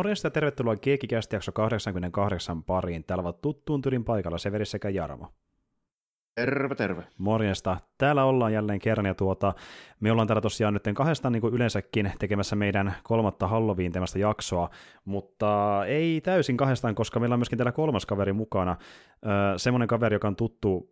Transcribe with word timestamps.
Morjesta 0.00 0.26
ja 0.26 0.30
tervetuloa 0.30 0.76
Keekikästi 0.76 1.36
jakso 1.36 1.52
88 1.52 2.64
pariin. 2.64 3.04
Täällä 3.04 3.20
ovat 3.20 3.40
tuttuun 3.40 3.82
tyrin 3.82 4.04
paikalla 4.04 4.38
Severi 4.38 4.66
sekä 4.66 4.88
Jarmo. 4.88 5.32
Terve, 6.34 6.74
terve. 6.74 7.02
Morjesta. 7.18 7.76
Täällä 7.98 8.24
ollaan 8.24 8.52
jälleen 8.52 8.78
kerran 8.78 9.06
ja 9.06 9.14
tuota, 9.14 9.54
me 10.00 10.12
ollaan 10.12 10.28
täällä 10.28 10.40
tosiaan 10.40 10.74
nyt 10.74 10.84
kahdestaan 10.94 11.32
niin 11.32 11.40
kuin 11.40 11.54
yleensäkin 11.54 12.12
tekemässä 12.18 12.56
meidän 12.56 12.94
kolmatta 13.02 13.46
Halloween 13.46 13.92
teemästä 13.92 14.18
jaksoa, 14.18 14.70
mutta 15.04 15.82
ei 15.86 16.20
täysin 16.20 16.56
kahdestaan, 16.56 16.94
koska 16.94 17.20
meillä 17.20 17.34
on 17.34 17.38
myöskin 17.38 17.58
täällä 17.58 17.72
kolmas 17.72 18.06
kaveri 18.06 18.32
mukana. 18.32 18.76
Öö, 19.26 19.58
semmoinen 19.58 19.88
kaveri, 19.88 20.14
joka 20.14 20.28
on 20.28 20.36
tuttu 20.36 20.90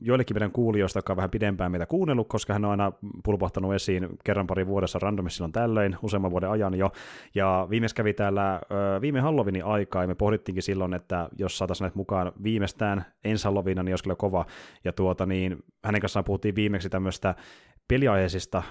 joillekin 0.00 0.36
meidän 0.36 0.52
kuulijoista, 0.52 0.98
joka 0.98 1.12
on 1.12 1.16
vähän 1.16 1.30
pidempään 1.30 1.70
meitä 1.70 1.86
kuunnellut, 1.86 2.28
koska 2.28 2.52
hän 2.52 2.64
on 2.64 2.70
aina 2.70 2.92
pulpahtanut 3.24 3.74
esiin 3.74 4.08
kerran 4.24 4.46
pari 4.46 4.66
vuodessa 4.66 4.98
randomissa 4.98 5.36
silloin 5.36 5.52
tällöin, 5.52 5.96
useamman 6.02 6.30
vuoden 6.30 6.50
ajan 6.50 6.74
jo. 6.74 6.92
Ja 7.34 7.66
viimeis 7.70 7.94
kävi 7.94 8.14
täällä 8.14 8.60
öö, 8.72 9.00
viime 9.00 9.20
Halloweenin 9.20 9.64
aikaa, 9.64 10.02
ja 10.02 10.08
me 10.08 10.14
pohdittiinkin 10.14 10.62
silloin, 10.62 10.94
että 10.94 11.28
jos 11.38 11.58
saataisiin 11.58 11.84
näitä 11.84 11.98
mukaan 11.98 12.32
viimeistään 12.42 13.04
ensi 13.24 13.44
Halloweena, 13.44 13.82
niin 13.82 13.92
olisi 13.92 14.04
kyllä 14.04 14.16
kova. 14.16 14.46
Ja 14.84 14.92
tuota, 14.92 15.26
niin 15.26 15.64
hänen 15.84 16.00
kanssaan 16.00 16.24
puhuttiin 16.24 16.54
viimeksi 16.54 16.88
tämmöistä 16.88 17.34
peliaiheisista 17.88 18.58
äh, 18.58 18.64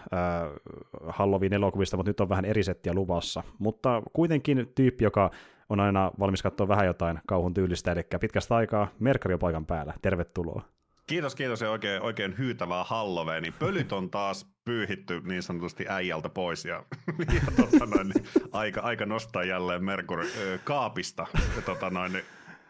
Halloween-elokuvista, 1.07 1.97
mutta 1.97 2.09
nyt 2.09 2.19
on 2.19 2.29
vähän 2.29 2.45
eri 2.45 2.63
settiä 2.63 2.93
luvassa. 2.93 3.43
Mutta 3.59 4.03
kuitenkin 4.13 4.71
tyyppi, 4.75 5.03
joka 5.03 5.31
on 5.69 5.79
aina 5.79 6.11
valmis 6.19 6.43
katsoa 6.43 6.67
vähän 6.67 6.85
jotain 6.85 7.19
kauhun 7.27 7.53
tyylistä, 7.53 7.91
eli 7.91 8.01
pitkästä 8.19 8.55
aikaa 8.55 8.87
Merkari 8.99 9.33
on 9.33 9.39
paikan 9.39 9.65
päällä. 9.65 9.93
Tervetuloa. 10.01 10.61
Kiitos, 11.07 11.35
kiitos 11.35 11.61
ja 11.61 11.71
oikein, 11.71 12.01
oikein 12.01 12.37
hyytävää 12.37 12.83
Halloweeni. 12.83 13.51
Pölyt 13.51 13.91
on 13.91 14.09
taas 14.09 14.53
pyyhitty 14.65 15.21
niin 15.25 15.43
sanotusti 15.43 15.85
äijältä 15.89 16.29
pois 16.29 16.65
ja, 16.65 16.83
ja 17.33 17.41
tota 17.55 17.85
noin, 17.85 18.09
niin 18.09 18.25
aika, 18.51 18.81
aika 18.81 19.05
nostaa 19.05 19.43
jälleen 19.43 19.83
Merkur 19.83 20.25
kaapista 20.63 21.27
tota 21.65 21.89
noin, 21.89 22.13
niin 22.13 22.25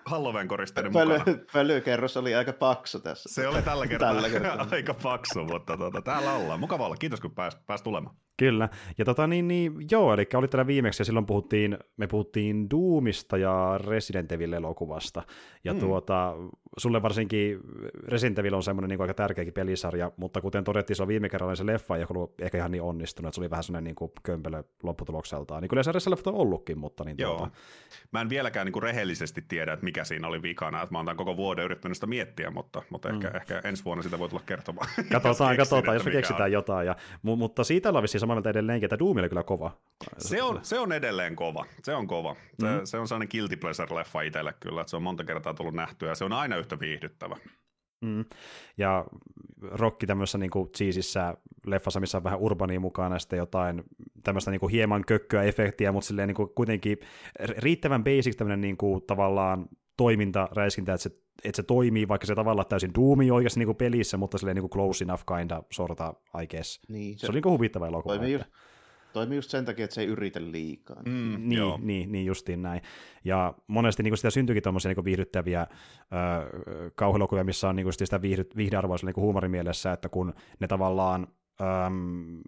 Halloween 0.06 0.48
koristeiden 0.48 0.94
Pöly, 0.94 1.18
mukana. 1.18 1.38
pölykerros 1.54 2.18
oli 2.18 2.36
aika 2.36 2.54
paksu 2.54 3.00
tässä. 3.00 3.34
Se 3.34 3.48
oli 3.48 3.62
tällä 3.62 3.88
kertaa, 3.88 4.10
Tällä 4.14 4.30
kertaa. 4.30 4.68
aika 4.72 4.94
paksu, 4.94 5.46
mutta 5.46 5.78
tota, 5.78 6.02
täällä 6.02 6.34
ollaan. 6.34 6.60
Mukava 6.60 6.86
olla. 6.86 6.96
Kiitos, 6.96 7.22
kun 7.22 7.32
pääs, 7.32 7.58
pääs 7.68 7.82
tulemaan. 7.82 8.16
Kyllä. 8.38 8.70
Ja 8.98 9.06
tota 9.06 9.28
niin, 9.28 9.48
niin 9.48 9.74
joo, 9.92 10.14
eli 10.14 10.28
oli 10.34 10.48
täällä 10.48 10.68
viimeksi 10.68 11.02
ja 11.02 11.06
silloin 11.06 11.26
puhuttiin, 11.26 11.78
me 11.98 12.08
puhuttiin 12.08 12.70
Doomista 12.70 13.38
ja 13.38 13.80
Resident 13.88 14.32
Evil-elokuvasta. 14.32 15.24
Ja 15.64 15.74
mm. 15.74 15.80
tuota, 15.80 16.34
sulle 16.78 17.02
varsinkin 17.02 17.60
Resident 18.08 18.40
Evil 18.40 18.54
on 18.54 18.64
semmoinen 18.64 18.90
niin 18.90 19.02
aika 19.02 19.14
tärkeäkin 19.14 19.54
pelisarja, 19.54 20.12
mutta 20.18 20.42
kuten 20.42 20.64
todettiin, 20.64 20.98
se 20.98 21.04
on 21.04 21.08
viime 21.08 21.30
kerralla 21.30 21.52
niin 21.52 21.58
se 21.58 21.66
leffa 21.66 21.98
ei 21.98 22.06
ollut 22.10 22.42
ehkä 22.42 22.58
ihan 22.58 22.72
niin 22.72 22.82
onnistunut, 22.82 23.28
että 23.28 23.36
se 23.36 23.42
oli 23.42 23.50
vähän 23.50 23.64
semmoinen 23.64 23.84
niin 23.84 23.96
kuin 23.96 24.12
kömpelö 24.24 24.64
lopputulokseltaan. 24.84 25.62
Niin 25.62 25.70
kyllä 25.70 25.84
se 25.84 26.10
leffat 26.10 26.28
on 26.28 26.36
ollutkin, 26.36 26.78
mutta 26.78 27.04
niin 27.04 27.18
Joo. 27.18 27.38
tuota, 27.38 27.52
Mä 28.12 28.22
en 28.22 28.30
vieläkään 28.30 28.66
niin 28.66 28.74
kuin 28.74 28.84
rehellisesti 28.84 29.46
tiedä, 29.48 29.74
että 29.74 29.84
mikä 29.84 30.04
siinä 30.04 30.28
oli 30.28 30.42
vikana. 30.42 30.82
Että 30.82 30.94
mä 30.94 31.00
oon 31.00 31.06
tämän 31.06 31.18
koko 31.18 31.38
vuoden 31.38 31.66
yrittänyt 31.66 31.98
sitä 31.98 32.08
miettiä, 32.08 32.52
mutta, 32.52 32.82
mutta 32.90 33.10
ehkä, 33.10 33.32
ehkä 33.36 33.62
ensi 33.64 33.86
vuonna 33.86 34.04
sitä 34.04 34.20
voi 34.20 34.30
tulla 34.30 34.44
kertomaan. 34.46 34.88
Katsotaan, 35.12 35.58
katsotaan, 35.64 35.96
jos 35.96 36.06
me 36.06 36.12
keksitään 36.12 36.48
on. 36.48 36.52
jotain. 36.52 36.88
Ja, 36.88 36.96
mu- 37.28 37.36
mutta 37.36 37.64
siitä 37.64 37.90
ollaan 37.90 38.04
vissiin 38.04 38.20
samaa 38.20 38.36
mieltä 38.36 38.50
edelleenkin, 38.50 38.86
että 38.86 39.00
Doom 39.00 39.18
oli 39.18 39.30
kyllä 39.30 39.44
kova. 39.44 39.78
Se 40.18 40.44
on, 40.44 40.60
se 40.62 40.80
on 40.80 40.92
edelleen 40.92 41.36
kova. 41.36 41.66
Se 41.84 41.96
on 41.96 42.08
kova. 42.08 42.36
Se, 42.60 42.68
mm. 42.68 42.82
se 42.84 42.98
on 42.98 43.08
sellainen 43.08 43.30
guilty 43.32 43.56
pleasure-leffa 43.56 44.22
itselle 44.22 44.54
kyllä, 44.60 44.82
että 44.82 44.90
se 44.90 44.96
on 44.96 45.04
monta 45.04 45.24
kertaa 45.24 45.54
tullut 45.54 45.74
nähtyä 45.74 46.10
ja 46.10 46.16
se 46.16 46.26
on 46.26 46.34
aina 46.34 46.56
yhtä 46.64 46.80
viihdyttävä. 46.80 47.38
Mm. 48.02 48.26
Ja 48.78 49.06
Rokki 49.62 50.08
tämmöisessä 50.08 50.38
niin 50.38 50.50
kuin 50.50 50.70
cheesissä 50.70 51.38
leffassa, 51.66 52.00
missä 52.00 52.18
on 52.18 52.24
vähän 52.24 52.40
urbania 52.40 52.80
mukana, 52.80 53.16
ja 53.16 53.20
sitten 53.20 53.38
jotain 53.38 53.84
tämmöistä 54.24 54.52
niin 54.52 54.60
kuin 54.60 54.72
hieman 54.72 55.04
kökköä 55.08 55.44
efektiä, 55.44 55.92
mutta 55.92 56.08
silleen 56.08 56.28
niin 56.28 56.36
kuin 56.36 56.50
kuitenkin 56.56 56.98
riittävän 57.40 58.04
basic 58.04 58.36
tämmöinen 58.38 58.62
niin 58.62 58.78
kuin 58.78 59.02
tavallaan 59.08 59.66
toiminta, 59.98 60.50
räiskintä, 60.52 60.94
että 60.94 61.04
se, 61.04 61.10
että 61.44 61.56
se 61.56 61.64
toimii, 61.64 62.08
vaikka 62.08 62.28
se 62.28 62.36
tavallaan 62.36 62.68
täysin 62.68 62.92
duumi 62.96 63.32
oikeasti 63.32 63.60
niin 63.60 63.68
kuin 63.68 63.78
pelissä, 63.78 64.18
mutta 64.18 64.38
silleen 64.38 64.56
niin 64.56 64.70
kuin 64.70 64.72
close 64.72 65.04
enough 65.04 65.24
kinda 65.38 65.64
sorta, 65.72 66.14
I 66.44 66.48
guess. 66.48 66.82
Niin, 66.90 67.20
Se 67.20 67.28
oli 67.28 67.34
niin 67.34 67.44
kuin 67.44 67.54
huvittava 67.54 67.88
elokuva. 67.88 68.16
toimii, 68.16 68.34
just, 68.34 68.46
toimii 69.14 69.38
just 69.38 69.50
sen 69.50 69.66
takia, 69.66 69.84
että 69.86 69.94
se 69.94 70.02
ei 70.02 70.08
yritä 70.08 70.42
liikaa. 70.42 71.02
Mm, 71.06 71.36
Niin, 71.38 71.52
joo. 71.52 71.80
niin, 71.82 72.12
niin, 72.12 72.26
justiin 72.26 72.62
näin. 72.62 72.82
Ja 73.24 73.54
monesti 73.68 74.04
niin 74.04 74.18
sitä 74.18 74.30
syntyykin 74.30 74.64
tuommoisia 74.64 74.94
niin 74.94 75.06
viihdyttäviä 75.06 75.62
äh, 75.62 75.68
kauhuelokuvia, 76.96 77.44
missä 77.44 77.70
on 77.70 77.76
niin 77.76 77.94
sitä 77.94 78.22
viihdy, 78.22 78.46
viihdearvoisella 78.56 79.12
niin 79.16 79.24
huumorimielessä, 79.24 79.94
että 79.94 80.10
kun 80.10 80.34
ne 80.60 80.68
tavallaan 80.68 81.28
äm, 81.62 82.42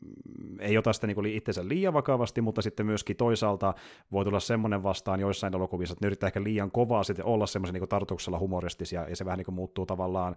ei 0.60 0.78
ota 0.78 0.94
sitä 0.94 1.08
niin 1.08 1.26
itsensä 1.26 1.68
liian 1.68 1.94
vakavasti, 1.94 2.42
mutta 2.42 2.62
sitten 2.62 2.86
myöskin 2.86 3.16
toisaalta 3.16 3.74
voi 4.12 4.26
tulla 4.26 4.40
semmoinen 4.40 4.84
vastaan 4.84 5.20
joissain 5.20 5.56
elokuvissa, 5.56 5.94
että 5.94 6.06
ne 6.06 6.08
yrittää 6.08 6.28
ehkä 6.28 6.44
liian 6.44 6.72
kovaa 6.72 7.04
sitten 7.04 7.26
olla 7.26 7.46
semmoisen 7.46 7.74
niin 7.74 7.90
tartuksella 7.90 8.40
humoristisia, 8.40 9.10
ja 9.10 9.16
se 9.16 9.26
vähän 9.26 9.38
niin 9.38 9.46
kuin 9.46 9.56
muuttuu 9.56 9.86
tavallaan 9.86 10.36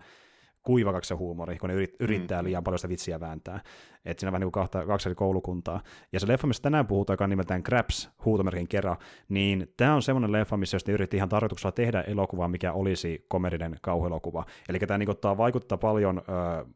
kuivakaksi 0.62 1.09
se 1.09 1.15
huumori, 1.15 1.59
kun 1.59 1.69
ne 1.69 1.75
yrit, 1.75 1.97
yrittää 2.00 2.44
liian 2.44 2.65
paljon 2.65 2.78
sitä 2.78 2.88
vitsiä 2.88 3.21
vääntää. 3.21 3.61
Että 4.05 4.21
siinä 4.21 4.29
on 4.29 4.33
vähän 4.33 4.41
niin 4.41 4.53
kuin 4.53 4.61
kahta, 4.61 4.87
kaksi 4.87 5.09
eri 5.09 5.15
koulukuntaa. 5.15 5.83
Ja 6.13 6.21
se 6.21 6.29
leffa, 6.29 6.47
mistä 6.47 6.63
tänään 6.63 6.87
puhutaan, 6.87 7.15
joka 7.15 7.25
on 7.25 7.31
nimeltään 7.31 7.63
Craps, 7.63 8.11
huutomerkin 8.25 8.69
kerran, 8.69 8.97
niin 9.29 9.73
tämä 9.77 9.95
on 9.95 10.03
semmoinen 10.03 10.33
leffa, 10.33 10.57
missä 10.57 10.75
jos 10.75 10.87
ne 10.87 10.95
yritti 10.95 11.17
ihan 11.17 11.29
tarkoituksella 11.29 11.73
tehdä 11.73 12.01
elokuvaa, 12.01 12.49
mikä 12.49 12.73
olisi 12.73 13.25
komedinen 13.29 13.77
kauhuelokuva. 13.83 14.45
Eli 14.69 14.79
tämä 14.79 14.99
niin 14.99 15.11
ottaa 15.11 15.37
vaikuttaa 15.37 15.79
paljon 15.79 16.19
ö, 16.19 16.23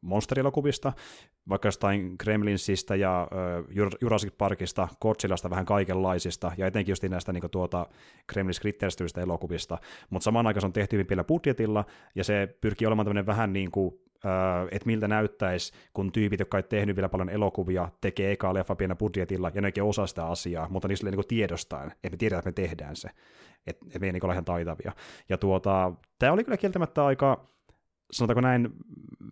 monsterielokuvista, 0.00 0.92
vaikka 1.48 1.68
jostain 1.68 2.14
Gremlinsista 2.18 2.96
ja 2.96 3.28
ö, 3.32 3.62
Jur- 3.62 3.96
Jurassic 4.00 4.32
Parkista, 4.38 4.88
Godzillasta, 5.00 5.50
vähän 5.50 5.66
kaikenlaisista, 5.66 6.52
ja 6.56 6.66
etenkin 6.66 6.92
just 6.92 7.02
näistä 7.02 7.32
niin 7.32 7.50
tuota 7.50 7.86
Gremlins 8.32 8.60
kritteristyistä 8.60 9.20
elokuvista, 9.20 9.78
mutta 10.10 10.24
samaan 10.24 10.46
aikaan 10.46 10.60
se 10.60 10.66
on 10.66 10.72
tehty 10.72 10.96
hyvin 10.96 11.06
pienellä 11.06 11.24
budjetilla, 11.24 11.84
ja 12.14 12.24
se 12.24 12.56
pyrkii 12.60 12.86
olemaan 12.86 13.06
tämmöinen 13.06 13.26
vähän 13.26 13.52
niin 13.52 13.70
kuin 13.70 13.94
että 14.70 14.86
miltä 14.86 15.08
näyttäisi, 15.08 15.72
kun 15.92 16.12
tyypit, 16.12 16.40
jotka 16.40 16.58
ei 16.58 16.62
tehnyt 16.62 16.96
vielä 16.96 17.08
paljon 17.08 17.28
elokuvia, 17.28 17.88
tekee 18.00 18.32
eka 18.32 18.54
leffa 18.54 18.74
pienellä 18.74 18.96
budjetilla, 18.96 19.50
ja 19.54 19.60
nekin 19.60 19.82
osaa 19.82 20.06
sitä 20.06 20.26
asiaa, 20.26 20.68
mutta 20.68 20.88
silleen 20.94 21.16
niin 21.16 21.28
tiedostaen, 21.28 21.90
että 21.90 22.10
me 22.10 22.16
tiedetään, 22.16 22.38
että 22.38 22.62
me 22.62 22.68
tehdään 22.68 22.96
se, 22.96 23.08
että 23.66 23.86
et 23.94 24.00
me 24.00 24.06
ei 24.06 24.12
niin 24.12 24.32
ihan 24.32 24.44
taitavia. 24.44 24.92
Ja 25.28 25.38
tuota, 25.38 25.92
tämä 26.18 26.32
oli 26.32 26.44
kyllä 26.44 26.56
kieltämättä 26.56 27.04
aika, 27.04 27.48
sanotaanko 28.12 28.40
näin, 28.40 28.70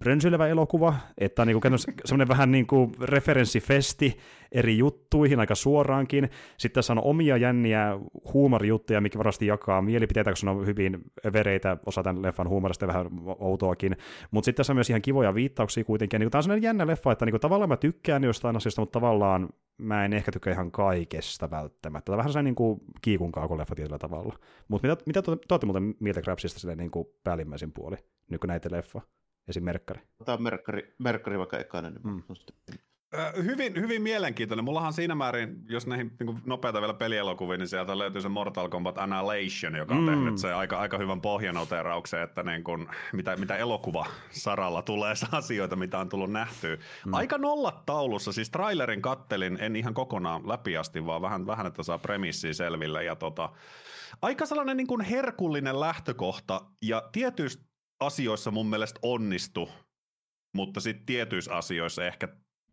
rönsyilevä 0.00 0.46
elokuva, 0.46 0.94
että 1.18 1.44
niin 1.44 1.60
kuin 1.60 1.78
semmoinen 2.04 2.28
vähän 2.28 2.52
niin 2.52 2.66
kuin 2.66 2.92
referenssifesti 3.00 4.18
eri 4.52 4.78
juttuihin 4.78 5.40
aika 5.40 5.54
suoraankin. 5.54 6.30
Sitten 6.56 6.74
tässä 6.74 6.92
on 6.92 7.04
omia 7.04 7.36
jänniä 7.36 7.98
huumorijuttuja, 8.34 9.00
mikä 9.00 9.18
varmasti 9.18 9.46
jakaa 9.46 9.82
mielipiteitä, 9.82 10.30
koska 10.30 10.50
on 10.50 10.66
hyvin 10.66 10.98
övereitä, 11.26 11.76
osa 11.86 12.02
tämän 12.02 12.22
leffan 12.22 12.48
huumorista 12.48 12.86
vähän 12.86 13.06
outoakin. 13.38 13.96
Mutta 14.30 14.44
sitten 14.44 14.56
tässä 14.56 14.72
on 14.72 14.76
myös 14.76 14.90
ihan 14.90 15.02
kivoja 15.02 15.34
viittauksia 15.34 15.84
kuitenkin. 15.84 16.16
Ja 16.16 16.18
niin 16.18 16.30
tämä 16.30 16.38
on 16.38 16.42
sellainen 16.42 16.66
jännä 16.66 16.86
leffa, 16.86 17.12
että 17.12 17.26
niin 17.26 17.40
tavallaan 17.40 17.68
mä 17.68 17.76
tykkään 17.76 18.24
jostain 18.24 18.56
asiasta, 18.56 18.82
mutta 18.82 19.00
tavallaan 19.00 19.48
mä 19.78 20.04
en 20.04 20.12
ehkä 20.12 20.32
tykkää 20.32 20.52
ihan 20.52 20.70
kaikesta 20.70 21.50
välttämättä. 21.50 22.04
Tämä 22.04 22.14
on 22.14 22.18
vähän 22.18 22.32
sellainen 22.32 22.44
niin 22.50 22.54
kuin 22.54 22.80
kiikun 23.02 23.32
kaukoleffa 23.32 23.74
tietyllä 23.74 23.98
tavalla. 23.98 24.38
Mutta 24.68 24.88
mitä, 24.88 25.02
mitä 25.06 25.22
te 25.22 25.30
olette 25.30 25.66
muuten 25.66 25.94
mieltä 26.00 26.22
Crabsista 26.22 26.60
silleen 26.60 26.78
niin 26.78 26.90
kuin 26.90 27.08
päällimmäisin 27.24 27.72
puoli, 27.72 27.96
nyt 28.30 28.40
kun 28.40 28.48
näitä 28.48 28.68
leffa? 28.72 29.00
Esim. 29.48 29.64
Merkkari. 29.64 30.00
Otetaan 30.20 30.42
Merkkari, 30.42 30.94
Merkkari 30.98 31.38
vaikka 31.38 31.58
ekana. 31.58 31.90
Niin 31.90 32.00
Mm. 32.04 32.22
Hyvin, 33.44 33.80
hyvin 33.80 34.02
mielenkiintoinen. 34.02 34.64
Mullahan 34.64 34.92
siinä 34.92 35.14
määrin, 35.14 35.64
jos 35.68 35.86
näihin 35.86 36.12
niin 36.20 36.40
nopeita 36.46 36.80
vielä 36.80 36.94
pelielokuvia, 36.94 37.58
niin 37.58 37.68
sieltä 37.68 37.98
löytyy 37.98 38.22
se 38.22 38.28
Mortal 38.28 38.68
Kombat 38.68 38.98
Annihilation, 38.98 39.74
joka 39.76 39.94
on 39.94 40.00
Mm. 40.00 40.06
tehnyt 40.06 40.38
se 40.38 40.52
aika, 40.52 40.78
aika 40.78 40.98
hyvän 40.98 41.20
pohjanoterauksen, 41.20 42.22
että 42.22 42.42
niin 42.42 42.64
kun, 42.64 42.88
mitä, 43.12 43.36
mitä 43.36 43.56
elokuva 43.56 44.06
saralla 44.30 44.82
tulee 44.82 45.14
asioita, 45.32 45.76
mitä 45.76 45.98
on 45.98 46.08
tullut 46.08 46.32
nähtyä. 46.32 46.76
Mm. 47.06 47.14
Aika 47.14 47.38
nollat 47.38 47.86
taulussa, 47.86 48.32
siis 48.32 48.50
trailerin 48.50 49.02
kattelin, 49.02 49.58
en 49.60 49.76
ihan 49.76 49.94
kokonaan 49.94 50.48
läpi 50.48 50.76
asti, 50.76 51.06
vaan 51.06 51.22
vähän, 51.22 51.46
vähän 51.46 51.66
että 51.66 51.82
saa 51.82 51.98
premissiä 51.98 52.52
selville. 52.52 53.04
Ja 53.04 53.16
tota, 53.16 53.48
aika 54.22 54.46
sellainen 54.46 54.76
niin 54.76 54.86
kuin 54.86 55.00
herkullinen 55.00 55.80
lähtökohta, 55.80 56.60
ja 56.82 57.08
tietyissä 57.12 57.60
asioissa 58.00 58.50
mun 58.50 58.66
mielestä 58.66 59.00
onnistu, 59.02 59.68
mutta 60.54 60.80
sitten 60.80 61.06
tietyissä 61.06 61.56
asioissa 61.56 62.06
ehkä 62.06 62.28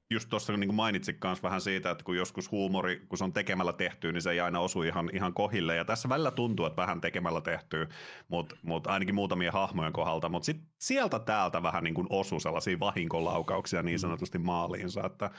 just 0.09 0.29
tuossa 0.29 0.57
niin 0.57 0.75
mainitsit 0.75 1.17
myös 1.23 1.43
vähän 1.43 1.61
siitä, 1.61 1.91
että 1.91 2.03
kun 2.03 2.17
joskus 2.17 2.51
huumori, 2.51 2.99
kun 3.09 3.17
se 3.17 3.23
on 3.23 3.33
tekemällä 3.33 3.73
tehty, 3.73 4.11
niin 4.11 4.21
se 4.21 4.31
ei 4.31 4.39
aina 4.39 4.59
osu 4.59 4.81
ihan, 4.81 5.09
ihan 5.13 5.33
kohille. 5.33 5.75
Ja 5.75 5.85
tässä 5.85 6.09
välillä 6.09 6.31
tuntuu, 6.31 6.65
että 6.65 6.81
vähän 6.81 7.01
tekemällä 7.01 7.41
tehty, 7.41 7.87
mutta 8.27 8.55
mut 8.61 8.87
ainakin 8.87 9.15
muutamien 9.15 9.53
hahmojen 9.53 9.93
kohdalta. 9.93 10.29
Mutta 10.29 10.45
sitten 10.45 10.67
sieltä 10.79 11.19
täältä 11.19 11.63
vähän 11.63 11.83
niin 11.83 11.93
kuin 11.93 12.07
osu 12.09 12.39
sellaisia 12.39 12.79
vahinkolaukauksia 12.79 13.83
niin 13.83 13.99
sanotusti 13.99 14.37
maaliinsa. 14.37 15.01
Että, 15.05 15.31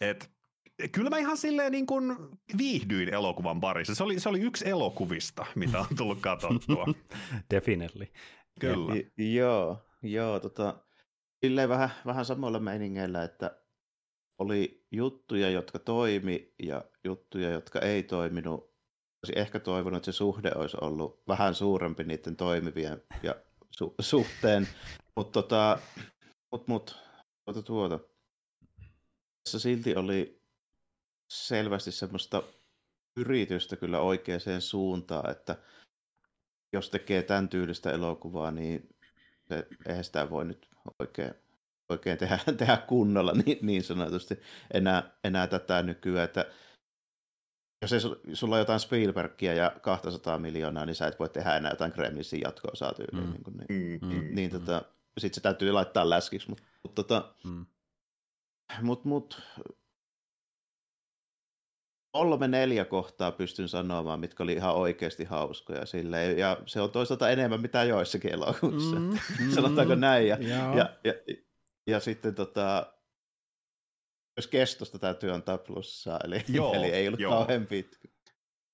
et, 0.00 0.30
kyllä 0.92 1.10
mä 1.10 1.18
ihan 1.18 1.36
silleen 1.36 1.72
niin 1.72 1.86
kuin 1.86 2.16
viihdyin 2.58 3.14
elokuvan 3.14 3.60
parissa. 3.60 3.94
Se 3.94 4.04
oli, 4.04 4.20
se 4.20 4.28
oli 4.28 4.40
yksi 4.40 4.68
elokuvista, 4.68 5.46
mitä 5.54 5.78
on 5.78 5.96
tullut 5.96 6.20
katsottua. 6.20 6.86
Definitely. 7.54 8.06
Kyllä. 8.60 8.94
I, 8.94 9.34
joo, 9.34 9.78
joo, 10.02 10.40
tota, 10.40 10.74
silleen 11.44 11.68
vähän, 11.68 11.90
vähän 12.06 12.24
samoilla 12.24 12.60
meiningeillä, 12.60 13.22
että 13.22 13.59
oli 14.40 14.86
juttuja, 14.92 15.50
jotka 15.50 15.78
toimi 15.78 16.54
ja 16.62 16.84
juttuja, 17.04 17.50
jotka 17.50 17.80
ei 17.80 18.02
toiminut. 18.02 18.70
Olisin 19.24 19.38
ehkä 19.38 19.60
toivonut, 19.60 19.96
että 19.96 20.12
se 20.12 20.16
suhde 20.16 20.52
olisi 20.54 20.76
ollut 20.80 21.22
vähän 21.28 21.54
suurempi 21.54 22.04
niiden 22.04 22.36
toimivien 22.36 23.02
ja 23.22 23.34
su- 23.82 23.94
suhteen, 24.00 24.68
mutta 25.16 25.42
tota, 25.42 25.78
mut, 26.52 26.68
mut, 26.68 26.98
tuota, 27.44 27.62
tuota. 27.62 28.00
Tässä 29.44 29.58
silti 29.58 29.96
oli 29.96 30.42
selvästi 31.30 31.92
semmoista 31.92 32.42
yritystä 33.16 33.76
kyllä 33.76 34.00
oikeaan 34.00 34.60
suuntaan, 34.60 35.30
että 35.30 35.56
jos 36.72 36.90
tekee 36.90 37.22
tämän 37.22 37.48
tyylistä 37.48 37.92
elokuvaa, 37.92 38.50
niin 38.50 38.88
se, 39.48 39.66
eihän 39.86 40.04
sitä 40.04 40.30
voi 40.30 40.44
nyt 40.44 40.68
oikein 40.98 41.34
oikein 41.90 42.18
tehdä, 42.18 42.38
tehdä 42.58 42.76
kunnolla 42.76 43.32
niin, 43.32 43.58
niin 43.62 43.82
sanotusti 43.82 44.40
enää, 44.74 45.10
enää 45.24 45.46
tätä 45.46 45.82
nykyään, 45.82 46.24
että 46.24 46.46
jos 47.82 47.92
ei 47.92 48.00
sulla 48.34 48.54
on 48.54 48.58
jotain 48.58 48.80
Spielbergia 48.80 49.54
ja 49.54 49.72
200 49.82 50.38
miljoonaa, 50.38 50.86
niin 50.86 50.94
sä 50.94 51.06
et 51.06 51.18
voi 51.18 51.28
tehdä 51.28 51.56
enää 51.56 51.72
jotain 51.72 51.92
Gremlinsin 51.92 52.40
jatko-osaa 52.40 52.94
tyyliin. 52.94 53.26
Mm. 53.26 53.32
Niin, 53.32 53.44
kuin, 53.44 53.56
niin, 53.56 54.00
mm. 54.02 54.08
niin, 54.08 54.34
niin 54.34 54.52
mm. 54.52 54.58
tota, 54.58 54.82
sit 55.18 55.34
se 55.34 55.40
täytyy 55.40 55.72
laittaa 55.72 56.10
läskiksi, 56.10 56.48
mutta 56.48 56.64
mut, 56.82 56.94
tota, 56.94 57.34
mm. 57.44 57.66
mut, 58.82 59.04
mut, 59.04 59.42
kolme 62.12 62.48
neljä 62.48 62.84
kohtaa 62.84 63.32
pystyn 63.32 63.68
sanomaan, 63.68 64.20
mitkä 64.20 64.42
oli 64.42 64.52
ihan 64.52 64.74
oikeasti 64.74 65.24
hauskoja 65.24 65.86
silleen, 65.86 66.38
ja 66.38 66.56
se 66.66 66.80
on 66.80 66.90
toisaalta 66.90 67.30
enemmän 67.30 67.60
mitä 67.60 67.84
joissakin 67.84 68.32
elokuvissa, 68.32 68.96
mm, 68.96 69.18
mm, 69.40 69.50
sanotaanko 69.50 69.94
näin, 69.94 70.28
ja, 70.28 70.36
ja, 70.40 70.90
ja, 71.04 71.14
ja 71.90 72.00
sitten 72.00 72.34
tota, 72.34 72.94
myös 74.36 74.46
kestosta 74.46 74.98
täytyy 74.98 75.30
antaa 75.32 75.58
plussaa, 75.58 76.20
eli, 76.24 76.44
joo, 76.58 76.74
eli 76.74 76.86
ei 76.86 77.08
ollut 77.08 77.20
joo. 77.20 77.32
kauhean 77.32 77.66
pitkä. 77.66 78.08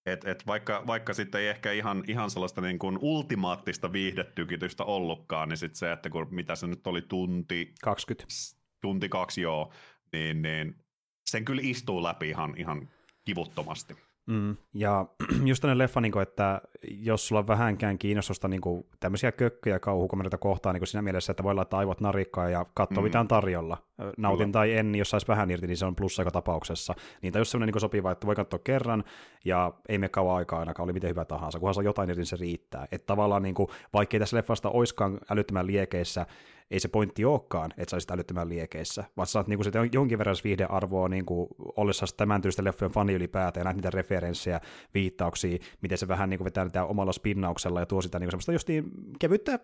Et, 0.07 0.25
et 0.25 0.47
vaikka, 0.47 0.85
vaikka 0.87 1.15
sitten 1.15 1.41
ei 1.41 1.49
ehkä 1.49 1.73
ihan, 1.73 2.05
ihan 2.09 2.31
sellaista 2.31 2.61
niin 2.61 2.79
kuin 2.79 2.99
ultimaattista 3.01 3.93
viihdetykitystä 3.93 4.85
ollutkaan, 4.85 5.49
niin 5.49 5.57
sitten 5.57 5.79
se, 5.79 5.93
että 5.93 6.11
kun, 6.11 6.27
mitä 6.31 6.57
se 6.57 6.67
nyt 6.67 6.87
oli, 6.87 7.03
tunti... 7.03 7.75
20. 7.83 8.35
Tunti 8.81 9.09
kaksi, 9.09 9.41
joo, 9.41 9.73
niin, 10.13 10.43
niin 10.43 10.85
sen 11.31 11.45
kyllä 11.45 11.63
istuu 11.65 12.03
läpi 12.03 12.29
ihan, 12.29 12.55
ihan 12.57 12.89
kivuttomasti. 13.25 13.97
Mm, 14.27 14.57
ja 14.75 15.07
just 15.45 15.61
tämmöinen 15.61 15.79
leffa, 15.79 16.01
niin 16.01 16.13
kuin, 16.13 16.23
että 16.23 16.61
jos 16.83 17.29
sulla 17.29 17.39
on 17.39 17.47
vähänkään 17.47 17.99
kiinnostusta 17.99 18.49
niin 18.49 18.61
kuin, 18.61 18.87
tämmöisiä 19.01 19.33
kökköjä 19.33 19.79
kauhukomeroita 19.79 20.39
kohtaan 20.39 20.75
niin 20.75 20.81
kuin 20.81 20.89
siinä 20.89 21.03
mielessä, 21.03 21.31
että 21.31 21.43
voi 21.43 21.55
laittaa 21.55 21.79
aivot 21.79 22.01
narikkaan 22.01 22.53
ja 22.53 22.67
katsoa 22.75 23.03
mm. 23.03 23.05
mitä 23.05 23.21
on 23.21 23.29
tarjolla. 23.29 23.79
Nautin 24.19 24.45
Kyllä. 24.45 24.53
tai 24.53 24.73
en, 24.73 24.93
niin 24.93 24.99
jos 24.99 25.11
saisi 25.11 25.29
vähän 25.29 25.51
irti, 25.51 25.67
niin 25.67 25.77
se 25.77 25.87
on 25.87 25.97
plussa 25.97 26.23
joka 26.23 26.31
tapauksessa. 26.31 26.95
Niin 27.23 27.37
on 27.37 27.41
just 27.41 27.51
semmoinen 27.51 27.73
niin 27.73 27.81
sopiva, 27.81 28.11
että 28.11 28.27
voi 28.27 28.35
katsoa 28.35 28.61
kerran 28.65 29.05
ja 29.45 29.73
ei 29.89 29.99
me 29.99 30.09
kauan 30.09 30.37
aikaa 30.37 30.59
ainakaan, 30.59 30.85
oli 30.85 30.93
miten 30.93 31.11
hyvä 31.11 31.25
tahansa. 31.25 31.59
Kunhan 31.59 31.75
saa 31.75 31.85
jotain 31.85 32.11
irti, 32.11 32.21
niin 32.21 32.27
se 32.27 32.37
riittää. 32.37 32.89
Että 32.93 33.07
tavallaan, 33.07 33.43
niin 33.43 33.55
kuin, 33.55 33.69
vaikkei 33.93 34.21
tässä 34.21 34.37
leffasta 34.37 34.71
oiskaan 34.71 35.19
älyttömän 35.31 35.67
liekeissä, 35.67 36.27
ei 36.71 36.81
se 36.81 36.89
pointti 36.89 37.25
olekaan, 37.25 37.71
että 37.77 37.91
sä 37.91 37.95
olisit 37.97 38.11
älyttömän 38.11 38.49
liekeissä, 38.49 39.05
vaan 39.17 39.27
saat 39.27 39.49
niinku 39.49 39.65
sitä 39.65 39.79
jonkin 39.93 40.19
verran 40.19 40.37
viihdearvoa 40.45 41.09
niinku, 41.09 41.49
ollessa 41.77 42.07
tämän 42.17 42.43
tyylistä 42.43 42.65
leffojen 42.65 42.93
fani 42.93 43.13
ylipäätään, 43.13 43.61
ja 43.61 43.65
näet 43.65 43.77
niitä 43.77 43.91
referenssejä, 43.91 44.61
viittauksia, 44.95 45.59
miten 45.83 45.99
se 45.99 46.09
vähän 46.09 46.31
niinku 46.31 46.45
vetää 46.45 46.65
niitä 46.65 46.85
omalla 46.85 47.13
spinnauksella 47.13 47.81
ja 47.81 47.87
tuo 47.87 48.03
sitä 48.03 48.19
niinku 48.19 48.31
semmoista 48.31 48.53
justiin 48.53 48.85
kevyttä 49.19 49.59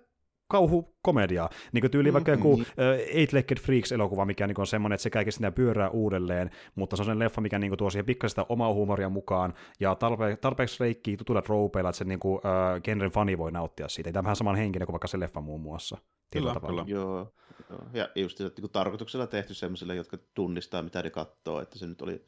kauhukomediaa. 0.49 1.49
Niin 1.73 1.83
kuin 1.83 1.91
tyyli 1.91 2.11
mm, 2.11 2.13
vaikka 2.13 2.31
joku 2.31 2.57
mm. 2.57 2.65
Eight 3.07 3.33
Legged 3.33 3.59
Freaks-elokuva, 3.59 4.25
mikä 4.25 4.47
niin 4.47 4.61
on 4.61 4.67
semmoinen, 4.67 4.95
että 4.95 5.03
se 5.03 5.11
kaikki 5.11 5.33
sitä 5.33 5.53
pyörää 5.53 5.91
uudelleen, 5.91 6.51
mutta 6.75 6.97
se 6.97 7.03
on 7.03 7.07
sen 7.07 7.19
leffa, 7.19 7.41
mikä 7.41 7.59
niin 7.59 7.77
tuo 7.77 7.91
siihen 7.91 8.07
pikkasen 8.07 8.45
omaa 8.49 8.73
huumoria 8.73 9.09
mukaan, 9.09 9.55
ja 9.81 9.95
tarpe- 9.95 10.37
tarpeeksi 10.41 10.77
reikkii 10.81 11.17
tutuilla 11.17 11.43
tropeilla, 11.43 11.91
että 11.91 11.99
se 11.99 12.05
niin 12.05 12.21
kuin, 12.21 12.37
uh, 12.37 12.83
genren 12.85 13.11
fani 13.11 13.39
voi 13.39 13.53
nauttia 13.53 13.89
siitä. 13.89 14.13
Tämä 14.13 14.21
on 14.21 14.25
vähän 14.25 14.37
saman 14.37 14.57
henkinen 14.57 14.87
kuin 14.87 14.93
vaikka 14.93 15.09
se 15.09 15.21
leffa 15.21 15.41
muun 15.41 15.61
muassa. 15.61 15.99
Kyllä, 16.33 16.57
kyllä. 16.67 16.85
Joo, 16.87 17.33
joo. 17.71 17.83
Ja 17.93 18.09
just 18.15 18.41
että 18.41 18.63
niin 18.63 18.71
tarkoituksella 18.71 19.27
tehty 19.27 19.55
sellaisille, 19.55 19.95
jotka 19.95 20.19
tunnistaa, 20.35 20.83
mitä 20.83 21.03
ne 21.03 21.11
katsoo, 21.11 21.61
että 21.61 21.79
se 21.79 21.87
nyt 21.87 22.03
oli, 22.03 22.25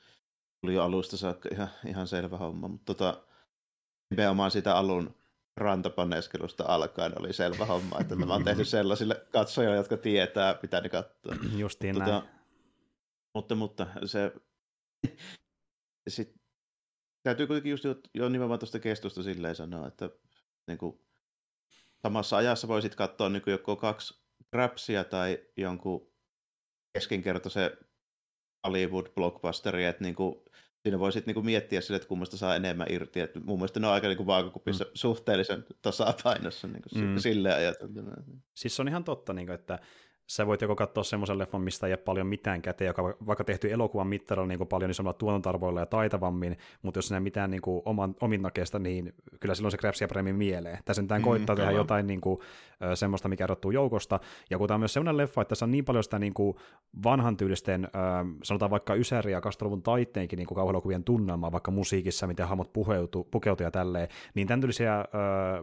oli 0.63 0.75
jo 0.75 0.83
alusta 0.83 1.17
saakka 1.17 1.49
ihan, 1.53 1.69
ihan 1.87 2.07
selvä 2.07 2.37
homma, 2.37 2.69
mutta 2.69 2.95
tota, 2.95 3.23
nimenomaan 4.11 4.51
sitä 4.51 4.77
alun 4.77 5.15
rantapaneskelusta 5.57 6.65
alkaen 6.67 7.21
oli 7.21 7.33
selvä 7.33 7.65
homma, 7.65 8.01
että 8.01 8.17
tämä 8.17 8.35
on 8.35 8.45
tehty 8.45 8.65
sellaisille 8.65 9.27
katsojille, 9.33 9.77
jotka 9.77 9.97
tietää, 9.97 10.59
mitä 10.63 10.81
ne 10.81 10.89
katsoo. 10.89 11.35
Justiin 11.57 11.95
tota, 11.95 12.11
näin. 12.11 12.23
Mutta, 13.35 13.55
mutta 13.55 13.87
se... 14.05 14.33
Sit, 16.09 16.35
täytyy 17.23 17.47
kuitenkin 17.47 17.71
just 17.71 17.85
jo 18.15 18.29
nimenomaan 18.29 18.61
tuosta 18.61 18.79
kestosta 18.79 19.23
silleen 19.23 19.57
sanoa, 19.57 19.87
että 19.87 20.11
niin 20.67 20.79
kuin, 20.79 21.01
samassa 22.03 22.37
ajassa 22.37 22.69
voisit 22.69 22.95
katsoa 22.95 23.29
niin 23.29 23.43
joko 23.47 23.77
kaksi 23.77 24.25
Grapsia 24.53 25.05
tai 25.05 25.39
jonkun 25.57 26.13
keskinkertaisen 26.93 27.71
Hollywood-blockbusteria, 28.67 29.89
että 29.89 30.05
niin 30.05 30.15
kuin, 30.15 30.45
siinä 30.85 30.99
voi 30.99 31.13
sitten 31.13 31.33
niinku 31.33 31.43
miettiä 31.43 31.81
sille, 31.81 31.97
että 31.97 32.09
kummasta 32.09 32.37
saa 32.37 32.57
enemmän 32.57 32.87
irti. 32.91 33.21
Et 33.21 33.35
mun 33.45 33.59
mielestä 33.59 33.81
ne 33.81 33.87
on 33.87 33.93
aika 33.93 34.09
niinku 34.09 34.27
vaakakupissa 34.27 34.85
mm. 34.85 34.91
suhteellisen 34.95 35.65
tasapainossa 35.83 36.69
niinku 36.69 36.89
mm. 36.95 37.19
silleen 37.19 37.57
ajateltuna. 37.57 38.11
Siis 38.55 38.77
se 38.77 38.83
on 38.83 38.89
ihan 38.89 39.05
totta, 39.05 39.33
niinku, 39.33 39.53
että 39.53 39.79
sä 40.27 40.47
voit 40.47 40.61
joko 40.61 40.77
katsoa 40.77 41.05
semmoisen 41.05 41.39
leffon, 41.39 41.61
mistä 41.61 41.87
ei 41.87 41.93
ole 41.93 41.97
paljon 41.97 42.27
mitään 42.27 42.63
käteen, 42.63 42.87
joka 42.87 43.03
vaikka 43.03 43.45
tehty 43.45 43.73
elokuvan 43.73 44.07
mittarilla 44.07 44.47
niin 44.47 44.67
paljon 44.67 44.91
niin 44.91 45.15
tuotantarvoilla 45.19 45.81
ja 45.81 45.87
taitavammin, 45.87 46.57
mutta 46.83 46.99
jos 46.99 47.13
ei 47.13 47.21
mitään 47.21 47.51
niin 47.51 47.63
kuin, 47.63 47.83
oman, 47.85 48.15
ominnakeesta, 48.21 48.79
niin 48.79 49.15
kyllä 49.41 49.55
silloin 49.55 49.71
se 49.71 49.79
kräpsiä 49.79 50.09
paremmin 50.09 50.37
mieleen. 50.37 50.79
Tässä 50.85 51.03
nyt 51.03 51.11
mm, 51.11 51.23
koittaa 51.23 51.57
tehdä 51.57 51.71
jotain 51.71 52.07
niin 52.07 52.21
kuin, 52.21 52.41
semmoista, 52.95 53.29
mikä 53.29 53.45
erottuu 53.45 53.71
joukosta, 53.71 54.21
ja 54.51 54.59
kun 54.59 54.69
tämä 54.69 54.75
on 54.75 54.81
myös 54.81 54.93
semmoinen 54.93 55.17
leffa, 55.17 55.43
että 55.43 55.49
tässä 55.49 55.65
on 55.65 55.71
niin 55.71 55.85
paljon 55.85 56.05
sitä 56.05 56.19
niin 56.19 56.35
kuin, 56.35 56.57
vanhan 57.05 57.37
tyylisten, 57.37 57.89
sanotaan 58.43 58.71
vaikka 58.71 58.95
Ysäri 58.95 59.33
ja 59.33 59.41
20 59.41 59.85
taitteenkin 59.85 60.37
niin 60.37 60.47
kauhuelokuvien 60.47 61.05
tunnelmaa, 61.05 61.53
vaikka 61.53 61.71
musiikissa, 61.71 62.27
miten 62.27 62.49
hahmot 62.49 62.73
pukeutuu, 62.73 63.25
pukeutuu 63.25 63.65
ja 63.65 63.71
tälleen, 63.71 64.09
niin 64.35 64.49
tämän 64.49 64.61
tyylisiä 64.61 64.99
äh, 64.99 65.07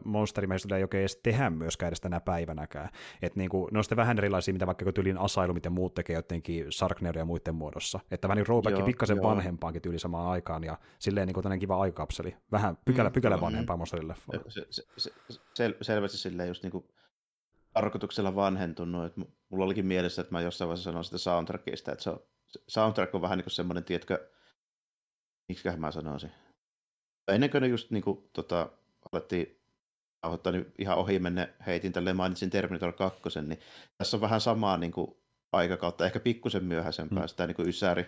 monsterimeistä 0.03 0.75
ei 0.75 0.83
oikein 0.83 1.01
edes 1.01 1.19
tehdä 1.23 1.49
myöskään 1.49 1.87
edes 1.87 2.01
tänä 2.01 2.19
päivänäkään. 2.19 2.89
Että 3.21 3.39
niin 3.39 3.49
kuin, 3.49 3.67
ne 3.71 3.77
on 3.77 3.83
sitten 3.83 3.97
vähän 3.97 4.17
erilaisia 4.17 4.50
sellaisia, 4.51 4.65
mitä 4.65 4.65
vaikka 4.67 4.91
tyylin 4.91 5.17
asailu, 5.17 5.53
mitä 5.53 5.69
muut 5.69 5.93
tekee 5.93 6.15
jotenkin 6.15 6.65
Sarkner 6.69 7.17
ja 7.17 7.25
muiden 7.25 7.55
muodossa. 7.55 7.99
Että 8.11 8.27
vähän 8.27 8.37
niin 8.37 8.45
throwback 8.45 8.85
pikkasen 8.85 9.17
joo. 9.17 9.29
vanhempaankin 9.29 9.81
tyyli 9.81 9.99
samaan 9.99 10.27
aikaan 10.27 10.63
ja 10.63 10.77
silleen 10.99 11.27
niin 11.27 11.33
kuin 11.33 11.59
kiva 11.59 11.81
aikapseli. 11.81 12.35
Vähän 12.51 12.77
pykälä, 12.85 13.09
mm, 13.09 13.13
pykälä 13.13 13.41
vanhempaa 13.41 13.77
mm. 13.77 13.83
Se, 14.47 14.67
se, 14.69 14.83
se, 14.97 15.11
sel, 15.53 15.73
selvästi 15.81 16.17
silleen 16.17 16.47
just 16.47 16.63
niin 16.63 16.71
kuin 16.71 16.85
tarkoituksella 17.73 18.35
vanhentunut. 18.35 19.05
Että 19.05 19.21
mulla 19.49 19.65
olikin 19.65 19.85
mielessä, 19.85 20.21
että 20.21 20.33
mä 20.33 20.41
jossain 20.41 20.67
vaiheessa 20.67 20.89
sanoin 20.89 21.05
sitä 21.05 21.17
soundtrackista, 21.17 21.91
että 21.91 22.03
se 22.03 22.09
on, 22.09 22.19
soundtrack 22.67 23.15
on 23.15 23.21
vähän 23.21 23.37
niin 23.37 23.45
kuin 23.45 23.53
semmoinen, 23.53 23.83
tiedätkö, 23.83 24.29
miksiköhän 25.49 25.79
mä 25.79 25.91
sanoisin. 25.91 26.31
Ennen 27.27 27.49
kuin 27.49 27.61
ne 27.61 27.67
just 27.67 27.91
niin 27.91 28.03
kuin, 28.03 28.29
tota, 28.33 28.69
alettiin 29.11 29.60
nauhoittaa, 30.23 30.53
niin 30.53 30.73
ihan 30.77 30.97
ohi 30.97 31.19
menne 31.19 31.53
heitin 31.65 31.93
tälleen 31.93 32.15
mainitsin 32.15 32.49
Terminator 32.49 32.93
2, 32.93 33.21
niin 33.41 33.59
tässä 33.97 34.17
on 34.17 34.21
vähän 34.21 34.41
samaa 34.41 34.77
niin 34.77 34.91
kuin 34.91 35.17
aikakautta, 35.51 36.05
ehkä 36.05 36.19
pikkusen 36.19 36.63
myöhäisempää 36.63 37.23
mm. 37.23 37.27
sitä 37.27 37.47
niin 37.47 37.55
kuin 37.55 37.69
ysäri, 37.69 38.05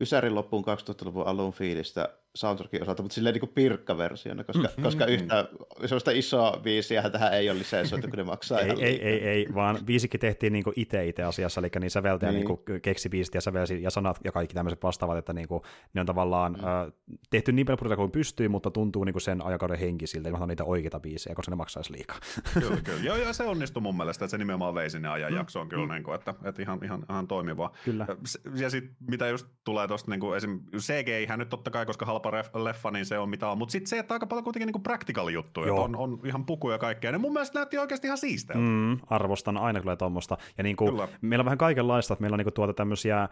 Ysärin 0.00 0.34
loppuun 0.34 0.64
2000-luvun 0.64 1.26
alun 1.26 1.52
fiilistä 1.52 2.08
soundtrackin 2.36 2.82
osalta, 2.82 3.02
mutta 3.02 3.14
silleen 3.14 3.34
niin 3.34 3.52
pirkkaversiona, 3.54 4.44
koska, 4.44 4.68
mm, 4.76 4.82
koska 4.82 5.06
mm, 5.06 5.12
yhtä 5.12 5.48
sellaista 5.86 6.10
isoa 6.10 6.60
biisiä 6.62 7.10
tähän 7.10 7.32
ei 7.32 7.50
ole 7.50 7.58
lisensoitu, 7.58 8.08
kun 8.08 8.16
ne 8.16 8.24
maksaa 8.24 8.60
ei, 8.60 8.70
ei, 8.80 9.02
ei, 9.02 9.28
ei, 9.28 9.46
vaan 9.54 9.78
biisikin 9.84 10.20
tehtiin 10.20 10.52
niin 10.52 10.64
itse 10.76 11.06
itse 11.06 11.22
asiassa, 11.22 11.60
eli 11.60 11.68
niin 11.80 11.90
säveltäjä 11.90 12.32
niin. 12.32 12.46
niin 12.68 12.80
keksi 12.80 13.08
biisit 13.08 13.34
ja 13.34 13.40
sävelsi 13.40 13.82
ja 13.82 13.90
sanat 13.90 14.20
ja 14.24 14.32
kaikki 14.32 14.54
tämmöiset 14.54 14.82
vastaavat, 14.82 15.18
että 15.18 15.32
niin 15.32 15.48
kuin, 15.48 15.62
ne 15.94 16.00
on 16.00 16.06
tavallaan 16.06 16.52
mm. 16.52 16.58
äh, 16.58 16.92
tehty 17.30 17.52
niin 17.52 17.66
paljon 17.66 17.96
kuin 17.96 18.10
pystyy, 18.10 18.48
mutta 18.48 18.70
tuntuu 18.70 19.04
niin 19.04 19.12
kuin 19.12 19.22
sen 19.22 19.42
aikakauden 19.42 19.78
henkisiltä, 19.78 20.28
että 20.28 20.46
niitä 20.46 20.64
oikeita 20.64 21.00
biisejä, 21.00 21.34
koska 21.34 21.50
ne 21.50 21.56
maksaisi 21.56 21.92
liikaa. 21.92 22.18
kyllä, 22.54 22.80
kyllä. 22.84 23.00
Joo, 23.02 23.16
joo, 23.16 23.32
se 23.32 23.44
onnistui 23.44 23.82
mun 23.82 23.96
mielestä, 23.96 24.24
että 24.24 24.30
se 24.30 24.38
nimenomaan 24.38 24.74
vei 24.74 24.90
sinne 24.90 25.08
ajan 25.08 25.32
mm. 25.32 25.36
jaksoon 25.36 25.68
kyllä, 25.68 25.86
mm. 25.86 25.92
niin 25.92 26.02
kuin, 26.02 26.14
että, 26.14 26.34
että 26.44 26.62
ihan, 26.62 26.84
ihan, 26.84 27.04
ihan 27.10 27.28
toimivaa. 27.28 27.72
Kyllä. 27.84 28.06
Ja 28.54 28.70
sitten 28.70 28.96
mitä 29.10 29.28
just 29.28 29.46
tulee 29.64 29.88
tuosta, 29.88 30.10
niin 30.10 30.20
kuin 30.20 30.36
esim. 30.36 30.60
CGI, 30.76 31.26
hän 31.26 31.38
nyt 31.38 31.48
totta 31.48 31.70
kai, 31.70 31.86
koska 31.86 32.06
halpa 32.24 32.64
leffa, 32.64 32.90
niin 32.90 33.06
se 33.06 33.18
on 33.18 33.28
mitä 33.28 33.48
on. 33.48 33.58
Mutta 33.58 33.72
sitten 33.72 33.88
se, 33.88 33.98
että 33.98 34.14
aika 34.14 34.26
paljon 34.26 34.44
kuitenkin 34.44 34.66
niinku 34.66 34.78
practical 34.78 35.28
juttuja, 35.28 35.74
on, 35.74 35.96
on, 35.96 36.20
ihan 36.24 36.46
pukuja 36.46 36.74
ja 36.74 36.78
kaikkea. 36.78 37.12
Ne 37.12 37.18
mun 37.18 37.32
mielestä 37.32 37.58
näytti 37.58 37.78
oikeasti 37.78 38.06
ihan 38.06 38.18
siisteiltä. 38.18 38.64
Mm, 38.64 38.98
arvostan 39.06 39.56
aina 39.56 39.80
kyllä 39.80 39.96
tuommoista. 39.96 40.36
Ja 40.58 40.64
niinku, 40.64 41.02
meillä 41.20 41.42
on 41.42 41.44
vähän 41.44 41.58
kaikenlaista, 41.58 42.14
että 42.14 42.20
meillä 42.20 42.34
on 42.34 42.38
niinku 42.38 42.50
tuota 42.50 42.72
tämmöisiä 42.72 43.22
äh, 43.22 43.30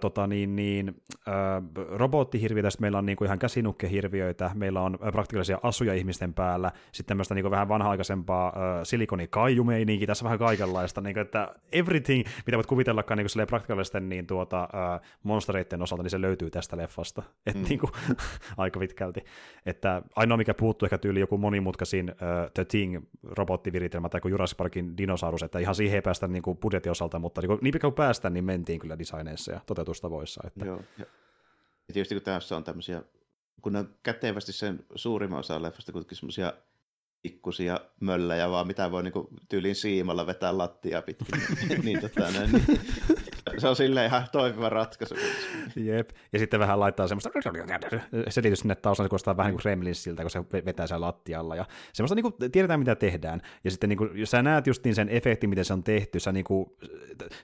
tota 0.00 0.26
niin, 0.26 0.56
niin, 0.56 1.02
äh, 1.28 1.84
robottihirviöitä, 1.88 2.70
sitten 2.70 2.84
meillä 2.84 2.98
on 2.98 3.06
niinku 3.06 3.24
ihan 3.24 3.38
käsinukkehirviöitä, 3.38 4.50
meillä 4.54 4.80
on 4.80 4.98
praktikaalisia 5.12 5.58
asuja 5.62 5.94
ihmisten 5.94 6.34
päällä, 6.34 6.72
sitten 6.92 7.06
tämmöistä 7.06 7.34
niinku 7.34 7.50
vähän 7.50 7.68
vanha-aikaisempaa 7.68 8.46
äh, 8.48 8.54
silikonikaiumeininki, 8.82 10.06
tässä 10.06 10.24
vähän 10.24 10.38
kaikenlaista, 10.38 11.00
niinku, 11.00 11.20
että 11.20 11.54
everything, 11.72 12.26
mitä 12.46 12.56
voit 12.56 12.66
kuvitellakaan 12.66 13.18
niinku 13.18 13.46
praktikaalisten 13.46 14.08
niin 14.08 14.26
tuota, 14.26 14.62
äh, 14.62 15.00
monstereiden 15.22 15.82
osalta, 15.82 16.02
niin 16.02 16.10
se 16.10 16.20
löytyy 16.20 16.50
tästä 16.50 16.76
leffasta. 16.76 17.22
Et 17.46 17.54
mm. 17.54 17.64
niinku, 17.68 17.90
aika 18.56 18.80
pitkälti. 18.80 19.24
Että 19.66 20.02
ainoa, 20.16 20.36
mikä 20.36 20.54
puuttuu 20.54 20.86
ehkä 20.86 20.98
tyyli 20.98 21.20
joku 21.20 21.38
monimutkaisin 21.38 22.10
uh, 22.10 22.50
The 22.54 22.64
Thing 22.64 23.04
robottiviritelmä 23.22 24.08
tai 24.08 24.20
kuin 24.20 24.30
Jurassic 24.30 24.56
Parkin 24.56 24.96
dinosaurus, 24.96 25.42
että 25.42 25.58
ihan 25.58 25.74
siihen 25.74 25.94
ei 25.94 26.02
päästä 26.02 26.28
niin 26.28 26.42
kuin 26.42 26.58
budjetin 26.58 26.92
osalta, 26.92 27.18
mutta 27.18 27.40
niin, 27.40 27.58
niin 27.60 27.72
pitkä 27.72 27.86
kuin 27.86 27.94
päästä, 27.94 28.30
niin 28.30 28.44
mentiin 28.44 28.80
kyllä 28.80 28.98
designeissa 28.98 29.52
ja 29.52 29.60
toteutustavavoissa. 29.66 30.40
Että... 30.46 30.64
Joo, 30.64 30.80
ja 31.88 31.94
tietysti 31.94 32.14
kun 32.14 32.22
tässä 32.22 32.56
on 32.56 32.64
tämmöisiä, 32.64 33.02
kun 33.62 33.72
ne 33.72 33.78
on 33.78 33.94
kätevästi 34.02 34.52
sen 34.52 34.84
suurimman 34.94 35.38
osa 35.38 35.62
leffasta 35.62 35.92
kuitenkin 35.92 36.16
semmoisia 36.16 36.52
pikkusia 37.22 37.80
möllejä, 38.00 38.50
vaan 38.50 38.66
mitä 38.66 38.90
voi 38.90 39.02
niinku 39.02 39.28
tyyliin 39.48 39.74
siimalla 39.74 40.26
vetää 40.26 40.58
lattia 40.58 41.02
pitkin. 41.02 41.40
niin, 41.84 42.00
tota, 42.00 42.30
näin, 42.30 42.52
niin, 42.52 42.80
se 43.58 43.68
on 43.68 43.76
silleen 43.76 44.06
ihan 44.06 44.26
toimiva 44.32 44.68
ratkaisu. 44.68 45.14
Jep. 45.76 46.10
Ja 46.32 46.38
sitten 46.38 46.60
vähän 46.60 46.80
laittaa 46.80 47.08
semmoista 47.08 47.30
selitys 48.28 48.58
sinne 48.58 48.74
taustaan, 48.74 49.04
se 49.04 49.08
kuulostaa 49.08 49.36
vähän 49.36 49.54
niin 49.54 49.82
kuin 49.82 49.94
siltä, 49.94 50.22
kun 50.22 50.30
se 50.30 50.44
vetää 50.64 50.86
siellä 50.86 51.06
lattialla. 51.06 51.56
Ja 51.56 51.66
semmoista 51.92 52.14
niin 52.14 52.22
kuin, 52.22 52.50
tiedetään, 52.52 52.80
mitä 52.80 52.94
tehdään. 52.94 53.42
Ja 53.64 53.70
sitten 53.70 53.88
niin 53.88 53.98
kuin, 53.98 54.10
jos 54.14 54.30
sä 54.30 54.42
näet 54.42 54.66
just 54.66 54.84
niin 54.84 54.94
sen 54.94 55.08
efektin, 55.08 55.50
miten 55.50 55.64
se 55.64 55.72
on 55.72 55.84
tehty, 55.84 56.20
sä, 56.20 56.32
niin 56.32 56.44
kuin, 56.44 56.66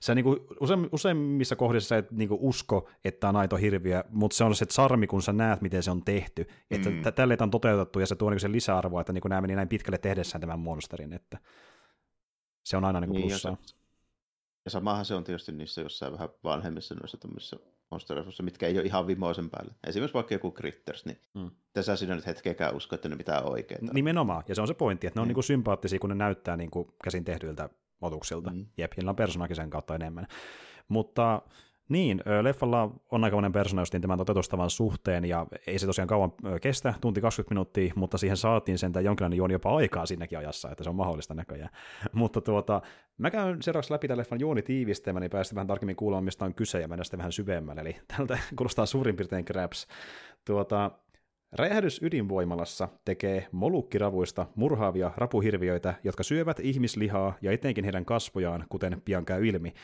sä 0.00 0.14
niin 0.14 0.24
kuin, 0.24 0.40
use, 0.60 0.74
useimmissa 0.92 1.56
kohdissa 1.56 1.88
sä 1.88 1.96
et 1.96 2.10
niin 2.10 2.28
kuin 2.28 2.40
usko, 2.40 2.88
että 3.04 3.28
on 3.28 3.36
aito 3.36 3.56
hirviö, 3.56 4.04
mutta 4.10 4.36
se 4.36 4.44
on 4.44 4.54
se 4.54 4.66
charmi, 4.66 5.06
kun 5.06 5.22
sä 5.22 5.32
näet, 5.32 5.60
miten 5.60 5.82
se 5.82 5.90
on 5.90 6.04
tehty. 6.04 6.46
Että 6.70 6.90
mm. 6.90 7.02
tälle 7.14 7.36
on 7.40 7.50
toteutettu 7.50 8.00
ja 8.00 8.06
se 8.06 8.16
tuo 8.16 8.30
niin 8.30 8.40
sen 8.40 8.52
lisäarvoa, 8.52 9.00
että 9.00 9.12
niin 9.12 9.22
kuin 9.22 9.30
nämä 9.30 9.40
meni 9.40 9.54
näin 9.54 9.68
pitkälle 9.68 9.98
tehdessään 9.98 10.40
tämän 10.40 10.58
monsterin. 10.58 11.12
Että 11.12 11.38
se 12.64 12.76
on 12.76 12.84
aina 12.84 13.00
niin 13.00 13.10
kuin 13.10 13.20
niin, 13.20 13.30
plussaa. 13.30 13.56
Ja 14.64 14.70
samahan 14.70 15.04
se 15.04 15.14
on 15.14 15.24
tietysti 15.24 15.52
niissä 15.52 15.80
jossain 15.80 16.12
vähän 16.12 16.28
vanhemmissa 16.44 16.94
noissa 16.94 17.16
tämmöisissä 17.16 17.56
monstereissa, 17.90 18.42
mitkä 18.42 18.66
ei 18.66 18.78
ole 18.78 18.86
ihan 18.86 19.06
vimoisen 19.06 19.50
päälle. 19.50 19.74
Esimerkiksi 19.86 20.14
vaikka 20.14 20.34
joku 20.34 20.52
Critters, 20.52 21.06
niin 21.06 21.18
mm. 21.34 21.50
tässä 21.72 21.96
siinä 21.96 22.14
nyt 22.14 22.26
hetkeäkään 22.26 22.76
usko, 22.76 22.94
että 22.94 23.08
ne 23.08 23.16
mitään 23.16 23.44
oikein. 23.44 23.90
Nimenomaan, 23.92 24.44
ja 24.48 24.54
se 24.54 24.60
on 24.60 24.68
se 24.68 24.74
pointti, 24.74 25.06
että 25.06 25.18
ne 25.18 25.20
on 25.20 25.26
mm. 25.26 25.28
niin 25.28 25.34
kuin 25.34 25.44
sympaattisia, 25.44 25.98
kun 25.98 26.10
ne 26.10 26.14
näyttää 26.14 26.56
niin 26.56 26.70
kuin 26.70 26.88
käsin 27.04 27.24
tehdyiltä 27.24 27.68
otuksilta. 28.00 28.50
Mm. 28.50 28.66
Jep, 28.76 28.92
niillä 28.96 29.10
on 29.10 29.16
persoonakin 29.16 29.56
sen 29.56 29.70
kautta 29.70 29.94
enemmän. 29.94 30.26
Mutta 30.88 31.42
niin, 31.88 32.20
leffalla 32.42 32.90
on 33.10 33.24
aika 33.24 33.36
monen 33.36 33.52
persona 33.52 33.82
justiin 33.82 34.00
tämän 34.00 34.18
toteutustavan 34.18 34.70
suhteen, 34.70 35.24
ja 35.24 35.46
ei 35.66 35.78
se 35.78 35.86
tosiaan 35.86 36.08
kauan 36.08 36.32
kestä, 36.60 36.94
tunti 37.00 37.20
20 37.20 37.54
minuuttia, 37.54 37.92
mutta 37.96 38.18
siihen 38.18 38.36
saatiin 38.36 38.78
sen 38.78 38.92
jonkinlainen 39.02 39.36
juoni 39.36 39.54
jopa 39.54 39.76
aikaa 39.76 40.06
siinäkin 40.06 40.38
ajassa, 40.38 40.70
että 40.70 40.84
se 40.84 40.90
on 40.90 40.96
mahdollista 40.96 41.34
näköjään. 41.34 41.70
mutta 42.12 42.40
tuota, 42.40 42.82
mä 43.18 43.30
käyn 43.30 43.62
seuraavaksi 43.62 43.92
läpi 43.92 44.08
tämän 44.08 44.18
leffan 44.18 44.40
juonitiivistelmän, 44.40 45.20
niin 45.20 45.30
päästä 45.30 45.54
vähän 45.54 45.66
tarkemmin 45.66 45.96
kuulemaan, 45.96 46.24
mistä 46.24 46.44
on 46.44 46.54
kyse, 46.54 46.80
ja 46.80 46.88
mennä 46.88 47.04
sitten 47.04 47.18
vähän 47.18 47.32
syvemmälle, 47.32 47.80
eli 47.80 47.96
tältä 48.16 48.38
kuulostaa 48.56 48.86
suurin 48.86 49.16
piirtein 49.16 49.44
Krabs. 49.44 49.86
Tuota, 50.44 50.90
Räjähdys 51.54 52.02
ydinvoimalassa 52.02 52.88
tekee 53.04 53.46
molukkiravuista 53.52 54.46
murhaavia 54.54 55.10
rapuhirviöitä, 55.16 55.94
jotka 56.04 56.22
syövät 56.22 56.60
ihmislihaa 56.60 57.34
ja 57.42 57.52
etenkin 57.52 57.84
heidän 57.84 58.04
kasvojaan, 58.04 58.64
kuten 58.68 59.02
pian 59.04 59.24
käy 59.24 59.46
ilmi. 59.46 59.74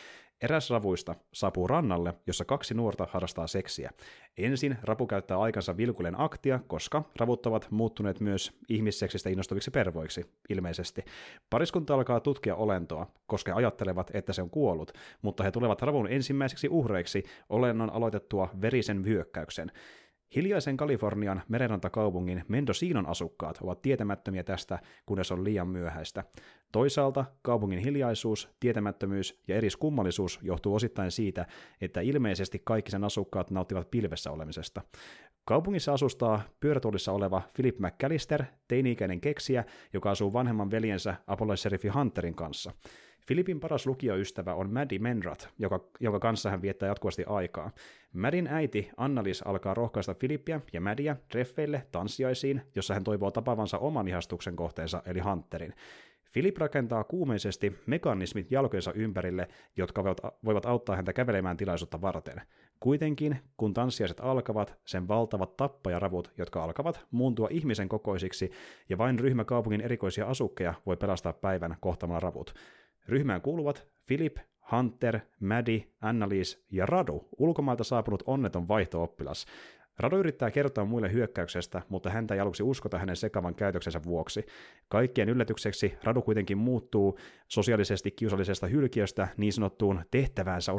Eräs 0.43 0.71
ravuista 0.71 1.15
saapuu 1.33 1.67
rannalle, 1.67 2.15
jossa 2.27 2.45
kaksi 2.45 2.75
nuorta 2.75 3.07
harrastaa 3.11 3.47
seksiä. 3.47 3.91
Ensin 4.39 4.79
rapu 4.83 5.07
käyttää 5.07 5.39
aikansa 5.39 5.77
vilkulen 5.77 6.21
aktia, 6.21 6.61
koska 6.67 7.03
ravut 7.19 7.47
ovat 7.47 7.71
muuttuneet 7.71 8.21
myös 8.21 8.53
ihmisseksistä 8.69 9.31
innostuviksi 9.31 9.71
pervoiksi, 9.71 10.27
ilmeisesti. 10.49 11.05
Pariskunta 11.51 11.95
alkaa 11.95 12.21
tutkia 12.21 12.55
olentoa, 12.57 13.07
koska 13.27 13.53
he 13.53 13.59
ajattelevat, 13.59 14.11
että 14.15 14.33
se 14.33 14.43
on 14.43 14.51
kuollut, 14.51 14.93
mutta 15.23 15.45
he 15.45 15.51
tulevat 15.51 15.83
ravun 15.83 16.09
ensimmäiseksi 16.09 16.69
uhreiksi 16.69 17.23
olennon 17.49 17.91
aloitettua 17.91 18.49
verisen 18.61 19.05
vyökkäyksen. 19.05 19.73
Hiljaisen 20.37 20.77
Kalifornian 20.77 21.43
merenrantakaupungin 21.49 22.45
Mendocinon 22.49 23.07
asukkaat 23.07 23.59
ovat 23.63 23.83
tietämättömiä 23.83 24.43
tästä, 24.43 24.79
kunnes 25.07 25.33
on 25.33 25.45
liian 25.45 25.69
myöhäistä. 25.69 26.25
Toisaalta 26.73 27.25
kaupungin 27.43 27.79
hiljaisuus, 27.79 28.49
tietämättömyys 28.61 29.41
ja 29.49 29.57
eriskummallisuus 29.57 30.39
johtuu 30.43 30.75
osittain 30.75 31.11
siitä, 31.11 31.47
että 31.81 32.01
ilmeisesti 32.01 32.63
kaikki 32.65 32.91
sen 32.91 33.05
asukkaat 33.05 33.51
nauttivat 33.51 33.91
pilvessä 33.91 34.31
olemisesta. 34.31 34.83
Kaupungissa 35.45 35.93
asustaa 35.93 36.43
pyörätuolissa 36.61 37.13
oleva 37.13 37.43
Philip 37.55 37.79
McAllister, 37.79 38.45
teini-ikäinen 38.69 39.21
keksiä, 39.21 39.65
joka 39.93 40.11
asuu 40.11 40.33
vanhemman 40.33 40.71
veljensä 40.71 41.15
Apollo-seriffi 41.27 41.89
Hunterin 41.89 42.35
kanssa. 42.35 42.73
Filipin 43.27 43.61
paras 43.61 43.87
lukioystävä 43.87 44.55
on 44.55 44.73
Maddie 44.73 44.99
Menrat, 44.99 45.49
joka, 45.59 45.81
jonka 46.01 46.21
kanssa 46.21 46.51
hän 46.51 46.63
viettää 46.63 46.89
jatkuvasti 46.89 47.25
aikaa. 47.27 47.71
Maddin 48.13 48.47
äiti 48.47 48.91
Annalis 48.97 49.43
alkaa 49.43 49.75
rohkaista 49.75 50.15
Filippiä 50.15 50.61
ja 50.73 50.81
Maddia 50.81 51.17
treffeille 51.29 51.87
tanssiaisiin, 51.93 52.63
jossa 52.75 52.95
hän 52.95 53.05
toivoo 53.05 53.31
tapavansa 53.31 53.79
oman 53.79 54.09
ihastuksen 54.09 54.57
kohteensa 54.57 55.03
eli 55.07 55.21
Hunterin. 55.21 55.75
Philip 56.33 56.59
rakentaa 56.59 57.05
kuumeisesti 57.05 57.79
mekanismit 57.87 58.51
jalkojensa 58.51 58.93
ympärille, 58.93 59.49
jotka 59.77 60.05
voivat 60.45 60.67
auttaa 60.67 60.97
häntä 60.97 61.13
kävelemään 61.13 61.57
tilaisuutta 61.57 62.01
varten. 62.01 62.43
Kuitenkin, 62.81 63.37
kun 63.57 63.75
tanssiaiset 63.75 64.21
alkavat, 64.21 64.79
sen 64.85 65.09
valtavat 65.09 65.57
tappajaravut, 65.57 66.33
jotka 66.39 66.65
alkavat 66.65 67.07
muuntua 67.11 67.49
ihmisen 67.51 67.89
kokoisiksi, 67.89 68.51
ja 68.89 68.99
vain 68.99 69.19
ryhmä 69.19 69.45
kaupungin 69.45 69.81
erikoisia 69.81 70.27
asukkeja 70.27 70.75
voi 70.87 70.97
pelastaa 70.97 71.33
päivän 71.33 71.77
kohtamalla 71.81 72.21
ravut. 72.21 72.55
Ryhmään 73.09 73.43
kuuluvat 73.43 73.89
Philip, 74.07 74.37
Hunter, 74.73 75.21
Maddie, 75.41 75.85
Annalise 76.01 76.59
ja 76.71 76.87
Radu, 76.87 77.29
ulkomailta 77.39 77.85
saapunut 77.85 78.23
onneton 78.27 78.69
vaihtooppilas. 78.69 79.47
Radu 79.99 80.17
yrittää 80.17 80.51
kertoa 80.51 80.85
muille 80.85 81.13
hyökkäyksestä, 81.13 81.83
mutta 81.89 82.11
häntä 82.11 82.35
ei 82.35 82.41
aluksi 82.41 82.63
uskota 82.63 82.99
hänen 82.99 83.17
sekavan 83.17 83.55
käytöksensä 83.55 84.01
vuoksi. 84.05 84.47
Kaikkien 84.89 85.29
yllätykseksi 85.29 85.95
Radu 86.03 86.23
kuitenkin 86.23 86.59
muuttuu 86.59 87.19
sosiaalisesti 87.49 88.11
kiusallisesta 88.11 88.67
hylkiöstä 88.67 89.29
niin 89.37 89.53
sanottuun 89.53 90.03
tehtäväänsä 90.11 90.73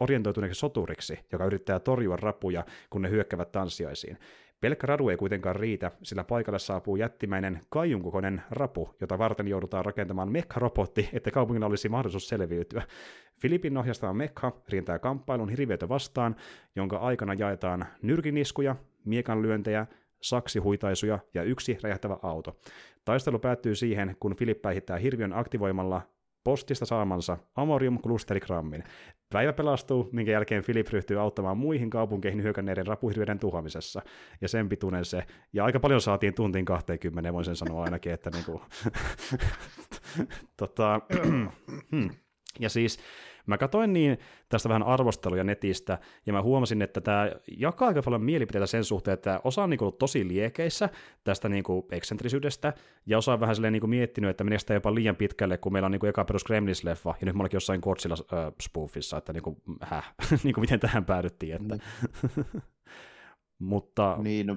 orientoituneeksi 0.00 0.58
soturiksi, 0.58 1.18
joka 1.32 1.44
yrittää 1.44 1.80
torjua 1.80 2.16
rapuja, 2.16 2.64
kun 2.90 3.02
ne 3.02 3.10
hyökkävät 3.10 3.52
tanssiaisiin. 3.52 4.18
Pelkkä 4.62 4.86
radu 4.86 5.08
ei 5.08 5.16
kuitenkaan 5.16 5.56
riitä, 5.56 5.90
sillä 6.02 6.24
paikalle 6.24 6.58
saapuu 6.58 6.96
jättimäinen 6.96 7.60
kaiunkokoinen 7.68 8.42
rapu, 8.50 8.94
jota 9.00 9.18
varten 9.18 9.48
joudutaan 9.48 9.84
rakentamaan 9.84 10.32
mekha-robotti, 10.32 11.08
että 11.12 11.30
kaupungilla 11.30 11.66
olisi 11.66 11.88
mahdollisuus 11.88 12.28
selviytyä. 12.28 12.82
Filipin 13.40 13.78
ohjastama 13.78 14.12
mekha 14.12 14.52
rientää 14.68 14.98
kamppailun 14.98 15.48
hirviötä 15.48 15.88
vastaan, 15.88 16.36
jonka 16.76 16.96
aikana 16.96 17.34
jaetaan 17.34 17.86
nyrkiniskuja, 18.02 18.76
miekanlyöntejä, 19.04 19.86
saksihuitaisuja 20.20 21.18
ja 21.34 21.42
yksi 21.42 21.78
räjähtävä 21.82 22.16
auto. 22.22 22.56
Taistelu 23.04 23.38
päättyy 23.38 23.74
siihen, 23.74 24.16
kun 24.20 24.36
Filip 24.36 24.62
päihittää 24.62 24.96
hirviön 24.96 25.32
aktivoimalla 25.32 26.02
postista 26.44 26.86
saamansa 26.86 27.38
Amorium 27.54 27.98
klusterigrammin. 28.02 28.84
Päivä 29.32 29.52
pelastuu, 29.52 30.08
minkä 30.12 30.32
jälkeen 30.32 30.64
Philip 30.64 30.88
ryhtyy 30.88 31.20
auttamaan 31.20 31.58
muihin 31.58 31.90
kaupunkeihin 31.90 32.42
hyökänneiden 32.42 32.86
rapuhirviöiden 32.86 33.38
tuhoamisessa. 33.38 34.02
Ja 34.40 34.48
sen 34.48 34.68
pituinen 34.68 35.04
se. 35.04 35.24
Ja 35.52 35.64
aika 35.64 35.80
paljon 35.80 36.00
saatiin 36.00 36.34
tuntiin 36.34 36.64
20, 36.64 37.32
voin 37.32 37.44
sen 37.44 37.56
sanoa 37.56 37.84
ainakin, 37.84 38.12
että 38.12 38.30
niinku... 38.30 38.62
tota, 40.60 41.00
hmm. 41.90 42.10
Ja 42.60 42.68
siis 42.68 42.98
Mä 43.46 43.58
katsoin 43.58 43.92
niin 43.92 44.18
tästä 44.48 44.68
vähän 44.68 44.82
arvosteluja 44.82 45.44
netistä, 45.44 45.98
ja 46.26 46.32
mä 46.32 46.42
huomasin, 46.42 46.82
että 46.82 47.00
tämä 47.00 47.30
jakaa 47.58 47.88
aika 47.88 48.02
paljon 48.02 48.22
mielipiteitä 48.22 48.66
sen 48.66 48.84
suhteen, 48.84 49.12
että 49.12 49.40
osa 49.44 49.62
on 49.62 49.70
niin 49.70 49.82
ollut 49.82 49.98
tosi 49.98 50.28
liekeissä 50.28 50.88
tästä 51.24 51.48
niin 51.48 51.64
kuin 51.64 51.86
eksentrisyydestä, 51.90 52.72
ja 53.06 53.18
osa 53.18 53.32
on 53.32 53.40
vähän 53.40 53.54
silleen 53.54 53.72
niin 53.72 53.80
kuin 53.80 53.90
miettinyt, 53.90 54.30
että 54.30 54.44
meneekö 54.44 54.60
sitä 54.60 54.74
jopa 54.74 54.94
liian 54.94 55.16
pitkälle, 55.16 55.58
kun 55.58 55.72
meillä 55.72 55.86
on 55.86 55.92
niin 55.92 56.00
kuin 56.00 56.10
eka 56.10 56.24
perus 56.24 56.44
Gremlins-leffa, 56.44 57.14
ja 57.20 57.26
nyt 57.26 57.36
mä 57.36 57.42
olenkin 57.42 57.56
jossain 57.56 57.80
Godzilla-spoofissa, 57.80 59.18
että 59.18 59.32
niin 59.32 59.42
kuin, 59.42 59.56
häh, 59.80 60.14
niin 60.44 60.54
kuin 60.54 60.62
miten 60.62 60.80
tähän 60.80 61.04
päädyttiin. 61.04 61.54
Että. 61.54 61.74
Mm. 61.74 62.60
Mutta... 63.58 64.16
Niin, 64.22 64.46
no, 64.46 64.56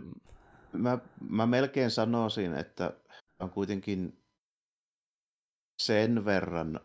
mä, 0.73 0.97
mä 1.29 1.45
melkein 1.45 1.91
sanoisin, 1.91 2.53
että 2.53 2.93
on 3.39 3.49
kuitenkin 3.49 4.25
sen 5.81 6.25
verran 6.25 6.79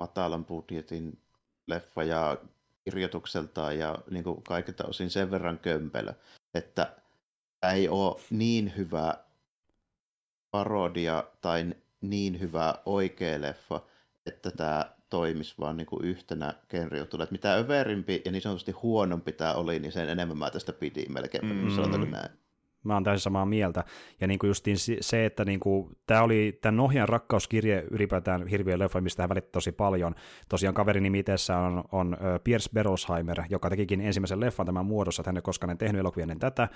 matalan 0.00 0.44
budjetin 0.44 1.18
leffa 1.66 2.02
ja 2.02 2.36
kirjoitukseltaan 2.84 3.78
ja 3.78 3.98
niin 4.10 4.24
kuin 4.24 4.42
kaikilta 4.42 4.84
osin 4.86 5.10
sen 5.10 5.30
verran 5.30 5.58
kömpelö, 5.58 6.12
että 6.54 6.92
ei 7.72 7.88
ole 7.88 8.20
niin 8.30 8.72
hyvä 8.76 9.14
parodia 10.50 11.24
tai 11.40 11.74
niin 12.00 12.40
hyvä 12.40 12.74
oikea 12.86 13.40
leffa, 13.40 13.80
että 14.26 14.50
tämä 14.50 14.92
toimisi 15.10 15.54
vaan 15.60 15.76
niin 15.76 15.86
kuin 15.86 16.04
yhtenä. 16.04 16.54
Että 16.72 17.26
mitä 17.30 17.54
överimpi 17.54 18.22
ja 18.24 18.32
niin 18.32 18.42
sanotusti 18.42 18.72
huonompi 18.72 19.32
tämä 19.32 19.54
oli, 19.54 19.78
niin 19.78 19.92
sen 19.92 20.08
enemmän 20.08 20.38
mä 20.38 20.50
tästä 20.50 20.72
pidin 20.72 21.12
melkein, 21.12 21.46
mm. 21.46 21.70
sanotaan 21.76 22.10
näin. 22.10 22.30
Mä 22.84 22.94
oon 22.94 23.04
täysin 23.04 23.22
samaa 23.22 23.46
mieltä. 23.46 23.84
Ja 24.20 24.26
niin 24.26 24.38
kuin 24.38 24.48
justiin 24.48 24.76
se, 25.00 25.26
että 25.26 25.44
niin 25.44 25.60
kuin, 25.60 25.96
tämä 26.06 26.22
oli 26.22 26.58
tämän 26.62 26.80
ohjaajan 26.80 27.08
rakkauskirje 27.08 27.84
ylipäätään 27.90 28.46
hirviö 28.46 28.78
leffa, 28.78 29.00
mistä 29.00 29.22
hän 29.22 29.28
välitti 29.28 29.50
tosi 29.52 29.72
paljon. 29.72 30.14
Tosiaan 30.48 30.74
kaverin 30.74 31.02
nimi 31.02 31.24
on, 31.66 31.84
on 31.92 32.16
Piers 32.44 32.70
Berolsheimer, 32.74 33.42
joka 33.50 33.70
tekikin 33.70 34.00
ensimmäisen 34.00 34.40
leffan 34.40 34.66
tämän 34.66 34.86
muodossa, 34.86 35.20
että 35.20 35.28
hän 35.28 35.36
ei 35.36 35.42
koskaan 35.42 35.78
tehnyt 35.78 36.00
elokuvia 36.00 36.22
ennen 36.22 36.38
tätä, 36.38 36.68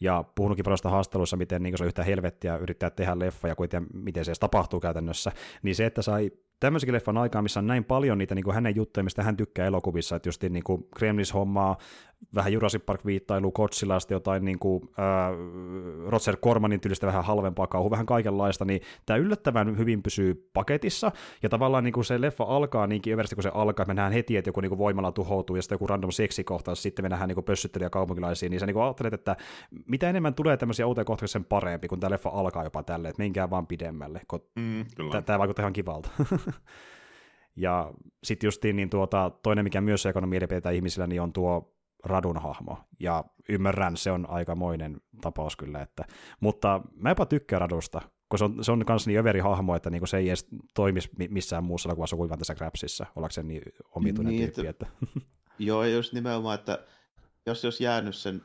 ja 0.00 0.24
puhunutkin 0.34 0.64
paljon 0.64 0.78
haastatteluissa, 0.84 1.36
miten 1.36 1.62
niin 1.62 1.78
se 1.78 1.84
on 1.84 1.86
yhtä 1.86 2.04
helvettiä 2.04 2.56
yrittää 2.56 2.90
tehdä 2.90 3.18
leffa, 3.18 3.48
ja 3.48 3.54
kuitenkin 3.54 4.02
miten 4.02 4.24
se 4.24 4.30
edes 4.30 4.38
tapahtuu 4.38 4.80
käytännössä. 4.80 5.32
Niin 5.62 5.74
se, 5.74 5.86
että 5.86 6.02
sai 6.02 6.30
tämmöisikin 6.60 6.94
leffan 6.94 7.18
aikaa, 7.18 7.42
missä 7.42 7.60
on 7.60 7.66
näin 7.66 7.84
paljon 7.84 8.18
niitä 8.18 8.34
niin 8.34 8.44
kuin 8.44 8.54
hänen 8.54 8.76
juttuja, 8.76 9.04
mistä 9.04 9.22
hän 9.22 9.36
tykkää 9.36 9.66
elokuvissa, 9.66 10.16
että 10.16 10.28
just 10.28 10.42
niin 10.42 10.64
kuin 10.64 10.88
Gremlins-hommaa, 10.96 11.76
vähän 12.34 12.52
Jurassic 12.52 12.86
Park-viittailu, 12.86 13.52
Godzillasta, 13.52 14.12
jotain 14.12 14.44
niin 14.44 14.58
kuin, 14.58 14.82
äh, 14.98 15.38
Roger 16.06 16.36
Cormanin 16.36 16.80
tyylistä 16.80 17.06
vähän 17.06 17.24
halvempaa 17.24 17.66
kauhu, 17.66 17.90
vähän 17.90 18.06
kaikenlaista, 18.06 18.64
niin 18.64 18.80
tämä 19.06 19.16
yllättävän 19.16 19.78
hyvin 19.78 20.02
pysyy 20.02 20.50
paketissa, 20.52 21.12
ja 21.42 21.48
tavallaan 21.48 21.84
niin 21.84 21.92
kuin 21.92 22.04
se 22.04 22.20
leffa 22.20 22.44
alkaa 22.44 22.86
niinkin 22.86 23.14
översti, 23.14 23.34
kun 23.34 23.42
se 23.42 23.50
alkaa, 23.54 23.82
että 23.82 23.90
me 23.90 23.94
nähdään 23.94 24.12
heti, 24.12 24.36
että 24.36 24.48
joku 24.48 24.60
niin 24.60 24.70
kuin 24.70 24.78
voimalla 24.78 25.12
tuhoutuu, 25.12 25.56
ja 25.56 25.62
sitten 25.62 25.74
joku 25.74 25.86
random 25.86 26.10
seksikohtaus, 26.10 26.82
sitten 26.82 27.04
me 27.04 27.08
nähdään 27.08 27.28
niin 27.28 27.44
pössyttelijä 27.44 27.90
kaupunkilaisia, 27.90 28.48
niin 28.48 28.60
sä 28.60 28.66
niin 28.66 28.74
kuin 28.74 28.84
ajattelet, 28.84 29.14
että 29.14 29.36
mitä 29.86 30.10
enemmän 30.10 30.34
tulee 30.34 30.56
tämmöisiä 30.56 30.86
outoja 30.86 31.04
kohtauksia, 31.04 31.32
sen 31.32 31.44
parempi, 31.44 31.88
kun 31.88 32.00
tämä 32.00 32.10
leffa 32.10 32.30
alkaa 32.30 32.64
jopa 32.64 32.82
tälleen, 32.82 33.10
että 33.10 33.22
menkää 33.22 33.50
vaan 33.50 33.66
pidemmälle, 33.66 34.20
kun 34.28 34.40
mm, 34.56 34.84
tämä 35.26 35.38
vaikuttaa 35.38 35.62
ihan 35.62 35.72
kivalta. 35.72 36.10
ja 37.56 37.92
sitten 38.24 38.48
justiin 38.48 38.76
niin 38.76 38.90
tuota, 38.90 39.30
toinen, 39.42 39.64
mikä 39.64 39.80
myös 39.80 40.06
on 40.06 40.28
mielipiteitä 40.28 40.70
ihmisillä, 40.70 41.06
niin 41.06 41.20
on 41.20 41.32
tuo 41.32 41.79
radun 42.04 42.38
hahmo, 42.38 42.78
ja 43.00 43.24
ymmärrän, 43.48 43.96
se 43.96 44.10
on 44.10 44.30
aikamoinen 44.30 45.00
tapaus 45.20 45.56
kyllä, 45.56 45.82
että, 45.82 46.04
mutta 46.40 46.80
mä 46.94 47.08
jopa 47.08 47.26
tykkään 47.26 47.60
radusta, 47.60 48.00
kun 48.28 48.38
se 48.38 48.44
on, 48.44 48.64
se 48.64 48.72
on 48.72 48.84
kans 48.84 49.06
niin 49.06 49.18
överi 49.18 49.40
hahmo, 49.40 49.74
että 49.74 49.90
niinku 49.90 50.06
se 50.06 50.16
ei 50.16 50.28
edes 50.28 50.46
toimisi 50.74 51.10
missään 51.28 51.64
muussa 51.64 51.88
elokuvassa 51.88 52.16
kuin 52.16 52.38
tässä 52.38 52.54
Grapsissa, 52.54 53.06
ollakseen 53.16 53.48
niin 53.48 53.62
omituinen 53.94 54.32
niin, 54.32 54.52
tyyppi. 54.52 54.66
Että, 54.66 54.86
että... 54.86 55.20
Joo, 55.58 55.84
just 55.84 56.12
nimenomaan, 56.12 56.54
että 56.54 56.78
jos 57.46 57.64
jos 57.64 57.80
jäänyt 57.80 58.16
sen 58.16 58.42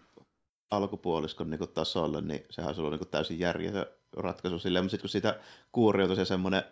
alkupuoliskon 0.72 1.50
niin 1.50 1.60
tasolle, 1.74 2.22
niin 2.22 2.46
sehän 2.50 2.70
olisi 2.70 2.82
ollut 2.82 3.00
niin 3.00 3.10
täysin 3.10 3.40
järjetön 3.40 3.86
ratkaisu 4.18 4.60
silleen, 4.60 4.86
mutta 4.86 4.92
sitten 4.92 5.04
kun 5.04 5.10
siitä 5.10 5.40
kuuriutui 5.72 6.16
se 6.16 6.26
semmoinen 6.26 6.64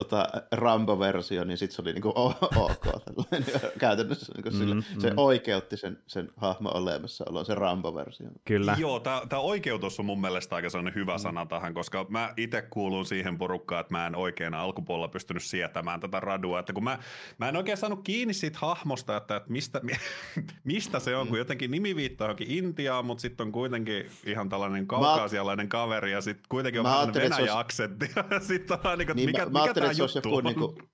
tota, 0.00 0.28
Rambo-versio, 0.52 1.44
niin 1.44 1.58
sitten 1.58 1.76
se 1.76 1.82
oli 1.82 1.92
niinku 1.92 2.12
ok 2.16 2.40
käytännössä. 3.78 4.32
Niinku 4.36 4.50
sille, 4.50 4.74
mm, 4.74 4.82
mm. 4.94 5.00
Se 5.00 5.12
oikeutti 5.16 5.76
sen, 5.76 5.98
sen 6.06 6.28
hahmon 6.36 6.76
olemassaolon, 6.76 7.46
se 7.46 7.54
Rambo-versio. 7.54 8.26
Kyllä. 8.44 8.76
Joo, 8.78 9.00
tämä 9.00 9.40
oikeutus 9.40 10.00
on 10.00 10.06
mun 10.06 10.20
mielestä 10.20 10.56
aika 10.56 10.70
sellainen 10.70 10.94
hyvä 10.94 11.14
mm. 11.14 11.18
sana 11.18 11.46
tähän, 11.46 11.74
koska 11.74 12.06
mä 12.08 12.34
itse 12.36 12.62
kuulun 12.62 13.06
siihen 13.06 13.38
porukkaan, 13.38 13.80
että 13.80 13.94
mä 13.94 14.06
en 14.06 14.16
oikein 14.16 14.54
alkupuolella 14.54 15.08
pystynyt 15.08 15.42
sietämään 15.42 16.00
tätä 16.00 16.20
radua. 16.20 16.58
Että 16.60 16.72
kun 16.72 16.84
mä, 16.84 16.98
mä 17.38 17.48
en 17.48 17.56
oikein 17.56 17.78
saanut 17.78 18.00
kiinni 18.04 18.34
siitä 18.34 18.58
hahmosta, 18.60 19.16
että, 19.16 19.36
että 19.36 19.52
mistä, 19.52 19.80
mistä 20.64 20.98
se 20.98 21.16
on, 21.16 21.26
kun 21.26 21.36
mm. 21.36 21.38
jotenkin 21.38 21.70
nimi 21.70 21.96
viittaa 21.96 22.24
johonkin 22.24 22.50
Intiaan, 22.50 23.04
mutta 23.04 23.22
sitten 23.22 23.46
on 23.46 23.52
kuitenkin 23.52 24.10
ihan 24.26 24.48
tällainen 24.48 24.86
kaukaasialainen 24.86 25.68
kaveri 25.68 26.12
ja 26.12 26.20
sitten 26.20 26.44
kuitenkin 26.48 26.80
on 26.80 26.84
vähän 26.84 27.14
Venäjä-aksentti. 27.14 28.10
sitten 28.48 28.78
on 28.84 28.98
niin, 28.98 29.08
niin, 29.14 29.28
mikä, 29.28 29.46
mikä 29.46 29.74
tämä 29.74 29.89
että 29.90 29.96
se 29.96 30.02
olisi 30.02 30.18
joku, 30.18 30.40
niin 30.40 30.54
kuin, 30.54 30.90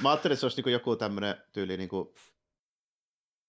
mä 0.00 0.10
ajattelin, 0.10 0.32
että 0.32 0.40
se 0.40 0.46
olisi 0.46 0.56
niin 0.56 0.64
kuin 0.64 0.72
joku 0.72 0.96
tämmöinen 0.96 1.34
tyyli 1.52 1.76
niin 1.76 1.88
kuin 1.88 2.08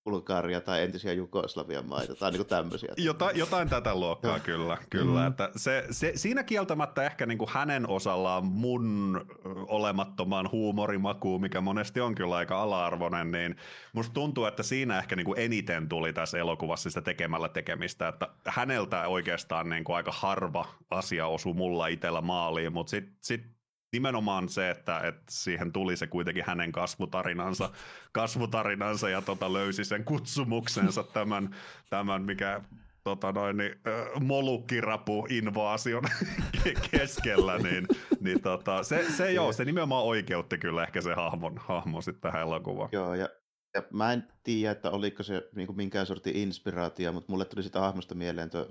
Bulgaria 0.04 0.62
tai 0.62 0.84
entisiä 0.84 1.14
Jugoslavian 1.14 1.86
maita 1.86 2.16
tai 2.16 2.32
niin 2.32 2.46
tämmöisiä. 2.46 2.94
Jota, 2.98 3.32
jotain 3.32 3.70
tätä 3.70 3.96
luokkaa 3.96 4.40
kyllä, 4.40 4.78
kyllä. 4.90 5.20
Mm. 5.20 5.28
Että 5.28 5.50
se, 5.56 5.86
se, 5.92 6.12
siinä 6.16 6.44
kieltämättä 6.44 7.04
ehkä 7.04 7.26
niin 7.26 7.38
kuin 7.38 7.50
hänen 7.54 7.90
osallaan 7.90 8.46
mun 8.46 9.26
olemattoman 9.68 10.52
huumorimakuun, 10.52 11.42
mikä 11.42 11.62
monesti 11.62 12.02
on 12.02 12.16
kyllä 12.16 12.36
aika 12.36 12.62
ala-arvoinen, 12.62 13.32
niin 13.32 13.56
musta 13.94 14.14
tuntuu, 14.14 14.46
että 14.46 14.64
siinä 14.64 15.00
ehkä 15.00 15.16
niin 15.16 15.26
kuin 15.26 15.40
eniten 15.40 15.90
tuli 15.90 16.14
tässä 16.14 16.38
elokuvassa 16.38 16.90
sitä 16.90 17.02
tekemällä 17.02 17.50
tekemistä, 17.50 18.08
että 18.08 18.28
häneltä 18.48 19.08
oikeastaan 19.08 19.70
niin 19.70 19.84
kuin 19.84 19.96
aika 19.96 20.12
harva 20.12 20.66
asia 20.90 21.28
osui 21.28 21.54
mulla 21.54 21.88
itsellä 21.88 22.22
maaliin, 22.22 22.74
mutta 22.74 22.90
sitten 22.90 23.18
sit 23.22 23.61
nimenomaan 23.92 24.50
se, 24.50 24.70
että, 24.70 25.00
että 25.00 25.24
siihen 25.30 25.72
tuli 25.72 25.98
se 25.98 26.08
kuitenkin 26.08 26.44
hänen 26.48 26.72
kasvutarinansa, 26.72 27.70
kasvutarinansa 28.12 29.10
ja 29.10 29.22
tota, 29.22 29.54
löysi 29.54 29.86
sen 29.86 30.04
kutsumuksensa 30.04 31.04
tämän, 31.04 31.56
tämän 31.90 32.22
mikä 32.22 32.62
tota 33.04 33.32
noin, 33.32 33.58
niin, 33.58 33.72
äh, 33.72 34.22
molukkirapu-invaasion 34.22 36.04
keskellä, 36.92 37.58
niin, 37.58 37.88
niin 38.20 38.42
tota, 38.42 38.84
se, 38.84 39.12
se 39.12 39.32
joo, 39.32 39.54
se 39.54 39.66
nimenomaan 39.66 40.06
oikeutti 40.06 40.58
kyllä 40.58 40.84
ehkä 40.84 41.02
se 41.02 41.14
hahmon, 41.14 41.58
hahmo 41.58 42.02
sitten 42.02 42.22
tähän 42.22 42.48
elokuvaan. 42.48 42.90
Joo, 42.92 43.14
ja, 43.14 43.30
ja 43.74 43.84
mä 43.94 44.14
en 44.14 44.28
tiedä, 44.44 44.72
että 44.72 44.92
oliko 44.92 45.24
se 45.24 45.50
niin 45.56 45.68
kuin 45.68 45.78
minkään 45.78 46.06
sortin 46.06 46.36
inspiraatio, 46.36 47.14
mutta 47.14 47.32
mulle 47.32 47.46
tuli 47.46 47.64
sitä 47.64 47.80
hahmosta 47.80 48.16
mieleen 48.16 48.50
tuo 48.50 48.68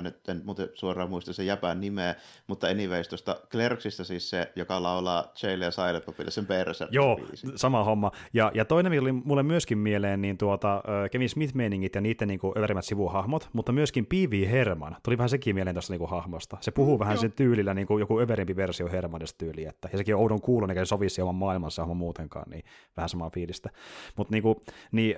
nyt 0.00 0.28
en 0.28 0.40
muuten 0.44 0.68
suoraan 0.74 1.10
muista 1.10 1.32
se 1.32 1.44
jäpän 1.44 1.80
nimeä, 1.80 2.14
mutta 2.46 2.66
anyways 2.66 3.08
tuosta 3.08 3.36
Clerksista 3.50 4.04
siis 4.04 4.30
se, 4.30 4.52
joka 4.56 4.82
laulaa 4.82 5.32
Jail 5.42 5.60
ja 5.60 5.70
Silent 5.70 6.04
Bobille 6.04 6.30
sen 6.30 6.46
Berserk 6.46 6.92
Joo, 6.92 7.20
sama 7.56 7.84
homma. 7.84 8.10
Ja, 8.32 8.50
ja 8.54 8.64
toinen 8.64 9.00
oli 9.00 9.12
mulle 9.12 9.42
myöskin 9.42 9.78
mieleen 9.78 10.22
niin 10.22 10.38
tuota, 10.38 10.82
Kevin 11.10 11.28
Smith-meiningit 11.28 11.94
ja 11.94 12.00
niiden 12.00 12.28
niin 12.28 12.40
överimmät 12.58 12.84
sivuhahmot, 12.84 13.48
mutta 13.52 13.72
myöskin 13.72 14.06
P.V. 14.06 14.50
Herman. 14.50 14.96
Tuli 15.02 15.18
vähän 15.18 15.28
sekin 15.28 15.54
mieleen 15.54 15.74
tuosta 15.74 15.92
niin 15.92 16.08
hahmosta. 16.08 16.56
Se 16.60 16.70
puhuu 16.70 16.96
mm, 16.96 17.00
vähän 17.00 17.14
jo. 17.14 17.20
sen 17.20 17.32
tyylillä 17.32 17.74
niin 17.74 17.86
kuin 17.86 18.00
joku 18.00 18.20
överimpi 18.20 18.56
versio 18.56 18.88
Hermanista 18.88 19.38
tyyli, 19.38 19.64
että, 19.64 19.88
ja 19.92 19.98
sekin 19.98 20.14
on 20.14 20.20
oudon 20.20 20.40
kuulun, 20.40 20.70
eikä 20.70 20.84
se 20.84 20.88
sovisi 20.88 21.22
oman 21.22 21.34
maailmansa 21.34 21.82
hahmo 21.82 21.94
muutenkaan, 21.94 22.50
niin 22.50 22.64
vähän 22.96 23.08
samaa 23.08 23.30
fiilistä. 23.30 23.70
Mut, 24.16 24.30
niin 24.30 24.42
kuin, 24.42 24.56
niin, 24.92 25.16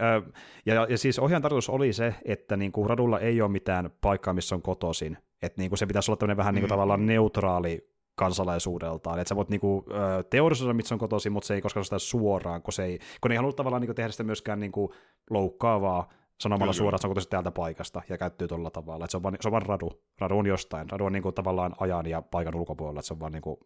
ja, 0.67 0.87
ja, 0.89 0.99
siis 0.99 1.19
ohjaan 1.19 1.43
tarkoitus 1.43 1.69
oli 1.69 1.93
se, 1.93 2.15
että 2.25 2.57
niin 2.57 2.73
kuin 2.73 2.91
radulla 2.91 3.21
ei 3.21 3.43
ole 3.43 3.51
mitään 3.51 3.91
paikkaa, 4.01 4.35
missä 4.35 4.55
on 4.55 4.60
kotoisin. 4.63 5.19
Että 5.43 5.61
niinku 5.61 5.77
se 5.77 5.87
pitäisi 5.87 6.11
olla 6.11 6.17
tämmöinen 6.17 6.37
vähän 6.37 6.55
niinku 6.55 6.67
mm. 6.67 6.71
tavallaan 6.71 7.07
neutraali 7.07 7.91
kansalaisuudeltaan. 8.15 9.19
Että 9.19 9.29
sä 9.29 9.37
voit 9.37 9.49
niinku, 9.49 9.85
teorisoida, 10.31 10.75
mitä 10.75 10.89
se 10.89 10.95
on 10.95 11.01
kotoisin, 11.01 11.33
mutta 11.33 11.47
se 11.47 11.55
ei 11.55 11.61
koskaan 11.61 11.85
sitä 11.85 11.99
suoraan, 11.99 12.63
kun, 12.63 12.73
se 12.73 12.85
ei, 12.85 12.99
kun 13.21 13.31
ei 13.31 13.37
halua 13.37 13.53
tavallaan 13.53 13.81
niinku 13.81 13.95
tehdä 13.95 14.11
sitä 14.11 14.25
myöskään 14.25 14.61
niinku 14.61 14.95
loukkaavaa 15.31 16.09
sanomalla 16.41 16.73
suoraan, 16.73 16.97
että 16.97 17.21
se 17.21 17.27
on 17.27 17.31
täältä 17.31 17.51
paikasta 17.51 18.03
ja 18.09 18.19
käyttyy 18.19 18.49
tuolla 18.49 18.71
tavalla. 18.71 19.05
Että 19.05 19.11
se 19.11 19.17
on 19.17 19.23
vaan, 19.23 19.37
se 19.41 19.49
on 19.49 19.53
vaan 19.53 19.67
radu. 19.67 19.91
Radu 20.21 20.39
on 20.39 20.47
jostain. 20.47 20.91
Radu 20.91 21.05
on 21.05 21.13
niinku 21.13 21.33
tavallaan 21.33 21.75
ajan 21.81 22.07
ja 22.07 22.23
paikan 22.23 22.55
ulkopuolella, 22.55 23.01
että 23.01 23.07
se 23.07 23.15
on 23.15 23.21
vaan 23.21 23.33
niinku 23.33 23.59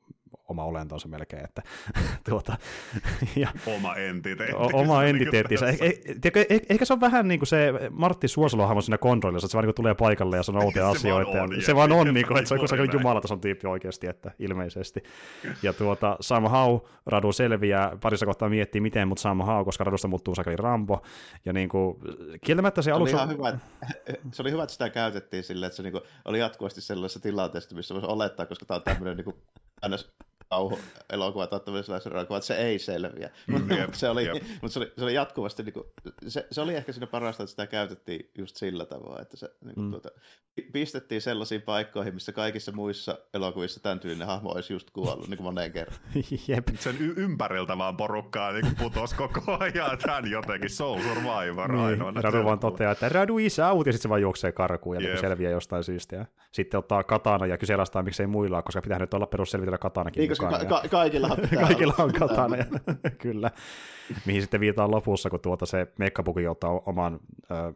oma 0.48 0.64
olentonsa 0.64 1.08
melkein. 1.08 1.44
Että, 1.44 1.62
tuota, 2.28 2.56
ja, 3.36 3.48
oma 3.76 3.94
entiteetti. 3.94 4.56
Oma 4.72 5.04
entiteettinsä. 5.04 5.68
Eh, 5.68 5.78
eh, 5.80 6.46
eh, 6.50 6.60
ehkä 6.68 6.84
se 6.84 6.92
on 6.92 7.00
vähän 7.00 7.28
niin 7.28 7.40
kuin 7.40 7.46
se 7.46 7.72
Martti 7.90 8.28
Suosalo 8.28 8.80
siinä 8.80 8.98
kontrollissa, 8.98 9.46
että 9.46 9.52
se 9.52 9.56
vaan 9.56 9.66
niin 9.66 9.74
tulee 9.74 9.94
paikalle 9.94 10.36
ja 10.36 10.42
sanoo 10.42 10.64
outoja 10.64 10.90
asioita. 10.90 11.32
Vaan 11.32 11.54
on, 11.54 11.62
se 11.62 11.74
vaan 11.74 11.92
on, 11.92 12.14
niin 12.14 12.26
kuin, 12.26 12.38
että 12.38 12.48
se 12.48 12.54
on 12.54 12.60
kuin 12.68 12.90
jumalatason 12.92 13.40
tyyppi 13.40 13.66
oikeasti, 13.66 14.06
että 14.06 14.30
ilmeisesti. 14.38 15.02
Ja 15.62 15.72
tuota, 15.72 16.18
Hau 16.48 16.80
Radu 17.06 17.32
selviää, 17.32 17.96
parissa 18.02 18.26
kohtaa 18.26 18.48
miettii 18.48 18.80
miten, 18.80 19.08
mutta 19.08 19.34
Hau, 19.44 19.64
koska 19.64 19.84
Radusta 19.84 20.08
muuttuu 20.08 20.34
Sakeli 20.34 20.56
Rambo. 20.56 21.02
Ja 21.44 21.52
niin 21.52 21.68
kuin, 21.68 21.96
kieltämättä 22.64 22.82
se 22.82 22.90
alussa... 22.92 23.22
Oli, 23.22 23.32
hyvä, 23.32 23.58
se 24.32 24.42
oli 24.42 24.50
hyvä, 24.50 24.62
että 24.62 24.72
sitä 24.72 24.90
käytettiin 24.90 25.44
silleen, 25.44 25.66
että 25.66 25.76
se 25.76 25.82
niin 25.82 25.92
kuin, 25.92 26.04
oli 26.24 26.38
jatkuvasti 26.38 26.80
sellaisessa 26.80 27.20
tilanteessa, 27.20 27.76
missä 27.76 27.94
voisi 27.94 28.06
olettaa, 28.06 28.46
koska 28.46 28.66
tämä 28.66 28.76
on 28.76 28.82
tämmöinen 28.82 29.16
niin 29.16 29.34
kuin, 30.48 30.58
kauhu 30.58 30.78
elokuvat, 31.12 31.50
elokuvat, 32.12 32.42
se 32.42 32.56
ei 32.56 32.78
selviä. 32.78 33.30
Mm, 33.46 33.54
mutta 33.54 33.74
se, 33.92 34.08
oli, 34.08 34.28
mutta 34.62 34.68
se, 34.68 34.78
oli, 34.78 34.92
se 34.98 35.04
oli 35.04 35.14
jatkuvasti, 35.14 35.62
niin 35.62 35.72
kuin, 35.72 35.86
se, 36.28 36.46
se 36.50 36.60
oli 36.60 36.74
ehkä 36.74 36.92
siinä 36.92 37.06
parasta, 37.06 37.42
että 37.42 37.50
sitä 37.50 37.66
käytettiin 37.66 38.30
just 38.38 38.56
sillä 38.56 38.86
tavalla, 38.86 39.22
että 39.22 39.36
se 39.36 39.50
niin 39.64 39.74
kuin, 39.74 39.84
mm. 39.84 39.90
tuota, 39.90 40.10
pistettiin 40.72 41.20
sellaisiin 41.20 41.62
paikkoihin, 41.62 42.14
missä 42.14 42.32
kaikissa 42.32 42.72
muissa 42.72 43.18
elokuvissa 43.34 43.80
tämän 43.82 44.00
tyylinen 44.00 44.26
hahmo 44.26 44.50
olisi 44.50 44.72
just 44.72 44.90
kuollut 44.90 45.28
niin 45.28 45.36
kuin 45.36 45.44
moneen 45.44 45.72
kertaan. 45.72 46.00
Jep. 46.48 46.68
Sen 46.78 46.96
y- 47.00 47.14
ympäriltä 47.16 47.78
vaan 47.78 47.96
porukkaa 47.96 48.52
niin 48.52 48.64
kuin 48.64 48.76
putosi 48.76 49.14
koko 49.16 49.56
ajan, 49.60 49.98
tämän 49.98 50.30
jotenkin 50.30 50.70
Soul 50.70 51.00
Survivor 51.00 51.72
niin, 51.72 51.84
ainoa. 51.84 52.12
Radu 52.16 52.44
vaan 52.44 52.58
toteaa, 52.58 52.92
että 52.92 53.08
Radu 53.08 53.38
is 53.38 53.58
out, 53.58 53.86
ja 53.86 53.92
sitten 53.92 54.02
se 54.02 54.08
vaan 54.08 54.20
juoksee 54.20 54.52
karkuun 54.52 54.96
ja 54.96 55.00
niin 55.00 55.20
selviää 55.20 55.52
jostain 55.52 55.84
syystä. 55.84 56.16
Ja 56.16 56.26
sitten 56.52 56.78
ottaa 56.78 57.04
katana 57.04 57.46
ja 57.46 57.58
kyseenalaistaa, 57.58 58.02
miksei 58.02 58.26
muilla, 58.26 58.62
koska 58.62 58.82
pitää 58.82 58.98
nyt 58.98 59.14
olla 59.14 59.26
perusselvitellä 59.26 59.78
katanakin 59.78 60.20
niin, 60.20 60.33
koska 60.38 60.58
ka- 60.58 60.64
ka- 60.64 60.88
kaikilla, 60.88 61.36
kaikilla 61.66 61.94
on 61.98 62.12
katana, 62.12 62.56
ja, 62.56 62.64
kyllä. 63.22 63.50
Mihin 64.26 64.42
sitten 64.42 64.60
viitaan 64.60 64.90
lopussa, 64.90 65.30
kun 65.30 65.40
tuota 65.40 65.66
se 65.66 65.86
mekkapuki 65.98 66.46
ottaa 66.46 66.70
oman 66.86 67.20
äh, 67.50 67.74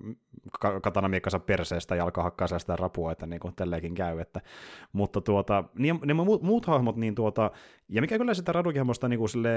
katanamiekkansa 0.83 1.39
perseestä 1.39 1.97
ja 1.97 2.05
alkaa 2.05 2.25
hakkaa 2.25 2.59
sitä 2.59 2.77
rapua, 2.77 3.13
että 3.13 3.27
niin 3.27 3.41
kuin 3.41 3.55
tälleenkin 3.57 3.95
käy. 3.95 4.21
Että, 4.21 4.41
mutta 4.93 5.21
tuota, 5.21 5.65
niin, 5.79 6.01
ne 6.05 6.15
muut, 6.15 6.43
muut 6.43 6.67
hahmot, 6.67 6.97
niin 6.97 7.15
tuota, 7.15 7.51
ja 7.89 8.01
mikä 8.01 8.19
kyllä 8.19 8.35
sitä 8.35 8.53
Radukin 8.53 8.83
niin 9.09 9.19
kuin 9.19 9.29
sille, 9.29 9.51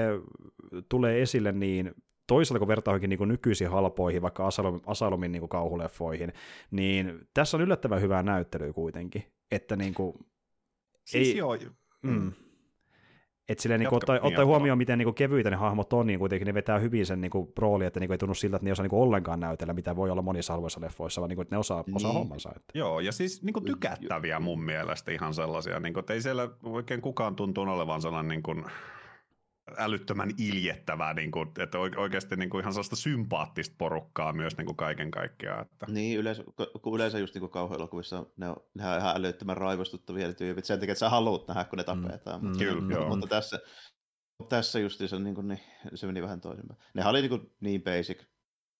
tulee 0.88 1.22
esille, 1.22 1.52
niin 1.52 1.94
toisaalta 2.26 2.58
kun 2.58 2.68
vertaa 2.68 2.98
niin 2.98 3.28
nykyisiin 3.28 3.70
halpoihin, 3.70 4.22
vaikka 4.22 4.46
Asylum, 4.46 4.80
Asylumin 4.86 5.32
niin 5.32 5.48
kauhuleffoihin, 5.48 6.32
niin 6.70 7.20
tässä 7.34 7.56
on 7.56 7.62
yllättävän 7.62 8.00
hyvää 8.00 8.22
näyttelyä 8.22 8.72
kuitenkin. 8.72 9.24
Että 9.50 9.76
niin 9.76 9.94
kuin, 9.94 10.14
siis 11.04 11.28
ei, 11.28 11.36
joo. 11.36 11.56
Mm. 12.02 12.32
Että 13.52 13.62
silleen, 13.62 13.80
niin 13.80 13.94
ottaa, 13.94 14.18
ottaa 14.22 14.44
huomioon, 14.44 14.78
miten 14.78 14.98
niin 14.98 15.06
kuin, 15.06 15.14
kevyitä 15.14 15.50
ne 15.50 15.56
hahmot 15.56 15.92
on, 15.92 16.06
niin 16.06 16.18
kuitenkin 16.18 16.46
ne 16.46 16.54
vetää 16.54 16.78
hyvin 16.78 17.06
sen 17.06 17.20
niin 17.20 17.30
kuin, 17.30 17.52
rooli, 17.58 17.84
että 17.84 18.00
niin 18.00 18.08
kuin, 18.08 18.14
ei 18.14 18.18
tunnu 18.18 18.34
siltä, 18.34 18.56
että 18.56 18.64
ne 18.64 18.72
osaa 18.72 18.82
niin 18.82 18.90
kuin, 18.90 19.02
ollenkaan 19.02 19.40
näytellä, 19.40 19.72
mitä 19.72 19.96
voi 19.96 20.10
olla 20.10 20.22
monissa 20.22 20.54
alueissa 20.54 20.80
leffoissa, 20.80 21.20
vaan 21.20 21.28
niin 21.28 21.36
kuin, 21.36 21.42
että 21.42 21.54
ne 21.54 21.58
osaa, 21.58 21.84
niin. 21.86 21.96
osaa 21.96 22.12
hommansa. 22.12 22.52
Että. 22.56 22.78
Joo, 22.78 23.00
ja 23.00 23.12
siis 23.12 23.42
niin 23.42 23.52
kuin, 23.52 23.64
tykättäviä 23.64 24.40
mun 24.40 24.62
mielestä 24.62 25.12
ihan 25.12 25.34
sellaisia, 25.34 25.80
niin 25.80 25.94
kuin, 25.94 26.00
että 26.00 26.12
ei 26.12 26.22
siellä 26.22 26.48
oikein 26.62 27.00
kukaan 27.00 27.36
tuntuu 27.36 27.64
olevan 27.64 28.02
sellainen 28.02 28.28
niin 28.28 28.42
kuin, 28.42 28.64
älyttömän 29.78 30.30
iljettävää, 30.38 31.14
niin 31.14 31.30
kuin, 31.30 31.48
että 31.58 31.78
oikeasti 31.78 32.36
niin 32.36 32.50
kuin 32.50 32.60
ihan 32.60 32.72
sellaista 32.72 32.96
sympaattista 32.96 33.74
porukkaa 33.78 34.32
myös 34.32 34.56
niin 34.56 34.66
kuin 34.66 34.76
kaiken 34.76 35.10
kaikkiaan. 35.10 35.62
Että. 35.62 35.86
Niin, 35.88 36.18
yleensä, 36.18 36.44
kun 36.82 36.96
yleensä 36.96 37.18
just 37.18 37.34
niin 37.34 37.50
kauhuelokuvissa 37.50 38.26
ne 38.36 38.48
on, 38.48 38.56
ne 38.74 38.88
on 38.88 38.98
ihan 38.98 39.16
älyttömän 39.16 39.56
raivostuttavia 39.56 40.26
ne 40.26 40.34
tyypit 40.34 40.64
sen 40.64 40.80
takia, 40.80 40.92
että 40.92 41.00
sä 41.00 41.08
haluat 41.08 41.48
nähdä, 41.48 41.64
kun 41.64 41.76
ne 41.76 41.82
mm. 41.82 42.02
tapetaan. 42.02 42.40
Mm. 42.40 42.46
Mutta, 42.46 42.64
Kyllä, 42.64 42.94
joo. 42.94 43.08
mutta 43.08 43.26
tässä, 43.26 43.60
tässä 44.48 44.78
se, 45.06 45.18
niin 45.18 45.34
kuin, 45.34 45.48
niin, 45.48 45.60
se 45.94 46.06
meni 46.06 46.22
vähän 46.22 46.40
toisinpäin. 46.40 46.80
Ne 46.94 47.06
oli 47.06 47.20
niin, 47.20 47.30
kuin, 47.30 47.52
niin 47.60 47.82
basic 47.82 48.22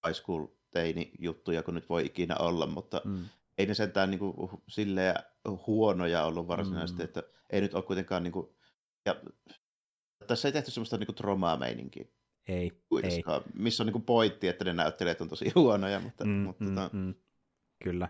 high 0.07 0.17
school 0.17 0.47
teini 0.71 1.13
juttuja 1.19 1.63
kuin 1.63 1.75
nyt 1.75 1.89
voi 1.89 2.07
ikinä 2.07 2.37
olla, 2.37 2.67
mutta 2.67 3.01
mm. 3.05 3.25
ei 3.59 3.67
ne 3.67 3.75
sentään 3.75 4.11
niin 4.11 4.19
kuin, 4.19 4.35
silleen 4.69 5.15
huonoja 5.67 6.25
ollut 6.25 6.49
varsinaisesti, 6.49 7.03
mm. 7.03 7.05
että 7.05 7.23
ei 7.51 7.61
nyt 7.61 7.75
ole 7.75 7.83
kuitenkaan 7.83 8.23
niin 8.23 8.33
kuin, 8.33 8.47
ja 9.07 9.17
tässä 10.33 10.49
ei 10.49 10.53
tehty 10.53 10.71
semmoista 10.71 10.97
niinku 10.97 11.13
tromaa 11.13 11.57
meininkiä. 11.57 12.05
Ei, 12.49 12.73
ei. 13.03 13.23
Missä 13.55 13.83
on 13.83 13.87
niinku 13.87 14.01
pointti, 14.01 14.49
että 14.49 14.65
ne 14.65 14.73
näyttelijät 14.73 15.21
on 15.21 15.29
tosi 15.29 15.53
huonoja, 15.55 16.01
mutta... 16.01 16.25
Mm, 16.25 16.31
mutta 16.31 16.65
mm, 16.65 16.75
tota... 16.75 16.91
mm. 16.93 17.15
Kyllä. 17.85 18.09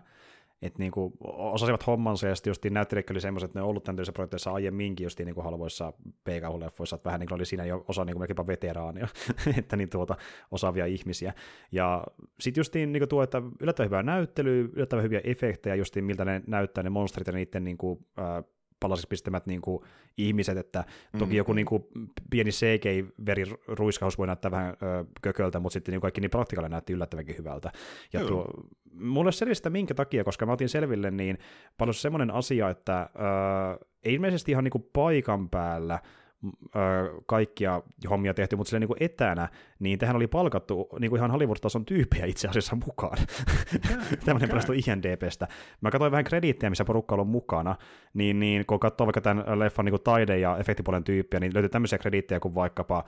Että 0.61 0.79
niinku, 0.79 1.13
osasivat 1.23 1.87
hommansa 1.87 2.27
ja 2.27 2.35
sitten 2.35 2.51
justiin 2.51 2.73
näyttelijät 2.73 3.09
oli 3.09 3.21
semmoiset, 3.21 3.49
että 3.49 3.59
ne 3.59 3.63
on 3.63 3.69
ollut 3.69 3.83
tämän 3.83 4.05
projekteissa 4.13 4.51
aiemminkin 4.51 5.03
justiin 5.03 5.25
niinku 5.25 5.41
halvoissa 5.41 5.93
PK-leffoissa, 6.23 6.95
että 6.95 7.05
vähän 7.05 7.19
niin 7.19 7.33
oli 7.33 7.45
siinä 7.45 7.65
jo 7.65 7.85
osa 7.87 8.05
niinku 8.05 8.19
melkeinpä 8.19 8.47
veteraania, 8.47 9.07
että 9.59 9.75
niin 9.75 9.89
tuota, 9.89 10.15
osaavia 10.51 10.85
ihmisiä. 10.85 11.33
Ja 11.71 12.03
sitten 12.39 12.59
justiin 12.59 12.93
niinku 12.93 13.07
tuo, 13.07 13.23
että 13.23 13.41
yllättävän 13.59 13.87
hyvää 13.87 14.03
näyttelyä, 14.03 14.69
yllättävän 14.73 15.03
hyviä 15.03 15.21
efektejä 15.23 15.75
justiin, 15.75 16.05
miltä 16.05 16.25
ne 16.25 16.41
näyttää 16.47 16.83
ne 16.83 16.89
monsterit 16.89 17.27
ja 17.27 17.33
niiden 17.33 17.63
niinku, 17.63 18.07
äh, 18.19 18.43
palasiksi 18.83 19.07
pistämät 19.07 19.45
niin 19.45 19.61
kuin, 19.61 19.83
ihmiset, 20.17 20.57
että 20.57 20.83
toki 21.11 21.23
mm-hmm. 21.23 21.37
joku 21.37 21.53
niin 21.53 21.65
kuin, 21.65 21.83
pieni 22.29 22.51
CGI-veriruiskaus 22.51 24.17
voi 24.17 24.27
näyttää 24.27 24.51
vähän 24.51 24.73
ö, 24.83 25.05
kököltä, 25.21 25.59
mutta 25.59 25.73
sitten 25.73 25.91
niin 25.91 26.01
kaikki 26.01 26.21
niin 26.21 26.31
praktikaalle 26.31 26.69
näytti 26.69 26.93
yllättävänkin 26.93 27.37
hyvältä. 27.37 27.71
Ja 28.13 28.25
tuo, 28.25 28.45
mulle 28.93 29.31
selvisi 29.31 29.69
minkä 29.69 29.93
takia, 29.93 30.23
koska 30.23 30.45
mä 30.45 30.51
otin 30.51 30.69
selville 30.69 31.11
niin 31.11 31.37
paljon 31.77 31.93
semmoinen 31.93 32.31
asia, 32.31 32.69
että 32.69 33.09
ö, 33.81 33.85
ei 34.03 34.13
ilmeisesti 34.13 34.51
ihan 34.51 34.63
niin 34.63 34.71
kuin 34.71 34.89
paikan 34.93 35.49
päällä 35.49 35.99
kaikkia 37.25 37.81
hommia 38.09 38.33
tehty, 38.33 38.55
mutta 38.55 38.69
silleen 38.69 38.81
niin 38.81 38.97
kuin 38.97 39.03
etänä, 39.03 39.49
niin 39.79 39.99
tähän 39.99 40.15
oli 40.15 40.27
palkattu 40.27 40.89
niin 40.99 41.09
kuin 41.09 41.17
ihan 41.17 41.31
Hollywood-tason 41.31 41.85
tyyppejä 41.85 42.25
itse 42.25 42.47
asiassa 42.47 42.77
mukaan. 42.85 43.17
Tämmöinen 44.25 44.49
okay. 44.55 44.75
INDPstä. 44.87 45.47
Mä 45.81 45.91
katsoin 45.91 46.11
vähän 46.11 46.23
krediittejä, 46.23 46.69
missä 46.69 46.85
porukka 46.85 47.15
on 47.15 47.27
mukana, 47.27 47.75
niin, 48.13 48.39
niin 48.39 48.65
kun 48.65 48.79
katsoo 48.79 49.07
vaikka 49.07 49.21
tämän 49.21 49.59
leffan 49.59 49.85
niin 49.85 49.93
kuin 49.93 50.03
taide- 50.03 50.39
ja 50.39 50.57
efektipuolen 50.57 51.03
tyyppiä, 51.03 51.39
niin 51.39 51.53
löytyy 51.53 51.69
tämmöisiä 51.69 51.97
krediittejä 51.97 52.39
kuin 52.39 52.55
vaikkapa 52.55 53.03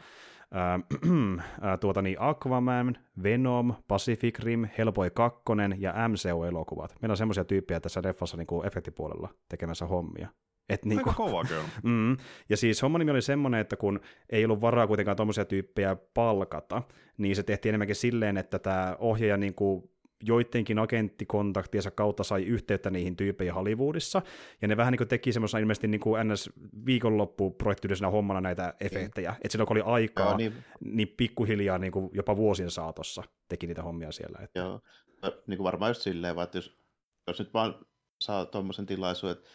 äh, 0.56 1.80
tuota 1.82 2.02
niin 2.02 2.18
Aquaman, 2.20 2.98
Venom, 3.24 3.74
Pacific 3.88 4.40
Rim, 4.40 4.68
Hellboy 4.78 5.10
2 5.10 5.42
ja 5.78 5.94
MCU-elokuvat. 6.08 6.96
Meillä 7.02 7.14
on 7.14 7.18
semmoisia 7.18 7.46
tyyppejä 7.46 7.80
tässä 7.80 8.02
leffassa 8.04 8.38
niin 8.38 8.48
kuin 8.48 8.68
efektipuolella 8.68 9.30
tekemässä 9.50 9.86
hommia. 9.86 10.30
Et 10.70 10.86
niin 10.86 11.04
kuin, 11.04 11.16
kova 11.16 11.44
kyllä. 11.44 11.64
mm, 11.84 12.18
ja 12.50 12.58
siis 12.58 12.82
homman 12.82 13.00
nimi 13.00 13.12
oli 13.12 13.22
semmoinen, 13.22 13.60
että 13.60 13.76
kun 13.76 14.00
ei 14.30 14.46
ollut 14.46 14.62
varaa 14.62 14.88
kuitenkaan 14.88 15.18
tuommoisia 15.18 15.46
tyyppejä 15.46 15.96
palkata, 16.14 16.82
niin 17.18 17.36
se 17.36 17.44
tehtiin 17.44 17.70
enemmänkin 17.70 17.96
silleen, 17.96 18.38
että 18.38 18.60
tämä 18.60 18.96
ohjaaja 19.00 19.38
niin 19.38 19.54
kuin 19.54 19.90
joidenkin 20.24 20.80
agenttikontaktiensa 20.80 21.92
kautta 21.92 22.24
sai 22.24 22.44
yhteyttä 22.44 22.90
niihin 22.90 23.16
tyyppeihin 23.16 23.54
Hollywoodissa, 23.54 24.22
ja 24.62 24.68
ne 24.68 24.78
vähän 24.78 24.92
niin 24.92 24.98
kuin 24.98 25.08
teki 25.08 25.32
semmoisena 25.32 25.60
ilmeisesti 25.60 25.88
niin 25.88 26.02
kuin 26.02 26.28
ns. 26.28 26.50
viikonloppuprojektiydellisenä 26.86 28.10
hommana 28.10 28.42
näitä 28.42 28.74
efektejä, 28.80 29.30
mm. 29.30 29.36
että 29.36 29.50
silloin 29.52 29.68
kun 29.68 29.78
oli 29.78 29.84
aikaa, 29.86 30.30
Joo, 30.30 30.38
niin... 30.38 30.54
niin 30.80 31.14
pikkuhiljaa 31.18 31.78
niin 31.78 31.92
kuin 31.92 32.10
jopa 32.14 32.38
vuosien 32.38 32.72
saatossa 32.72 33.24
teki 33.50 33.68
niitä 33.68 33.84
hommia 33.84 34.12
siellä. 34.12 34.40
Että... 34.44 34.60
Joo, 34.60 34.82
niin 35.48 35.58
kuin 35.58 35.64
varmaan 35.64 35.90
just 35.90 36.02
silleen, 36.02 36.40
että 36.40 36.58
jos, 36.58 36.78
jos 37.28 37.40
nyt 37.40 37.54
vaan 37.54 37.86
saa 38.22 38.46
tuommoisen 38.46 38.86
tilaisuuden, 38.86 39.38
että 39.38 39.50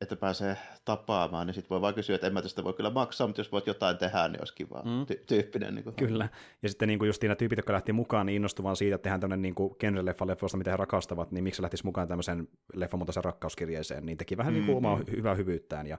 että 0.00 0.16
pääsee 0.16 0.56
tapaamaan, 0.84 1.46
niin 1.46 1.54
sitten 1.54 1.70
voi 1.70 1.80
vaan 1.80 1.94
kysyä, 1.94 2.14
että 2.14 2.26
en 2.26 2.32
mä 2.32 2.42
tästä 2.42 2.64
voi 2.64 2.72
kyllä 2.72 2.90
maksaa, 2.90 3.26
mutta 3.26 3.40
jos 3.40 3.52
voit 3.52 3.66
jotain 3.66 3.98
tehdä, 3.98 4.28
niin 4.28 4.40
olisi 4.40 4.54
kiva 4.54 4.82
mm. 4.84 5.02
ty- 5.02 5.24
tyyppinen. 5.26 5.74
Niin 5.74 5.84
kuin. 5.84 5.96
Kyllä, 5.96 6.28
ja 6.62 6.68
sitten 6.68 6.88
niin 6.88 6.98
kuin 6.98 7.06
just 7.06 7.22
nämä 7.22 7.34
tyypit, 7.34 7.58
jotka 7.58 7.72
lähti 7.72 7.92
mukaan, 7.92 8.26
niin 8.26 8.36
innostuvan 8.36 8.76
siitä, 8.76 8.94
että 8.94 9.02
tehdään 9.02 9.20
tämmöinen 9.20 9.42
niin 9.42 9.54
genre-leffa 9.54 10.26
leffoista, 10.26 10.58
mitä 10.58 10.70
he 10.70 10.76
rakastavat, 10.76 11.32
niin 11.32 11.44
miksi 11.44 11.62
lähtisi 11.62 11.84
mukaan 11.84 12.08
tämmöisen 12.08 12.48
leffamuotoisen 12.74 13.24
rakkauskirjeeseen, 13.24 14.06
niin 14.06 14.18
teki 14.18 14.36
vähän 14.36 14.52
mm. 14.52 14.54
niin 14.54 14.66
kuin 14.66 14.76
omaa 14.76 14.96
mm. 14.96 15.04
hyvää 15.10 15.34
hyvyyttään, 15.34 15.86
ja 15.86 15.98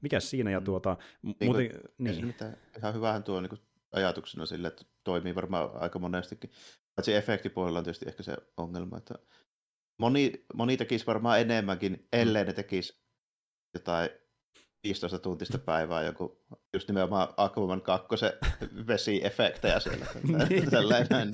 mikä 0.00 0.20
siinä, 0.20 0.50
ja 0.50 0.60
mm. 0.60 0.64
tuota, 0.64 0.96
niin 1.22 1.36
muuten, 1.44 1.70
kuin, 1.70 1.80
niin. 1.98 2.26
Mitään, 2.26 2.56
ihan 2.78 2.94
hyvähän 2.94 3.22
tuo 3.22 3.40
niin 3.40 3.50
kuin 3.50 3.60
ajatuksena 3.92 4.46
sille, 4.46 4.68
että 4.68 4.84
toimii 5.04 5.34
varmaan 5.34 5.70
aika 5.74 5.98
monestikin. 5.98 6.50
Paitsi 6.94 7.14
efektipuolella 7.14 7.78
on 7.78 7.84
tietysti 7.84 8.08
ehkä 8.08 8.22
se 8.22 8.36
ongelma, 8.56 8.96
että 8.96 9.14
moni, 9.98 10.32
moni 10.54 10.76
tekisi 10.76 11.06
varmaan 11.06 11.40
enemmänkin, 11.40 12.08
ellei 12.12 12.44
ne 12.44 12.52
tekisi 12.52 13.00
jotain 13.74 14.10
15 14.84 15.18
tuntista 15.18 15.58
päivää 15.58 16.02
joku 16.02 16.44
just 16.72 16.88
nimenomaan 16.88 17.28
Aquaman 17.36 17.82
2 17.82 18.08
vesiefektejä 18.86 19.80
siellä. 19.80 20.06
niin. 20.48 20.70
Tällainen. 20.70 21.30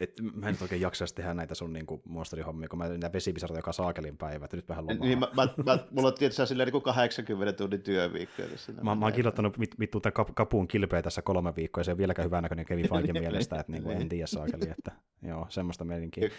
Et 0.00 0.20
mä 0.34 0.46
en 0.46 0.52
nyt 0.52 0.62
oikein 0.62 0.80
jaksaisi 0.80 1.14
tehdä 1.14 1.34
näitä 1.34 1.54
sun 1.54 1.72
niinku 1.72 2.02
monsterihommia, 2.04 2.68
kun 2.68 2.78
mä 2.78 2.88
näitä 2.88 3.12
vesipisarta 3.12 3.58
joka 3.58 3.72
saakelin 3.72 4.16
päivä, 4.16 4.44
että 4.44 4.56
nyt 4.56 4.68
vähän 4.68 4.86
lomaa. 4.86 5.06
Niin, 5.06 5.18
mä, 5.18 5.28
mä, 5.36 5.48
mä, 5.64 5.78
mulla 5.90 6.08
on 6.08 6.14
tietysti 6.14 6.46
silleen 6.46 6.68
niin 6.72 6.82
80 6.82 7.52
tunnin 7.52 7.82
työviikko. 7.82 8.42
Mä, 8.82 8.94
mä 8.94 9.06
oon 9.06 9.12
kirjoittanut 9.12 9.58
mit, 9.58 9.80
vittu 9.80 10.00
tämän 10.00 10.26
kapuun 10.34 10.68
kilpeä 10.68 11.02
tässä 11.02 11.22
kolme 11.22 11.56
viikkoa, 11.56 11.80
ja 11.80 11.84
se 11.84 11.92
on 11.92 11.98
vieläkään 11.98 12.26
hyvän 12.26 12.42
näköinen 12.42 12.66
Kevin 12.66 12.88
Feigen 12.88 13.22
mielestä, 13.22 13.60
että 13.60 13.72
niinku, 13.72 13.90
en 13.90 14.08
tiedä 14.08 14.26
saakeli, 14.26 14.70
että 14.70 14.92
joo, 15.22 15.46
semmoista 15.48 15.84
meininkiä. 15.84 16.30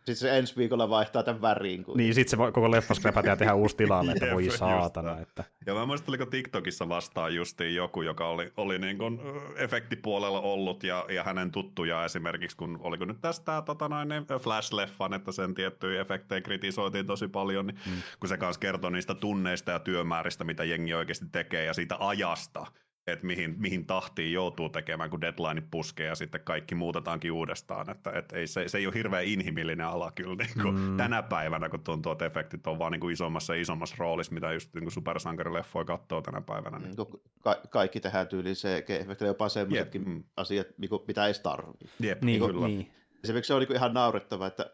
Sitten 0.00 0.16
se 0.16 0.38
ensi 0.38 0.56
viikolla 0.56 0.90
vaihtaa 0.90 1.22
tämän 1.22 1.42
väriin. 1.42 1.84
Kun... 1.84 1.96
Niin, 1.96 2.14
sitten 2.14 2.30
se 2.30 2.38
voi 2.38 2.52
koko 2.52 2.70
leffa 2.70 2.94
skräpätä 2.94 3.28
ja 3.28 3.36
tehdä 3.36 3.54
uusi 3.54 3.76
tilalle, 3.76 4.12
että 4.12 4.26
voi 4.34 4.50
saatana. 4.50 5.18
Että... 5.18 5.44
Ja 5.66 5.74
mä 5.74 5.86
muistan, 5.86 6.10
oliko 6.10 6.26
TikTokissa 6.26 6.88
vastaan 6.88 7.34
justiin 7.34 7.74
joku, 7.74 8.02
joka 8.02 8.28
oli, 8.28 8.52
oli 8.56 8.78
niin 8.78 8.98
kuin 8.98 9.20
efektipuolella 9.56 10.40
ollut 10.40 10.82
ja, 10.82 11.06
ja 11.08 11.24
hänen 11.24 11.50
tuttuja 11.52 12.04
esimerkiksi, 12.04 12.56
kun 12.56 12.78
oliko 12.82 13.04
nyt 13.04 13.20
tästä 13.20 13.62
tota 13.62 13.88
noin, 13.88 14.08
Flash-leffan, 14.40 15.14
että 15.14 15.32
sen 15.32 15.54
tiettyjä 15.54 16.00
efektejä 16.00 16.40
kritisoitiin 16.40 17.06
tosi 17.06 17.28
paljon, 17.28 17.66
niin 17.66 17.78
mm. 17.86 17.92
kun 18.20 18.28
se 18.28 18.36
kanssa 18.36 18.60
kertoi 18.60 18.92
niistä 18.92 19.14
tunneista 19.14 19.70
ja 19.70 19.78
työmääristä, 19.78 20.44
mitä 20.44 20.64
jengi 20.64 20.94
oikeasti 20.94 21.26
tekee 21.32 21.64
ja 21.64 21.74
siitä 21.74 21.96
ajasta, 21.98 22.66
että 23.12 23.26
mihin, 23.26 23.54
mihin 23.58 23.86
tahtiin 23.86 24.32
joutuu 24.32 24.68
tekemään, 24.68 25.10
kun 25.10 25.20
deadline 25.20 25.62
puskee 25.70 26.06
ja 26.06 26.14
sitten 26.14 26.40
kaikki 26.44 26.74
muutetaankin 26.74 27.32
uudestaan. 27.32 27.90
Että, 27.90 28.10
et 28.10 28.32
ei, 28.32 28.46
se, 28.46 28.68
se 28.68 28.78
ei 28.78 28.86
ole 28.86 28.94
hirveän 28.94 29.24
inhimillinen 29.24 29.86
ala 29.86 30.12
kyllä 30.12 30.36
niin 30.36 30.62
kuin 30.62 30.78
mm. 30.78 30.96
tänä 30.96 31.22
päivänä, 31.22 31.68
kun 31.68 31.80
tuntuu, 31.80 32.12
että 32.12 32.26
efektit 32.26 32.66
on 32.66 32.78
vaan 32.78 32.92
niin 32.92 33.00
kuin 33.00 33.12
isommassa 33.12 33.54
ja 33.54 33.60
isommassa 33.60 33.96
roolissa, 33.98 34.34
mitä 34.34 34.52
just 34.52 34.74
niin 34.74 34.84
kuin 34.84 34.92
supersankarileffoja 34.92 35.84
katsoo 35.84 36.22
tänä 36.22 36.40
päivänä. 36.40 36.78
Niin. 36.78 36.94
Niin 36.96 37.20
ka- 37.40 37.60
kaikki 37.70 38.00
tehdään 38.00 38.28
tyyliin 38.28 38.56
CG-efektillä, 38.56 39.26
jopa 39.26 39.48
semmoisetkin 39.48 40.02
yep. 40.02 40.08
mm. 40.08 40.24
asiat, 40.36 40.66
niin 40.78 40.90
mitä 41.08 41.26
ei 41.26 41.32
tarvitse. 41.42 41.88
Jep, 42.00 42.22
niin, 42.22 42.40
niin, 42.40 42.52
kyllä. 42.52 42.66
Niin. 42.66 42.92
Esimerkiksi 43.24 43.48
se 43.48 43.54
on 43.54 43.60
niin 43.60 43.76
ihan 43.76 43.94
naurettava, 43.94 44.46
että 44.46 44.70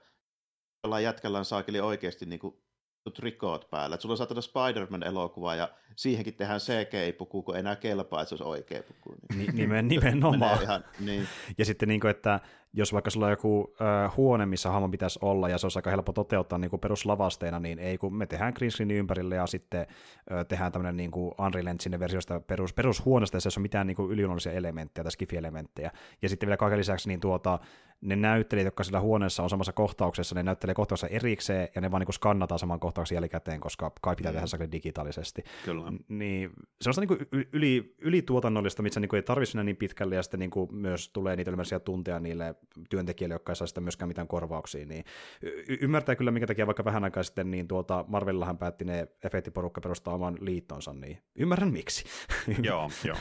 jollain 0.85 1.05
jätkällä 1.05 1.39
on 1.39 1.45
saakeli 1.45 1.81
oikeasti 1.81 2.27
niin 2.27 2.39
kuin 2.39 2.66
trikoot 3.11 3.71
päällä. 3.71 3.95
Et 3.95 4.01
sulla 4.01 4.13
on 4.13 4.17
saatana 4.17 4.41
Spider-Man-elokuva 4.41 5.55
ja 5.55 5.69
siihenkin 5.97 6.35
tehdään 6.35 6.61
CGI-puku, 6.61 7.43
kun 7.43 7.55
ei 7.57 7.61
enää 7.61 7.77
kelpaa, 7.77 8.23
että 8.23 8.29
se 8.29 8.35
olisi 8.35 8.45
oikea 8.45 8.83
puku. 8.83 9.17
Niin. 9.37 9.57
Nimen, 9.57 9.89
nimenomaan. 9.89 10.63
Ihan, 10.67 10.85
niin. 11.01 11.29
Ja 11.59 11.65
sitten 11.65 11.89
niin 11.89 12.01
kuin, 12.01 12.11
että 12.11 12.41
jos 12.77 12.93
vaikka 12.93 13.11
sulla 13.11 13.27
on 13.27 13.33
joku 13.33 13.75
äh, 13.81 14.17
huone, 14.17 14.47
missä 14.47 14.71
hahmo 14.71 14.89
pitäisi 14.89 15.19
olla, 15.23 15.49
ja 15.49 15.59
se 15.59 15.67
olisi 15.67 15.79
aika 15.79 15.91
helppo 15.91 16.13
toteuttaa 16.13 16.59
niin 16.59 16.71
kuin 16.71 16.81
peruslavasteena, 16.81 17.61
niin 17.61 17.79
ei, 17.79 17.99
kun 17.99 18.15
me 18.15 18.27
tehdään 18.27 18.53
green 18.57 18.71
screen 18.71 18.91
ympärille, 18.91 19.35
ja 19.35 19.47
sitten 19.47 19.81
äh, 19.81 20.47
tehdään 20.49 20.73
tämmöinen 20.73 20.97
niin 20.97 21.11
kuin 21.11 21.35
Unreal 21.39 21.67
Engine 21.67 21.99
versiosta 21.99 22.41
perus, 22.41 22.73
perushuoneesta, 22.73 23.37
jossa 23.37 23.49
ei 23.49 23.61
ole 23.61 23.63
mitään 23.63 23.87
niin 23.87 23.97
kuin 23.97 24.13
yliluonnollisia 24.13 24.53
elementtejä 24.53 25.05
tai 25.05 25.13
skifi-elementtejä. 25.13 25.91
Ja 26.23 26.29
sitten 26.29 26.47
vielä 26.47 26.57
kaiken 26.57 26.79
lisäksi 26.79 27.09
niin 27.09 27.21
tuota, 27.21 27.59
ne 28.01 28.17
näyttelijät, 28.17 28.65
jotka 28.65 28.85
sillä 28.85 29.01
huoneessa 29.01 29.43
on 29.43 29.51
samassa 29.51 29.73
kohtauksessa, 29.73 30.35
ne 30.35 30.43
näyttelee 30.43 30.75
kohtauksessa 30.75 31.15
erikseen, 31.15 31.69
ja 31.75 31.81
ne 31.81 31.91
vaan 31.91 32.01
niin 32.01 32.13
skannataan 32.13 32.59
saman 32.59 32.81
kohtauksen 32.81 33.17
jälkikäteen, 33.17 33.61
koska 33.61 33.93
kai 34.01 34.17
pitää 34.17 34.33
mm. 34.33 34.39
tehdä 34.39 34.73
digitaalisesti. 34.73 35.43
Kyllä. 35.65 35.93
Niin, 36.09 36.51
sellaista 36.81 37.01
niin 37.01 37.09
kuin 37.09 37.47
yli, 37.53 37.95
ylituotannollista, 37.99 38.83
missä 38.83 39.01
niin 39.01 39.09
kuin 39.09 39.19
ei 39.19 39.23
tarvitse 39.23 39.65
niin 39.65 39.77
pitkälle, 39.77 40.15
ja 40.15 40.23
sitten 40.23 40.41
niin 40.41 40.51
kuin 40.51 40.75
myös 40.75 41.09
tulee 41.09 41.37
niitä 41.37 41.51
ylimääräisiä 41.51 41.81
tunteja 41.81 42.21
niille 42.21 42.55
työntekijöille, 42.91 43.35
jotka 43.35 43.53
ei 43.53 43.57
saa 43.57 43.67
sitä 43.67 43.81
myöskään 43.81 44.09
mitään 44.09 44.29
korvauksia, 44.29 44.87
niin 44.87 45.05
y- 45.43 45.79
ymmärtää 45.81 46.17
kyllä, 46.17 46.31
minkä 46.31 46.47
takia 46.47 46.67
vaikka 46.67 46.85
vähän 46.85 47.05
aikaa 47.05 47.23
sitten, 47.23 47.51
niin 47.51 47.69
tuota, 47.69 48.05
Marvelillahan 48.09 48.59
päätti 48.59 48.85
ne 48.85 49.09
efektiporukka 49.25 49.81
perustaa 49.81 50.15
oman 50.15 50.37
liittonsa, 50.41 50.93
niin 50.93 51.19
ymmärrän 51.37 51.73
miksi. 51.73 52.05
joo, 52.63 52.91
joo. 53.05 53.17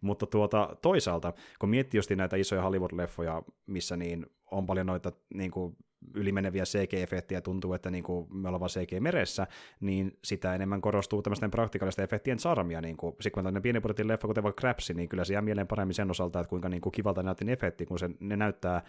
Mutta 0.00 0.26
tuota, 0.26 0.76
toisaalta, 0.82 1.32
kun 1.58 1.68
miettii 1.68 1.98
just 1.98 2.10
näitä 2.10 2.36
isoja 2.36 2.62
Hollywood-leffoja, 2.62 3.42
missä 3.66 3.96
niin 3.96 4.26
on 4.50 4.66
paljon 4.66 4.86
noita 4.86 5.12
niin 5.34 5.50
kuin, 5.50 5.76
ylimeneviä 6.14 6.64
CG-efektejä, 6.64 7.40
tuntuu, 7.40 7.74
että 7.74 7.90
niin 7.90 8.04
kuin 8.04 8.26
me 8.30 8.48
ollaan 8.48 8.70
CG-meressä, 8.70 9.46
niin 9.80 10.18
sitä 10.24 10.54
enemmän 10.54 10.80
korostuu 10.80 11.22
tämmöisten 11.22 11.50
praktikaalisten 11.50 12.04
efektien 12.04 12.38
sarmia. 12.38 12.80
Niin 12.80 12.96
kuin, 12.96 13.12
sitten 13.12 13.32
kun 13.32 13.40
tämmöinen 13.44 13.62
pieni 13.62 13.80
budjetin 13.80 14.08
leffa, 14.08 14.28
kuten 14.28 14.42
vaikka 14.42 14.60
Crapsi, 14.60 14.94
niin 14.94 15.08
kyllä 15.08 15.24
se 15.24 15.32
jää 15.32 15.42
mieleen 15.42 15.66
paremmin 15.66 15.94
sen 15.94 16.10
osalta, 16.10 16.40
että 16.40 16.50
kuinka 16.50 16.68
niin 16.68 16.80
kuin 16.80 16.92
kivalta 16.92 17.22
näytti 17.22 17.52
efekti, 17.52 17.86
kun 17.86 17.98
se, 17.98 18.10
ne 18.20 18.36
näyttää 18.36 18.82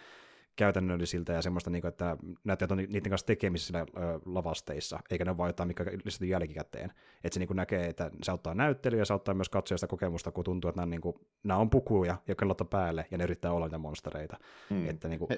käytännöllisiltä 0.60 1.32
ja 1.32 1.42
semmoista, 1.42 1.70
niin 1.70 1.82
kuin, 1.82 1.88
että 1.88 2.16
näyttää 2.44 2.76
niiden 2.76 3.10
kanssa 3.10 3.26
tekemisissä 3.26 3.86
lavasteissa, 4.26 5.00
eikä 5.10 5.24
ne 5.24 5.30
ole 5.30 5.38
vain 5.38 5.48
jotain, 5.48 5.66
mikä 5.66 5.84
lisätty 6.04 6.26
jälkikäteen. 6.26 6.92
Että 7.24 7.34
se 7.34 7.40
niin 7.40 7.46
kuin 7.46 7.56
näkee, 7.56 7.86
että 7.86 8.10
se 8.22 8.30
auttaa 8.30 8.54
näyttelyä 8.54 8.98
ja 8.98 9.04
se 9.04 9.12
auttaa 9.12 9.34
myös 9.34 9.48
katsojasta 9.48 9.86
kokemusta, 9.86 10.32
kun 10.32 10.44
tuntuu, 10.44 10.68
että 10.68 10.80
nämä, 10.80 10.90
niin 10.90 11.00
kuin, 11.00 11.16
nämä 11.42 11.60
on 11.60 11.70
pukuja 11.70 12.16
ja 12.28 12.34
kellottaa 12.34 12.66
päälle 12.66 13.06
ja 13.10 13.18
ne 13.18 13.24
yrittää 13.24 13.52
olla 13.52 13.66
niitä 13.66 13.78
monstereita. 13.78 14.36
Mm. 14.70 14.88
Että, 14.88 15.08
niin 15.08 15.18
kuin... 15.18 15.28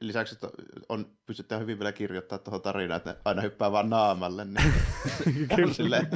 Lisäksi 0.00 0.34
että 0.34 0.48
on, 0.88 1.06
pystytään 1.26 1.60
hyvin 1.60 1.78
vielä 1.78 1.92
kirjoittamaan 1.92 2.44
tuohon 2.44 2.62
tarinaan, 2.62 2.96
että 2.96 3.16
aina 3.24 3.42
hyppää 3.42 3.72
vaan 3.72 3.90
naamalle. 3.90 4.44
Niin 4.44 4.74
Kyllä. 5.56 5.74
silleen, 5.74 6.06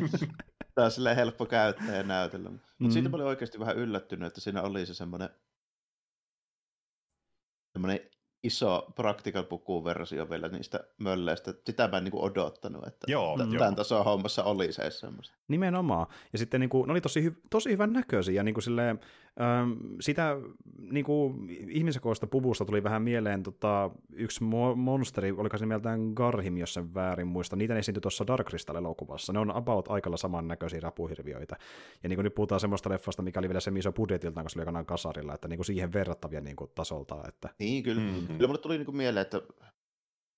tämä 0.75 0.85
on 0.85 0.91
silleen 0.91 1.17
helppo 1.17 1.47
käyttää 1.47 1.97
ja 1.97 2.03
näytellä. 2.03 2.51
Mutta 2.51 2.65
mm. 2.79 2.91
siitä 2.91 3.09
mä 3.09 3.17
olin 3.17 3.27
oikeasti 3.27 3.59
vähän 3.59 3.77
yllättynyt, 3.77 4.27
että 4.27 4.41
siinä 4.41 4.63
oli 4.63 4.87
se 4.87 4.95
semmoinen 4.95 5.29
semmoinen 7.75 8.01
iso 8.45 8.87
practical 8.95 9.43
puku-versio 9.43 10.31
vielä 10.31 10.49
niistä 10.49 10.81
mölleistä. 10.99 11.55
Sitä 11.67 11.89
mä 11.89 11.99
en 11.99 12.05
niin 12.05 12.15
odottanut, 12.15 12.87
että 12.87 13.07
joo, 13.11 13.39
t- 13.39 13.59
tämän 13.59 13.77
tason 13.77 14.05
hommassa 14.05 14.45
oli 14.45 14.73
se 14.73 14.91
semmoista. 14.91 15.35
Nimenomaan. 15.49 16.07
Ja 16.33 16.39
sitten 16.39 16.61
niin 16.61 16.71
kuin, 16.71 16.87
ne 16.87 16.93
oli 16.93 17.01
tosi, 17.01 17.29
hy- 17.29 17.41
tosi 17.51 17.71
hyvän 17.71 17.93
näköisiä. 17.93 18.43
Niin 18.43 18.55
kuin 18.55 18.63
silleen, 18.65 19.01
sitä 20.01 20.37
niin 20.79 21.05
kuin, 21.05 21.51
ihmisekoista 21.51 22.27
puvusta 22.27 22.65
tuli 22.65 22.83
vähän 22.83 23.03
mieleen 23.03 23.43
tota, 23.43 23.91
yksi 24.13 24.45
mo- 24.45 24.77
monsteri, 24.77 25.33
oliko 25.33 25.59
se 25.59 25.67
mieltään 25.67 26.13
Garhim, 26.15 26.57
jos 26.57 26.75
sen 26.75 26.95
väärin 26.95 27.27
muista. 27.27 27.57
Niitä 27.57 27.77
esiintyi 27.77 28.01
tuossa 28.01 28.27
Dark 28.27 28.49
Crystal-elokuvassa. 28.49 29.33
Ne 29.33 29.39
on 29.39 29.57
about 29.57 29.89
aikalla 29.89 30.17
samannäköisiä 30.17 30.81
rapuhirviöitä. 30.81 31.57
Ja 32.03 32.09
niin 32.09 32.17
kuin 32.17 32.25
nyt 32.25 32.35
puhutaan 32.35 32.61
semmoista 32.61 32.91
leffasta, 32.91 33.23
mikä 33.23 33.41
oli 33.41 33.49
vielä 33.49 33.61
se 33.61 33.73
iso 33.77 33.93
budjetiltaan, 33.93 34.45
koska 34.45 34.55
se 34.55 34.59
oli 34.59 34.63
aikanaan 34.63 34.87
kasarilla, 34.87 35.35
että 35.35 35.49
niin 35.49 35.59
kuin 35.59 35.67
siihen 35.67 35.93
verrattavia 35.93 36.41
niin 36.41 36.57
kuin, 36.57 36.71
tasolta. 36.75 37.23
Että... 37.29 37.49
Niin, 37.59 37.83
kyllä. 37.83 38.03
Mm-hmm. 38.03 38.27
Kyllä 38.27 38.47
mulle 38.47 38.61
tuli 38.61 38.77
niin 38.77 38.87
kuin 38.87 38.97
mieleen, 38.97 39.23
että 39.23 39.43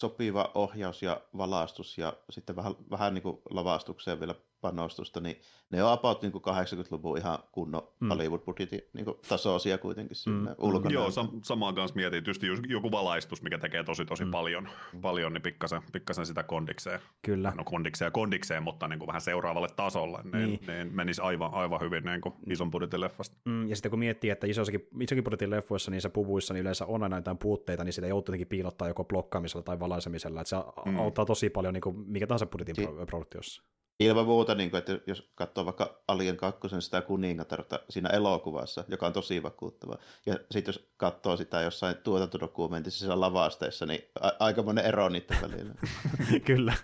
sopiva 0.01 0.51
ohjaus 0.55 1.03
ja 1.03 1.21
valaistus 1.37 1.99
ja 1.99 2.13
sitten 2.31 2.57
vähän, 2.57 2.75
vähän 2.91 3.15
niin 3.15 3.23
kuin 3.23 3.39
lavastukseen 3.51 4.21
vielä 4.21 4.35
panostusta, 4.61 5.21
niin 5.21 5.41
ne 5.71 5.83
on 5.83 5.93
about 5.93 6.23
niin 6.23 6.33
80-luvun 6.33 7.19
ihan 7.19 7.39
kunnon 7.53 7.89
mm. 8.01 8.09
Hollywood-budjetin 8.09 8.81
niin 8.93 9.07
tasoisia 9.29 9.79
kuitenkin 9.79 10.17
sinne 10.17 10.51
mm. 10.51 10.57
ulkona. 10.59 10.95
Joo, 10.95 11.09
sam- 11.09 11.41
samaan 11.43 11.75
kanssa 11.75 11.97
mietin, 11.97 12.25
tietysti 12.25 12.47
joku 12.69 12.91
valaistus, 12.91 13.43
mikä 13.43 13.59
tekee 13.59 13.85
tosi 13.85 14.05
tosi 14.05 14.25
mm. 14.25 14.31
paljon, 14.31 14.69
paljon, 15.01 15.33
niin 15.33 15.43
pikkasen, 15.43 15.83
pikkasen 15.93 16.27
sitä 16.27 16.43
kondikseen. 16.43 17.01
Kyllä. 17.23 17.53
No 17.57 17.65
kondikseen 17.65 18.07
ja 18.07 18.11
kondikseen, 18.11 18.63
mutta 18.63 18.89
niin 18.89 18.99
kuin 18.99 19.07
vähän 19.07 19.21
seuraavalle 19.21 19.69
tasolle, 19.77 20.19
niin, 20.23 20.33
niin. 20.33 20.61
niin 20.67 20.97
menisi 20.97 21.23
aivan, 21.23 21.55
aivan 21.55 21.81
hyvin 21.81 22.05
niin 22.05 22.21
kuin 22.21 22.35
ison 22.51 22.71
budjetin 22.71 23.01
leffasta. 23.01 23.37
Mm, 23.45 23.69
ja 23.69 23.77
sitten 23.77 23.91
kun 23.91 23.99
miettii, 23.99 24.31
että 24.31 24.47
isokin, 24.47 24.89
isokin 25.01 25.25
budjetin 25.25 25.51
leffoissa 25.51 25.91
niissä 25.91 26.11
puvuissa 26.11 26.55
niin 26.55 26.61
yleensä 26.61 26.87
on 26.87 27.03
aina 27.03 27.17
jotain 27.17 27.39
puutteita, 27.39 27.85
niin 27.85 27.93
sitä 27.93 28.07
joutuu 28.07 28.33
jotenkin 28.33 28.49
piilottaa 28.49 28.89
joko 28.89 29.05
blokkaamisella 29.05 29.63
tai 29.63 29.81
valaisemisella, 29.81 30.41
että 30.41 30.49
se 30.49 30.57
mm. 30.91 30.99
auttaa 30.99 31.25
tosi 31.25 31.51
paljon 31.51 31.75
niin 31.75 31.83
kuin 31.83 31.97
mikä 32.07 32.27
tahansa 32.27 32.47
budjetin 32.47 32.75
si- 32.75 33.07
produktiossa. 33.07 33.63
Ilman 34.01 34.27
muuta, 34.27 34.55
niin 34.55 34.71
kuin, 34.71 34.79
että 34.79 34.99
jos 35.07 35.31
katsoo 35.35 35.65
vaikka 35.65 35.99
Alien 36.09 36.37
2 36.37 36.61
sitä 36.81 37.01
kuningatarta 37.01 37.81
siinä 37.91 38.09
elokuvassa, 38.09 38.85
joka 38.89 39.07
on 39.07 39.13
tosi 39.13 39.43
vakuuttava, 39.43 39.99
ja 40.27 40.35
sitten 40.51 40.73
jos 40.73 40.89
katsoo 40.97 41.37
sitä 41.37 41.61
jossain 41.61 41.97
tuotantodokumentissa 41.97 42.99
siellä 42.99 43.21
lavasteissa, 43.21 43.87
niin 43.87 44.05
a- 44.21 44.31
aika 44.39 44.63
monen 44.63 44.85
ero 44.85 45.09
niiden 45.09 45.39
välillä. 45.43 45.75
Kyllä. 46.47 46.75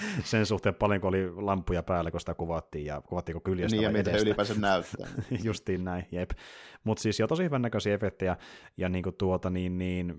Sen 0.24 0.46
suhteen 0.46 0.74
paljonko 0.74 1.08
oli 1.08 1.30
lampuja 1.34 1.82
päällä, 1.82 2.10
kun 2.10 2.20
sitä 2.20 2.34
kuvattiin, 2.34 2.84
ja 2.84 3.00
kuvattiinko 3.00 3.40
kyljestä 3.40 3.76
Niin, 3.76 3.84
ja 3.84 3.90
mitä 3.90 4.16
ylipäänsä 4.16 4.54
näyttää. 4.54 5.08
Justiin 5.44 5.84
näin, 5.84 6.06
jep. 6.12 6.30
Mutta 6.84 7.02
siis 7.02 7.20
jo 7.20 7.26
tosi 7.26 7.42
hyvän 7.42 7.62
näköisiä 7.62 7.94
efektejä, 7.94 8.36
ja 8.76 8.88
niin 8.88 9.02
kuin 9.02 9.16
tuota, 9.16 9.50
niin, 9.50 9.78
niin, 9.78 10.14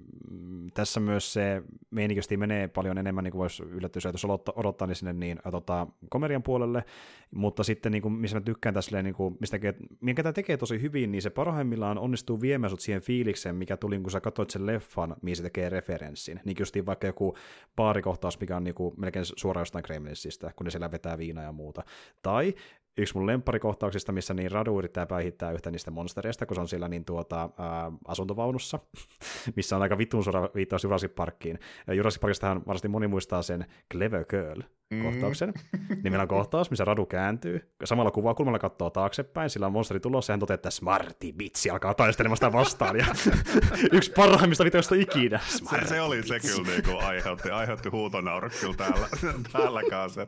tässä 0.73 0.99
myös 0.99 1.33
se 1.33 1.63
meinikösti 1.91 2.37
menee 2.37 2.67
paljon 2.67 2.97
enemmän, 2.97 3.23
niin 3.23 3.31
kuin 3.31 3.39
voisi 3.39 3.63
yllättyä, 3.63 4.01
jos 4.11 4.25
odottaa, 4.25 4.53
odottaa 4.57 4.87
niin 4.87 4.95
sinne 4.95 5.13
niin, 5.13 5.39
tota, 5.51 5.87
komedian 6.09 6.43
puolelle, 6.43 6.83
mutta 7.35 7.63
sitten 7.63 7.91
niin 7.91 8.01
kuin, 8.01 8.13
missä 8.13 8.37
mä 8.37 8.41
tykkään 8.41 8.75
tässä, 8.75 9.03
niin 9.03 9.15
kuin, 9.15 9.37
mistä, 9.39 9.57
minkä 10.01 10.23
tämä 10.23 10.33
tekee 10.33 10.57
tosi 10.57 10.81
hyvin, 10.81 11.11
niin 11.11 11.21
se 11.21 11.29
parhaimmillaan 11.29 11.97
onnistuu 11.97 12.41
viemään 12.41 12.69
sut 12.69 12.79
siihen 12.79 13.01
fiilikseen, 13.01 13.55
mikä 13.55 13.77
tuli, 13.77 13.99
kun 13.99 14.11
sä 14.11 14.21
katsoit 14.21 14.49
sen 14.49 14.65
leffan, 14.65 15.15
mihin 15.21 15.35
se 15.35 15.43
tekee 15.43 15.69
referenssin. 15.69 16.39
Niin 16.45 16.55
justiin 16.59 16.85
vaikka 16.85 17.07
joku 17.07 17.37
baarikohtaus, 17.75 18.39
mikä 18.39 18.57
on 18.57 18.63
niin 18.63 18.75
kuin, 18.75 18.93
melkein 18.97 19.25
suoraan 19.25 19.65
jostain 19.71 19.83
Gremlinsista, 19.85 20.51
kun 20.55 20.65
ne 20.65 20.71
siellä 20.71 20.91
vetää 20.91 21.17
viinaa 21.17 21.43
ja 21.43 21.51
muuta. 21.51 21.83
Tai 22.21 22.53
yksi 22.97 23.17
mun 23.17 23.27
lempparikohtauksista, 23.27 24.11
missä 24.11 24.33
niin 24.33 24.51
Radu 24.51 24.79
yrittää 24.79 25.05
päihittää 25.05 25.51
yhtä 25.51 25.71
niistä 25.71 25.91
monstereista, 25.91 26.45
kun 26.45 26.55
se 26.55 26.61
on 26.61 26.67
siellä 26.67 26.87
niin 26.87 27.05
tuota, 27.05 27.49
ää, 27.57 27.91
asuntovaunussa, 28.07 28.79
missä 29.55 29.75
on 29.75 29.81
aika 29.81 29.97
vitun 29.97 30.23
suora 30.23 30.49
viittaus 30.55 30.83
Jurassic 30.83 31.15
Parkkiin. 31.15 31.59
Jurassic 31.87 32.21
Parkistahan 32.21 32.61
varmasti 32.65 32.87
moni 32.87 33.07
muistaa 33.07 33.41
sen 33.41 33.65
Clever 33.93 34.25
Girl 34.25 34.61
kohtauksen. 35.03 35.53
Mm. 35.71 35.79
niin 35.89 36.03
meillä 36.03 36.21
on 36.21 36.27
kohtaus, 36.27 36.69
missä 36.69 36.85
Radu 36.85 37.05
kääntyy, 37.05 37.71
samalla 37.83 38.11
kuvakulmalla 38.11 38.59
katsoo 38.59 38.89
taaksepäin, 38.89 39.49
sillä 39.49 39.65
on 39.65 39.73
monsteri 39.73 39.99
tulossa 39.99 40.31
ja 40.31 40.33
hän 40.33 40.39
toteaa, 40.39 40.55
että 40.55 40.71
smarti 40.71 41.33
bitsi 41.33 41.69
alkaa 41.69 41.93
taistelemaan 41.93 42.37
sitä 42.37 42.51
vastaan. 42.51 42.97
Ja 42.97 43.05
yksi 43.91 44.11
parhaimmista 44.11 44.63
videoista 44.63 44.95
ikinä. 44.95 45.39
Se, 45.45 45.87
se, 45.87 46.01
oli 46.01 46.23
se 46.23 46.39
kyllä 46.39 46.67
niin 46.67 46.83
kuin 46.83 47.03
aiheutti, 47.03 47.49
aiheutti 47.49 47.89
huutonaurut 47.89 48.53
kyllä 48.61 48.75
täällä, 48.77 49.07
täällä 49.51 49.81
kanssa. 49.89 50.27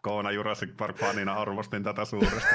Koona 0.00 0.30
Jurassic 0.30 0.76
Park 0.76 0.96
fanina 0.96 1.34
arvostin 1.34 1.82
tätä 1.82 2.04
suuresti. 2.04 2.54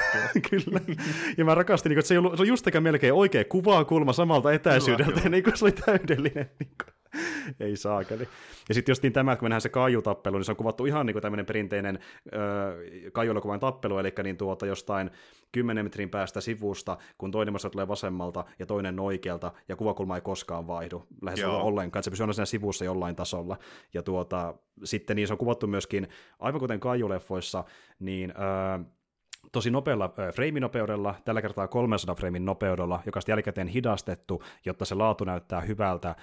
kyllä. 0.50 0.80
Ja 1.38 1.44
mä 1.44 1.54
rakastin, 1.54 1.90
niin 1.90 1.98
että 1.98 2.08
se, 2.08 2.14
ei 2.14 2.18
ollut, 2.18 2.36
se 2.36 2.42
on 2.42 2.48
just 2.48 2.66
melkein 2.80 3.14
oikea 3.14 3.44
kuvakulma 3.44 4.12
samalta 4.12 4.52
etäisyydeltä, 4.52 5.04
kyllä, 5.04 5.20
kyllä. 5.20 5.30
niin 5.30 5.44
kuin 5.44 5.56
se 5.56 5.64
oli 5.64 5.72
täydellinen. 5.72 6.50
Niin 6.60 6.70
kuin. 6.84 6.94
Ei 7.60 7.76
saakeli. 7.76 8.28
Ja 8.68 8.74
sitten 8.74 8.92
just 8.92 9.02
niin 9.02 9.12
tämä, 9.12 9.32
että 9.32 9.42
me 9.42 9.48
nähdään 9.48 9.60
se 9.60 9.68
kaijutappelu, 9.68 10.36
niin 10.36 10.44
se 10.44 10.52
on 10.52 10.56
kuvattu 10.56 10.86
ihan 10.86 11.06
niin 11.06 11.14
kuin 11.14 11.22
tämmöinen 11.22 11.46
perinteinen 11.46 11.98
kaijuelokuvan 13.12 13.60
tappelu, 13.60 13.98
eli 13.98 14.12
niin 14.22 14.36
tuota 14.36 14.66
jostain 14.66 15.10
10 15.52 15.84
metrin 15.84 16.10
päästä 16.10 16.40
sivusta, 16.40 16.98
kun 17.18 17.30
toinen 17.30 17.52
massa 17.52 17.70
tulee 17.70 17.88
vasemmalta 17.88 18.44
ja 18.58 18.66
toinen 18.66 19.00
oikealta, 19.00 19.52
ja 19.68 19.76
kuvakulma 19.76 20.16
ei 20.16 20.20
koskaan 20.20 20.66
vaihdu 20.66 21.06
lähes 21.22 21.40
Joo. 21.40 21.62
ollenkaan, 21.62 22.02
se 22.02 22.10
pysyy 22.10 22.24
aina 22.24 22.32
siinä 22.32 22.46
sivussa 22.46 22.84
jollain 22.84 23.16
tasolla. 23.16 23.56
Ja 23.94 24.02
tuota, 24.02 24.54
sitten 24.84 25.16
niin 25.16 25.26
se 25.28 25.34
on 25.34 25.38
kuvattu 25.38 25.66
myöskin, 25.66 26.08
aivan 26.38 26.60
kuten 26.60 26.80
kaijuleffoissa, 26.80 27.64
niin 28.00 28.30
öö, 28.30 28.84
tosi 29.52 29.70
nopealla 29.70 30.04
äh, 30.18 30.34
freiminopeudella, 30.34 31.14
tällä 31.24 31.42
kertaa 31.42 31.68
300 31.68 32.14
freimin 32.14 32.44
nopeudella, 32.44 33.02
joka 33.06 33.18
on 33.18 33.22
jälkikäteen 33.28 33.68
hidastettu, 33.68 34.42
jotta 34.64 34.84
se 34.84 34.94
laatu 34.94 35.24
näyttää 35.24 35.60
hyvältä, 35.60 36.16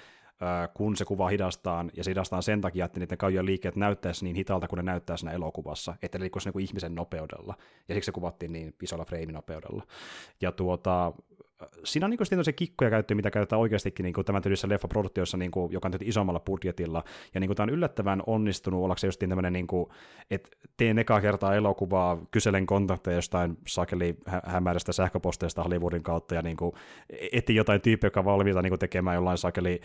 kun 0.74 0.96
se 0.96 1.04
kuva 1.04 1.28
hidastaan, 1.28 1.90
ja 1.96 2.04
se 2.04 2.10
hidastaan 2.10 2.42
sen 2.42 2.60
takia, 2.60 2.84
että 2.84 3.00
niiden 3.00 3.18
kaujan 3.18 3.46
liikkeet 3.46 3.76
näyttäisi 3.76 4.24
niin 4.24 4.36
hitaalta 4.36 4.68
kuin 4.68 4.76
ne 4.76 4.82
näyttää 4.82 5.16
siinä 5.16 5.32
elokuvassa, 5.32 5.94
että 6.02 6.18
ne 6.18 6.22
liikkuisi 6.22 6.50
niin 6.50 6.60
ihmisen 6.60 6.94
nopeudella, 6.94 7.54
ja 7.88 7.94
siksi 7.94 8.06
se 8.06 8.12
kuvattiin 8.12 8.52
niin 8.52 8.74
isolla 8.82 9.04
freiminopeudella. 9.04 9.82
Ja 10.40 10.52
tuota, 10.52 11.12
siinä 11.84 12.06
on 12.06 12.10
niin 12.10 12.44
se 12.44 12.52
kikkoja 12.52 12.90
käytetty, 12.90 13.14
mitä 13.14 13.30
käytetään 13.30 13.60
oikeastikin 13.60 14.04
niin 14.04 14.14
tämän 14.24 14.42
tyylisessä 14.42 14.68
leffaproduktiossa, 14.68 15.36
niin 15.36 15.50
kuin, 15.50 15.72
joka 15.72 15.88
on 15.88 15.92
tehty 15.92 16.04
isommalla 16.08 16.40
budjetilla, 16.40 17.04
ja 17.34 17.40
niin 17.40 17.48
kuin, 17.48 17.56
tämä 17.56 17.64
on 17.64 17.70
yllättävän 17.70 18.22
onnistunut, 18.26 18.78
ollaanko 18.78 18.98
se 18.98 19.06
just 19.06 19.18
tämmöinen, 19.18 19.52
niin 19.52 19.66
kuin, 19.66 19.86
että 20.30 20.48
teen 20.76 20.98
ekaa 20.98 21.20
kertaa 21.20 21.54
elokuvaa, 21.54 22.18
kyselen 22.30 22.66
kontakteja 22.66 23.16
jostain 23.16 23.58
sakeli 23.66 24.16
hä- 24.26 24.42
hämärästä 24.46 24.92
sähköposteista 24.92 25.62
Hollywoodin 25.62 26.02
kautta, 26.02 26.34
ja 26.34 26.42
niin 26.42 26.56
kuin, 26.56 26.72
etin 27.32 27.56
jotain 27.56 27.80
tyyppiä, 27.80 28.06
joka 28.06 28.20
on 28.20 28.26
valmiita 28.26 28.62
niin 28.62 28.70
kuin, 28.70 28.78
tekemään 28.78 29.14
jollain 29.14 29.38
sakeli, 29.38 29.80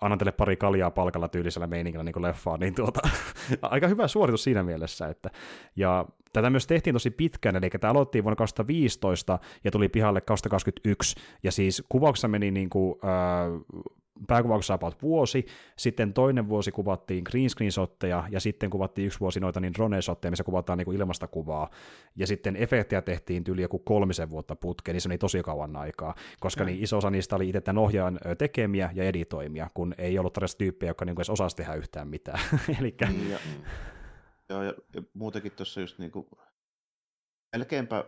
annan 0.00 0.18
teille 0.18 0.32
pari 0.32 0.56
kaljaa 0.56 0.90
palkalla 0.90 1.28
tyylisellä 1.28 1.66
meiningillä 1.66 2.04
niin 2.04 2.22
leffaa, 2.22 2.56
niin 2.56 2.74
tuota, 2.74 3.00
aika 3.62 3.88
hyvä 3.88 4.08
suoritus 4.08 4.44
siinä 4.44 4.62
mielessä, 4.62 5.08
että, 5.08 5.30
ja 5.76 6.06
Tätä 6.32 6.50
myös 6.50 6.66
tehtiin 6.66 6.94
tosi 6.94 7.10
pitkään, 7.10 7.56
eli 7.56 7.70
tämä 7.70 7.90
aloitettiin 7.90 8.24
vuonna 8.24 8.36
2015 8.36 9.38
ja 9.64 9.70
tuli 9.70 9.88
pihalle 9.88 10.20
2021, 10.20 11.16
ja 11.42 11.52
siis 11.52 11.84
kuvauksessa 11.88 12.28
meni 12.28 12.50
niin 12.50 12.70
kuin, 12.70 12.98
äh, 13.04 13.82
pääkuvauksessa 14.26 14.74
about 14.74 15.02
vuosi, 15.02 15.46
sitten 15.76 16.12
toinen 16.12 16.48
vuosi 16.48 16.72
kuvattiin 16.72 17.24
green 17.24 17.50
screen 17.50 17.72
shotteja, 17.72 18.24
ja 18.30 18.40
sitten 18.40 18.70
kuvattiin 18.70 19.06
yksi 19.06 19.20
vuosi 19.20 19.40
noita 19.40 19.60
niin 19.60 19.74
drone 19.74 20.02
shotteja, 20.02 20.30
missä 20.30 20.44
kuvataan 20.44 20.78
niin 20.78 20.84
kuin 20.84 20.96
ilmasta 20.96 21.26
kuvaa, 21.26 21.70
ja 22.16 22.26
sitten 22.26 22.56
efektejä 22.56 23.02
tehtiin 23.02 23.44
yli 23.48 23.62
joku 23.62 23.78
kolmisen 23.78 24.30
vuotta 24.30 24.56
putkeen, 24.56 24.94
niin 24.94 25.00
se 25.00 25.08
oli 25.08 25.18
tosi 25.18 25.42
kauan 25.42 25.76
aikaa, 25.76 26.14
koska 26.40 26.64
niin 26.64 26.82
iso 26.82 26.96
osa 26.96 27.10
niistä 27.10 27.36
oli 27.36 27.48
itse 27.48 27.60
tämän 27.60 27.82
ohjaajan 27.82 28.18
tekemiä 28.38 28.90
ja 28.94 29.04
editoimia, 29.04 29.70
kun 29.74 29.94
ei 29.98 30.18
ollut 30.18 30.32
tarvitse 30.32 30.56
tyyppejä, 30.56 30.90
jotka 30.90 31.04
niin 31.04 31.16
edes 31.16 31.30
osasi 31.30 31.56
tehdä 31.56 31.74
yhtään 31.74 32.08
mitään. 32.08 32.40
Elikkä... 32.80 33.06
Niin, 33.06 33.30
ja, 33.30 33.38
Joo, 34.50 34.62
ja, 34.62 34.74
ja 34.94 35.02
muutenkin 35.14 35.52
tuossa 35.52 35.80
just 35.80 35.98
niin 35.98 36.10
kuin, 36.10 36.26
melkeinpä, 37.52 38.04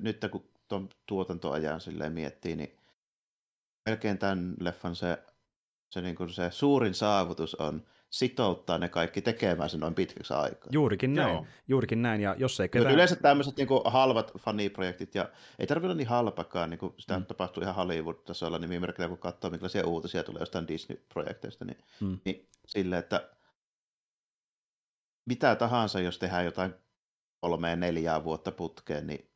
nyt 0.00 0.26
kun 0.30 0.50
tuon 0.68 0.88
tuotantoajan 1.06 1.80
silleen 1.80 2.12
miettii, 2.12 2.56
niin 2.56 2.79
melkein 3.86 4.18
tämän 4.18 4.54
leffan 4.60 4.96
se, 4.96 5.18
se, 5.90 6.00
niin 6.00 6.16
kuin 6.16 6.30
se 6.30 6.50
suurin 6.50 6.94
saavutus 6.94 7.54
on 7.54 7.82
sitouttaa 8.10 8.78
ne 8.78 8.88
kaikki 8.88 9.22
tekemään 9.22 9.70
sen 9.70 9.80
noin 9.80 9.94
pitkäksi 9.94 10.34
aikaa. 10.34 10.68
Juurikin 10.70 11.14
näin, 11.14 11.32
Joo. 11.32 11.46
juurikin 11.68 12.02
näin, 12.02 12.20
ja 12.20 12.34
jos 12.38 12.60
ei 12.60 12.68
ketään... 12.68 12.94
Yleensä 12.94 13.16
tämmöiset 13.16 13.56
niin 13.56 13.68
kuin 13.68 13.82
halvat 13.84 14.32
faniprojektit, 14.38 15.14
ja 15.14 15.28
ei 15.58 15.66
tarvitse 15.66 15.86
olla 15.86 15.94
niin 15.94 16.08
halpakaan, 16.08 16.70
niin 16.70 16.78
kuin 16.78 16.94
sitä 16.98 17.18
mm. 17.18 17.26
tapahtuu 17.26 17.62
ihan 17.62 17.74
Hollywood-tasolla, 17.74 18.58
niin 18.58 18.70
viime 18.70 18.92
kun 19.08 19.18
katsoo, 19.18 19.50
minkälaisia 19.50 19.86
uutisia 19.86 20.22
tulee 20.22 20.40
jostain 20.40 20.68
Disney-projekteista, 20.68 21.64
niin, 21.64 21.78
mm. 22.00 22.18
niin 22.24 22.48
silleen, 22.66 22.98
että 22.98 23.30
mitä 25.26 25.56
tahansa, 25.56 26.00
jos 26.00 26.18
tehdään 26.18 26.44
jotain 26.44 26.74
kolmeen 27.40 27.80
neljää 27.80 28.24
vuotta 28.24 28.52
putkeen, 28.52 29.06
niin 29.06 29.29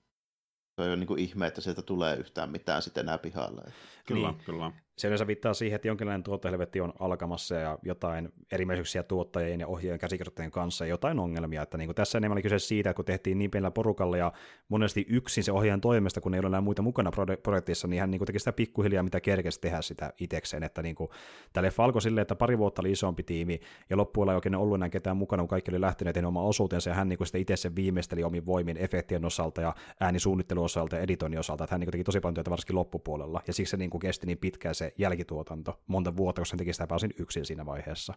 se 0.77 0.83
on 0.83 0.91
jo 0.91 0.97
niin 0.97 1.07
kuin 1.07 1.21
ihme, 1.21 1.47
että 1.47 1.61
sieltä 1.61 1.83
tulee 1.83 2.17
yhtään 2.17 2.51
mitään 2.51 2.83
sitten 2.83 3.05
enää 3.05 3.19
pihalle. 3.19 3.63
Kyllä, 4.07 4.31
niin. 4.31 4.41
kyllä 4.45 4.73
se 4.97 5.09
yleensä 5.09 5.27
viittaa 5.27 5.55
siihen, 5.55 5.77
että 5.77 5.89
jonkinlainen 5.89 6.23
tuottohelvetti 6.23 6.81
on 6.81 6.93
alkamassa 6.99 7.55
ja 7.55 7.79
jotain 7.83 8.33
erimielisyyksiä 8.53 9.03
tuottajien 9.03 9.61
ja 9.61 9.67
ohjaajien 9.67 9.99
käsikirjoittajien 9.99 10.51
kanssa 10.51 10.85
ja 10.85 10.89
jotain 10.89 11.19
ongelmia. 11.19 11.63
Että 11.63 11.79
niin 11.79 11.89
kuin 11.89 11.95
tässä 11.97 12.19
enemmän 12.19 12.35
oli 12.35 12.43
kyse 12.43 12.59
siitä, 12.59 12.91
että 12.91 12.97
kun 12.97 13.05
tehtiin 13.05 13.39
niin 13.39 13.51
pienellä 13.51 13.71
porukalla 13.71 14.17
ja 14.17 14.33
monesti 14.69 15.07
yksin 15.09 15.45
se 15.45 15.53
ohjaajan 15.53 15.81
toimesta, 15.81 16.21
kun 16.21 16.35
ei 16.35 16.41
ole 16.41 16.47
enää 16.47 16.61
muita 16.61 16.83
mukana 16.83 17.11
projektissa, 17.43 17.89
niin 17.89 18.01
hän 18.01 18.11
niin 18.11 18.19
kuin 18.19 18.27
teki 18.27 18.39
sitä 18.39 18.53
pikkuhiljaa, 18.53 19.03
mitä 19.03 19.21
kerkesi 19.21 19.61
tehdä 19.61 19.83
sitä 19.83 20.13
itsekseen. 20.21 20.63
Että 20.63 20.83
niin 20.83 20.95
kuin, 20.95 21.11
tämä 21.53 21.65
leffa 21.65 22.01
silleen, 22.01 22.23
että 22.23 22.35
pari 22.35 22.59
vuotta 22.59 22.83
oli 22.83 22.93
isompi 22.93 23.23
tiimi 23.23 23.61
ja 23.91 23.97
loppuilla 23.97 24.33
ei 24.33 24.37
oikein 24.37 24.55
ollut 24.55 24.75
enää 24.75 24.89
ketään 24.89 25.17
mukana, 25.17 25.43
kun 25.43 25.49
kaikki 25.49 25.71
oli 25.71 25.81
lähteneet 25.81 26.17
oma 26.17 26.43
osuutensa 26.43 26.91
ja 26.91 26.95
hän 26.95 27.09
niin 27.09 27.17
kuin 27.17 27.27
sitä 27.27 27.39
itse 27.39 27.57
sen 27.57 27.77
viimeisteli 27.77 28.25
omin 28.25 28.47
voimin 28.47 28.77
efektien 28.77 29.25
osalta 29.25 29.61
ja 29.61 29.75
äänisuunnittelun 30.01 30.65
osalta 30.65 30.97
ja 30.97 31.03
editoinnin 31.03 31.41
osalta. 31.41 31.65
Että 31.65 31.75
hän 31.75 31.81
niin 31.81 31.87
kuin 31.87 31.93
teki 31.93 32.05
tosi 32.05 32.21
paljon 32.21 32.35
työtä 32.35 32.51
varsinkin 32.51 32.77
loppupuolella 32.77 33.43
ja 33.47 33.53
siksi 33.53 33.71
se 33.71 33.77
niin 33.77 33.91
kuin 33.91 34.01
kesti 34.01 34.27
niin 34.27 34.39
pitkään 34.39 34.75
jälkituotanto 34.99 35.81
monta 35.87 36.17
vuotta, 36.17 36.41
koska 36.41 36.55
hän 36.55 36.59
teki 36.59 36.73
sitä 36.73 36.87
pääosin 36.87 37.15
yksin 37.19 37.47
siinä 37.47 37.67
vaiheessa. 37.67 38.15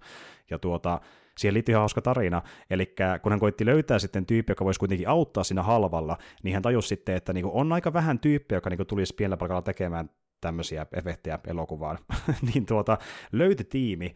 Ja 0.50 0.60
tuota, 0.60 1.02
siihen 1.38 1.54
liittyy 1.54 1.74
ihan 1.74 1.82
hauska 1.82 2.02
tarina, 2.02 2.42
eli 2.70 2.96
kun 3.22 3.32
hän 3.32 3.40
koitti 3.40 3.66
löytää 3.66 4.00
sitten 4.00 4.26
tyyppi, 4.26 4.52
joka 4.52 4.66
voisi 4.66 4.80
kuitenkin 4.80 5.10
auttaa 5.10 5.44
siinä 5.44 5.64
halvalla, 5.64 6.18
niin 6.44 6.54
hän 6.54 6.64
tajusi 6.64 6.88
sitten, 6.88 7.16
että 7.16 7.34
niin 7.34 7.46
on 7.46 7.74
aika 7.74 7.94
vähän 7.94 8.20
tyyppiä, 8.20 8.58
joka 8.58 8.70
niin 8.70 8.88
tulisi 8.88 9.16
pienellä 9.16 9.38
palkalla 9.38 9.62
tekemään 9.62 10.10
tämmöisiä 10.42 10.86
efektejä 10.94 11.40
elokuvaan. 11.48 11.98
niin 12.54 12.66
tuota, 12.66 12.98
löyti 13.32 13.64
tiimi, 13.64 14.14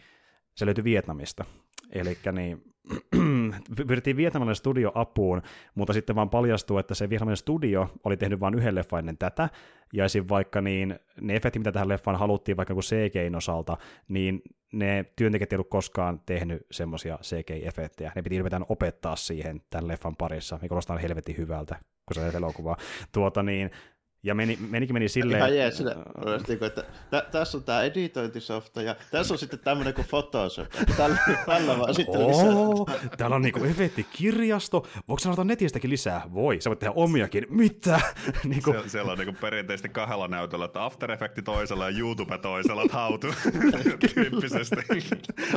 se 0.55 0.65
löytyi 0.65 0.83
Vietnamista. 0.83 1.45
Eli 1.91 2.17
niin, 2.31 2.63
pyrittiin 3.87 4.17
vietnamilainen 4.17 4.55
studio 4.55 4.91
apuun, 4.95 5.41
mutta 5.75 5.93
sitten 5.93 6.15
vaan 6.15 6.29
paljastuu, 6.29 6.77
että 6.77 6.95
se 6.95 7.09
vietnamilainen 7.09 7.37
studio 7.37 7.89
oli 8.03 8.17
tehnyt 8.17 8.39
vain 8.39 8.55
yhden 8.55 8.75
leffan 8.75 8.99
ennen 8.99 9.17
tätä, 9.17 9.49
ja 9.93 10.05
esim. 10.05 10.25
vaikka 10.29 10.61
niin, 10.61 10.99
ne 11.21 11.35
efektit, 11.35 11.59
mitä 11.59 11.71
tähän 11.71 11.89
leffaan 11.89 12.19
haluttiin 12.19 12.57
vaikka 12.57 12.73
kuin 12.73 12.83
CGIn 12.83 13.35
osalta, 13.35 13.77
niin 14.07 14.41
ne 14.71 15.05
työntekijät 15.15 15.53
ei 15.53 15.55
ollut 15.55 15.69
koskaan 15.69 16.21
tehnyt 16.25 16.65
semmoisia 16.71 17.19
CGI-efektejä. 17.21 18.11
Ne 18.15 18.21
piti 18.21 18.35
ylipäätään 18.35 18.65
opettaa 18.69 19.15
siihen 19.15 19.61
tämän 19.69 19.87
leffan 19.87 20.15
parissa, 20.15 20.55
mikä 20.55 20.67
kuulostaa 20.67 20.97
helvetin 20.97 21.37
hyvältä, 21.37 21.75
kun 22.05 22.15
se 22.15 22.21
on 22.21 22.35
elokuva. 22.35 22.77
Tuota 23.11 23.43
niin, 23.43 23.71
ja 24.23 24.35
meni, 24.35 24.59
menikin 24.69 24.95
meni 24.95 25.09
silleen... 25.09 25.37
Ihan 25.37 25.55
jees, 25.55 25.77
sille, 25.77 25.95
että, 26.35 26.65
että 26.65 26.83
tä, 27.09 27.25
tässä 27.31 27.57
on 27.57 27.63
tämä 27.63 27.83
editointisofta 27.83 28.81
ja 28.81 28.95
tässä 29.11 29.33
on 29.33 29.37
sitten 29.37 29.59
tämmöinen 29.59 29.93
kuin 29.93 30.07
Photoshop. 30.09 30.67
Tällä, 30.97 31.17
tällä 31.45 31.77
vaan 31.77 31.93
sitten 31.93 32.27
lisää. 32.27 33.09
Täällä 33.17 33.35
on 33.35 33.41
niinku 33.41 33.63
efektikirjasto. 33.63 34.87
Voiko 35.07 35.19
sanoa 35.19 35.43
nettistäkin 35.43 35.89
lisää? 35.89 36.21
Voi, 36.33 36.61
sä 36.61 36.69
voit 36.69 36.79
tehdä 36.79 36.93
omiakin. 36.95 37.45
Mitä? 37.49 38.01
niinku... 38.43 38.71
Sie- 38.71 38.89
siellä 38.89 39.11
on 39.11 39.17
niinku 39.17 39.35
perinteisesti 39.41 39.89
kahdella 39.89 40.27
näytöllä, 40.27 40.65
että 40.65 40.85
After 40.85 41.11
Effects 41.11 41.43
toisella 41.43 41.89
ja 41.89 41.99
YouTube 41.99 42.37
toisella, 42.37 42.83
että 42.83 42.97
how 42.97 43.19
to, 43.19 43.27
tyyppisesti. 44.13 44.75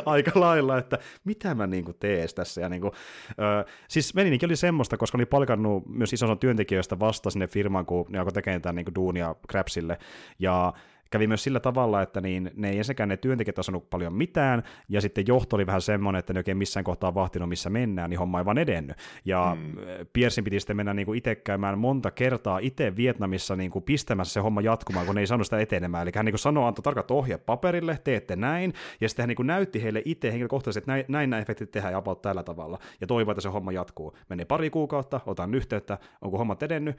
Aika 0.07 0.41
lailla, 0.41 0.79
että 0.79 0.99
mitä 1.25 1.55
mä 1.55 1.67
niinku 1.67 1.93
tees 1.93 2.35
tässä. 2.35 2.61
Ja 2.61 2.69
niinku, 2.69 2.93
ö, 3.31 3.65
siis 3.89 4.15
menininkin 4.15 4.47
oli 4.47 4.57
semmoista, 4.57 4.97
koska 4.97 5.19
oli 5.19 5.27
palkannut 5.27 5.87
myös 5.87 6.13
ison 6.13 6.39
työntekijöistä 6.39 6.99
vasta 6.99 7.31
sinne 7.31 7.47
firmaan, 7.47 7.87
kun 7.87 8.07
ne 8.09 8.19
alkoi 8.19 8.33
tekemään 8.33 8.54
tämän 8.63 8.75
niin 8.75 8.95
duunia 8.95 9.35
Krapsille, 9.49 9.99
ja 10.39 10.73
kävi 11.11 11.27
myös 11.27 11.45
sillä 11.45 11.61
tavalla, 11.61 12.03
että 12.03 12.21
niin, 12.21 12.51
ne 12.55 12.71
ei 12.71 12.79
ensinnäkään 12.79 13.09
ne 13.09 13.17
työntekijät 13.17 13.59
osannut 13.59 13.91
paljon 13.91 14.13
mitään, 14.15 14.63
ja 14.89 15.01
sitten 15.01 15.25
johto 15.27 15.57
oli 15.57 15.67
vähän 15.67 15.81
semmoinen, 15.81 16.19
että 16.19 16.33
ne 16.33 16.39
oikein 16.39 16.57
missään 16.57 16.85
kohtaa 16.85 17.15
vahtinut, 17.15 17.49
missä 17.49 17.71
mennään, 17.71 18.11
niin 18.11 18.19
homma 18.19 18.39
ei 18.39 18.45
vaan 18.45 18.59
edennyt. 18.59 18.97
Ja 19.25 19.57
mm. 19.61 19.73
Piersin 20.13 20.45
piti 20.45 20.61
sitten 20.61 20.77
mennä 20.77 20.95
niin 20.95 21.07
kuin 21.07 21.19
itse 21.19 21.35
käymään 21.35 21.79
monta 21.79 22.11
kertaa 22.11 22.59
itse 22.59 22.97
Vietnamissa 22.97 23.57
niin 23.57 23.71
kuin 23.71 23.83
pistämässä 23.83 24.33
se 24.33 24.41
homma 24.41 24.61
jatkumaan, 24.61 25.07
kun 25.07 25.15
ne 25.15 25.21
ei 25.21 25.27
saanut 25.27 25.47
sitä 25.47 25.59
etenemään. 25.59 26.03
Eli 26.03 26.13
hän 26.15 26.25
niin 26.25 26.33
kuin 26.33 26.39
sanoi, 26.39 26.69
antoi 26.69 26.83
tarkat 26.83 27.11
ohjeet 27.11 27.47
paperille, 27.47 27.99
teette 28.05 28.37
näin, 28.37 28.73
ja 29.01 29.09
sitten 29.09 29.23
hän 29.23 29.29
niin 29.29 29.37
kuin 29.37 29.47
näytti 29.47 29.83
heille 29.83 30.03
itse 30.05 30.31
henkilökohtaisesti, 30.31 30.79
että 30.79 30.93
näin, 30.93 31.05
näin 31.09 31.31
nämä 31.31 31.41
efektit 31.41 31.71
tehdään 31.71 31.93
ja 31.93 31.99
about 31.99 32.23
tällä 32.23 32.43
tavalla, 32.43 32.79
ja 33.01 33.07
toivoi, 33.07 33.33
että 33.33 33.41
se 33.41 33.49
homma 33.49 33.73
jatkuu. 33.73 34.17
Meni 34.29 34.45
pari 34.45 34.71
kuukautta, 34.71 35.21
otan 35.27 35.55
yhteyttä, 35.55 35.99
onko 36.21 36.39
homma 36.39 36.57
edennyt, 36.63 36.97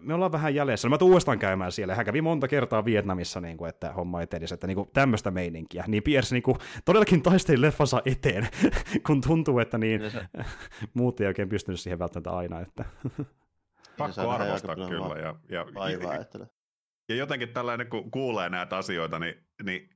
me 0.00 0.14
ollaan 0.14 0.32
vähän 0.32 0.54
jäljessä. 0.54 0.88
No 0.88 0.90
mä 0.90 0.98
tuun 0.98 1.10
uudestaan 1.10 1.38
käymään 1.38 1.72
siellä. 1.72 1.94
Hän 1.94 2.06
kävi 2.06 2.22
monta 2.22 2.48
kertaa 2.48 2.84
Vietnamissa, 2.84 3.40
niin 3.40 3.56
kuin, 3.56 3.68
että 3.68 3.92
homma 3.92 4.22
etenisi, 4.22 4.54
että 4.54 4.66
niin 4.66 4.74
kuin, 4.74 4.90
tämmöistä 4.92 5.30
meininkiä. 5.30 5.84
Niin 5.86 6.02
Pierce 6.02 6.34
niin 6.34 6.42
kuin, 6.42 6.56
todellakin 6.84 7.22
taisteli 7.22 7.60
leffansa 7.60 8.02
eteen, 8.04 8.48
kun 9.06 9.20
tuntuu, 9.20 9.58
että 9.58 9.78
niin, 9.78 10.00
muut 10.94 11.20
ei 11.20 11.26
oikein 11.26 11.48
pystynyt 11.48 11.80
siihen 11.80 11.98
välttämättä 11.98 12.30
aina. 12.30 12.60
Että. 12.60 12.84
Pakko 13.98 14.30
arvostaa 14.30 14.76
kyllä. 14.76 15.18
Ja, 15.18 15.34
ja, 15.48 15.66
vaivaa, 15.74 16.14
ja, 16.14 16.24
ja 17.08 17.14
jotenkin 17.14 17.48
tällainen, 17.48 17.86
kun 17.86 18.10
kuulee 18.10 18.48
näitä 18.48 18.76
asioita, 18.76 19.18
niin, 19.18 19.34
niin 19.62 19.90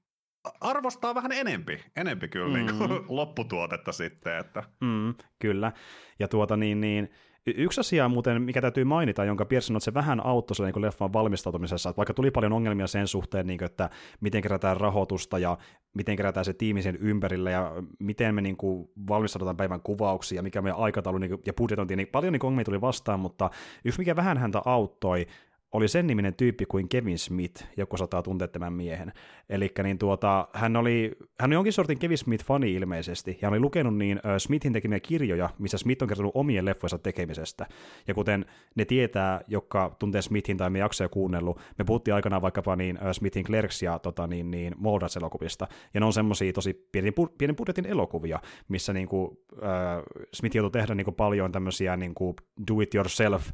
arvostaa 0.60 1.14
vähän 1.14 1.32
enempi, 1.32 1.84
enempi 1.96 2.28
kyllä 2.28 2.58
mm. 2.58 2.66
niin 2.66 2.78
kuin, 2.78 3.04
lopputuotetta 3.08 3.92
sitten. 3.92 4.38
Että. 4.38 4.62
Mm, 4.80 5.14
kyllä. 5.38 5.72
Ja 6.18 6.28
tuota 6.28 6.56
niin, 6.56 6.80
niin 6.80 7.10
Yksi 7.54 7.80
asia 7.80 8.08
muuten, 8.08 8.42
mikä 8.42 8.60
täytyy 8.60 8.84
mainita, 8.84 9.24
jonka 9.24 9.44
Pearson 9.44 9.80
se 9.80 9.94
vähän 9.94 10.26
auttoi 10.26 10.66
niin 10.66 10.82
leffan 10.82 11.12
valmistautumisessa, 11.12 11.88
että 11.88 11.96
vaikka 11.96 12.14
tuli 12.14 12.30
paljon 12.30 12.52
ongelmia 12.52 12.86
sen 12.86 13.08
suhteen, 13.08 13.46
niin 13.46 13.58
kuin, 13.58 13.66
että 13.66 13.90
miten 14.20 14.42
kerätään 14.42 14.76
rahoitusta 14.76 15.38
ja 15.38 15.58
miten 15.94 16.16
kerätään 16.16 16.44
se 16.44 16.52
tiimi 16.52 16.82
sen 16.82 16.96
ympärille 16.96 17.50
ja 17.50 17.72
miten 17.98 18.34
me 18.34 18.40
niin 18.40 18.56
kuin, 18.56 18.88
valmistaudutaan 19.08 19.56
päivän 19.56 19.80
kuvauksia, 19.80 20.42
mikä 20.42 20.62
meidän 20.62 20.78
aikataulu 20.78 21.18
niin 21.18 21.30
kuin, 21.30 21.42
ja 21.46 21.52
budjetointi, 21.54 21.96
niin 21.96 22.08
paljon 22.08 22.32
niin 22.32 22.46
ongelmia 22.46 22.64
tuli 22.64 22.80
vastaan, 22.80 23.20
mutta 23.20 23.50
yksi 23.84 24.00
mikä 24.00 24.16
vähän 24.16 24.38
häntä 24.38 24.62
auttoi, 24.64 25.26
oli 25.72 25.88
sen 25.88 26.06
niminen 26.06 26.34
tyyppi 26.34 26.66
kuin 26.66 26.88
Kevin 26.88 27.18
Smith, 27.18 27.64
joku 27.76 27.96
sataa 27.96 28.22
tuntea 28.22 28.48
tämän 28.48 28.72
miehen. 28.72 29.12
Eli 29.48 29.72
niin 29.82 29.98
tuota, 29.98 30.48
hän 30.52 30.76
oli, 30.76 31.16
hän 31.40 31.50
oli 31.50 31.54
jonkin 31.54 31.72
sortin 31.72 31.98
Kevin 31.98 32.18
Smith-fani 32.18 32.74
ilmeisesti, 32.74 33.38
ja 33.42 33.48
oli 33.48 33.60
lukenut 33.60 33.96
niin 33.96 34.18
uh, 34.18 34.22
Smithin 34.38 34.72
tekemiä 34.72 35.00
kirjoja, 35.00 35.50
missä 35.58 35.78
Smith 35.78 36.02
on 36.02 36.08
kertonut 36.08 36.32
omien 36.34 36.64
leffojensa 36.64 36.98
tekemisestä. 36.98 37.66
Ja 38.08 38.14
kuten 38.14 38.46
ne 38.74 38.84
tietää, 38.84 39.40
jotka 39.48 39.96
tuntee 39.98 40.22
Smithin 40.22 40.56
tai 40.56 40.70
me 40.70 40.78
jaksoja 40.78 41.08
kuunnellut, 41.08 41.60
me 41.78 41.84
puhuttiin 41.84 42.14
aikanaan 42.14 42.42
vaikkapa 42.42 42.76
niin 42.76 42.96
uh, 42.96 43.12
Smithin 43.12 43.44
Clerks 43.44 43.82
ja 43.82 43.98
tota, 43.98 44.26
niin, 44.26 44.50
niin 44.50 44.74
Moldas-elokuvista, 44.78 45.66
ja 45.94 46.00
ne 46.00 46.06
on 46.06 46.12
semmoisia 46.12 46.52
tosi 46.52 46.88
pienen, 46.92 47.12
pienen 47.38 47.56
budjetin 47.56 47.86
elokuvia, 47.86 48.40
missä 48.68 48.92
niin 48.92 49.08
kuin, 49.08 49.24
uh, 49.52 50.26
Smith 50.32 50.56
joutui 50.56 50.80
tehdä 50.80 50.94
niin 50.94 51.04
kuin 51.04 51.14
paljon 51.14 51.52
tämmöisiä 51.52 51.96
niin 51.96 52.14
kuin 52.14 52.36
do-it-yourself 52.68 53.50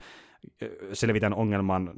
selvitän 0.92 1.34
ongelman 1.34 1.92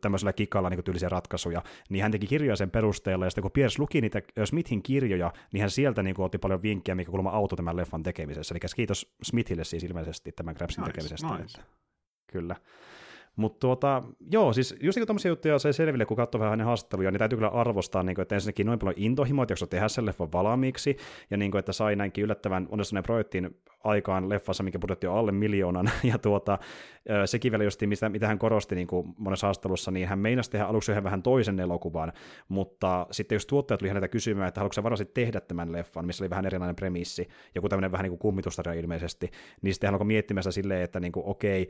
tämmöisellä 0.00 0.32
kikalla 0.32 0.70
niin 0.70 0.84
tyylisiä 0.84 1.08
ratkaisuja, 1.08 1.62
niin 1.88 2.02
hän 2.02 2.12
teki 2.12 2.26
kirjoja 2.26 2.56
sen 2.56 2.70
perusteella, 2.70 3.26
ja 3.26 3.30
sitten 3.30 3.42
kun 3.42 3.50
Pierce 3.50 3.78
luki 3.78 4.00
niitä 4.00 4.22
Smithin 4.44 4.82
kirjoja, 4.82 5.32
niin 5.52 5.60
hän 5.60 5.70
sieltä 5.70 6.02
niin 6.02 6.16
kuin, 6.16 6.26
otti 6.26 6.38
paljon 6.38 6.62
vinkkejä, 6.62 6.94
mikä 6.94 7.10
kuulemma 7.10 7.30
auto 7.30 7.56
tämän 7.56 7.76
leffan 7.76 8.02
tekemisessä. 8.02 8.54
Eli 8.54 8.60
kiitos 8.76 9.14
Smithille 9.22 9.64
siis 9.64 9.84
ilmeisesti 9.84 10.32
tämän 10.32 10.54
Grabsin 10.58 10.82
nice, 10.82 10.92
tekemisestä. 10.92 11.26
Nice. 11.26 11.42
Että, 11.42 11.60
kyllä. 12.26 12.56
Mutta 13.36 13.60
tuota, 13.60 14.02
joo, 14.30 14.52
siis 14.52 14.74
just 14.80 14.96
niin 14.96 15.06
tämmöisiä 15.06 15.28
juttuja 15.28 15.58
se 15.58 15.72
selville, 15.72 16.06
kun 16.06 16.16
katsoo 16.16 16.38
vähän 16.38 16.50
hänen 16.50 16.66
haastatteluja, 16.66 17.10
niin 17.10 17.18
täytyy 17.18 17.36
kyllä 17.36 17.48
arvostaa, 17.48 18.02
niin 18.02 18.14
kuin, 18.14 18.22
että 18.22 18.34
ensinnäkin 18.34 18.66
noin 18.66 18.78
paljon 18.78 18.94
intohimoa, 18.98 19.42
että 19.42 19.66
tehdä 19.66 19.88
sen 19.88 20.06
leffan 20.06 20.32
valmiiksi, 20.32 20.96
ja 21.30 21.36
niin 21.36 21.50
kuin, 21.50 21.58
että 21.58 21.72
sai 21.72 21.96
näinkin 21.96 22.24
yllättävän 22.24 22.68
onnistuneen 22.70 23.04
projektin 23.04 23.56
aikaan 23.84 24.28
leffassa, 24.28 24.62
mikä 24.62 24.78
budjetti 24.78 25.06
on 25.06 25.18
alle 25.18 25.32
miljoonan, 25.32 25.90
ja 26.12 26.18
tuota, 26.18 26.58
sekin 27.24 27.52
vielä 27.52 27.64
just, 27.64 27.82
mitä, 27.86 28.08
mitä 28.08 28.26
hän 28.26 28.38
korosti 28.38 28.74
niin 28.74 28.86
kuin 28.86 29.14
monessa 29.18 29.46
haastattelussa, 29.46 29.90
niin 29.90 30.08
hän 30.08 30.18
meinasi 30.18 30.50
tehdä 30.50 30.66
aluksi 30.66 30.92
yhden 30.92 31.04
vähän 31.04 31.22
toisen 31.22 31.60
elokuvan, 31.60 32.12
mutta 32.48 33.06
sitten 33.10 33.36
jos 33.36 33.46
tuottajat 33.46 33.78
tuli 33.78 33.88
häneltä 33.88 34.08
kysymään, 34.08 34.48
että 34.48 34.60
haluatko 34.60 34.82
varmasti 34.82 35.10
tehdä 35.14 35.40
tämän 35.40 35.72
leffan, 35.72 36.06
missä 36.06 36.24
oli 36.24 36.30
vähän 36.30 36.46
erilainen 36.46 36.76
premissi, 36.76 37.28
joku 37.54 37.68
tämmöinen 37.68 37.92
vähän 37.92 38.02
niin 38.02 38.10
kuin 38.10 38.18
kummitustarja 38.18 38.80
ilmeisesti, 38.80 39.30
niin 39.62 39.74
sitten 39.74 39.88
hän 39.88 39.94
alkoi 39.94 40.06
miettimässä 40.06 40.50
silleen, 40.50 40.82
että 40.82 41.00
niin 41.00 41.12
kuin, 41.12 41.26
okei, 41.26 41.68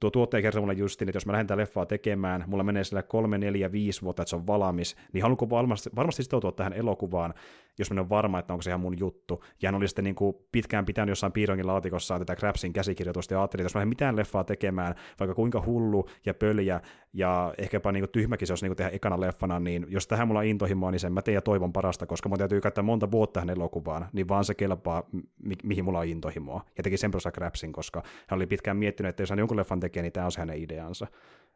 tuo 0.00 0.10
tuottaja 0.10 0.42
kertoi 0.42 0.60
mulle 0.60 0.74
justiin, 0.74 1.08
että 1.08 1.16
jos 1.16 1.26
mä 1.26 1.32
lähden 1.32 1.46
tätä 1.46 1.56
leffaa 1.60 1.86
tekemään, 1.86 2.44
mulla 2.46 2.64
menee 2.64 2.84
sillä 2.84 3.02
kolme, 3.02 3.38
neljä, 3.38 3.72
viisi 3.72 4.02
vuotta, 4.02 4.22
että 4.22 4.30
se 4.30 4.36
on 4.36 4.46
valmis, 4.46 4.96
niin 5.12 5.22
haluanko 5.22 5.50
varmasti, 5.50 5.90
varmasti 5.96 6.22
sitoutua 6.22 6.52
tähän 6.52 6.72
elokuvaan, 6.72 7.34
jos 7.78 7.90
mä 7.90 7.94
en 7.94 7.98
ole 7.98 8.08
varma, 8.08 8.38
että 8.38 8.52
onko 8.52 8.62
se 8.62 8.70
ihan 8.70 8.80
mun 8.80 8.98
juttu. 8.98 9.44
Ja 9.62 9.68
hän 9.68 9.74
oli 9.74 9.88
sitten 9.88 10.04
niin 10.04 10.14
kuin 10.14 10.36
pitkään 10.52 10.86
pitänyt 10.86 11.08
jossain 11.08 11.32
piirongin 11.32 11.66
laatikossa 11.66 12.18
tätä 12.18 12.36
Crapsin 12.36 12.72
käsikirjoitusta 12.72 13.34
ja 13.34 13.40
ajattelin, 13.40 13.62
että 13.62 13.66
jos 13.66 13.74
mä 13.74 13.82
en 13.82 13.88
mitään 13.88 14.16
leffaa 14.16 14.44
tekemään, 14.44 14.94
vaikka 15.20 15.34
kuinka 15.34 15.62
hullu 15.66 16.08
ja 16.26 16.34
pöljä 16.34 16.80
ja 17.12 17.54
ehkäpä 17.58 17.92
niin 17.92 18.02
kuin 18.02 18.10
tyhmäkin 18.10 18.46
se 18.46 18.52
olisi 18.52 18.64
niin 18.64 18.70
kuin 18.70 18.76
tehdä 18.76 18.90
ekana 18.90 19.20
leffana, 19.20 19.60
niin 19.60 19.86
jos 19.88 20.06
tähän 20.06 20.28
mulla 20.28 20.40
on 20.40 20.46
intohimoa, 20.46 20.90
niin 20.90 21.00
sen 21.00 21.12
mä 21.12 21.22
teen 21.22 21.34
ja 21.34 21.42
toivon 21.42 21.72
parasta, 21.72 22.06
koska 22.06 22.28
mun 22.28 22.38
täytyy 22.38 22.60
käyttää 22.60 22.82
monta 22.82 23.10
vuotta 23.10 23.40
hänen 23.40 23.56
elokuvaan, 23.56 24.06
niin 24.12 24.28
vaan 24.28 24.44
se 24.44 24.54
kelpaa, 24.54 25.02
mi- 25.42 25.54
mihin 25.64 25.84
mulla 25.84 25.98
on 25.98 26.06
intohimoa. 26.06 26.64
Ja 26.76 26.82
teki 26.82 26.96
sen 26.96 27.10
Crapsin, 27.10 27.72
koska 27.72 28.02
hän 28.26 28.38
oli 28.38 28.46
pitkään 28.46 28.76
miettinyt, 28.76 29.10
että 29.10 29.22
jos 29.22 29.30
hän 29.30 29.38
jonkun 29.38 29.56
leffan 29.56 29.80
tekee, 29.80 30.02
niin 30.02 30.12
tämä 30.12 30.26
on 30.26 30.32
se 30.32 30.40
hänen 30.40 30.62
ideansa 30.62 31.06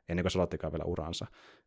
ennen 0.08 0.24
kuin 0.24 0.30
se 0.30 0.38
aloittikaan 0.38 0.72
vielä 0.72 0.84
uransa. 0.84 1.26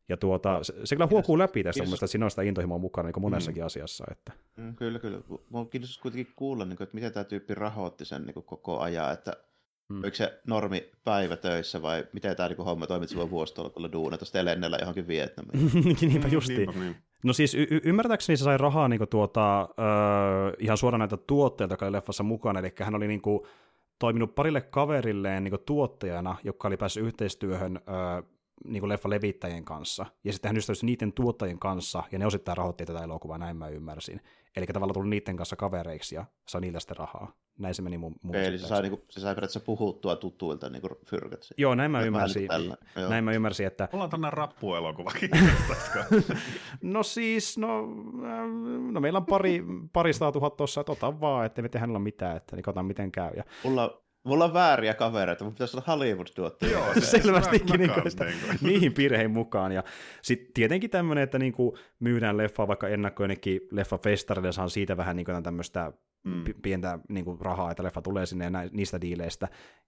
Ja 0.09 0.17
tuota, 0.17 0.63
se, 0.63 0.73
se 0.83 0.95
kyllä 0.95 1.07
huokuu 1.11 1.37
läpi 1.37 1.63
tässä 1.63 1.83
mun 1.83 1.89
mielestä, 1.89 2.07
siinä 2.07 2.25
on 2.25 2.31
sitä 2.31 2.41
intohimoa 2.41 2.77
mukana 2.77 3.07
niin 3.07 3.13
kuin 3.13 3.21
monessakin 3.21 3.63
mm. 3.63 3.65
asiassa. 3.65 4.05
Että. 4.11 4.31
Mm, 4.55 4.75
kyllä, 4.75 4.99
kyllä. 4.99 5.21
Mua 5.49 5.65
kiinnostaa 5.65 6.01
kuitenkin 6.01 6.33
kuulla, 6.35 6.65
niin 6.65 6.77
kuin, 6.77 6.85
että 6.85 6.95
miten 6.95 7.13
tämä 7.13 7.23
tyyppi 7.23 7.55
rahoitti 7.55 8.05
sen 8.05 8.23
niin 8.23 8.33
kuin 8.33 8.45
koko 8.45 8.79
ajan, 8.79 9.13
että 9.13 9.33
mm. 9.89 10.03
oliko 10.03 10.15
se 10.15 10.41
normi 10.47 10.91
päivä 11.03 11.37
töissä 11.37 11.81
vai 11.81 12.07
miten 12.13 12.35
tämä 12.35 12.49
niin 12.49 12.57
homma 12.57 12.87
toimii, 12.87 13.03
että 13.03 13.13
se 13.13 13.19
voi 13.19 13.29
vuositolkulla 13.29 13.91
duunata 13.91 14.25
sitten 14.25 14.45
lennellä 14.45 14.77
johonkin 14.79 15.07
Vietnamiin. 15.07 15.71
Niinpä 16.01 16.27
justiin. 16.27 16.69
Niin. 16.79 16.95
No 17.23 17.33
siis 17.33 17.55
y- 17.55 17.81
ymmärtääkseni 17.83 18.37
se 18.37 18.43
sai 18.43 18.57
rahaa 18.57 18.87
niin 18.87 18.97
kuin, 18.97 19.09
tuota, 19.09 19.61
äh, 19.61 19.67
ihan 20.59 20.77
suoraan 20.77 20.99
näitä 20.99 21.17
tuotteita, 21.17 21.73
jotka 21.73 21.85
oli 21.85 21.91
leffassa 21.91 22.23
mukana, 22.23 22.59
eli 22.59 22.73
hän 22.79 22.95
oli 22.95 23.07
niin 23.07 23.21
kuin, 23.21 23.47
toiminut 23.99 24.35
parille 24.35 24.61
kaverilleen 24.61 25.43
niin 25.43 25.53
tuottajana, 25.65 26.35
joka 26.43 26.67
oli 26.67 26.77
päässyt 26.77 27.05
yhteistyöhön 27.05 27.77
ö, 27.77 28.23
niin 28.65 28.81
kuin 28.81 28.91
levittäjien 29.05 29.65
kanssa, 29.65 30.05
ja 30.23 30.33
sitten 30.33 30.49
hän 30.49 30.57
ystävystyi 30.57 30.87
niiden 30.87 31.13
tuottajien 31.13 31.59
kanssa, 31.59 32.03
ja 32.11 32.19
ne 32.19 32.25
osittain 32.25 32.57
rahoitti 32.57 32.85
tätä 32.85 33.03
elokuvaa, 33.03 33.37
näin 33.37 33.57
mä 33.57 33.67
ymmärsin. 33.67 34.21
Eli 34.55 34.65
tavallaan 34.65 34.93
tuli 34.93 35.09
niiden 35.09 35.37
kanssa 35.37 35.55
kavereiksi 35.55 36.15
ja 36.15 36.25
sai 36.47 36.61
niillä 36.61 36.79
sitten 36.79 36.97
rahaa. 36.97 37.31
Näin 37.59 37.75
se 37.75 37.81
meni 37.81 37.97
mun, 37.97 38.15
mun 38.21 38.35
Eli 38.35 38.57
se 38.57 38.67
sai, 38.67 38.81
niinku, 38.81 39.05
se 39.09 39.19
sai 39.19 39.35
periaatteessa 39.35 39.59
puhuttua 39.59 40.15
tuttuilta 40.15 40.69
niinku 40.69 40.89
fyrkät. 41.05 41.47
Joo, 41.57 41.75
näin 41.75 41.91
mä 41.91 42.01
ymmärsin. 42.01 42.49
Näin 43.09 43.23
mä 43.23 43.31
ymmärsin, 43.31 43.67
että... 43.67 43.89
Mulla 43.91 44.03
on 44.03 44.09
tämmöinen 44.09 44.33
rappuelokuva, 44.33 45.11
No 46.81 47.03
siis, 47.03 47.57
no, 47.57 47.79
ähm, 48.25 48.91
no 48.91 48.99
meillä 48.99 49.17
on 49.17 49.25
pari, 49.25 49.63
pari 49.93 50.11
tuhat 50.33 50.57
tuossa, 50.57 50.81
että 50.81 50.91
ota 50.91 51.21
vaan, 51.21 51.45
että 51.45 51.61
me 51.61 51.69
tehdään 51.69 52.01
mitään, 52.01 52.37
että 52.37 52.55
niin 52.55 52.63
katsotaan 52.63 52.85
miten 52.85 53.11
käy. 53.11 53.31
Ja... 53.35 53.43
Mulla, 53.63 54.01
Mulla 54.27 54.45
on 54.45 54.53
vääriä 54.53 54.93
kavereita, 54.93 55.43
mutta 55.43 55.55
pitäisi 55.55 55.77
olla 55.77 55.85
hollywood 55.87 56.27
tuotteja. 56.35 56.71
Joo, 56.71 56.93
se, 56.93 57.01
selvästikin 57.01 57.79
niin 57.79 57.91
sitä, 58.11 58.25
niihin 58.61 58.93
piirheihin 58.93 59.31
mukaan. 59.31 59.71
Ja 59.71 59.83
sitten 60.21 60.53
tietenkin 60.53 60.89
tämmöinen, 60.89 61.23
että 61.23 61.39
niinku 61.39 61.77
myydään 61.99 62.37
leffaa 62.37 62.67
vaikka 62.67 62.87
ennakkoon 62.87 63.23
jonnekin 63.23 63.61
leffafestarille, 63.71 64.51
saa 64.51 64.69
siitä 64.69 64.97
vähän 64.97 65.15
niinku 65.15 65.31
tämmöistä 65.43 65.93
mm. 66.23 66.43
pientä 66.61 66.99
niin 67.09 67.25
kuin, 67.25 67.41
rahaa, 67.41 67.71
että 67.71 67.83
leffa 67.83 68.01
tulee 68.01 68.25
sinne 68.25 68.45
ja 68.45 68.49
nä- 68.49 68.69
niistä 68.71 69.01
diileistä, 69.01 69.47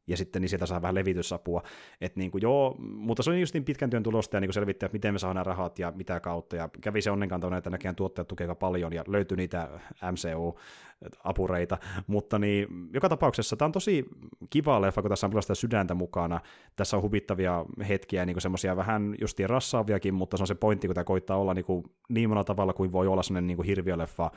ja 0.09 0.17
sitten 0.17 0.41
niin 0.41 0.49
sieltä 0.49 0.65
saa 0.65 0.81
vähän 0.81 0.95
levitysapua. 0.95 1.63
Et, 2.01 2.15
niin 2.15 2.31
kuin, 2.31 2.41
joo, 2.41 2.75
mutta 2.79 3.23
se 3.23 3.29
on 3.29 3.39
just 3.39 3.53
niin 3.53 3.65
pitkän 3.65 3.89
työn 3.89 4.03
tulosta 4.03 4.37
ja 4.37 4.41
niin 4.41 4.53
selvittää, 4.53 4.87
että 4.87 4.95
miten 4.95 5.13
me 5.13 5.19
saadaan 5.19 5.45
rahat 5.45 5.79
ja 5.79 5.93
mitä 5.95 6.19
kautta, 6.19 6.55
ja 6.55 6.69
kävi 6.81 7.01
se 7.01 7.11
onnenkantona, 7.11 7.57
että 7.57 7.69
näköjään 7.69 7.95
tuottajat 7.95 8.27
tukevat 8.27 8.59
paljon, 8.59 8.93
ja 8.93 9.03
löytyy 9.07 9.37
niitä 9.37 9.69
MCU-apureita, 10.11 11.77
mutta 12.07 12.39
niin, 12.39 12.67
joka 12.93 13.09
tapauksessa 13.09 13.55
tämä 13.55 13.65
on 13.65 13.71
tosi 13.71 14.05
kiva 14.49 14.81
leffa, 14.81 15.01
kun 15.01 15.09
tässä 15.09 15.27
on 15.27 15.41
sitä 15.41 15.55
sydäntä 15.55 15.93
mukana, 15.93 16.41
tässä 16.75 16.97
on 16.97 17.03
huvittavia 17.03 17.65
hetkiä, 17.89 18.25
niin 18.25 18.41
semmoisia 18.41 18.75
vähän 18.75 19.15
justiin 19.21 19.49
rassaaviakin, 19.49 20.13
mutta 20.13 20.37
se 20.37 20.43
on 20.43 20.47
se 20.47 20.55
pointti, 20.55 20.87
kun 20.87 20.95
tämä 20.95 21.03
koittaa 21.03 21.37
olla 21.37 21.53
niin, 21.53 21.65
kuin, 21.65 21.83
niin 22.09 22.29
monella 22.29 22.43
tavalla 22.43 22.73
kuin 22.73 22.91
voi 22.91 23.07
olla 23.07 23.23
semmoinen 23.23 23.47
niin 23.47 23.65
hirviöleffa 23.65 24.31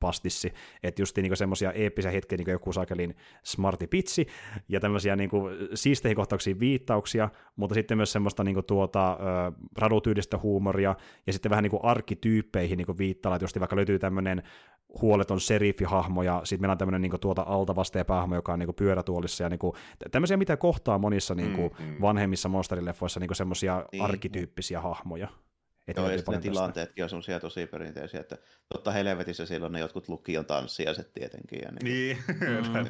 pastissi, 0.00 0.52
että 0.82 1.02
just 1.02 1.16
niin 1.16 1.36
semmoisia 1.36 1.72
eeppisiä 1.72 2.10
hetkiä, 2.10 2.36
niin 2.36 2.44
kuin 2.44 2.52
joku 2.52 2.72
saakelin 2.72 3.16
smarti 3.42 3.86
pitsi, 3.86 4.26
ja 4.68 4.80
tämmöisiä 4.80 5.16
niin 5.16 5.30
siisteihin 5.74 6.16
kohtauksiin 6.16 6.60
viittauksia, 6.60 7.28
mutta 7.56 7.74
sitten 7.74 7.96
myös 7.96 8.12
semmoista 8.12 8.44
niin 8.44 8.54
kuin, 8.54 8.66
tuota, 8.66 9.18
radutyydistä 9.78 10.38
huumoria, 10.38 10.94
ja 11.26 11.32
sitten 11.32 11.50
vähän 11.50 11.62
niin 11.62 11.70
kuin 11.70 11.84
arkkityyppeihin 11.84 12.76
niin 12.76 12.98
viittaa, 12.98 13.34
että 13.34 13.44
just 13.44 13.60
vaikka 13.60 13.76
löytyy 13.76 13.98
tämmöinen 13.98 14.42
huoleton 15.02 15.40
seriffihahmo, 15.40 16.22
ja 16.22 16.40
sitten 16.44 16.62
meillä 16.62 16.72
on 16.72 16.78
tämmöinen 16.78 17.02
niin 17.02 17.10
kuin, 17.10 17.20
tuota 17.20 17.42
altavaste 17.46 18.04
päähahmo, 18.04 18.34
joka 18.34 18.52
on 18.52 18.58
niin 18.58 18.66
kuin, 18.66 18.76
pyörätuolissa, 18.76 19.44
ja 19.44 19.48
niin 19.48 19.58
kuin, 19.58 19.72
tämmöisiä, 20.10 20.36
mitä 20.36 20.56
kohtaa 20.56 20.98
monissa 20.98 21.34
niin 21.34 21.52
kuin, 21.52 21.70
mm, 21.78 21.84
mm. 21.86 21.96
vanhemmissa 22.00 22.48
monsterileffoissa 22.48 23.20
niin 23.20 23.34
semmoisia 23.34 23.84
niin. 23.92 24.02
arkkityyppisiä 24.02 24.80
hahmoja. 24.80 25.28
Että 25.88 26.00
Joo, 26.00 26.10
ja 26.10 26.22
ne 26.30 26.38
tilanteetkin 26.40 27.04
on 27.04 27.10
semmoisia 27.10 27.40
tosi 27.40 27.66
perinteisiä, 27.66 28.20
että 28.20 28.38
totta 28.68 28.92
helvetissä 28.92 29.46
silloin 29.46 29.72
ne 29.72 29.80
jotkut 29.80 30.08
lukion 30.08 30.46
tanssijaiset 30.46 31.12
tietenkin. 31.12 31.60
Ja 31.62 31.70
niin, 31.82 32.18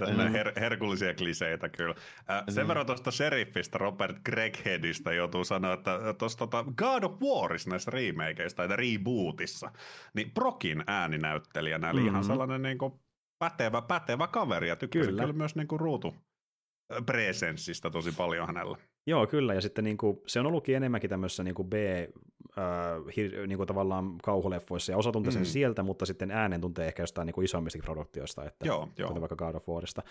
niin 0.07 0.16
mm. 0.16 0.34
her- 0.34 0.61
herkullisia 0.61 1.14
kliseitä 1.14 1.68
kyllä. 1.68 1.94
Äh, 2.30 2.44
sen 2.49 2.64
mm. 2.64 2.68
verran 2.68 2.86
tuosta 2.86 3.11
sheriffistä 3.11 3.78
Robert 3.78 4.16
Gregheadista 4.24 5.12
joutuu 5.12 5.44
sanoa, 5.44 5.72
että 5.72 5.99
tuossa 6.18 6.38
tota 6.38 6.64
God 6.76 7.03
of 7.03 7.12
Warissa 7.22 7.70
näissä 7.70 7.90
remakeista 7.90 8.68
tai 8.68 8.76
rebootissa, 8.76 9.72
niin 10.14 10.30
Brokin 10.34 10.84
ääninäyttelijänä 10.86 11.90
oli 11.90 12.01
mm-hmm. 12.01 12.09
ihan 12.09 12.24
sellainen 12.24 12.62
niin 12.62 12.78
kuin 12.78 12.92
pätevä, 13.38 13.82
pätevä 13.82 14.26
kaveri 14.26 14.68
ja 14.68 14.76
tykkäsin 14.76 15.09
kyllä. 15.09 15.22
kyllä 15.22 15.32
myös 15.32 15.57
niin 15.57 15.68
kuin 15.68 15.80
ruutu 15.80 16.14
presenssistä 17.07 17.90
tosi 17.90 18.12
paljon 18.12 18.46
hänellä. 18.46 18.76
Joo, 19.09 19.26
kyllä, 19.26 19.54
ja 19.54 19.61
sitten 19.61 19.84
niin 19.84 19.96
kuin, 19.96 20.20
se 20.26 20.40
on 20.40 20.46
ollutkin 20.46 20.76
enemmänkin 20.76 21.11
tämmöisessä 21.11 21.44
niin 21.44 21.54
kuin 21.54 21.68
B, 21.68 21.74
äh, 21.74 23.16
hir, 23.16 23.46
niin 23.46 23.56
kuin 23.56 23.66
tavallaan 23.66 24.18
kauhuleffoissa, 24.22 24.92
ja 24.92 24.98
osa 24.98 25.12
tuntee 25.12 25.32
sen 25.32 25.42
mm. 25.42 25.46
sieltä, 25.46 25.82
mutta 25.82 26.06
sitten 26.06 26.30
äänen 26.30 26.61
tuntee 26.61 26.86
ehkä 26.86 27.02
jostain 27.02 27.26
niin 27.26 27.34
kuin 27.34 27.44
isommistakin 27.44 27.84
produktioista, 27.84 28.44
että 28.44 28.66
joo, 28.66 28.88
joo. 28.98 29.20
vaikka 29.20 29.36
God 29.36 29.54
of 29.54 29.68
Warista. 29.68 30.02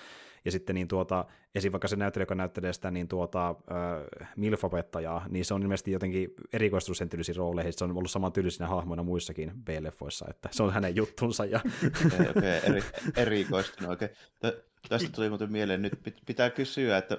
Ja 0.46 0.52
sitten 0.52 0.74
niin 0.74 0.88
tuota, 0.88 1.26
esim. 1.56 1.72
vaikka 1.72 1.88
se 1.88 1.96
näyttelijä, 1.96 2.24
joka 2.24 2.36
näyttelee 2.36 2.74
sitä 2.74 2.92
niin 2.92 3.08
tuota, 3.08 3.50
äh, 3.50 4.30
milfopettajaa, 4.38 5.26
niin 5.30 5.46
se 5.46 5.54
on 5.54 5.62
ilmeisesti 5.62 5.92
jotenkin 5.92 6.34
erikoistunut 6.54 6.98
sen 6.98 7.10
tyylisiin 7.10 7.36
rooleihin, 7.36 7.74
se 7.74 7.84
on 7.84 7.98
ollut 7.98 8.12
saman 8.12 8.34
tyylisinä 8.34 8.68
hahmoina 8.68 9.04
muissakin 9.04 9.52
B-leffoissa, 9.64 10.26
että 10.30 10.50
se 10.52 10.64
on 10.64 10.74
hänen 10.74 10.96
juttunsa. 10.96 11.46
Ja... 11.46 11.60
okay, 12.06 12.30
okay, 12.30 12.44
eri, 12.44 12.82
erikoistunut 13.18 13.90
oikein. 13.90 14.12
Okay. 14.44 14.62
Tästä 14.90 15.10
tuli 15.12 15.30
muuten 15.30 15.52
mieleen, 15.52 15.82
nyt 15.82 15.94
pitää 16.26 16.50
kysyä, 16.50 16.98
että 16.98 17.18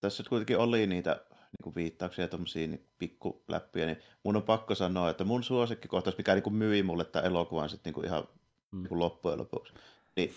tässä 0.00 0.22
kuitenkin 0.28 0.58
oli 0.58 0.86
niitä 0.86 1.20
niin 1.30 1.62
kuin 1.62 1.74
viittauksia 1.74 2.24
ja 2.24 2.28
tuommoisia 2.28 2.66
niin 2.66 2.88
pikkuläppiä, 2.98 3.86
niin 3.86 4.02
mun 4.22 4.36
on 4.36 4.42
pakko 4.42 4.74
sanoa, 4.74 5.10
että 5.10 5.24
mun 5.24 5.42
suosikkikohtaus, 5.42 6.18
mikä 6.18 6.34
niin 6.34 6.42
kuin 6.42 6.54
myi 6.54 6.82
mulle 6.82 7.04
tämän 7.04 7.26
elokuvan 7.26 7.68
sitten 7.68 7.90
niin 7.90 7.94
kuin 7.94 8.06
ihan 8.06 8.28
mm. 8.72 8.78
niin 8.78 8.88
kuin 8.88 8.98
loppujen 8.98 9.38
lopuksi, 9.38 9.74
niin 10.16 10.34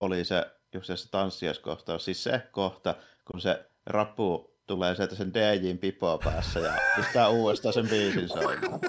oli 0.00 0.24
se 0.24 0.46
just 0.74 0.86
se 0.86 1.10
tanssiaskohtaus, 1.10 2.04
siis 2.04 2.24
se 2.24 2.42
kohta, 2.50 2.94
kun 3.30 3.40
se 3.40 3.66
rappu 3.86 4.56
tulee 4.66 4.94
sieltä 4.94 5.14
sen 5.14 5.34
DJin 5.34 5.78
pipoa 5.78 6.18
päässä 6.18 6.60
ja 6.60 6.72
pistää 6.96 7.28
uudestaan 7.28 7.72
sen 7.72 7.88
biisin 7.88 8.28
soimaan. 8.28 8.80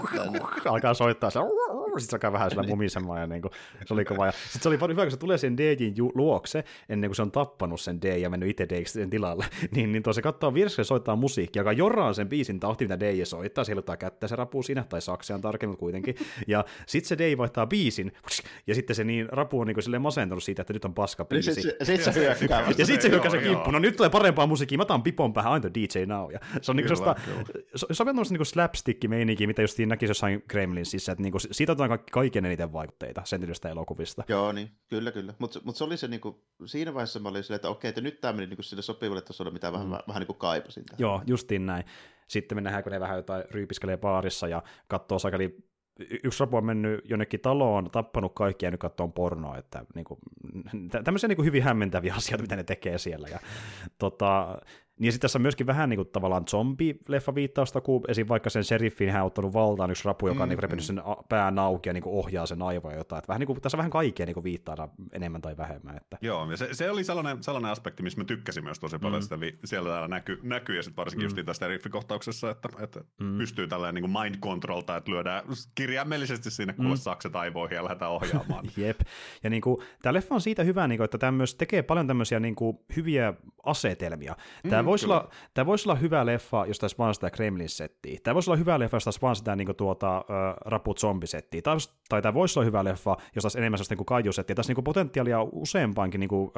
alkaa 0.66 0.94
soittaa 0.94 1.30
se, 1.30 1.40
sitten 2.02 2.12
se 2.12 2.16
alkaa 2.16 2.32
vähän 2.32 2.50
sillä 2.50 2.64
mumisemaan 2.64 3.22
ja 3.22 3.28
niin 3.28 3.42
kuin, 3.42 3.52
se 3.86 3.94
oli 3.94 4.06
kova. 4.06 4.26
Ja 4.26 4.32
sitten 4.32 4.62
se 4.62 4.70
oli 4.70 4.78
hyvä, 4.92 5.04
kun 5.04 5.12
se 5.12 5.18
tulee 5.18 5.38
sen 5.38 5.58
DJin 5.58 5.94
luokse 6.16 6.64
ennen 6.90 7.10
kuin 7.10 7.16
se 7.16 7.22
on 7.22 7.32
tappanut 7.32 7.82
sen 7.82 8.02
DJ 8.02 8.08
ja 8.08 8.30
mennyt 8.30 8.50
itse 8.50 8.70
DJiksi 8.70 8.94
sen 8.94 9.10
tilalle, 9.10 9.46
niin, 9.76 9.92
niin 9.92 10.04
se 10.12 10.22
katsoo 10.22 10.54
vieressä 10.54 10.84
soittaa 10.84 11.16
musiikkia, 11.16 11.60
joka 11.60 11.72
jorraa 11.72 12.14
sen 12.14 12.30
biisin 12.30 12.60
tahti, 12.60 12.86
mitä 12.86 13.00
DJ 13.00 13.24
soittaa, 13.24 13.64
se 13.64 13.70
heiluttaa 13.70 13.98
kättä 13.98 14.28
se 14.28 14.36
rapuu 14.36 14.64
siinä, 14.64 14.84
tai 14.90 15.02
sakseen 15.02 15.42
tarkemmin 15.42 15.78
kuitenkin, 15.78 16.16
ja 16.48 16.66
sitten 16.88 17.08
se 17.08 17.18
DJ 17.18 17.38
vaihtaa 17.38 17.66
biisin, 17.66 18.12
ja 18.68 18.76
sitten 18.76 18.96
se 18.96 19.04
niin 19.04 19.30
rapu 19.30 19.60
on 19.60 19.68
niin 19.68 19.76
kuin 19.76 20.02
masentunut 20.02 20.44
siitä, 20.44 20.62
että 20.62 20.74
nyt 20.74 20.86
on 20.86 20.94
paska 20.94 21.26
biisi. 21.26 21.54
Sitten 21.54 21.86
sit 21.86 22.02
se 22.02 22.14
hyökkää. 22.14 22.62
Ja 22.78 22.86
sitten 22.86 23.02
se 23.02 23.10
hyökkää 23.10 23.32
se 23.32 23.38
kimppu, 23.38 23.72
no 23.72 23.80
nyt 23.80 23.96
tulee 23.96 24.10
parempaa 24.10 24.48
musiikkia, 24.48 24.78
mä 24.78 24.82
otan 24.82 25.04
pipon 25.04 25.34
päähän, 25.34 25.62
the 25.62 25.72
DJ 25.74 26.06
now. 26.06 26.32
Ja 26.32 26.40
se 26.62 26.72
on 26.72 26.76
niinku 26.76 26.94
kyllä, 26.94 27.16
sellaista, 27.76 27.94
se 27.94 28.04
on 28.04 28.16
niinku 28.30 28.46
slapstick-meininkiä, 28.46 29.48
mitä 29.48 29.62
just 29.62 29.80
näkisi 29.80 30.10
jossain 30.10 30.44
Kremlinsissä, 30.48 31.12
että 31.12 31.22
niinku, 31.22 31.40
siitä 31.40 31.72
otetaan 31.72 31.87
kaikki, 31.90 32.12
kaiken 32.12 32.46
eniten 32.46 32.74
vaikutteita 32.74 33.22
sen 33.26 33.42
elokuvista. 33.72 34.24
Joo, 34.28 34.52
niin, 34.52 34.72
kyllä, 34.88 35.12
kyllä. 35.12 35.34
Mutta 35.40 35.60
mut 35.64 35.76
se 35.76 35.84
oli 35.84 35.98
se 35.98 36.08
niinku, 36.08 36.46
siinä 36.66 36.94
vaiheessa 36.94 37.20
mä 37.20 37.30
olin 37.30 37.44
silleen, 37.44 37.56
että 37.56 37.70
okei, 37.70 37.90
että 37.90 38.02
nyt 38.02 38.22
tämä 38.22 38.34
meni 38.34 38.48
niinku 38.48 38.64
sille 38.64 38.82
sopivalle 38.82 39.22
tasolle, 39.22 39.52
mitä 39.52 39.72
vähän, 39.72 39.88
mm. 39.88 39.92
vähän, 39.92 40.04
vähän 40.08 40.20
niinku 40.20 40.34
kaipasin. 40.34 40.86
Tähän. 40.86 41.00
Joo, 41.00 41.22
justiin 41.26 41.66
näin. 41.66 41.84
Sitten 42.28 42.58
me 42.58 42.62
nähdään, 42.62 42.84
kun 42.84 42.92
ne 42.92 43.00
vähän 43.00 43.18
jotain 43.18 43.44
ryypiskelee 43.52 43.98
baarissa 43.98 44.48
ja 44.48 44.64
katsoo 44.88 45.20
sakali 45.20 45.68
yksi 46.24 46.40
rapu 46.40 46.58
on 46.58 46.66
mennyt 46.66 47.02
jonnekin 47.10 47.40
taloon, 47.40 47.92
tappanut 47.92 48.36
kaikki 48.36 48.66
ja 48.66 48.72
nyt 48.72 48.80
katsoo 48.80 49.08
pornoa, 49.08 49.58
että 49.58 49.86
niin 49.96 50.06
kuin, 50.06 50.20
tämmöisiä 51.04 51.28
niin 51.28 51.36
kuin 51.36 51.46
hyvin 51.46 51.64
hämmentäviä 51.64 52.14
asioita, 52.16 52.42
mitä 52.42 52.56
ne 52.56 52.64
tekee 52.64 52.98
siellä. 52.98 53.28
Ja, 53.28 53.40
tota, 53.98 54.58
niin 55.00 55.12
sitten 55.12 55.22
tässä 55.22 55.38
on 55.38 55.42
myöskin 55.42 55.68
vähän 55.68 55.90
niin 55.90 55.98
kuin, 55.98 56.08
tavallaan 56.08 56.46
zombi-leffa 56.48 57.36
viittausta, 57.36 57.82
kun 57.82 58.04
esim. 58.08 58.28
vaikka 58.28 58.50
sen 58.50 58.64
sheriffin 58.64 59.12
hän 59.12 59.22
on 59.22 59.28
ottanut 59.28 59.54
valtaan 59.54 59.92
yksi 59.92 60.06
rapu, 60.06 60.28
joka 60.28 60.44
on 60.44 60.50
niin 60.50 60.60
repinyt 60.60 60.86
sen 60.86 61.02
pään 61.30 61.60
auki 61.60 61.90
ja 61.90 61.94
niin 61.94 62.04
kuin 62.04 62.16
ohjaa 62.16 62.46
sen 62.46 62.62
aivoja 62.62 62.98
jotain. 62.98 63.18
Että 63.18 63.28
vähän 63.28 63.40
niin 63.40 63.48
kuin, 63.48 63.62
tässä 63.62 63.78
vähän 63.78 63.92
kaikkea 63.92 64.26
niin 64.26 64.44
viittaa 64.44 64.90
enemmän 65.12 65.42
tai 65.42 65.58
vähemmän. 65.58 65.98
Että. 65.98 66.18
Joo, 66.22 66.52
ja 66.52 66.58
se, 66.58 66.70
se 66.72 66.92
oli 66.92 67.04
sellainen, 67.04 67.44
sellainen 67.44 67.72
aspekti, 67.72 68.04
missä 68.04 68.20
mä 68.20 68.26
tykkäsin 68.26 68.64
myös 68.64 68.80
tosi 68.80 69.00
paljon, 69.00 69.22
mm. 69.22 69.24
sitä 69.24 69.40
vi- 69.40 69.60
siellä 69.66 69.90
täällä 69.90 70.08
näkyy, 70.08 70.40
näkyy 70.44 70.76
ja 70.76 70.84
sitten 70.84 70.98
varsinkin 70.98 71.30
mm. 71.30 71.36
just 71.36 71.46
tässä 71.46 71.66
sheriffikohtauksessa, 71.66 72.50
että, 72.50 72.70
että 72.80 73.02
mm. 73.20 73.38
pystyy 73.38 73.68
tällainen 73.68 74.04
niin 74.04 74.12
kuin 74.12 74.24
mind 74.24 74.36
controlta, 74.42 74.98
että 74.98 75.12
lyödään 75.12 75.44
kirjaimellisesti 75.76 76.52
sinne 76.52 76.74
kuule 76.74 76.90
mm. 76.90 76.98
sakset 76.98 77.36
aivoihin 77.36 77.76
ja 77.76 77.84
lähdetään 77.84 78.12
ohjaamaan. 78.12 78.66
Jep, 78.78 79.00
ja 79.44 79.50
niin 79.50 79.62
kuin, 79.62 79.78
tämä 80.02 80.14
leffa 80.14 80.36
on 80.36 80.42
siitä 80.42 80.64
hyvä, 80.64 80.88
niin 80.88 80.98
kuin, 80.98 81.06
että 81.06 81.18
tämä 81.18 81.32
myös 81.32 81.56
tekee 81.56 81.82
paljon 81.82 82.08
tämmöisiä 82.08 82.40
niin 82.40 82.56
kuin, 82.56 82.80
hyviä 82.96 83.34
asetelmia. 83.64 84.36
Tämä 84.70 84.86
voisi 84.88 85.06
olla, 85.06 85.30
tämä 85.54 85.66
voisi 85.66 85.90
olla 85.90 86.00
hyvä 86.00 86.26
leffa, 86.26 86.66
jos 86.66 86.80
taisi 86.80 86.98
vaan 86.98 87.14
sitä 87.14 87.30
Kremlin-settiä. 87.30 88.20
Tämä 88.24 88.34
voisi 88.34 88.50
olla 88.50 88.58
hyvä 88.58 88.80
leffa, 88.80 88.96
jos 88.96 89.04
taisi 89.04 89.22
vaan 89.22 89.36
sitä 89.36 89.56
niin 89.56 89.66
kuin, 89.66 89.76
tuota, 89.76 90.26
raput 90.66 91.00
zombisettiä. 91.00 91.62
Tai, 91.62 91.78
tai 92.10 92.22
tämä 92.22 92.34
voisi 92.34 92.60
olla 92.60 92.66
hyvä 92.66 92.84
leffa, 92.84 93.18
jos 93.36 93.42
taisi 93.42 93.58
enemmän 93.58 93.78
sellaista 93.78 93.96
niin 93.96 94.06
kaijusettiä. 94.06 94.56
Tässä 94.56 94.74
niin 94.74 94.84
potentiaalia 94.84 95.42
useampaankin 95.42 96.20
niin 96.20 96.30
kuin, 96.30 96.52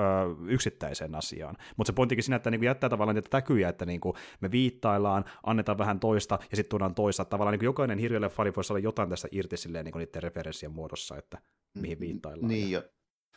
yksittäiseen 0.48 1.16
asiaan. 1.16 1.56
Mutta 1.78 1.90
se 1.90 1.96
pointtikin 1.96 2.24
siinä, 2.24 2.36
että 2.36 2.52
niin 2.52 2.60
kuin, 2.60 2.68
jättää 2.68 2.90
tavallaan 2.90 3.16
niitä 3.16 3.30
täkyjä, 3.30 3.70
että 3.70 3.86
niin 3.86 4.00
kuin, 4.00 4.16
me 4.42 4.52
viittaillaan, 4.52 5.26
annetaan 5.44 5.78
vähän 5.78 6.00
toista 6.00 6.40
ja 6.52 6.56
sitten 6.56 6.70
tuodaan 6.70 6.96
toista. 6.96 7.26
Tavallaan 7.26 7.52
niin 7.52 7.60
kuin, 7.60 7.66
jokainen 7.66 7.98
hirviöleffa 7.98 8.44
voisi 8.56 8.74
olla 8.74 8.80
jotain 8.80 9.10
tästä 9.10 9.28
irti 9.32 9.58
silleen, 9.58 9.86
niin 9.86 9.94
kuin 9.94 10.00
niiden 10.00 10.24
referenssien 10.24 10.72
muodossa, 10.72 11.18
että 11.18 11.38
mihin 11.74 11.98
mm, 11.98 12.00
viittaillaan. 12.00 12.50
Niin, 12.50 12.72
ja, 12.72 12.84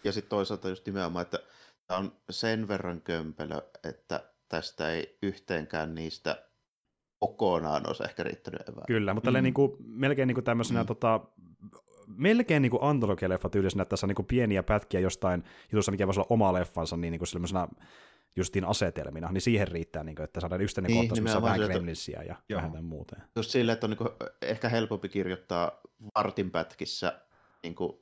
ja 0.04 0.12
sitten 0.12 0.30
toisaalta 0.30 0.68
just 0.68 0.86
nimenomaan, 0.86 1.22
että 1.22 1.38
tämä 1.86 2.00
on 2.00 2.12
sen 2.30 2.68
verran 2.68 3.00
kömpelö, 3.00 3.60
että 3.84 4.31
tästä 4.52 4.90
ei 4.90 5.18
yhteenkään 5.22 5.94
niistä 5.94 6.44
kokonaan 7.18 7.88
olisi 7.88 8.04
ehkä 8.04 8.22
riittänyt 8.22 8.68
evää. 8.68 8.84
Kyllä, 8.86 9.14
mutta 9.14 9.30
mm. 9.30 9.42
niin 9.42 9.54
kuin, 9.54 9.76
melkein 9.78 10.26
niin 10.26 10.34
kuin 10.34 10.44
tämmöisenä 10.44 10.82
mm. 10.82 10.86
tota, 10.86 11.20
melkein 12.06 12.62
niin 12.62 12.70
kuin 12.70 12.82
antologia-leffa 12.82 13.48
tyylisenä, 13.48 13.82
että 13.82 13.90
tässä 13.90 14.06
on 14.06 14.08
niin 14.08 14.16
kuin 14.16 14.26
pieniä 14.26 14.62
pätkiä 14.62 15.00
jostain 15.00 15.44
jutussa, 15.72 15.92
mikä 15.92 16.06
voisi 16.06 16.20
olla 16.20 16.26
oma 16.30 16.52
leffansa, 16.52 16.96
niin, 16.96 17.10
niin 17.10 17.18
kuin 17.18 17.28
sellaisena 17.28 17.68
justiin 18.36 18.64
asetelmina, 18.64 19.32
niin 19.32 19.40
siihen 19.40 19.68
riittää, 19.68 20.04
niin 20.04 20.16
kuin, 20.16 20.24
että 20.24 20.40
saadaan 20.40 20.60
yksittäinen 20.60 20.90
niin, 20.90 21.02
kohtaus, 21.02 21.20
missä 21.20 21.38
on 21.38 21.44
vähän 21.44 21.60
Gremlinsia 21.60 22.22
ja 22.22 22.36
joo. 22.48 22.62
vähän 22.62 22.84
muuta. 22.84 23.16
Just 23.36 23.50
silleen, 23.50 23.74
että 23.74 23.86
on 23.86 23.90
niin 23.90 23.98
kuin 23.98 24.10
ehkä 24.42 24.68
helpompi 24.68 25.08
kirjoittaa 25.08 25.80
vartin 26.14 26.50
pätkissä 26.50 27.20
niin 27.62 27.74
kuin 27.74 27.92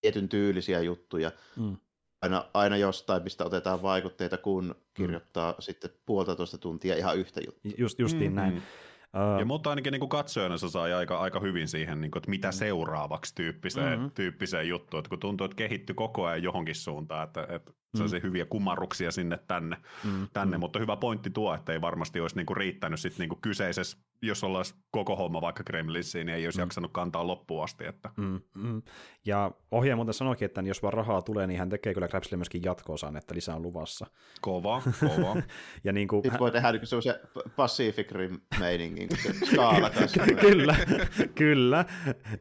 tietyn 0.00 0.28
tyylisiä 0.28 0.80
juttuja, 0.80 1.30
mm 1.56 1.76
aina, 2.24 2.44
aina 2.54 2.76
jostain, 2.76 3.22
mistä 3.22 3.44
otetaan 3.44 3.82
vaikutteita, 3.82 4.36
kun 4.36 4.64
mm. 4.64 4.74
kirjoittaa 4.94 5.52
mm. 5.52 5.56
sitten 5.58 5.90
puolitoista 6.06 6.58
tuntia 6.58 6.96
ihan 6.96 7.16
yhtä 7.16 7.40
juttua. 7.46 7.72
Just, 7.78 7.98
justiin 7.98 8.32
mm. 8.32 8.36
näin. 8.36 8.56
Uh, 8.56 9.38
ja 9.38 9.44
mutta 9.44 9.70
ainakin 9.70 9.92
niin 9.92 10.08
katsojana 10.08 10.58
se 10.58 10.68
sai 10.68 10.92
aika, 10.92 11.18
aika 11.18 11.40
hyvin 11.40 11.68
siihen, 11.68 12.00
niin 12.00 12.10
kuin, 12.10 12.20
että 12.20 12.30
mitä 12.30 12.48
mm. 12.48 12.52
seuraavaksi 12.52 13.34
tyyppiseen, 13.34 13.98
mm-hmm. 13.98 14.10
tyyppiseen 14.10 14.68
juttuun, 14.68 14.98
että 14.98 15.08
kun 15.08 15.18
tuntuu, 15.18 15.44
että 15.44 15.56
kehittyy 15.56 15.94
koko 15.94 16.26
ajan 16.26 16.42
johonkin 16.42 16.74
suuntaan, 16.74 17.24
että, 17.24 17.46
että 17.48 17.72
mm. 18.02 18.08
se 18.08 18.20
hyviä 18.22 18.44
kumarruksia 18.44 19.10
sinne 19.10 19.38
tänne, 19.48 19.76
mm. 20.04 20.28
tänne. 20.32 20.56
Mm. 20.56 20.60
mutta 20.60 20.78
hyvä 20.78 20.96
pointti 20.96 21.30
tuo, 21.30 21.54
että 21.54 21.72
ei 21.72 21.80
varmasti 21.80 22.20
olisi 22.20 22.36
niinku 22.36 22.54
riittänyt 22.54 23.00
sit 23.00 23.18
niinku 23.18 23.38
kyseisessä, 23.42 23.98
jos 24.22 24.44
ollaan 24.44 24.64
koko 24.90 25.16
homma 25.16 25.40
vaikka 25.40 25.64
Kremlinsiin, 25.64 26.26
niin 26.26 26.36
ei 26.36 26.46
olisi 26.46 26.58
mm. 26.58 26.62
jaksanut 26.62 26.92
kantaa 26.92 27.26
loppuun 27.26 27.64
asti. 27.64 27.86
Että. 27.86 28.10
Mm. 28.16 28.40
Mm. 28.54 28.82
Ja 29.24 29.50
ohjaaja 29.70 29.96
muuten 29.96 30.14
sanoikin, 30.14 30.46
että 30.46 30.60
jos 30.60 30.82
vaan 30.82 30.92
rahaa 30.92 31.22
tulee, 31.22 31.46
niin 31.46 31.58
hän 31.58 31.68
tekee 31.68 31.94
kyllä 31.94 32.08
Krapsille 32.08 32.36
myöskin 32.36 32.62
jatkoosan, 32.64 33.16
että 33.16 33.34
lisää 33.34 33.56
on 33.56 33.62
luvassa. 33.62 34.06
Kova, 34.40 34.82
kova. 35.00 35.42
ja 35.84 35.92
niin 35.92 36.08
kuin, 36.08 36.22
Sitten 36.22 36.40
voi 36.40 36.50
tehdä 36.50 36.72
niin 36.72 36.86
se 36.86 37.20
Pacific 37.56 38.12
Rim 38.12 38.40
meiningin, 38.58 39.08
kun 39.08 39.18
se 39.18 39.46
skaala 39.46 39.90
tässä. 40.00 40.24
kyllä, 40.40 40.76
kyllä. 41.34 41.84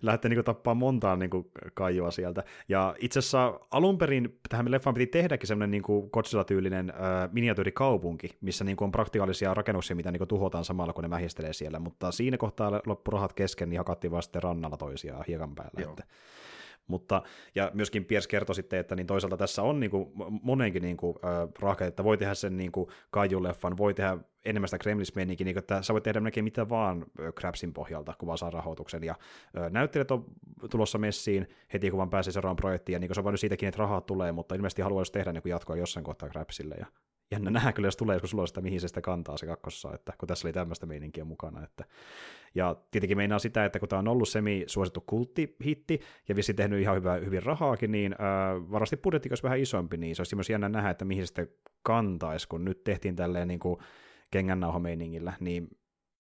Lähtee 0.02 0.30
niin 0.30 0.44
tappaa 0.44 0.74
montaa 0.74 1.16
niin 1.16 1.30
kaijua 1.74 2.12
sieltä. 2.12 2.44
Ja 2.70 2.96
itse 3.00 3.20
asiassa 3.20 3.60
alun 3.72 3.98
perin 3.98 4.40
tähän 4.50 4.72
leffaan 4.72 4.94
piti 4.94 5.08
tehdä 5.08 5.38
enemmänkin 5.44 5.48
semmoinen 5.48 5.72
niin 5.72 6.10
Godzilla-tyylinen 6.12 6.90
äh, 6.90 7.30
miniatyyrikaupunki, 7.32 8.30
missä 8.42 8.64
niin 8.64 8.78
kuin 8.78 8.86
on 8.86 8.92
praktikaalisia 8.92 9.54
rakennuksia, 9.54 9.96
mitä 9.96 10.12
niin 10.12 10.20
kuin 10.20 10.28
tuhotaan 10.28 10.66
samalla, 10.66 10.94
kun 10.94 11.04
ne 11.04 11.08
mähistelee 11.08 11.54
siellä, 11.54 11.80
mutta 11.80 12.12
siinä 12.12 12.38
kohtaa 12.38 12.82
loppurahat 12.86 13.34
kesken, 13.34 13.70
niin 13.70 13.80
hakattiin 13.80 14.12
vaan 14.12 14.24
sitten 14.24 14.44
rannalla 14.44 14.78
toisiaan 14.78 15.26
hiekan 15.28 15.56
päällä. 15.56 15.90
Että, 15.90 16.04
mutta, 16.88 17.24
ja 17.56 17.72
myöskin 17.74 18.06
Piers 18.06 18.28
kertoi 18.28 18.56
sitten, 18.56 18.80
että 18.80 18.96
niin 18.96 19.08
toisaalta 19.08 19.38
tässä 19.38 19.62
on 19.62 19.80
niin 19.80 19.92
kuin, 19.92 20.12
monenkin 20.44 20.82
niin 20.82 20.98
kuin, 20.98 21.16
äh, 21.26 21.50
rahkeet, 21.60 21.88
että 21.88 22.04
voi 22.04 22.18
tehdä 22.18 22.34
sen 22.34 22.58
niin 22.58 22.72
kuin 22.72 22.88
kaijuleffan, 23.12 23.78
voi 23.78 23.94
tehdä 23.94 24.18
enemmän 24.46 24.68
sitä 24.68 24.78
kremlismeininkiä, 24.78 25.46
niin 25.46 25.58
että 25.58 25.82
sä 25.82 25.94
voit 25.94 26.04
tehdä 26.04 26.20
melkein 26.20 26.44
mitä 26.44 26.70
vaan 26.70 27.06
Crabsin 27.40 27.74
pohjalta, 27.74 28.14
kun 28.18 28.28
vaan 28.28 28.38
saa 28.38 28.50
rahoituksen. 28.50 29.04
Ja 29.04 29.16
äh, 29.58 29.72
näyttelijät 29.72 30.12
on 30.12 30.26
tulossa 30.70 30.98
messiin 30.98 31.48
heti, 31.74 31.90
kun 31.90 31.98
vaan 31.98 32.10
pääsee 32.10 32.34
seuraavaan 32.34 32.56
projektiin, 32.56 32.94
ja 32.94 33.00
niin 33.00 33.16
se 33.16 33.22
on 33.22 33.38
siitäkin, 33.38 33.70
että 33.70 33.80
rahaa 33.80 34.02
tulee, 34.02 34.32
mutta 34.32 34.56
ilmeisesti 34.56 34.82
haluaisi 34.82 35.12
tehdä 35.12 35.34
niin 35.34 35.44
jatkoa 35.46 35.76
jossain 35.76 36.04
kohtaa 36.04 36.30
Crabsille, 36.30 36.76
ja 36.80 36.86
jännä 37.34 37.52
nähdä 37.52 37.74
kyllä, 37.74 37.88
jos 37.88 37.98
tulee 37.98 38.16
joskus 38.16 38.34
ulos, 38.34 38.50
että 38.50 38.62
mihin 38.62 38.82
se 38.82 38.88
sitä 38.88 39.02
kantaa 39.02 39.38
se 39.38 39.46
kakkossa, 39.46 39.94
että 39.94 40.14
kun 40.18 40.28
tässä 40.28 40.48
oli 40.48 40.54
tämmöistä 40.54 40.86
meininkiä 40.86 41.24
mukana. 41.24 41.64
Että. 41.64 41.86
Ja 42.56 42.76
tietenkin 42.92 43.18
meinaa 43.18 43.40
sitä, 43.40 43.66
että 43.66 43.80
kun 43.80 43.90
tämä 43.90 44.00
on 44.00 44.08
ollut 44.08 44.30
semi-suosittu 44.30 45.02
kulttihitti 45.02 46.00
ja 46.30 46.36
vissi 46.36 46.54
tehnyt 46.54 46.82
ihan 46.82 46.96
hyvää, 46.96 47.18
hyvin 47.18 47.44
rahaakin, 47.44 47.92
niin 47.92 48.14
äh, 48.14 48.72
varmasti 48.72 48.98
budjetti 48.98 49.30
olisi 49.32 49.44
vähän 49.44 49.60
isompi, 49.60 49.98
niin 49.98 50.16
se 50.16 50.22
olisi 50.22 50.36
myös 50.36 50.50
jännä 50.50 50.70
nähdä, 50.70 50.90
että 50.90 51.06
mihin 51.06 51.24
se 51.24 51.28
sitten 51.28 51.48
kantaisi, 51.84 52.48
kun 52.48 52.66
nyt 52.66 52.84
tehtiin 52.84 53.16
tälleen 53.16 53.48
niin 53.48 53.60
kuin 53.60 53.78
kengännauhameiningillä, 54.32 55.34
niin 55.40 55.68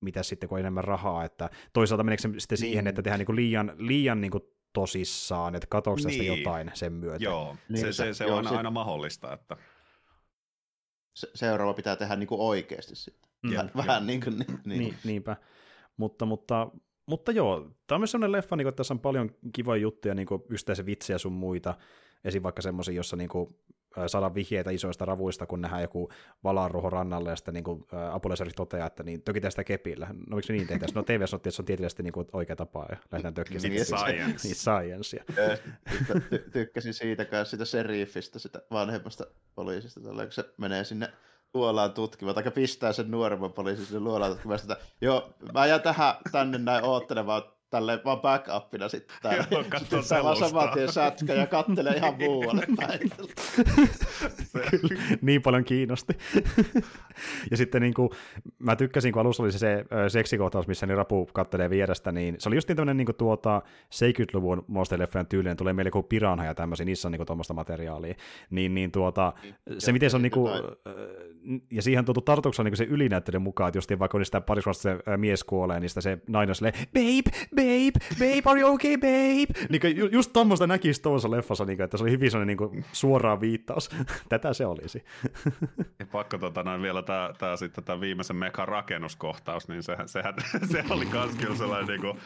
mitä 0.03 0.23
sitten, 0.23 0.49
kun 0.49 0.55
on 0.55 0.59
enemmän 0.59 0.83
rahaa, 0.83 1.25
että 1.25 1.49
toisaalta 1.73 2.03
meneekö 2.03 2.21
se 2.21 2.29
sitten 2.37 2.57
siihen, 2.57 2.87
että 2.87 3.01
tehdään 3.01 3.19
niin 3.19 3.25
kuin 3.25 3.35
liian, 3.35 3.73
liian 3.77 4.21
niin 4.21 4.31
kuin 4.31 4.43
tosissaan, 4.73 5.55
että 5.55 5.67
katsoako 5.69 6.01
tästä 6.01 6.23
niin. 6.23 6.37
jotain 6.37 6.71
sen 6.73 6.93
myötä. 6.93 7.23
Joo, 7.23 7.55
niin, 7.69 7.85
se, 7.85 7.93
se, 7.93 8.13
se 8.13 8.25
on 8.25 8.37
aina, 8.37 8.49
se... 8.49 8.55
aina 8.55 8.71
mahdollista, 8.71 9.33
että 9.33 9.57
seuraava 11.13 11.73
pitää 11.73 11.95
tehdä 11.95 12.15
niin 12.15 12.27
kuin 12.27 12.41
oikeasti 12.41 12.95
sitten. 12.95 13.31
Mm. 13.43 13.51
Vähän, 13.51 13.71
vähän 13.75 14.07
niin 14.07 14.21
kuin 14.21 14.39
niin. 14.39 14.59
niin. 14.65 14.79
niin 14.79 14.97
niinpä. 15.03 15.35
Mutta, 15.97 16.25
mutta, 16.25 16.71
mutta 17.05 17.31
joo, 17.31 17.59
tämä 17.87 17.95
on 17.95 18.01
myös 18.01 18.11
sellainen 18.11 18.31
leffa, 18.31 18.55
niin 18.55 18.65
kuin, 18.65 18.69
että 18.69 18.77
tässä 18.77 18.93
on 18.93 18.99
paljon 18.99 19.35
kivoja 19.55 19.81
juttuja, 19.81 20.15
niin 20.15 20.27
yksittäisiä 20.49 20.85
vitsejä 20.85 21.17
sun 21.17 21.33
muita, 21.33 21.75
esim. 22.23 22.43
vaikka 22.43 22.61
semmoisia, 22.61 22.93
jossa 22.93 23.15
niin 23.15 23.29
kuin, 23.29 23.55
saada 24.07 24.33
vihjeitä 24.33 24.71
isoista 24.71 25.05
ravuista, 25.05 25.45
kun 25.45 25.61
nähdään 25.61 25.81
joku 25.81 26.09
valaanruho 26.43 26.89
rannalle, 26.89 27.29
ja 27.29 27.35
sitten 27.35 27.53
niin 27.53 27.63
kuin, 27.63 27.85
toteaa, 28.55 28.87
että 28.87 29.03
niin, 29.03 29.21
tökitään 29.21 29.51
sitä 29.51 29.63
kepillä. 29.63 30.07
No 30.27 30.35
miksi 30.35 30.53
niin 30.53 30.67
tehtäisiin? 30.67 30.95
No 30.95 31.03
TV 31.03 31.25
sanottiin, 31.25 31.49
että 31.49 31.55
se 31.55 31.61
on 31.61 31.65
tieteellisesti 31.65 32.03
niin 32.03 32.13
kuin, 32.13 32.27
oikea 32.33 32.55
tapa, 32.55 32.85
ja 32.89 32.97
lähdetään 33.11 33.33
tökkiä 33.33 33.59
niin, 33.63 33.85
science. 33.85 34.47
niin, 34.47 34.55
science. 34.55 35.23
Ty- 36.13 36.49
tykkäsin 36.51 36.93
siitä 36.93 37.25
kanssa, 37.25 37.51
sitä 37.51 37.65
seriifistä, 37.65 38.39
sitä 38.39 38.61
vanhemmasta 38.71 39.25
poliisista, 39.55 39.99
tällä, 39.99 40.23
kun 40.23 40.31
se 40.31 40.45
menee 40.57 40.83
sinne 40.83 41.13
luolaan 41.53 41.93
tutkimaan, 41.93 42.35
tai 42.35 42.51
pistää 42.51 42.93
sen 42.93 43.11
nuoremman 43.11 43.53
poliisin 43.53 43.85
sinne 43.85 43.99
luolaan 43.99 44.31
tutkimaan, 44.31 44.59
että 44.59 44.77
joo, 45.01 45.33
mä 45.53 45.65
jään 45.65 45.81
tähän 45.81 46.15
tänne 46.31 46.57
näin 46.57 46.83
oottelemaan 46.83 47.43
tälleen 47.73 47.99
vaan 48.05 48.21
backupina 48.21 48.89
sitten 48.89 49.17
täällä. 49.21 49.45
Joo, 49.51 49.63
sitten 49.77 50.03
saa 50.03 50.23
vaan 50.23 50.37
saman 50.37 50.69
tien 50.73 50.91
sätkä 50.91 51.33
ja 51.33 51.47
kattelee 51.47 51.93
ihan 51.93 52.15
muualle 52.23 52.65
päin. 52.77 53.11
Se, 54.43 54.59
niin 55.21 55.41
paljon 55.41 55.63
kiinnosti. 55.63 56.13
ja 57.51 57.57
sitten 57.57 57.81
niin 57.81 57.93
kuin, 57.93 58.09
mä 58.59 58.75
tykkäsin, 58.75 59.13
kun 59.13 59.19
alussa 59.19 59.43
oli 59.43 59.51
se, 59.51 59.57
se 59.57 59.85
seksikohtaus, 60.07 60.67
missä 60.67 60.85
niin 60.85 60.97
Rapu 60.97 61.29
kattelee 61.33 61.69
vierestä, 61.69 62.11
niin 62.11 62.35
se 62.39 62.49
oli 62.49 62.55
just 62.55 62.67
niin 62.67 62.75
tämmöinen 62.75 62.97
niin 62.97 63.05
kuin, 63.05 63.15
tuota 63.15 63.61
70-luvun 63.93 64.65
monsterleffojen 64.67 65.27
tyylinen, 65.27 65.57
tulee 65.57 65.73
meille 65.73 65.91
kuin 65.91 66.05
piranha 66.05 66.45
ja 66.45 66.55
tämmöisiä, 66.55 66.85
niissä 66.85 67.07
on 67.07 67.11
niin 67.11 67.19
kuin, 67.19 67.27
tuommoista 67.27 67.53
materiaalia. 67.53 68.15
Niin, 68.49 68.75
niin 68.75 68.91
tuota, 68.91 69.33
se 69.77 69.91
miten 69.91 70.09
se 70.09 70.15
on 70.15 70.21
niin 70.21 70.31
kuin, 70.31 70.51
ja 71.71 71.81
siihen 71.81 71.99
on 71.99 72.05
tuotu 72.05 72.21
tartuksella 72.21 72.69
niin 72.69 72.77
se 72.77 72.83
ylinäyttelyn 72.83 73.41
mukaan, 73.41 73.67
että 73.67 73.77
justiin 73.77 73.99
vaikka 73.99 74.17
on 74.17 74.25
sitä 74.25 74.41
parisuudesta 74.41 74.81
se 74.81 75.17
mies 75.17 75.43
kuolee, 75.43 75.79
niin 75.79 75.89
sitä 75.89 76.01
se 76.01 76.17
nainen 76.27 76.51
on 76.51 76.55
silleen, 76.55 76.73
babe, 76.93 77.37
babe, 77.55 77.62
babe, 78.19 78.41
are 78.51 78.59
you 78.59 78.73
okay, 78.73 78.97
babe? 78.97 79.67
Niin 79.69 79.81
kuin, 79.81 79.97
ju- 79.97 80.09
just 80.11 80.33
tuommoista 80.33 80.67
näkisi 80.67 81.01
tuossa 81.01 81.31
leffassa, 81.31 81.65
niin 81.65 81.77
kuin, 81.77 81.83
että 81.85 81.97
se 81.97 82.03
oli 82.03 82.11
hyvin 82.11 82.31
sellainen 82.31 82.57
niin 82.57 82.69
kuin, 82.69 82.85
suoraan 82.91 83.41
viittaus. 83.41 83.89
Tätä 84.29 84.53
se 84.53 84.65
olisi. 84.65 85.03
Ja 85.99 86.05
pakko 86.05 86.37
tota, 86.37 86.63
noin 86.63 86.81
vielä 86.81 87.01
tämä 87.01 87.29
tää, 87.37 87.55
sitten 87.57 87.83
tämä 87.83 88.01
viimeisen 88.01 88.35
mekan 88.35 88.67
rakennuskohtaus, 88.67 89.67
niin 89.67 89.83
sehän, 89.83 90.07
sehän 90.07 90.33
se 90.71 90.83
oli 90.89 91.05
kans 91.05 91.35
kyllä 91.35 91.55
sellainen 91.55 91.87
niinku 91.87 92.19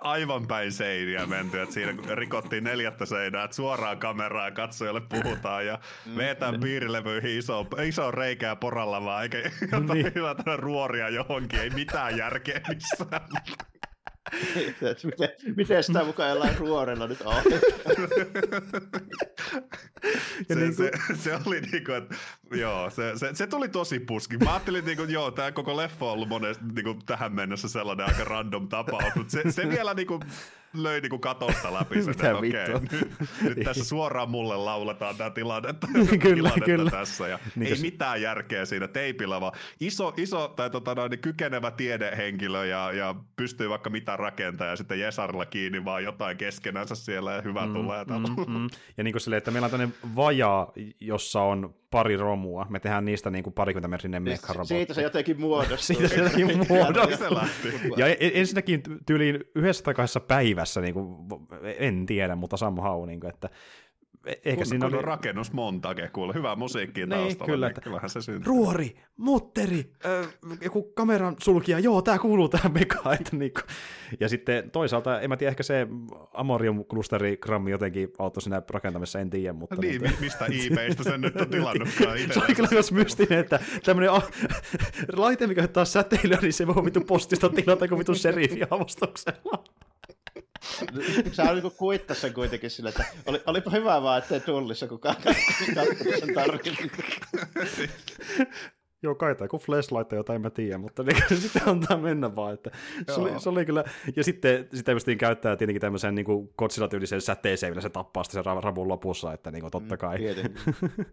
aivan 0.00 0.46
päin 0.46 0.72
seiniä 0.72 1.26
menty, 1.26 1.60
että 1.60 1.74
siinä 1.74 1.94
rikottiin 2.14 2.64
neljättä 2.64 3.06
seinää, 3.06 3.44
että 3.44 3.56
suoraan 3.56 3.98
kameraan 3.98 4.44
ja 4.46 4.50
katsojalle 4.50 5.00
puhutaan 5.00 5.66
ja 5.66 5.78
vetään 6.16 6.60
piirilevyihin 6.60 7.38
iso, 7.38 7.66
iso 7.86 8.10
reikää 8.10 8.56
poralla 8.56 9.04
vaan, 9.04 9.22
eikä 9.22 9.38
jotain 9.72 9.86
Niin. 9.88 10.12
niin. 10.46 10.58
ruoria 10.58 11.08
johonkin, 11.08 11.60
ei 11.60 11.70
mitään 11.70 12.16
järkeä 12.16 12.60
missään. 12.68 13.28
Miten, 15.04 15.28
miten 15.56 15.84
sitä 15.84 16.04
mukaan 16.04 16.30
jollain 16.30 16.58
ruorella 16.58 17.06
nyt 17.06 17.20
on? 17.20 17.34
Ja 20.48 20.54
se, 20.54 20.60
niin 20.60 20.74
se, 20.74 20.90
se, 21.14 21.38
oli 21.46 21.60
niinku, 21.60 21.92
että 21.92 22.14
joo, 22.50 22.90
se, 22.90 23.12
se, 23.16 23.34
se, 23.34 23.46
tuli 23.46 23.68
tosi 23.68 24.00
puski. 24.00 24.38
Mä 24.38 24.50
ajattelin, 24.50 24.84
niinku, 24.84 25.02
joo, 25.02 25.30
tämä 25.30 25.52
koko 25.52 25.76
leffa 25.76 26.04
on 26.04 26.12
ollut 26.12 26.28
monesti 26.28 26.64
niinku, 26.74 26.94
tähän 27.06 27.32
mennessä 27.32 27.68
sellainen 27.68 28.06
aika 28.06 28.24
random 28.24 28.68
tapaus, 28.68 29.14
mutta 29.14 29.32
se, 29.32 29.52
se 29.52 29.68
vielä 29.68 29.94
niinku, 29.94 30.20
löi 30.74 31.00
niinku 31.00 31.18
katosta 31.18 31.74
läpi 31.74 32.02
sen, 32.02 32.10
että 32.10 32.36
okei, 32.36 32.52
vittua? 32.52 32.80
nyt, 32.80 33.10
nyt 33.42 33.64
tässä 33.64 33.84
suoraan 33.84 34.30
mulle 34.30 34.56
lauletaan 34.56 35.16
tämä 35.16 35.30
tilanne, 35.30 35.68
Kyllä, 35.92 36.34
tilannetta 36.34 36.64
kyllä. 36.64 36.90
tässä. 36.90 37.28
Ja 37.28 37.38
Niin 37.56 37.68
ei 37.70 37.76
se- 37.76 37.82
mitään 37.82 38.22
järkeä 38.22 38.64
siinä 38.64 38.88
teipillä, 38.88 39.40
vaan 39.40 39.52
iso, 39.80 40.14
iso 40.16 40.48
tai 40.48 40.70
tota, 40.70 40.94
noin, 40.94 41.18
kykenevä 41.18 41.70
tiedehenkilö 41.70 42.66
ja, 42.66 42.92
ja 42.92 43.14
pystyy 43.36 43.68
vaikka 43.68 43.90
mitä 43.90 44.16
rakentamaan 44.16 44.70
ja 44.70 44.76
sitten 44.76 45.00
Jesarilla 45.00 45.46
kiinni 45.46 45.84
vaan 45.84 46.04
jotain 46.04 46.36
keskenänsä 46.36 46.94
siellä 46.94 47.32
ja 47.32 47.42
hyvä 47.42 47.66
mm, 47.66 47.72
tulee. 47.72 48.04
Mm, 48.04 48.52
Mm. 48.52 48.68
Ja 48.96 49.04
niin 49.04 49.12
kuin 49.12 49.20
silleen, 49.20 49.38
että 49.38 49.50
meillä 49.50 49.64
on 49.66 49.70
tämmöinen 49.70 49.94
vajaa, 50.16 50.72
jossa 51.00 51.40
on 51.42 51.74
pari 51.92 52.16
romua. 52.16 52.66
Me 52.70 52.80
tehdään 52.80 53.04
niistä 53.04 53.30
niin 53.30 53.44
kuin 53.44 53.54
parikymmentä 53.54 53.88
metrinen 53.88 54.22
mekkarobotti. 54.22 54.74
Siitä 54.74 54.94
se 54.94 55.02
jotenkin 55.02 55.40
muodostuu. 55.40 55.96
Siitä 55.96 56.08
se 56.08 56.16
jotenkin 56.16 56.66
muodostuu. 56.68 57.38
Ja 57.96 58.06
e- 58.06 58.16
ensinnäkin 58.34 58.82
tyyliin 59.06 59.44
yhdessä 59.54 59.84
tai 59.84 59.94
kahdessa 59.94 60.20
päivässä, 60.20 60.80
niin 60.80 60.94
kuin, 60.94 61.16
en 61.78 62.06
tiedä, 62.06 62.36
mutta 62.36 62.56
somehow, 62.56 63.06
niin 63.06 63.20
kuin, 63.20 63.30
että 63.34 63.48
e- 63.48 63.50
ehkä 64.26 64.54
kun, 64.56 64.66
siinä 64.66 64.86
kun 64.86 64.94
oli... 64.94 64.98
on 64.98 65.04
rakennusmontage, 65.04 66.08
kuule, 66.12 66.34
hyvää 66.34 66.56
musiikkia 66.56 67.06
Niin, 67.06 67.18
taustalla, 67.18 67.52
kyllä, 67.52 67.66
niin 67.66 67.70
että- 67.70 67.80
kyllähän 67.80 68.10
se 68.10 68.22
syntyy. 68.22 68.42
Ruori, 68.46 68.96
mutteri, 69.16 69.92
äh, 70.06 70.28
joku 70.60 70.82
kameran 70.82 71.36
sulkija, 71.42 71.78
joo, 71.78 72.02
tämä 72.02 72.18
kuuluu 72.18 72.48
tähän 72.48 72.72
mekaan. 72.72 73.14
Että 73.20 73.36
niinku. 73.36 73.60
Ja 74.20 74.28
sitten 74.28 74.70
toisaalta, 74.70 75.20
en 75.20 75.28
mä 75.30 75.36
tiedä, 75.36 75.50
ehkä 75.50 75.62
se 75.62 75.86
Amorium-klusterigrammi 76.34 77.70
jotenkin 77.70 78.08
auttoi 78.18 78.42
siinä 78.42 78.62
rakentamisessa, 78.70 79.18
en 79.20 79.30
tiedä, 79.30 79.52
mutta... 79.52 79.76
Niin, 79.80 80.02
mi- 80.02 80.16
mistä 80.20 80.46
eBaystä 80.70 81.02
sen 81.04 81.20
nyt 81.20 81.36
on 81.36 81.48
tilannutkaan 81.50 82.16
itse. 82.18 82.34
Se 82.40 82.40
oli 82.44 82.54
kyllä 82.54 82.68
myös 82.72 82.92
mystinen, 82.92 83.38
että 83.38 83.60
tämmöinen 83.84 84.12
a- 84.12 84.22
laite, 85.16 85.46
mikä 85.46 85.62
ottaa 85.64 85.84
säteilyä, 85.84 86.38
niin 86.42 86.52
se 86.52 86.66
voi 86.66 86.84
vittu 86.84 87.00
postista 87.00 87.48
tilata 87.48 87.88
kuin 87.88 87.98
vittu 87.98 88.14
sheriffin-avustuksella. 88.14 89.64
Sä 91.32 91.42
on 91.42 91.54
niinku 91.54 91.70
kuittas 91.70 92.20
sen 92.20 92.34
kuitenkin 92.34 92.70
sille, 92.70 92.88
että 92.88 93.04
oli, 93.26 93.42
olipa 93.46 93.70
hyvä 93.70 94.02
vaan, 94.02 94.18
ettei 94.18 94.40
tullissa 94.40 94.88
kukaan 94.88 95.16
katsonut 95.16 95.98
sen 96.18 96.34
tarkemmin. 96.34 96.90
Joo, 99.02 99.14
kai 99.14 99.34
tai 99.34 99.48
kun 99.48 99.60
flashlight 99.60 100.08
tai 100.08 100.18
jotain, 100.18 100.34
en 100.34 100.42
mä 100.42 100.50
tiedä, 100.50 100.78
mutta 100.78 101.02
niin, 101.28 101.40
sitten 101.40 101.62
antaa 101.66 101.96
mennä 101.96 102.36
vaan. 102.36 102.54
Että 102.54 102.70
se, 103.06 103.20
oli, 103.20 103.40
se, 103.40 103.48
oli, 103.48 103.64
kyllä, 103.64 103.84
ja 104.16 104.24
sitten 104.24 104.68
sitä 104.74 104.92
pystyttiin 104.92 105.18
käyttää 105.18 105.56
tietenkin 105.56 105.80
tämmöisen 105.80 106.14
niin 106.14 106.26
Godzilla-tyylisen 106.58 107.20
säteeseen, 107.20 107.70
millä 107.70 107.82
se 107.82 107.88
tappaa 107.88 108.24
sitten 108.24 108.44
sen 108.44 108.56
ra- 108.56 108.64
ravun 108.64 108.88
lopussa, 108.88 109.32
että 109.32 109.50
niin 109.50 109.60
kuin, 109.60 109.70
totta 109.70 109.96
kai. 109.96 110.18
Tietenkin. 110.18 110.62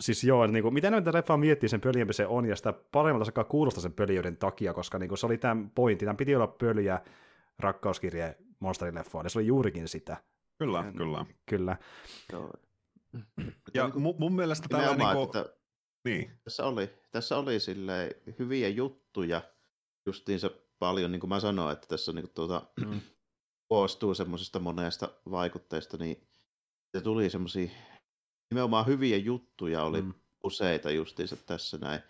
siis 0.00 0.24
joo, 0.24 0.46
niin 0.46 0.62
kuin, 0.62 0.74
mitä 0.74 0.90
näitä 0.90 1.12
leffaa 1.12 1.36
miettii 1.36 1.68
sen 1.68 1.80
pöljempi 1.80 2.12
se 2.12 2.26
on, 2.26 2.46
ja 2.46 2.56
sitä 2.56 2.72
paremmalta 2.92 3.24
se 3.24 3.32
kuulostaa 3.48 3.82
sen 3.82 3.92
pöljyyden 3.92 4.36
takia, 4.36 4.74
koska 4.74 4.98
niin 4.98 5.08
kuin, 5.08 5.18
se 5.18 5.26
oli 5.26 5.38
tämän 5.38 5.70
pointti, 5.70 6.04
tämän 6.04 6.16
piti 6.16 6.34
olla 6.34 6.46
pöljä 6.46 7.00
rakkauskirje 7.58 8.36
monsterileffoon, 8.60 9.24
ja 9.26 9.30
se 9.30 9.38
oli 9.38 9.46
juurikin 9.46 9.88
sitä, 9.88 10.16
Kyllä, 10.58 10.92
kyllä. 10.96 11.26
kyllä. 11.46 11.76
Joo. 12.32 12.50
Ja 13.74 13.84
Niinku- 13.84 14.00
mun, 14.00 14.14
mun 14.18 14.32
mielestä 14.36 14.68
tämä 14.68 14.82
Nimenomaan, 14.82 15.16
niinku, 15.16 15.38
että 15.38 15.54
niin, 16.04 16.40
tässä 16.44 16.66
oli, 16.66 16.90
tässä 17.10 17.36
oli 17.38 17.60
silleen 17.60 18.14
hyviä 18.38 18.68
juttuja, 18.68 19.42
justiinsa 20.06 20.50
paljon, 20.78 21.12
niin 21.12 21.20
kuin 21.20 21.28
mä 21.28 21.40
sanoin, 21.40 21.72
että 21.72 21.86
tässä 21.88 22.12
niin 22.12 22.22
kuin 22.22 22.34
tuota, 22.34 22.62
Mm. 22.86 23.00
koostuu 23.70 24.14
semmoisesta 24.14 24.58
monesta 24.58 25.08
vaikutteesta, 25.30 25.96
niin 25.96 26.28
se 26.96 27.00
tuli 27.00 27.30
semmoisia 27.30 27.70
nimenomaan 28.50 28.86
hyviä 28.86 29.16
juttuja 29.16 29.82
oli 29.82 30.02
Mm. 30.02 30.14
useita 30.44 30.90
justiinsa 30.90 31.36
tässä 31.36 31.78
näin, 31.78 32.00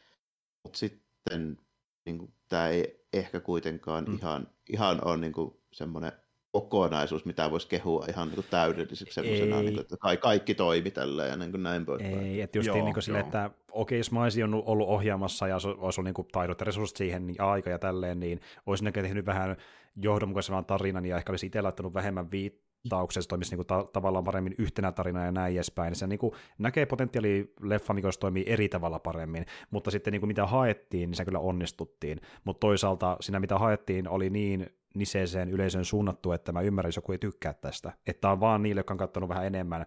mutta 0.64 0.78
sitten 0.78 1.59
niin 2.07 2.18
kuin, 2.18 2.34
tämä 2.48 2.68
ei 2.68 3.07
ehkä 3.12 3.40
kuitenkaan 3.40 4.05
Mm. 4.05 4.11
mm. 4.11 4.16
ihan, 4.18 4.48
ihan 4.72 5.05
ole 5.07 5.16
niin 5.16 5.32
kuin, 5.32 5.61
semmoinen 5.72 6.12
kokonaisuus, 6.53 7.24
mitä 7.24 7.51
voisi 7.51 7.68
kehua 7.68 8.05
ihan 8.09 8.28
niin 8.28 8.34
kuin 8.34 8.46
täydelliseksi 8.51 9.14
semmoisena, 9.14 9.57
Ei. 9.57 9.62
niin 9.62 9.74
kuin, 9.74 9.80
että 9.80 9.96
ka- 9.96 10.16
kaikki 10.16 10.55
toimi 10.55 10.90
tälleen 10.90 11.30
ja 11.30 11.36
niin 11.36 11.51
kuin 11.51 11.62
näin 11.62 11.86
poispäin. 11.86 12.18
Ei, 12.18 12.40
että 12.40 12.59
just 12.59 12.66
Joo, 12.66 12.84
niin 12.84 12.94
kuin 12.94 13.03
sille, 13.03 13.18
joo. 13.18 13.26
että 13.26 13.51
okei, 13.72 13.98
jos 13.98 14.12
mä 14.12 14.22
olisin 14.22 14.55
ollut 14.55 14.88
ohjaamassa 14.88 15.48
ja 15.48 15.59
se 15.59 15.68
olisi 15.68 15.80
ollut 16.01 16.05
niin 16.05 16.14
kuin 16.14 16.28
taidot 16.32 16.61
ja 16.61 16.64
resurssit 16.64 16.96
siihen 16.96 17.26
niin 17.26 17.40
aika 17.40 17.70
ja 17.70 17.78
tälleen, 17.78 18.20
niin 18.20 18.40
olisin 18.66 18.86
ehkä 18.86 19.03
tehnyt 19.03 19.26
vähän 19.26 19.57
johdonmukaisemman 19.96 20.64
tarinan 20.64 21.07
ja 21.07 21.16
ehkä 21.16 21.32
olisi 21.32 21.46
itse 21.46 21.62
laittanut 21.62 21.94
vähemmän 21.94 22.30
viittauksia, 22.30 23.22
se 23.22 23.28
toimisi 23.28 23.51
niin 23.51 23.59
kuin 23.59 23.66
ta- 23.66 23.86
tavallaan 23.92 24.24
paremmin 24.24 24.55
yhtenä 24.59 24.92
tarinana 24.92 25.26
ja 25.26 25.32
näin 25.32 25.55
edespäin. 25.55 25.94
Se 25.94 26.07
niin 26.07 26.18
kuin 26.18 26.32
näkee 26.59 26.86
potentiaalia 26.86 27.44
leffa, 27.62 27.94
mikä 27.94 28.09
toimii 28.20 28.44
eri 28.46 28.68
tavalla 28.68 28.98
paremmin, 28.98 29.46
mutta 29.70 29.90
sitten 29.90 30.12
niin 30.12 30.20
kuin 30.20 30.28
mitä 30.28 30.46
haettiin, 30.46 31.11
niin 31.11 31.16
se 31.16 31.24
kyllä 31.24 31.38
onnistuttiin. 31.38 32.20
Mutta 32.44 32.61
toisaalta 32.61 33.16
siinä 33.20 33.40
mitä 33.40 33.59
haettiin 33.59 34.09
oli 34.09 34.30
niin 34.30 34.66
niseeseen 34.95 35.51
yleisön 35.51 35.84
suunnattu, 35.84 36.32
että 36.32 36.53
mä 36.53 36.61
ymmärrän, 36.61 36.88
jos 36.88 36.97
joku 36.97 37.12
ei 37.12 37.18
tykkää 37.18 37.55
tästä. 37.55 37.93
Että 38.07 38.30
on 38.30 38.41
vaan 38.41 38.62
niille, 38.62 38.78
jotka 38.78 38.95
on 38.95 38.99
katsonut 38.99 39.28
vähän 39.28 39.47
enemmän 39.47 39.86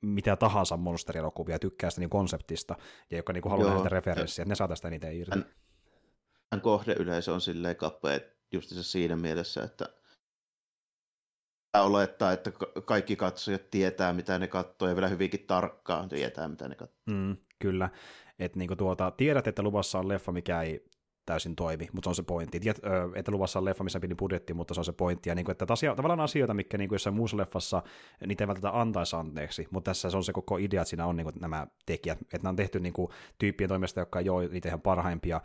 mitä 0.00 0.36
tahansa 0.36 0.76
monsterielokuvia, 0.76 1.58
tykkää 1.58 1.90
sitä 1.90 2.00
niin 2.00 2.10
konseptista, 2.10 2.76
ja 3.10 3.16
jotka 3.16 3.32
niin 3.32 3.50
haluaa 3.50 3.74
nähdä 3.74 3.88
referenssiä, 3.88 4.42
että 4.42 4.48
ne 4.48 4.54
saa 4.54 4.68
tästä 4.68 4.88
eniten 4.88 5.16
irti. 5.16 5.38
Hän- 5.38 5.46
Hän 6.52 6.60
kohdeyleisö 6.60 7.32
on 7.34 7.40
silleen 7.40 7.76
kapea 7.76 8.20
justiinsa 8.52 8.90
siinä 8.90 9.16
mielessä, 9.16 9.62
että 9.64 9.88
olettaa, 11.74 12.32
että 12.32 12.50
ka- 12.50 12.72
kaikki 12.84 13.16
katsojat 13.16 13.70
tietää, 13.70 14.12
mitä 14.12 14.38
ne 14.38 14.46
katsoo, 14.46 14.88
ja 14.88 14.94
vielä 14.94 15.08
hyvinkin 15.08 15.46
tarkkaan 15.46 16.08
tietää, 16.08 16.48
mitä 16.48 16.68
ne 16.68 16.74
katsoo. 16.74 16.98
Mm, 17.10 17.36
kyllä, 17.58 17.88
että 18.38 18.58
niinku 18.58 18.76
tuota, 18.76 19.10
tiedät, 19.10 19.46
että 19.46 19.62
luvassa 19.62 19.98
on 19.98 20.08
leffa, 20.08 20.32
mikä 20.32 20.62
ei 20.62 20.84
täysin 21.26 21.56
toimi, 21.56 21.88
mutta 21.92 22.06
se 22.06 22.10
on 22.10 22.14
se 22.14 22.22
pointti. 22.22 22.60
Tiedät, 22.60 22.84
ö, 22.84 22.88
että 23.14 23.32
luvassa 23.32 23.58
on 23.58 23.64
leffa, 23.64 23.84
missä 23.84 24.00
pieni 24.00 24.14
budjetti, 24.14 24.54
mutta 24.54 24.74
se 24.74 24.80
on 24.80 24.84
se 24.84 24.92
pointti. 24.92 25.28
Ja 25.28 25.34
niinku, 25.34 25.50
että 25.50 25.66
asia, 25.68 25.94
tavallaan 25.94 26.20
asioita, 26.20 26.54
mikä 26.54 26.78
niinku 26.78 26.94
jossain 26.94 27.16
muussa 27.16 27.36
leffassa, 27.36 27.82
niitä 28.26 28.44
ei 28.44 28.48
välttämättä 28.48 28.80
antaisi 28.80 29.16
anteeksi, 29.16 29.66
mutta 29.70 29.90
tässä 29.90 30.10
se 30.10 30.16
on 30.16 30.24
se 30.24 30.32
koko 30.32 30.56
idea, 30.56 30.82
että 30.82 30.90
siinä 30.90 31.06
on 31.06 31.16
niinku 31.16 31.32
nämä 31.40 31.66
tekijät. 31.86 32.18
Että 32.22 32.38
nämä 32.38 32.50
on 32.50 32.56
tehty 32.56 32.80
niinku 32.80 33.12
tyyppien 33.38 33.68
toimesta, 33.68 34.00
jotka 34.00 34.20
ei 34.20 34.28
ole 34.28 34.48
niitä 34.48 34.68
ihan 34.68 34.80
parhaimpia, 34.80 35.40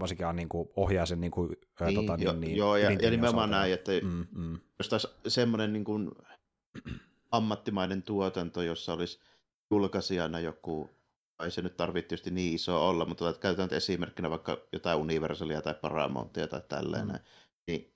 varsinkin 0.00 0.26
niinku 0.34 0.72
ohjaa 0.76 1.06
sen 1.06 1.20
niinku, 1.20 1.48
ö, 1.80 1.84
Niin, 1.84 1.94
tota, 1.94 2.22
jo, 2.22 2.32
niin, 2.32 2.40
niin, 2.40 2.56
joo, 2.56 2.76
ja, 2.76 2.90
ja 2.90 3.10
nimenomaan 3.10 3.50
näin, 3.50 3.72
että 3.72 3.92
Mm, 4.02 4.26
mm. 4.32 4.58
jos 4.78 4.88
taas 4.88 5.16
semmoinen 5.28 5.72
niin 5.72 5.84
kuin 5.84 6.10
ammattimainen 7.30 8.02
tuotanto, 8.02 8.62
jossa 8.62 8.92
olisi 8.92 9.20
julkaisijana 9.70 10.40
joku, 10.40 10.90
ei 11.44 11.50
se 11.50 11.62
nyt 11.62 11.76
tarvitse 11.76 12.08
tietysti 12.08 12.30
niin 12.30 12.54
iso 12.54 12.88
olla, 12.88 13.04
mutta 13.04 13.32
käytetään 13.32 13.76
esimerkkinä 13.76 14.30
vaikka 14.30 14.58
jotain 14.72 14.98
Universalia 14.98 15.62
tai 15.62 15.74
Paramountia 15.74 16.46
tai 16.46 16.62
tälleen 16.68 17.06
Mm. 17.06 17.18
niin 17.66 17.92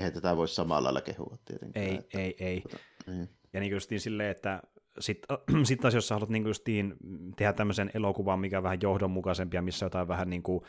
eihän 0.00 0.12
tätä 0.12 0.36
voi 0.36 0.48
samalla 0.48 0.84
lailla 0.84 1.00
kehua 1.00 1.36
tietenkin. 1.44 1.82
Ei, 1.82 1.94
että, 1.94 2.18
ei, 2.18 2.36
ei. 2.38 2.62
niin. 3.06 3.28
Ja 3.52 3.60
niin 3.60 3.72
justiin 3.72 4.00
silleen, 4.00 4.30
että 4.30 4.62
sitten 4.98 5.38
sit 5.64 5.80
taas 5.80 5.94
jos 5.94 6.08
sä 6.08 6.14
haluat 6.14 6.30
niin 6.30 6.46
justiin 6.46 6.96
tehdä 7.36 7.52
tämmöisen 7.52 7.90
elokuvan, 7.94 8.40
mikä 8.40 8.56
on 8.58 8.62
vähän 8.62 8.78
johdonmukaisempi 8.82 9.56
ja 9.56 9.62
missä 9.62 9.86
jotain 9.86 10.08
vähän 10.08 10.30
niin 10.30 10.42
kuin, 10.42 10.62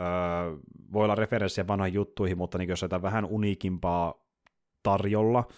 öö, 0.00 0.06
voi 0.92 1.04
olla 1.04 1.14
referenssiä 1.14 1.66
vanhoihin 1.66 1.94
juttuihin, 1.94 2.38
mutta 2.38 2.58
niin 2.58 2.68
jos 2.68 2.82
jotain 2.82 3.02
vähän 3.02 3.24
uniikimpaa 3.24 4.14
tarjolla, 4.82 5.48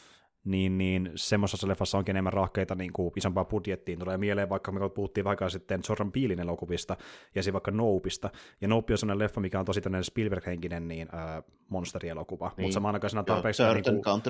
niin, 0.44 0.78
niin 0.78 1.10
semmoisessa 1.14 1.68
leffassa 1.68 1.98
onkin 1.98 2.12
enemmän 2.12 2.32
rahkeita 2.32 2.74
niin 2.74 2.92
kuin 2.92 3.12
isompaa 3.16 3.44
budjettiin. 3.44 3.98
Tulee 3.98 4.18
mieleen 4.18 4.48
vaikka, 4.48 4.72
me 4.72 4.88
puhuttiin 4.88 5.24
vaikka 5.24 5.48
sitten 5.48 5.80
Jordan 5.88 6.12
Peelin 6.12 6.40
elokuvista, 6.40 6.96
ja 7.34 7.42
siinä 7.42 7.52
vaikka 7.52 7.70
Nopeista. 7.70 8.30
Ja 8.60 8.68
Nope 8.68 8.94
on 8.94 8.98
sellainen 8.98 9.24
leffa, 9.24 9.40
mikä 9.40 9.58
on 9.60 9.64
tosi 9.64 9.80
tämmöinen 9.80 10.04
Spielberg-henkinen 10.04 10.88
niin, 10.88 11.08
äh, 11.14 11.42
monsterielokuva, 11.68 12.52
niin. 12.56 12.64
mutta 12.64 12.74
samaan 12.74 12.94
aikaan 12.94 13.10
siinä 13.10 13.20
on 13.20 13.24
tarpeeksi... 13.24 13.62
Joo, 13.62 13.74
niin 13.74 13.84
kuin. 13.84 14.22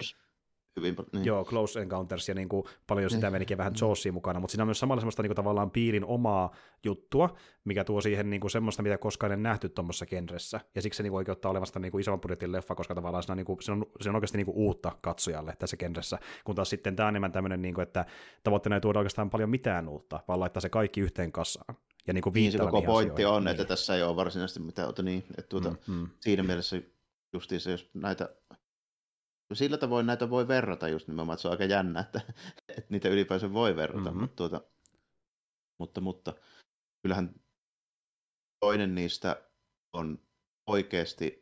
Hyvin, 0.77 0.97
niin. 1.13 1.25
Joo, 1.25 1.45
Close 1.45 1.81
Encounters 1.81 2.29
ja 2.29 2.35
niin 2.35 2.49
kuin, 2.49 2.65
paljon 2.87 3.11
sitä 3.11 3.31
menikin 3.31 3.59
vähän 3.59 3.73
Jawsia 3.81 4.13
mukana, 4.13 4.41
mutta 4.41 4.53
siinä 4.53 4.63
on 4.63 4.69
myös 4.69 4.79
samalla 4.79 5.01
semmoista 5.01 5.23
niin 5.23 5.29
kuin, 5.29 5.37
tavallaan 5.37 5.71
piirin 5.71 6.05
omaa 6.05 6.55
juttua, 6.85 7.37
mikä 7.65 7.85
tuo 7.85 8.01
siihen 8.01 8.31
niin 8.31 8.41
kuin, 8.41 8.51
semmoista, 8.51 8.83
mitä 8.83 8.99
koskaan 8.99 9.33
en 9.33 9.43
nähty 9.43 9.69
tuommoisessa 9.69 10.07
genressä. 10.07 10.61
Ja 10.75 10.83
siksi 10.83 10.97
se 10.97 11.03
niin 11.03 11.11
kuin, 11.11 11.19
oikeuttaa 11.19 11.51
olevasta 11.51 11.79
niin 11.79 11.93
kuin, 11.93 12.01
isomman 12.01 12.21
budjetin 12.21 12.53
leffa, 12.53 12.75
koska 12.75 12.95
tavallaan 12.95 13.23
siinä 13.23 13.33
on, 13.33 13.37
niin 13.37 13.47
kuin, 13.47 13.63
se 13.63 13.73
on, 13.73 13.87
se 14.01 14.09
on 14.09 14.15
oikeasti 14.15 14.37
niin 14.39 14.47
kuin, 14.47 14.57
uutta 14.57 14.93
katsojalle 15.01 15.55
tässä 15.59 15.77
genressä, 15.77 16.19
kun 16.45 16.55
taas 16.55 16.71
sitten 16.71 16.97
tämä 16.97 17.07
on 17.07 17.13
enemmän 17.13 17.33
tämmöinen, 17.33 17.63
niin 17.63 17.75
kuin, 17.75 17.83
että 17.83 18.05
tavoitteena 18.45 18.77
ei 18.77 18.81
tuoda 18.81 18.99
oikeastaan 18.99 19.31
paljon 19.31 19.51
mitään 19.51 19.89
uutta, 19.89 20.21
vaan 20.29 20.41
laittaa 20.41 20.61
se 20.61 20.69
kaikki 20.69 21.01
yhteen 21.01 21.33
kassaan. 21.33 21.75
Ja 22.07 22.13
niin 22.15 22.23
kuin 22.23 22.33
Niin 22.35 22.53
se 22.53 22.59
koko 22.59 22.83
pointti 22.83 23.15
asioihin. 23.15 23.37
on, 23.37 23.45
niin. 23.45 23.51
että 23.51 23.65
tässä 23.65 23.97
ei 23.97 24.03
ole 24.03 24.17
varsinaisesti 24.17 24.61
mitään, 24.61 24.89
että 24.91 25.03
niin, 25.03 25.25
että 25.39 25.49
tuota, 25.49 25.71
Mm, 25.71 25.95
mm. 25.95 26.09
siinä 26.21 26.43
mielessä 26.43 26.83
justiinsa, 27.33 27.71
jos 27.71 27.91
näitä 27.95 28.29
sillä 29.55 29.79
tavoin 29.79 30.07
näitä 30.07 30.31
voi 30.31 30.49
verrata 30.49 30.89
just 30.89 31.09
nimenomaan, 31.09 31.35
että 31.35 31.43
se 31.43 31.49
on 31.49 31.53
aika 31.53 31.65
jännä, 31.65 32.01
että, 32.01 32.21
että 32.69 32.87
niitä 32.91 33.09
ylipäänsä 33.09 33.53
voi 33.53 33.77
verrata, 33.77 34.11
Mhm. 34.11 34.21
mutta, 34.21 34.37
tuota, 34.37 34.61
mutta, 35.79 36.01
mutta 36.01 36.35
kyllähän 37.03 37.35
toinen 38.61 38.95
niistä 38.95 39.43
on 39.93 40.19
oikeasti 40.67 41.40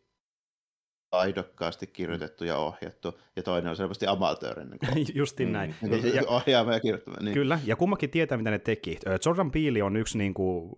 taidokkaasti 1.11 1.86
kirjoitettu 1.86 2.44
ja 2.44 2.56
ohjattu, 2.56 3.18
ja 3.36 3.42
toinen 3.42 3.70
on 3.70 3.76
selvästi 3.76 4.06
amatöörinen. 4.06 4.78
Niin 4.94 5.06
Justiin 5.14 5.48
Mm. 5.48 5.52
näin. 5.52 5.74
kuin, 5.80 6.14
Ja- 6.14 6.22
ohjaama 6.26 6.72
ja 6.72 6.80
kirjoittama. 6.80 7.16
Niin. 7.20 7.34
Kyllä, 7.34 7.61
ja 7.64 7.76
kummakin 7.76 8.11
tietää, 8.11 8.38
mitä 8.38 8.50
ne 8.50 8.59
teki. 8.59 8.98
Jordan 9.26 9.50
Peele 9.50 9.82
on 9.82 9.96
yksi 9.96 10.18
niin 10.18 10.34
kuin, 10.34 10.70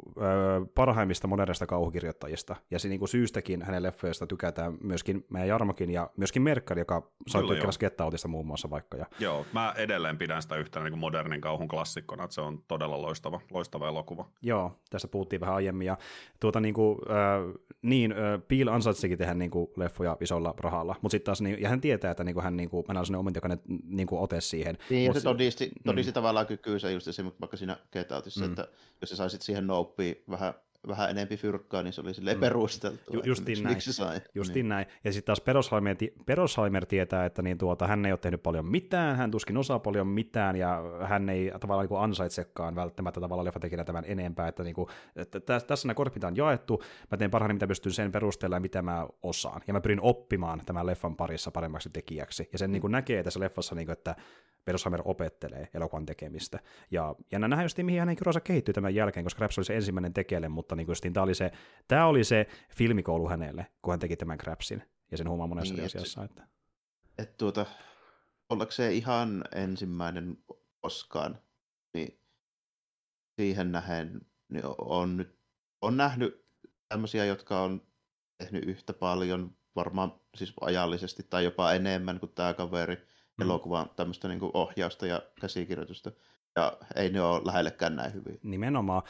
parhaimmista 0.74 1.26
modernista 1.28 1.66
kauhukirjoittajista, 1.66 2.56
ja 2.70 2.78
se 2.78 2.88
niin 2.88 2.98
kuin 2.98 3.08
syystäkin 3.08 3.62
hänen 3.62 3.82
leffoista 3.82 4.26
tykätään 4.26 4.78
myöskin 4.82 5.26
meidän 5.28 5.48
Jarmokin 5.48 5.90
ja 5.90 6.10
myöskin 6.16 6.42
Merkkari, 6.42 6.80
joka 6.80 7.10
sai 7.28 7.42
joo. 7.42 7.70
Get 7.80 8.00
Outista 8.00 8.28
muun 8.28 8.46
muassa 8.46 8.70
vaikka. 8.70 8.96
Ja, 8.96 9.06
Joo, 9.18 9.46
mä 9.52 9.74
edelleen 9.76 10.18
pidän 10.18 10.42
sitä 10.42 10.56
yhtenä 10.56 10.84
niin 10.84 10.92
kuin 10.92 11.00
modernin 11.00 11.40
kauhun 11.40 11.68
klassikkona, 11.68 12.24
että 12.24 12.34
se 12.34 12.40
on 12.40 12.62
todella 12.68 13.02
loistava, 13.02 13.40
loistava 13.50 13.88
elokuva. 13.88 14.28
joo, 14.42 14.72
tästä 14.90 15.08
puhuttiin 15.08 15.40
vähän 15.40 15.54
aiemmin, 15.54 15.86
ja 15.86 15.96
tuota 16.40 16.60
niin 16.60 16.74
kuin, 16.74 16.98
ö, 17.10 17.58
niin, 17.82 18.12
ö, 18.12 18.38
Peele 18.48 18.70
ansaitsikin 18.70 19.18
tehdä 19.18 19.34
niin 19.34 19.50
kuin, 19.50 19.70
leffoja 19.76 20.16
isolla 20.20 20.54
rahalla, 20.58 20.96
mutta 21.02 21.12
sitten 21.12 21.26
taas, 21.26 21.40
niin, 21.40 21.62
ja 21.62 21.68
hän 21.68 21.80
tietää, 21.80 22.10
että 22.10 22.24
niin 22.24 22.34
kuin, 22.34 22.44
hän, 22.44 22.56
niin 22.56 22.70
kuin, 22.70 22.78
on 22.78 22.86
sellainen 22.86 23.18
omintaikainen 23.20 23.60
niin 23.84 24.06
kuin, 24.06 24.20
ote 24.20 24.40
siihen. 24.40 24.78
Niin, 24.90 25.04
ja 25.04 25.10
Mut 25.10 25.16
se 25.16 25.22
todisti, 25.22 25.70
todisti 25.86 26.10
mm. 26.10 26.14
tavallaan 26.14 26.46
kykyysä 26.46 26.90
just 26.90 27.06
se, 27.10 27.24
vaikka 27.24 27.56
siinä 27.56 27.76
Get 27.92 28.12
Outissa, 28.12 28.44
Mm. 28.44 28.50
että 28.50 28.68
jos 29.00 29.10
sä 29.10 29.16
saisit 29.16 29.42
siihen 29.42 29.66
Nopeen 29.66 30.16
vähän, 30.30 30.54
vähän 30.88 31.10
enempi 31.10 31.36
fyrkkaa, 31.36 31.82
niin 31.82 31.92
se 31.92 32.00
oli 32.00 32.14
silleen 32.14 32.36
mm. 32.36 32.40
perusteltu. 32.40 33.12
Ju- 33.12 33.22
justiin 33.24 33.46
miksi, 33.46 33.64
näin. 33.64 33.74
Miksi 33.74 33.92
sai. 33.92 34.20
Justiin 34.34 34.54
niin. 34.54 34.68
näin. 34.68 34.86
Ja 35.04 35.12
sitten 35.12 35.26
taas 35.26 35.40
Perosheimer, 35.40 35.96
Perosheimer 36.26 36.86
tietää, 36.86 37.24
että 37.24 37.42
niin 37.42 37.58
tuota, 37.58 37.86
hän 37.86 38.06
ei 38.06 38.12
ole 38.12 38.18
tehnyt 38.18 38.42
paljon 38.42 38.66
mitään, 38.66 39.16
hän 39.16 39.30
tuskin 39.30 39.56
osaa 39.56 39.78
paljon 39.78 40.06
mitään, 40.06 40.56
ja 40.56 40.82
hän 41.02 41.28
ei 41.28 41.52
tavallaan 41.60 41.88
niin 41.90 42.00
ansaitsekaan 42.00 42.74
välttämättä 42.74 43.20
tavallaan 43.20 43.44
leffatekijänä 43.44 43.84
tämän 43.84 44.04
enempää, 44.06 44.48
että, 44.48 44.62
niin 44.62 44.74
kuin, 44.74 44.88
että 45.16 45.40
tä- 45.40 45.60
tässä 45.60 45.88
nämä 45.88 45.94
korpit 45.94 46.24
on 46.24 46.36
jaettu, 46.36 46.82
mä 47.10 47.18
teen 47.18 47.30
parhaani, 47.30 47.54
mitä 47.54 47.66
pystyn 47.66 47.92
sen 47.92 48.12
perusteella 48.12 48.56
ja 48.56 48.60
mitä 48.60 48.82
mä 48.82 49.06
osaan, 49.22 49.60
ja 49.66 49.72
mä 49.72 49.80
pyrin 49.80 50.00
oppimaan 50.02 50.62
tämän 50.66 50.86
leffan 50.86 51.16
parissa 51.16 51.50
paremmaksi 51.50 51.90
tekijäksi, 51.90 52.48
ja 52.52 52.58
sen 52.58 52.72
niin 52.72 52.80
kuin 52.80 52.92
näkee 52.92 53.22
tässä 53.22 53.40
leffassa, 53.40 53.74
niin 53.74 53.86
kuin, 53.86 53.92
että 53.92 54.16
Perosheimer 54.64 55.02
opettelee 55.04 55.68
elokuvan 55.74 56.06
tekemistä. 56.06 56.58
Ja, 56.90 57.14
ja 57.32 57.38
nähdään 57.38 57.64
just 57.64 57.78
mihin 57.78 58.00
hänen 58.00 58.16
uransa 58.20 58.40
kehittyy 58.40 58.74
tämän 58.74 58.94
jälkeen, 58.94 59.24
koska 59.24 59.40
Raps 59.40 59.58
oli 59.58 59.64
se 59.64 59.76
ensimmäinen 59.76 60.12
tekijälle, 60.12 60.48
mutta 60.48 60.69
niin 60.76 60.88
justiin, 60.88 61.12
tämä, 61.12 61.24
oli 61.24 61.34
se, 61.34 61.50
tämä 61.88 62.06
oli 62.06 62.24
se 62.24 62.46
filmikoulu 62.76 63.28
hänelle, 63.28 63.66
kun 63.82 63.92
hän 63.92 64.00
teki 64.00 64.16
tämän 64.16 64.38
Crapsin. 64.38 64.82
Ja 65.10 65.16
sen 65.16 65.28
huomaa 65.28 65.46
monessa 65.46 65.74
Niin, 65.74 65.84
et- 65.84 65.86
asiassa. 65.86 66.24
Että... 66.24 66.48
Et 67.18 67.36
tuota, 67.36 67.66
ollakseen 68.48 68.92
ihan 68.92 69.44
ensimmäinen 69.54 70.38
koskaan, 70.80 71.38
niin 71.94 72.20
siihen 73.36 73.72
nähen, 73.72 74.20
niin 74.48 74.64
on, 74.78 75.16
nyt, 75.16 75.38
on 75.80 75.96
nähnyt 75.96 76.46
tämmöisiä, 76.88 77.24
jotka 77.24 77.60
on 77.62 77.82
tehnyt 78.38 78.64
yhtä 78.64 78.92
paljon, 78.92 79.56
varmaan 79.76 80.12
siis 80.36 80.52
ajallisesti 80.60 81.22
tai 81.30 81.44
jopa 81.44 81.72
enemmän 81.72 82.20
kuin 82.20 82.32
tämä 82.34 82.54
kaveri, 82.54 82.96
Mm. 83.38 83.42
elokuvan 83.44 83.90
tämmöistä 83.96 84.28
niin 84.28 84.40
kuin 84.40 84.50
ohjausta 84.54 85.06
ja 85.06 85.22
käsikirjoitusta. 85.40 86.12
Ja 86.56 86.78
ei 86.96 87.10
ne 87.12 87.20
ole 87.22 87.40
lähellekään 87.44 87.96
näin 87.96 88.14
hyviä. 88.14 88.34
Nimenomaan. 88.42 89.02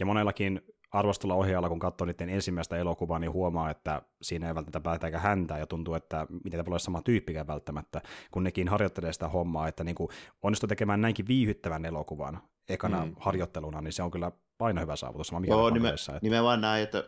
Ja 0.00 0.06
monellakin 0.06 0.73
arvostulla 0.94 1.34
ohjaajalla, 1.34 1.68
kun 1.68 1.78
katsoo 1.78 2.06
niiden 2.06 2.28
ensimmäistä 2.28 2.76
elokuvaa, 2.76 3.18
niin 3.18 3.32
huomaa, 3.32 3.70
että 3.70 4.02
siinä 4.22 4.48
ei 4.48 4.54
välttämättä 4.54 4.80
päätä 4.80 5.06
eikä 5.06 5.18
häntää, 5.18 5.58
ja 5.58 5.66
tuntuu, 5.66 5.94
että 5.94 6.26
miten 6.30 6.50
tämä 6.50 6.64
voi 6.64 6.70
olla 6.70 6.78
sama 6.78 7.02
tyyppikään 7.02 7.46
välttämättä, 7.46 8.00
kun 8.30 8.44
nekin 8.44 8.68
harjoittelee 8.68 9.12
sitä 9.12 9.28
hommaa, 9.28 9.68
että 9.68 9.84
niin 9.84 9.94
kuin 9.94 10.08
onnistuu 10.42 10.66
tekemään 10.66 11.00
näinkin 11.00 11.28
viihyttävän 11.28 11.84
elokuvan 11.84 12.40
ekana 12.68 13.04
Mm. 13.04 13.08
mm. 13.10 13.16
harjoitteluna, 13.20 13.80
niin 13.80 13.92
se 13.92 14.02
on 14.02 14.10
kyllä 14.10 14.32
aina 14.60 14.80
hyvä 14.80 14.96
saavutus, 14.96 15.26
sama 15.26 15.40
mikä 15.40 15.52
Joo, 15.52 15.70
nime, 15.70 15.88
että... 15.88 16.18
nimenomaan 16.22 16.60
näin, 16.60 16.82
että 16.82 17.04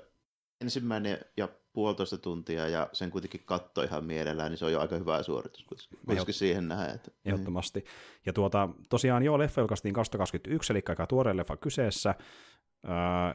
ensimmäinen 0.60 1.18
ja 1.36 1.48
puolitoista 1.72 2.18
tuntia 2.18 2.68
ja 2.68 2.88
sen 2.92 3.10
kuitenkin 3.10 3.42
katto 3.44 3.82
ihan 3.82 4.04
mielellään, 4.04 4.50
niin 4.50 4.58
se 4.58 4.64
on 4.64 4.72
jo 4.72 4.80
aika 4.80 4.96
hyvä 4.96 5.22
suoritus 5.22 5.64
kuitenkin, 5.64 5.98
kuitenkin 6.06 6.34
siihen 6.34 6.68
nähdä. 6.68 6.92
Että, 6.92 7.10
niin. 7.10 7.34
Ehdottomasti. 7.34 7.84
Ja 8.26 8.32
tuota, 8.32 8.68
tosiaan 8.88 9.22
joo, 9.22 9.38
leffa 9.38 9.60
julkaistiin 9.60 9.94
2021, 9.94 10.72
eli 10.72 10.82
aika 10.88 11.06
tuoreen 11.06 11.36
leffa 11.36 11.56
kyseessä, 11.56 12.14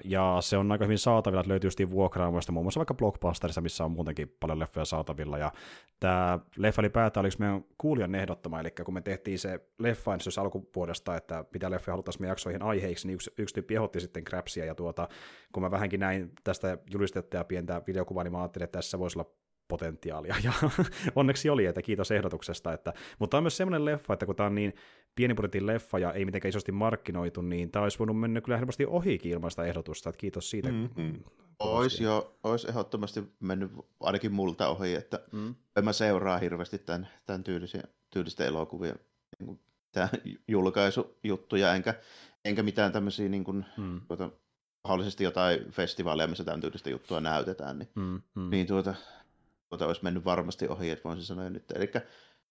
ja 0.03 0.37
se 0.39 0.57
on 0.57 0.71
aika 0.71 0.85
hyvin 0.85 0.97
saatavilla, 0.97 1.41
että 1.41 1.49
löytyy 1.49 1.67
justiin 1.67 1.91
vuokraamoista, 1.91 2.51
muun 2.51 2.65
muassa 2.65 2.79
vaikka 2.79 2.93
Blockbusterissa, 2.93 3.61
missä 3.61 3.85
on 3.85 3.91
muutenkin 3.91 4.35
paljon 4.39 4.59
leffoja 4.59 4.85
saatavilla, 4.85 5.37
ja 5.37 5.51
tämä 5.99 6.39
leffa 6.57 6.81
ylipäätään 6.81 7.21
oliko 7.21 7.35
meidän 7.39 7.63
kuulijan 7.77 8.15
ehdottama, 8.15 8.59
eli 8.59 8.71
kun 8.71 8.93
me 8.93 9.01
tehtiin 9.01 9.39
se 9.39 9.59
leffa 9.79 10.11
alkuvuodesta, 10.37 11.15
että 11.15 11.45
mitä 11.53 11.71
leffoja 11.71 11.93
haluttaisiin 11.93 12.27
jaksoihin 12.27 12.61
aiheiksi, 12.61 13.07
niin 13.07 13.15
yksi, 13.15 13.31
yksi 13.37 13.55
tyyppi 13.55 13.75
ehdotti 13.75 13.99
sitten 13.99 14.23
Crapsia, 14.23 14.65
ja 14.65 14.75
tuota, 14.75 15.07
kun 15.53 15.63
mä 15.63 15.71
vähänkin 15.71 15.99
näin 15.99 16.31
tästä 16.43 16.77
julistettua 16.93 17.39
ja 17.39 17.43
pientä 17.43 17.81
videokuvaa, 17.87 18.23
niin 18.23 18.31
mä 18.31 18.41
ajattelin, 18.41 18.63
että 18.63 18.77
tässä 18.77 18.99
voisi 18.99 19.19
olla 19.19 19.31
potentiaalia, 19.71 20.35
ja 20.43 20.53
onneksi 21.15 21.49
oli, 21.49 21.65
että 21.65 21.81
kiitos 21.81 22.11
ehdotuksesta, 22.11 22.73
että, 22.73 22.93
mutta 23.19 23.37
on 23.37 23.43
myös 23.43 23.57
semmoinen 23.57 23.85
leffa, 23.85 24.13
että 24.13 24.25
kun 24.25 24.35
tämä 24.35 24.47
on 24.47 24.55
niin 24.55 24.73
pieni 25.15 25.33
budjetin 25.33 25.67
leffa 25.67 25.99
ja 25.99 26.13
ei 26.13 26.25
mitenkään 26.25 26.49
isosti 26.49 26.71
markkinoitu, 26.71 27.41
niin 27.41 27.71
tämä 27.71 27.83
olisi 27.83 27.99
voinut 27.99 28.19
mennä 28.19 28.41
kyllä 28.41 28.57
helposti 28.57 28.85
ohikin 28.85 29.31
ilman 29.31 29.51
sitä 29.51 29.63
ehdotusta, 29.63 30.09
että 30.09 30.19
kiitos 30.19 30.49
siitä. 30.49 30.69
Mm, 30.71 30.89
mm. 30.95 31.23
Olisi 31.59 32.03
jo, 32.03 32.37
olisi 32.43 32.69
ehdottomasti 32.69 33.23
mennyt 33.39 33.71
ainakin 33.99 34.33
multa 34.33 34.67
ohi, 34.67 34.95
että 34.95 35.19
Mm. 35.31 35.55
en 35.75 35.85
mä 35.85 35.93
seuraa 35.93 36.37
hirveästi 36.37 36.77
tämän, 36.77 37.07
tämän 37.25 37.43
tyylisiä, 37.43 37.83
tyylisten 38.09 38.47
elokuvia 38.47 38.95
niin 39.39 39.45
kuin, 39.47 39.59
tämän 39.91 40.09
julkaisujuttuja, 40.47 41.75
enkä, 41.75 41.93
enkä 42.45 42.63
mitään 42.63 42.91
tämmöisiä 42.91 43.29
niin 43.29 43.43
kuin, 43.43 43.65
Mm. 43.77 44.01
tuota, 44.07 44.29
mahdollisesti 44.83 45.23
jotain 45.23 45.71
festivaaleja, 45.71 46.27
missä 46.27 46.43
tämän 46.43 46.61
tyylistä 46.61 46.89
juttua 46.89 47.21
näytetään, 47.21 47.79
niin, 47.79 47.89
Mm. 47.95 48.21
Mm. 48.35 48.49
niin 48.49 48.67
tuota, 48.67 48.95
tuota 49.71 49.87
olisi 49.87 50.03
mennyt 50.03 50.25
varmasti 50.25 50.67
ohi, 50.67 50.89
että 50.89 51.03
voisin 51.03 51.25
sanoa 51.25 51.49
nyt. 51.49 51.71
Eli 51.75 51.91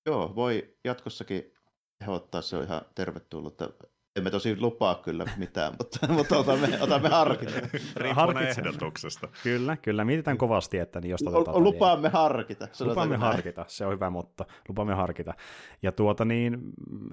joo, 0.06 0.34
voi 0.36 0.74
jatkossakin 0.84 1.52
ehdottaa, 2.00 2.42
se 2.42 2.56
on 2.56 2.64
ihan 2.64 2.82
tervetullutta. 2.94 3.68
Emme 4.16 4.30
tosi 4.30 4.60
lupaa 4.60 4.94
kyllä 4.94 5.26
mitään, 5.36 5.72
mutta, 5.78 6.12
mutta 6.12 6.38
otamme, 6.38 6.78
otamme 6.80 7.08
harkita. 7.08 7.52
Riippuen 7.96 8.36
ehdotuksesta. 8.36 9.28
Kyllä, 9.42 9.76
kyllä, 9.76 10.04
mietitään 10.04 10.38
kovasti, 10.38 10.78
että 10.78 11.00
niin 11.00 11.10
jos 11.10 11.22
otetaan. 11.26 11.64
Lupaamme 11.64 12.08
harkita. 12.08 12.68
sanotaanko 12.72 12.90
Lupaamme 12.90 13.16
näin. 13.16 13.32
harkita, 13.32 13.64
se 13.68 13.86
on 13.86 13.92
hyvä, 13.92 14.10
mutta 14.10 14.44
lupaamme 14.68 14.94
harkita. 14.94 15.34
Ja 15.82 15.92
tuota 15.92 16.24
niin, 16.24 16.58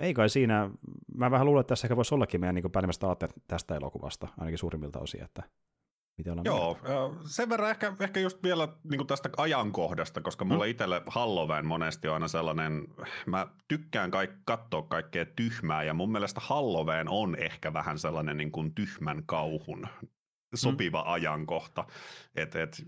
ei 0.01 0.13
kai 0.13 0.29
siinä, 0.29 0.69
mä 1.15 1.31
vähän 1.31 1.45
luulen, 1.45 1.61
että 1.61 1.69
tässä 1.71 1.87
ehkä 1.87 1.95
voisi 1.95 2.15
ollakin 2.15 2.41
meidän 2.41 2.55
niin 2.55 2.71
päällimmäiset 2.71 3.03
aatteet 3.03 3.33
tästä 3.47 3.75
elokuvasta, 3.75 4.27
ainakin 4.37 4.57
suurimmilta 4.57 4.99
osin, 4.99 5.23
että 5.23 5.43
mitä 6.17 6.35
Joo, 6.43 6.79
ö, 6.83 7.27
sen 7.29 7.49
verran 7.49 7.69
ehkä, 7.69 7.93
ehkä 7.99 8.19
just 8.19 8.43
vielä 8.43 8.67
niin 8.83 9.07
tästä 9.07 9.29
ajankohdasta, 9.37 10.21
koska 10.21 10.45
mulle 10.45 10.65
mm. 10.65 10.71
itselle 10.71 11.01
Halloween 11.07 11.65
monesti 11.65 12.07
on 12.07 12.13
aina 12.13 12.27
sellainen, 12.27 12.87
mä 13.25 13.47
tykkään 13.67 14.11
kaik, 14.11 14.31
katsoa 14.45 14.81
kaikkea 14.81 15.25
tyhmää 15.25 15.83
ja 15.83 15.93
mun 15.93 16.11
mielestä 16.11 16.41
Halloween 16.43 17.09
on 17.09 17.35
ehkä 17.35 17.73
vähän 17.73 17.99
sellainen 17.99 18.37
niin 18.37 18.51
kuin 18.51 18.75
tyhmän 18.75 19.23
kauhun 19.25 19.87
sopiva 20.55 21.03
mm. 21.03 21.11
ajankohta. 21.11 21.85
Et, 22.35 22.55
et, 22.55 22.83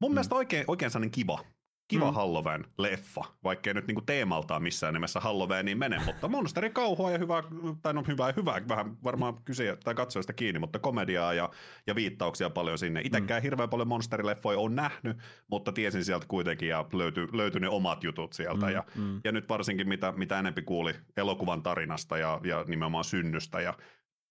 mun 0.00 0.10
mm. 0.10 0.14
mielestä 0.14 0.34
oikein, 0.34 0.64
oikein 0.68 0.90
sellainen 0.90 1.10
kiva, 1.10 1.44
kiva 1.88 2.10
mm. 2.10 2.14
Halloween-leffa, 2.14 3.24
vaikkei 3.44 3.74
nyt 3.74 3.86
niinku 3.86 4.00
teemaltaan 4.00 4.62
missään 4.62 4.94
nimessä 4.94 5.20
Halloweeniin 5.20 5.78
mene, 5.78 6.00
mutta 6.06 6.28
monsteri 6.28 6.70
kauhua 6.70 7.10
ja 7.10 7.18
hyvää, 7.18 7.42
tai 7.82 7.94
no 7.94 8.04
hyvää, 8.08 8.32
hyvää, 8.36 8.68
vähän 8.68 8.96
varmaan 9.04 9.34
kysyä 9.44 9.76
tai 9.76 9.94
katsojista 9.94 10.32
kiinni, 10.32 10.58
mutta 10.58 10.78
komediaa 10.78 11.34
ja, 11.34 11.50
ja 11.86 11.94
viittauksia 11.94 12.50
paljon 12.50 12.78
sinne. 12.78 13.00
Itekään 13.04 13.40
mm. 13.40 13.42
hirveän 13.42 13.70
paljon 13.70 13.88
monsterileffoja 13.88 14.58
on 14.58 14.74
nähnyt, 14.74 15.16
mutta 15.50 15.72
tiesin 15.72 16.04
sieltä 16.04 16.26
kuitenkin 16.28 16.68
ja 16.68 16.86
löytyi, 16.92 17.28
löytyi 17.32 17.60
ne 17.60 17.68
omat 17.68 18.04
jutut 18.04 18.32
sieltä. 18.32 18.66
Mm. 18.66 18.72
Ja, 18.72 18.84
mm. 18.94 19.20
ja 19.24 19.32
nyt 19.32 19.48
varsinkin 19.48 19.88
mitä, 19.88 20.12
mitä 20.16 20.38
enempi 20.38 20.62
kuuli 20.62 20.94
elokuvan 21.16 21.62
tarinasta 21.62 22.18
ja, 22.18 22.40
ja 22.44 22.64
nimenomaan 22.68 23.04
synnystä 23.04 23.60
ja 23.60 23.74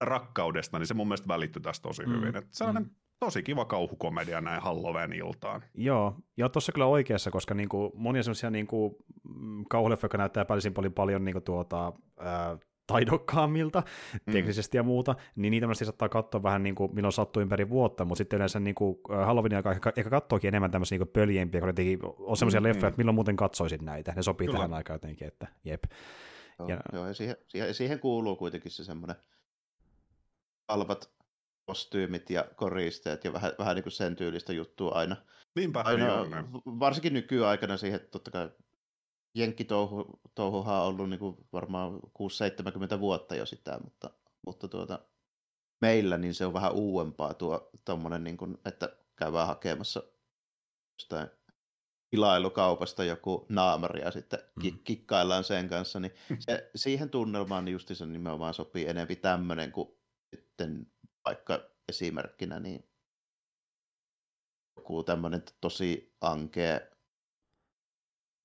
rakkaudesta, 0.01 0.79
niin 0.79 0.87
se 0.87 0.93
mun 0.93 1.07
mielestä 1.07 1.27
välittyi 1.27 1.61
tästä 1.61 1.83
tosi 1.83 2.05
mm. 2.05 2.13
hyvin. 2.13 2.35
Että 2.35 2.49
sellainen 2.51 2.83
mm 2.83 3.00
tosi 3.25 3.43
kiva 3.43 3.65
kauhukomedia 3.65 4.41
näin 4.41 4.61
Halloween-iltaan. 4.61 5.63
Joo, 5.73 6.15
ja 6.37 6.49
tuossa 6.49 6.71
kyllä 6.71 6.85
oikeassa, 6.85 7.31
koska 7.31 7.53
niinku, 7.53 7.91
monia 7.95 8.23
semmoisia 8.23 8.49
niinku, 8.49 8.97
mm, 9.23 9.65
kauhuleffoja, 9.69 10.05
jotka 10.05 10.17
näyttää 10.17 10.45
päällisin 10.45 10.73
paljon, 10.73 10.93
paljon 10.93 11.25
niinku 11.25 11.41
tuota, 11.41 11.93
ää, 12.19 12.57
taidokkaammilta 12.87 13.83
mm. 14.25 14.33
teknisesti 14.33 14.77
ja 14.77 14.83
muuta, 14.83 15.15
niin 15.35 15.51
niitä 15.51 15.67
monesti 15.67 15.85
saattaa 15.85 16.09
katsoa 16.09 16.43
vähän 16.43 16.63
niin 16.63 16.75
kuin 16.75 16.95
milloin 16.95 17.11
sattuu 17.11 17.41
ympäri 17.41 17.69
vuotta, 17.69 18.05
mutta 18.05 18.17
sitten 18.17 18.37
yleensä 18.37 18.59
niin 18.59 18.75
kuin 18.75 18.97
Halloweenin 19.25 19.57
aikaa 19.57 19.71
ehkä, 19.71 19.93
ehkä 19.95 20.09
katsoakin 20.09 20.47
enemmän 20.47 20.71
tämmöisiä 20.71 20.97
niin 20.97 21.07
pöljempiä, 21.07 21.61
kun 21.61 21.69
jotenkin 21.69 21.99
on 22.03 22.37
semmoisia 22.37 22.61
mm, 22.61 22.67
leffoja, 22.67 22.83
mm. 22.83 22.87
että 22.87 22.97
milloin 22.97 23.15
muuten 23.15 23.35
katsoisit 23.35 23.81
näitä, 23.81 24.13
ne 24.15 24.23
sopii 24.23 24.47
Kyllä. 24.47 24.57
tähän 24.57 24.73
aikaan 24.73 24.95
jotenkin, 24.95 25.27
että 25.27 25.47
jep. 25.65 25.83
Joo, 26.59 26.69
ja, 26.69 26.77
joo, 26.93 27.07
ja 27.07 27.13
siihen, 27.13 27.35
siihen, 27.47 27.73
siihen 27.73 27.99
kuuluu 27.99 28.35
kuitenkin 28.35 28.71
se 28.71 28.83
semmoinen 28.83 29.15
halvat 30.69 31.20
kostyymit 31.71 32.29
ja 32.29 32.45
koristeet 32.55 33.23
ja 33.23 33.33
vähän, 33.33 33.51
vähän 33.59 33.75
niin 33.75 33.83
kuin 33.83 33.93
sen 33.93 34.15
tyylistä 34.15 34.53
juttua 34.53 34.91
aina. 34.91 35.15
Niinpä, 35.55 35.81
aina, 35.81 36.07
varsinkin 36.65 37.13
nykyaikana 37.13 37.77
siihen, 37.77 37.99
totta 38.11 38.31
kai 38.31 38.49
jenkkitouhuhan 39.35 40.81
on 40.81 40.87
ollut 40.87 41.09
niin 41.09 41.19
kuin 41.19 41.37
varmaan 41.53 41.93
6-70 42.97 42.99
vuotta 42.99 43.35
jo 43.35 43.45
sitä, 43.45 43.79
mutta, 43.83 44.09
mutta 44.45 44.67
tuota, 44.67 44.99
meillä 45.81 46.17
niin 46.17 46.33
se 46.33 46.45
on 46.45 46.53
vähän 46.53 46.73
uudempaa 46.73 47.33
tuo 47.33 47.69
tommonen, 47.85 48.23
niin 48.23 48.37
kuin, 48.37 48.57
että 48.65 48.97
käydään 49.15 49.47
hakemassa 49.47 50.03
jostain 50.99 51.27
tilailukaupasta 52.09 53.03
joku 53.03 53.45
naamari 53.49 54.01
ja 54.01 54.11
sitten 54.11 54.39
mm. 54.63 54.79
kikkaillaan 54.83 55.43
sen 55.43 55.69
kanssa, 55.69 55.99
niin 55.99 56.13
se, 56.39 56.69
siihen 56.75 57.09
tunnelmaan 57.09 57.65
niin 57.65 57.73
justiinsa 57.73 58.05
nimenomaan 58.05 58.53
sopii 58.53 58.87
enemmän 58.87 59.17
tämmöinen 59.17 59.71
kuin 59.71 59.89
sitten 60.35 60.87
vaikka 61.25 61.69
esimerkkinä, 61.89 62.59
niin 62.59 62.89
joku 64.77 65.03
tämmöinen 65.03 65.43
tosi 65.61 66.15
ankea 66.21 66.79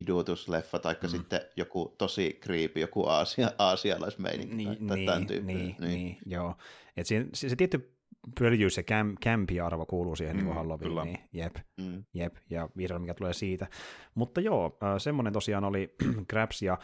idutusleffa, 0.01 0.79
tai 0.79 0.97
mm. 1.03 1.09
sitten 1.09 1.41
joku 1.57 1.95
tosi 1.99 2.41
creepy, 2.43 2.81
joku 2.81 3.07
aasia, 3.07 3.51
aasialaismeininki 3.59 4.55
niin, 4.55 4.87
tai, 4.87 4.97
niin, 4.97 5.07
tämän 5.07 5.27
tyyppinen. 5.27 5.57
Niin, 5.57 5.77
niin. 5.79 5.89
niin, 5.91 6.19
joo. 6.27 6.55
Et 6.97 7.07
se, 7.07 7.27
se, 7.35 7.49
se 7.49 7.57
tietty 7.57 7.97
pöljyys 8.41 8.77
ja 8.77 8.83
käm, 8.83 9.15
kämpi-arvo 9.21 9.87
kuuluu 9.87 10.17
siihen 10.17 10.37
niin 10.37 10.45
mm, 10.45 10.49
niin 10.49 10.57
Halloweeniin, 10.57 11.19
jep, 11.33 11.57
mm. 11.77 12.05
jep, 12.15 12.37
ja 12.51 12.69
vihreä 12.77 12.99
mikä 12.99 13.15
tulee 13.15 13.33
siitä. 13.33 13.67
Mutta 14.15 14.41
joo, 14.41 14.79
äh, 14.83 14.95
semmoinen 14.99 15.33
tosiaan 15.33 15.65
oli 15.65 15.95
Grabs, 16.31 16.63
ja 16.63 16.79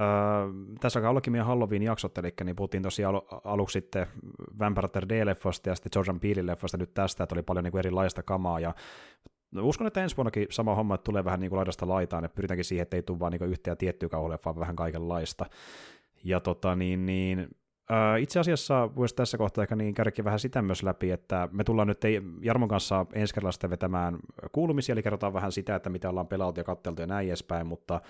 Öö, 0.00 0.06
tässä 0.80 1.10
ollakin 1.10 1.32
meidän 1.32 1.46
Halloween-jaksot, 1.46 2.18
eli 2.18 2.34
niin 2.44 2.56
puhuttiin 2.56 2.82
tosiaan 2.82 3.14
al- 3.14 3.40
aluksi 3.44 3.72
sitten 3.72 4.06
Vampire 4.58 5.08
D-leffasta 5.08 5.68
ja 5.68 5.74
sitten 5.74 5.90
Jordan 5.96 6.20
Peele-leffasta 6.20 6.78
nyt 6.78 6.94
tästä, 6.94 7.24
että 7.24 7.34
oli 7.34 7.42
paljon 7.42 7.64
niin 7.64 7.72
kuin 7.72 7.78
erilaista 7.78 8.22
kamaa, 8.22 8.60
ja 8.60 8.74
No, 9.50 9.66
uskon, 9.66 9.86
että 9.86 10.02
ensi 10.02 10.16
vuonnakin 10.16 10.46
sama 10.50 10.74
homma, 10.74 10.94
että 10.94 11.04
tulee 11.04 11.24
vähän 11.24 11.40
niin 11.40 11.50
kuin 11.50 11.56
laidasta 11.56 11.88
laitaan, 11.88 12.24
että 12.24 12.34
pyritäänkin 12.34 12.64
siihen, 12.64 12.82
että 12.82 12.96
ei 12.96 13.02
tule 13.02 13.18
vaan 13.18 13.32
niin 13.32 13.50
yhtä 13.50 13.70
ja 13.70 13.76
tiettyä 13.76 14.08
kauhuleffaa, 14.08 14.54
vaan 14.54 14.60
vähän 14.60 14.76
kaikenlaista. 14.76 15.46
Ja 16.24 16.40
tota 16.40 16.76
niin, 16.76 17.06
niin 17.06 17.48
Uh, 17.90 18.22
itse 18.22 18.40
asiassa 18.40 18.94
voisi 18.96 19.14
tässä 19.14 19.38
kohtaa 19.38 19.62
ehkä 19.64 19.76
niin 19.76 19.94
käydäkin 19.94 20.24
vähän 20.24 20.38
sitä 20.38 20.62
myös 20.62 20.82
läpi, 20.82 21.10
että 21.10 21.48
me 21.52 21.64
tullaan 21.64 21.88
nyt 21.88 22.00
Jarmon 22.40 22.68
kanssa 22.68 23.06
ensi 23.12 23.34
kerralla 23.34 23.70
vetämään 23.70 24.18
kuulumisia, 24.52 24.92
eli 24.92 25.02
kerrotaan 25.02 25.32
vähän 25.32 25.52
sitä, 25.52 25.74
että 25.74 25.90
mitä 25.90 26.10
ollaan 26.10 26.26
pelailtu 26.26 26.60
ja 26.60 26.64
katteltu 26.64 27.02
ja 27.02 27.06
näin 27.06 27.28
edespäin, 27.28 27.66
mutta 27.66 28.00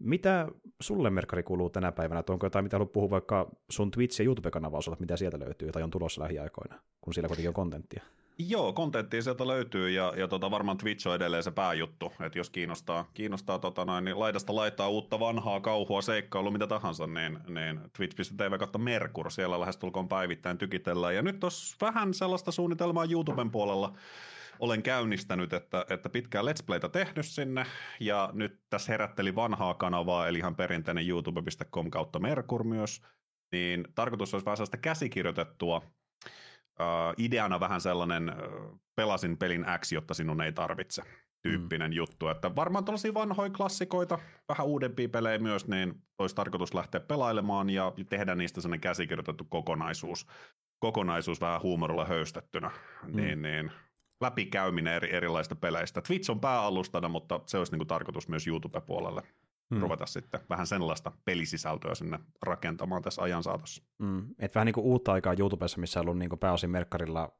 mitä 0.00 0.48
sulle, 0.80 1.10
Merkari, 1.10 1.42
kuuluu 1.42 1.70
tänä 1.70 1.92
päivänä? 1.92 2.22
Onko 2.28 2.46
jotain, 2.46 2.64
mitä 2.64 2.76
haluat 2.76 2.92
puhua 2.92 3.10
vaikka 3.10 3.50
sun 3.70 3.90
Twitch- 3.90 4.18
ja 4.18 4.24
YouTube-kanava 4.24 4.78
osalta, 4.78 5.00
mitä 5.00 5.16
sieltä 5.16 5.38
löytyy 5.38 5.72
tai 5.72 5.82
on 5.82 5.90
tulossa 5.90 6.22
lähiaikoina, 6.22 6.80
kun 7.00 7.14
siellä 7.14 7.28
kuitenkin 7.28 7.48
on 7.48 7.54
kontenttia? 7.54 8.02
Joo, 8.48 8.72
kontenttia 8.72 9.22
sieltä 9.22 9.46
löytyy 9.46 9.90
ja, 9.90 10.12
ja 10.16 10.28
tota, 10.28 10.50
varmaan 10.50 10.78
Twitch 10.78 11.08
on 11.08 11.14
edelleen 11.14 11.42
se 11.42 11.50
pääjuttu, 11.50 12.12
että 12.20 12.38
jos 12.38 12.50
kiinnostaa, 12.50 13.10
kiinnostaa 13.14 13.58
tota 13.58 13.84
noin, 13.84 14.04
niin 14.04 14.18
laidasta 14.18 14.54
laittaa 14.54 14.88
uutta 14.88 15.20
vanhaa 15.20 15.60
kauhua, 15.60 16.02
seikkailua, 16.02 16.50
mitä 16.50 16.66
tahansa, 16.66 17.06
niin, 17.06 17.38
niin 17.48 17.80
twitch.tv 17.96 18.58
kautta 18.58 18.78
Merkur, 18.78 19.30
siellä 19.30 19.60
lähestulkoon 19.60 20.08
päivittäin 20.08 20.58
tykitellään. 20.58 21.14
Ja 21.14 21.22
nyt 21.22 21.40
tuossa 21.40 21.76
vähän 21.80 22.14
sellaista 22.14 22.52
suunnitelmaa 22.52 23.06
YouTuben 23.10 23.50
puolella, 23.50 23.92
olen 24.60 24.82
käynnistänyt, 24.82 25.52
että, 25.52 25.86
että 25.90 26.08
pitkään 26.08 26.44
Let's 26.44 26.64
Playtä 26.66 26.88
tehnyt 26.88 27.26
sinne, 27.26 27.66
ja 28.00 28.30
nyt 28.32 28.60
tässä 28.70 28.92
herätteli 28.92 29.34
vanhaa 29.34 29.74
kanavaa, 29.74 30.28
eli 30.28 30.38
ihan 30.38 30.56
perinteinen 30.56 31.08
youtube.com 31.08 31.90
kautta 31.90 32.18
Merkur 32.18 32.64
myös, 32.64 33.02
niin 33.52 33.84
tarkoitus 33.94 34.34
olisi 34.34 34.44
vähän 34.44 34.56
sellaista 34.56 34.76
käsikirjoitettua, 34.76 35.82
uh, 36.80 37.14
ideana 37.18 37.60
vähän 37.60 37.80
sellainen 37.80 38.30
uh, 38.30 38.80
pelasin 38.96 39.38
pelin 39.38 39.66
X, 39.78 39.92
jotta 39.92 40.14
sinun 40.14 40.40
ei 40.40 40.52
tarvitse 40.52 41.02
tyyppinen 41.42 41.90
mm. 41.90 41.96
juttu, 41.96 42.28
että 42.28 42.56
varmaan 42.56 42.84
tällaisia 42.84 43.14
vanhoja 43.14 43.50
klassikoita, 43.50 44.18
vähän 44.48 44.66
uudempia 44.66 45.08
pelejä 45.08 45.38
myös, 45.38 45.68
niin 45.68 45.94
olisi 46.18 46.34
tarkoitus 46.34 46.74
lähteä 46.74 47.00
pelailemaan 47.00 47.70
ja 47.70 47.92
tehdä 48.08 48.34
niistä 48.34 48.60
sellainen 48.60 48.80
käsikirjoitettu 48.80 49.44
kokonaisuus, 49.44 50.26
kokonaisuus 50.78 51.40
vähän 51.40 51.62
huumorilla 51.62 52.04
höystettynä, 52.04 52.70
mm. 53.06 53.16
niin, 53.16 53.42
niin 53.42 53.72
läpikäyminen 54.20 54.94
eri, 54.94 55.14
erilaisista 55.16 55.56
peleistä. 55.56 56.02
Twitch 56.02 56.30
on 56.30 56.40
pääalustana, 56.40 57.08
mutta 57.08 57.40
se 57.46 57.58
olisi 57.58 57.72
niin 57.72 57.78
kuin 57.78 57.88
tarkoitus 57.88 58.28
myös 58.28 58.46
YouTube-puolelle 58.46 59.22
mm. 59.70 59.80
ruveta 59.80 60.06
sitten 60.06 60.40
vähän 60.50 60.66
sellaista 60.66 61.12
pelisisältöä 61.24 61.94
sinne 61.94 62.18
rakentamaan 62.42 63.02
tässä 63.02 63.22
ajan 63.22 63.42
saatossa. 63.42 63.82
Mm. 63.98 64.34
Et 64.38 64.54
vähän 64.54 64.66
niin 64.66 64.74
kuin 64.74 64.86
uutta 64.86 65.12
aikaa 65.12 65.34
YouTubessa, 65.38 65.80
missä 65.80 66.00
on 66.00 66.06
ollut 66.06 66.18
niin 66.18 66.28
kuin 66.28 66.38
pääosin 66.38 66.70
merkkarilla 66.70 67.32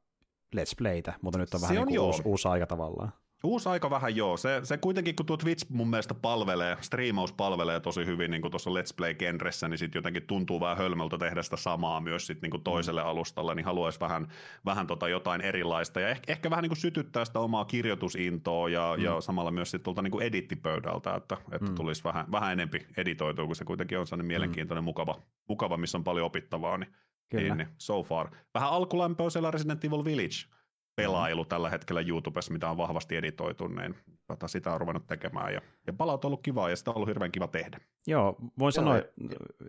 Let's 0.55 0.73
Playtä, 0.77 1.13
mutta 1.21 1.39
nyt 1.39 1.53
on 1.53 1.61
vähän 1.61 1.75
se 1.75 1.85
niin 1.85 1.87
kuin 1.87 1.99
uusi, 1.99 2.21
uusi 2.25 2.47
aika 2.47 2.65
tavallaan. 2.65 3.11
Uusi 3.43 3.69
aika 3.69 3.89
vähän 3.89 4.15
joo. 4.15 4.37
Se, 4.37 4.59
se 4.63 4.77
kuitenkin, 4.77 5.15
kun 5.15 5.25
tuo 5.25 5.37
Twitch 5.37 5.65
mun 5.69 5.89
mielestä 5.89 6.13
palvelee, 6.13 6.77
striimaus 6.81 7.33
palvelee 7.33 7.79
tosi 7.79 8.05
hyvin 8.05 8.31
niin 8.31 8.41
kuin 8.41 8.51
tuossa 8.51 8.69
Let's 8.69 8.93
Play-genressä, 8.95 9.67
niin 9.67 9.77
sitten 9.77 9.99
jotenkin 9.99 10.23
tuntuu 10.27 10.59
vähän 10.59 10.77
hölmöltä 10.77 11.17
tehdä 11.17 11.43
sitä 11.43 11.57
samaa 11.57 12.01
myös 12.01 12.27
sit 12.27 12.41
niin 12.41 12.49
kuin 12.49 12.63
toiselle 12.63 13.01
mm. 13.01 13.07
alustalle, 13.07 13.55
niin 13.55 13.65
haluaisi 13.65 13.99
vähän, 13.99 14.27
vähän 14.65 14.87
tota 14.87 15.09
jotain 15.09 15.41
erilaista 15.41 15.99
ja 15.99 16.09
ehkä, 16.09 16.31
ehkä 16.31 16.49
vähän 16.49 16.63
niin 16.63 16.69
kuin 16.69 16.77
sytyttää 16.77 17.25
sitä 17.25 17.39
omaa 17.39 17.65
kirjoitusintoa 17.65 18.69
ja, 18.69 18.93
mm. 18.97 19.03
ja 19.03 19.21
samalla 19.21 19.51
myös 19.51 19.71
sitten 19.71 19.83
tuolta 19.83 20.01
niin 20.01 20.11
kuin 20.11 20.25
edittipöydältä, 20.25 21.15
että, 21.15 21.37
että 21.51 21.69
mm. 21.69 21.75
tulisi 21.75 22.03
vähän, 22.03 22.31
vähän 22.31 22.51
enempi 22.51 22.85
editoitua, 22.97 23.45
kun 23.45 23.55
se 23.55 23.65
kuitenkin 23.65 23.99
on 23.99 24.07
sellainen 24.07 24.25
mm. 24.25 24.27
mielenkiintoinen, 24.27 24.83
mukava, 24.83 25.21
mukava, 25.47 25.77
missä 25.77 25.97
on 25.97 26.03
paljon 26.03 26.25
opittavaa, 26.25 26.77
niin, 26.77 26.93
niin, 27.33 27.57
niin 27.57 27.69
so 27.77 28.03
far. 28.03 28.29
Vähän 28.53 28.69
alkulämpöä 28.69 29.29
siellä 29.29 29.51
Resident 29.51 29.85
Evil 29.85 30.05
Village 30.05 30.60
pelailu 30.95 31.45
tällä 31.45 31.69
hetkellä 31.69 32.01
YouTubessa, 32.01 32.53
mitä 32.53 32.69
on 32.69 32.77
vahvasti 32.77 33.15
editoitu, 33.15 33.67
niin 33.67 33.95
tota, 34.27 34.47
sitä 34.47 34.73
on 34.73 34.79
ruvennut 34.79 35.07
tekemään. 35.07 35.53
Ja, 35.53 35.61
ja 35.87 35.93
palaut 35.93 36.25
on 36.25 36.29
ollut 36.29 36.41
kivaa 36.41 36.69
ja 36.69 36.75
sitä 36.75 36.91
on 36.91 36.95
ollut 36.95 37.09
hirveän 37.09 37.31
kiva 37.31 37.47
tehdä. 37.47 37.79
Joo, 38.07 38.35
voin 38.59 38.73
sanoa, 38.73 38.97
että, 38.97 39.13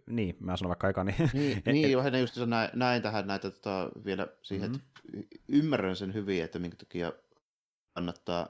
niin, 0.06 0.36
mä 0.40 0.56
sanon 0.56 0.68
vaikka 0.68 0.86
aikaa, 0.86 1.04
niin... 1.04 1.30
Niin, 1.32 1.62
niin 1.72 1.92
johon 1.92 2.20
just 2.20 2.36
näin, 2.46 2.70
näin 2.74 3.02
tähän 3.02 3.26
näitä 3.26 3.50
tota, 3.50 3.90
vielä 4.04 4.26
siihen, 4.42 4.70
mm-hmm. 4.70 5.20
että 5.20 5.36
ymmärrän 5.48 5.96
sen 5.96 6.14
hyvin, 6.14 6.44
että 6.44 6.58
minkä 6.58 6.76
takia 6.76 7.12
kannattaa, 7.94 8.48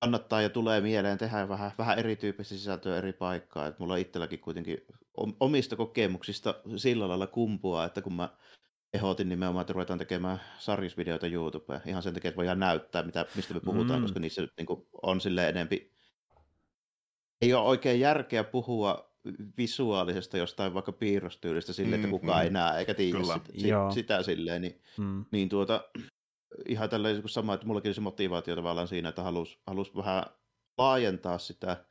kannattaa 0.00 0.42
ja 0.42 0.50
tulee 0.50 0.80
mieleen 0.80 1.18
tehdä 1.18 1.48
vähän, 1.48 1.72
vähän 1.78 1.98
erityyppistä 1.98 2.54
sisältöä 2.54 2.98
eri 2.98 3.12
paikkaa. 3.12 3.66
Et 3.66 3.78
mulla 3.78 3.96
itselläkin 3.96 4.40
kuitenkin 4.40 4.78
omista 5.40 5.76
kokemuksista 5.76 6.54
sillä 6.76 7.08
lailla 7.08 7.26
kumpua, 7.26 7.84
että 7.84 8.02
kun 8.02 8.14
mä 8.14 8.28
ehdotin 8.94 9.28
nimenomaan, 9.28 9.60
että 9.60 9.72
ruvetaan 9.72 9.98
tekemään 9.98 10.40
sarjisvideoita 10.58 11.26
YouTubeen. 11.26 11.80
Ihan 11.86 12.02
sen 12.02 12.14
takia, 12.14 12.28
että 12.28 12.36
voidaan 12.36 12.60
näyttää, 12.60 13.02
mitä, 13.02 13.26
mistä 13.36 13.54
me 13.54 13.60
puhutaan, 13.60 14.00
mm. 14.00 14.04
koska 14.04 14.20
niissä 14.20 14.42
niin 14.56 14.66
kuin, 14.66 14.86
on 15.02 15.20
sille 15.20 15.48
enempi... 15.48 15.92
Ei 17.42 17.54
ole 17.54 17.68
oikein 17.68 18.00
järkeä 18.00 18.44
puhua 18.44 19.10
visuaalisesta 19.58 20.38
jostain 20.38 20.74
vaikka 20.74 20.92
piirrostyylistä 20.92 21.72
sille, 21.72 21.94
että 21.94 22.06
mm, 22.06 22.10
kukaan 22.10 22.38
mm, 22.38 22.44
ei 22.44 22.50
näe 22.50 22.78
eikä 22.78 22.94
tiedä 22.94 23.22
sitä, 23.22 23.40
sitä, 23.58 23.90
sitä 23.94 24.22
silleen, 24.22 24.62
niin, 24.62 24.82
mm. 24.98 25.24
niin 25.32 25.48
tuota, 25.48 25.84
ihan 26.68 26.90
tälleen 26.90 27.22
sama, 27.26 27.54
että 27.54 27.66
mullakin 27.66 27.94
se 27.94 28.00
motivaatio 28.00 28.56
tavallaan 28.56 28.88
siinä, 28.88 29.08
että 29.08 29.22
halus, 29.22 29.60
halus 29.66 29.96
vähän 29.96 30.24
laajentaa 30.78 31.38
sitä 31.38 31.84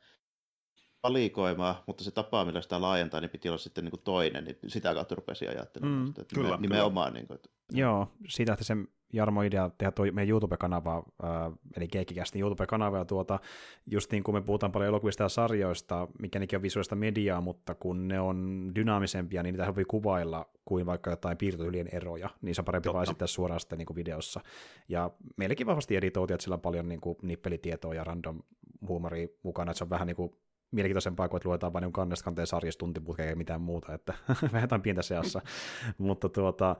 valikoimaa, 1.02 1.82
mutta 1.86 2.04
se 2.04 2.10
tapa, 2.10 2.44
millä 2.44 2.60
sitä 2.60 2.80
laajentaa, 2.80 3.20
niin 3.20 3.30
piti 3.30 3.48
olla 3.48 3.58
sitten 3.58 3.84
niin 3.84 3.90
kuin 3.90 4.02
toinen, 4.04 4.44
niin 4.44 4.56
sitä 4.66 4.94
kautta 4.94 5.14
rupesi 5.14 5.48
ajattelemaan 5.48 6.00
Mm, 6.00 6.06
sitä. 6.06 6.22
Että 6.22 6.34
kyllä, 6.34 6.56
nimenomaan. 6.56 7.12
Niin 7.12 7.26
kuin, 7.26 7.34
että, 7.34 7.48
Joo, 7.72 8.08
siitä 8.28 8.50
lähti 8.50 8.64
sen 8.64 8.88
Jarmo 9.12 9.42
idea 9.42 9.70
tehdä 9.78 9.90
tuo 9.92 10.04
meidän 10.12 10.30
YouTube-kanava, 10.30 11.02
äh, 11.24 11.52
eli 11.76 11.88
Keikkikästi 11.88 12.40
YouTube-kanava, 12.40 12.98
ja 12.98 13.04
tuota, 13.04 13.38
just 13.86 14.12
niin 14.12 14.22
kuin 14.22 14.34
me 14.34 14.40
puhutaan 14.40 14.72
paljon 14.72 14.88
elokuvista 14.88 15.22
ja 15.22 15.28
sarjoista, 15.28 16.08
mikä 16.18 16.38
nekin 16.38 16.56
on 16.56 16.62
visuaalista 16.62 16.96
mediaa, 16.96 17.40
mutta 17.40 17.74
kun 17.74 18.08
ne 18.08 18.20
on 18.20 18.70
dynaamisempia, 18.74 19.42
niin 19.42 19.52
niitä 19.52 19.64
helpompi 19.64 19.84
kuvailla 19.84 20.46
kuin 20.64 20.86
vaikka 20.86 21.10
jotain 21.10 21.36
piirtoylien 21.36 21.88
eroja, 21.92 22.30
niin 22.42 22.54
se 22.54 22.60
on 22.60 22.64
parempi 22.64 22.92
vaan 22.92 23.02
esittää 23.02 23.26
suoraan 23.26 23.60
sitten 23.60 23.78
niin 23.78 23.86
kuin 23.86 23.96
videossa. 23.96 24.40
Ja 24.88 25.10
meillekin 25.36 25.66
vahvasti 25.66 25.96
editoitiin, 25.96 26.34
että 26.34 26.42
sillä 26.44 26.54
on 26.54 26.60
paljon 26.60 26.88
niin 26.88 27.00
kuin 27.00 27.16
nippelitietoa 27.22 27.94
ja 27.94 28.04
random 28.04 28.42
huumoria 28.88 29.28
mukana, 29.42 29.70
että 29.70 29.78
se 29.78 29.84
on 29.84 29.90
vähän 29.90 30.06
niin 30.06 30.16
kuin 30.16 30.32
mielenkiintoisempaa 30.70 31.28
kuin, 31.28 31.36
että 31.36 31.48
luetaan 31.48 31.72
vain 31.72 31.82
niin 31.82 31.92
kannesta 31.92 32.24
kanteen 32.24 32.46
sarjasta 32.46 32.78
tuntiputkeen 32.78 33.38
mitään 33.38 33.60
muuta, 33.60 33.94
että 33.94 34.14
vähän 34.52 34.62
jotain 34.62 34.82
pientä 34.82 35.02
seassa. 35.02 35.42
Mutta 35.98 36.28
tuota, 36.28 36.76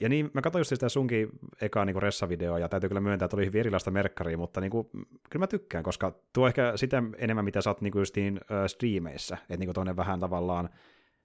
ja 0.00 0.08
niin, 0.08 0.30
mä 0.34 0.40
katsoin 0.40 0.60
just 0.60 0.68
sitä 0.68 0.88
sunkin 0.88 1.28
ekaa 1.60 1.84
niin 1.84 2.02
ressavideoa, 2.02 2.58
ja 2.58 2.68
täytyy 2.68 2.88
kyllä 2.88 3.00
myöntää, 3.00 3.26
että 3.26 3.36
oli 3.36 3.46
hyvin 3.46 3.60
erilaista 3.60 3.90
merkkaria, 3.90 4.38
mutta 4.38 4.60
niin 4.60 4.70
kuin, 4.70 4.88
kyllä 5.30 5.42
mä 5.42 5.46
tykkään, 5.46 5.84
koska 5.84 6.14
tuo 6.32 6.46
ehkä 6.46 6.72
sitä 6.76 7.02
enemmän, 7.18 7.44
mitä 7.44 7.60
sä 7.60 7.70
oot 7.70 7.80
niin 7.80 7.92
kuin 7.92 8.00
justiin 8.00 8.40
ö, 8.50 8.68
striimeissä, 8.68 9.34
että 9.34 9.56
niin 9.56 9.66
kuin 9.66 9.74
toinen 9.74 9.96
vähän 9.96 10.20
tavallaan, 10.20 10.68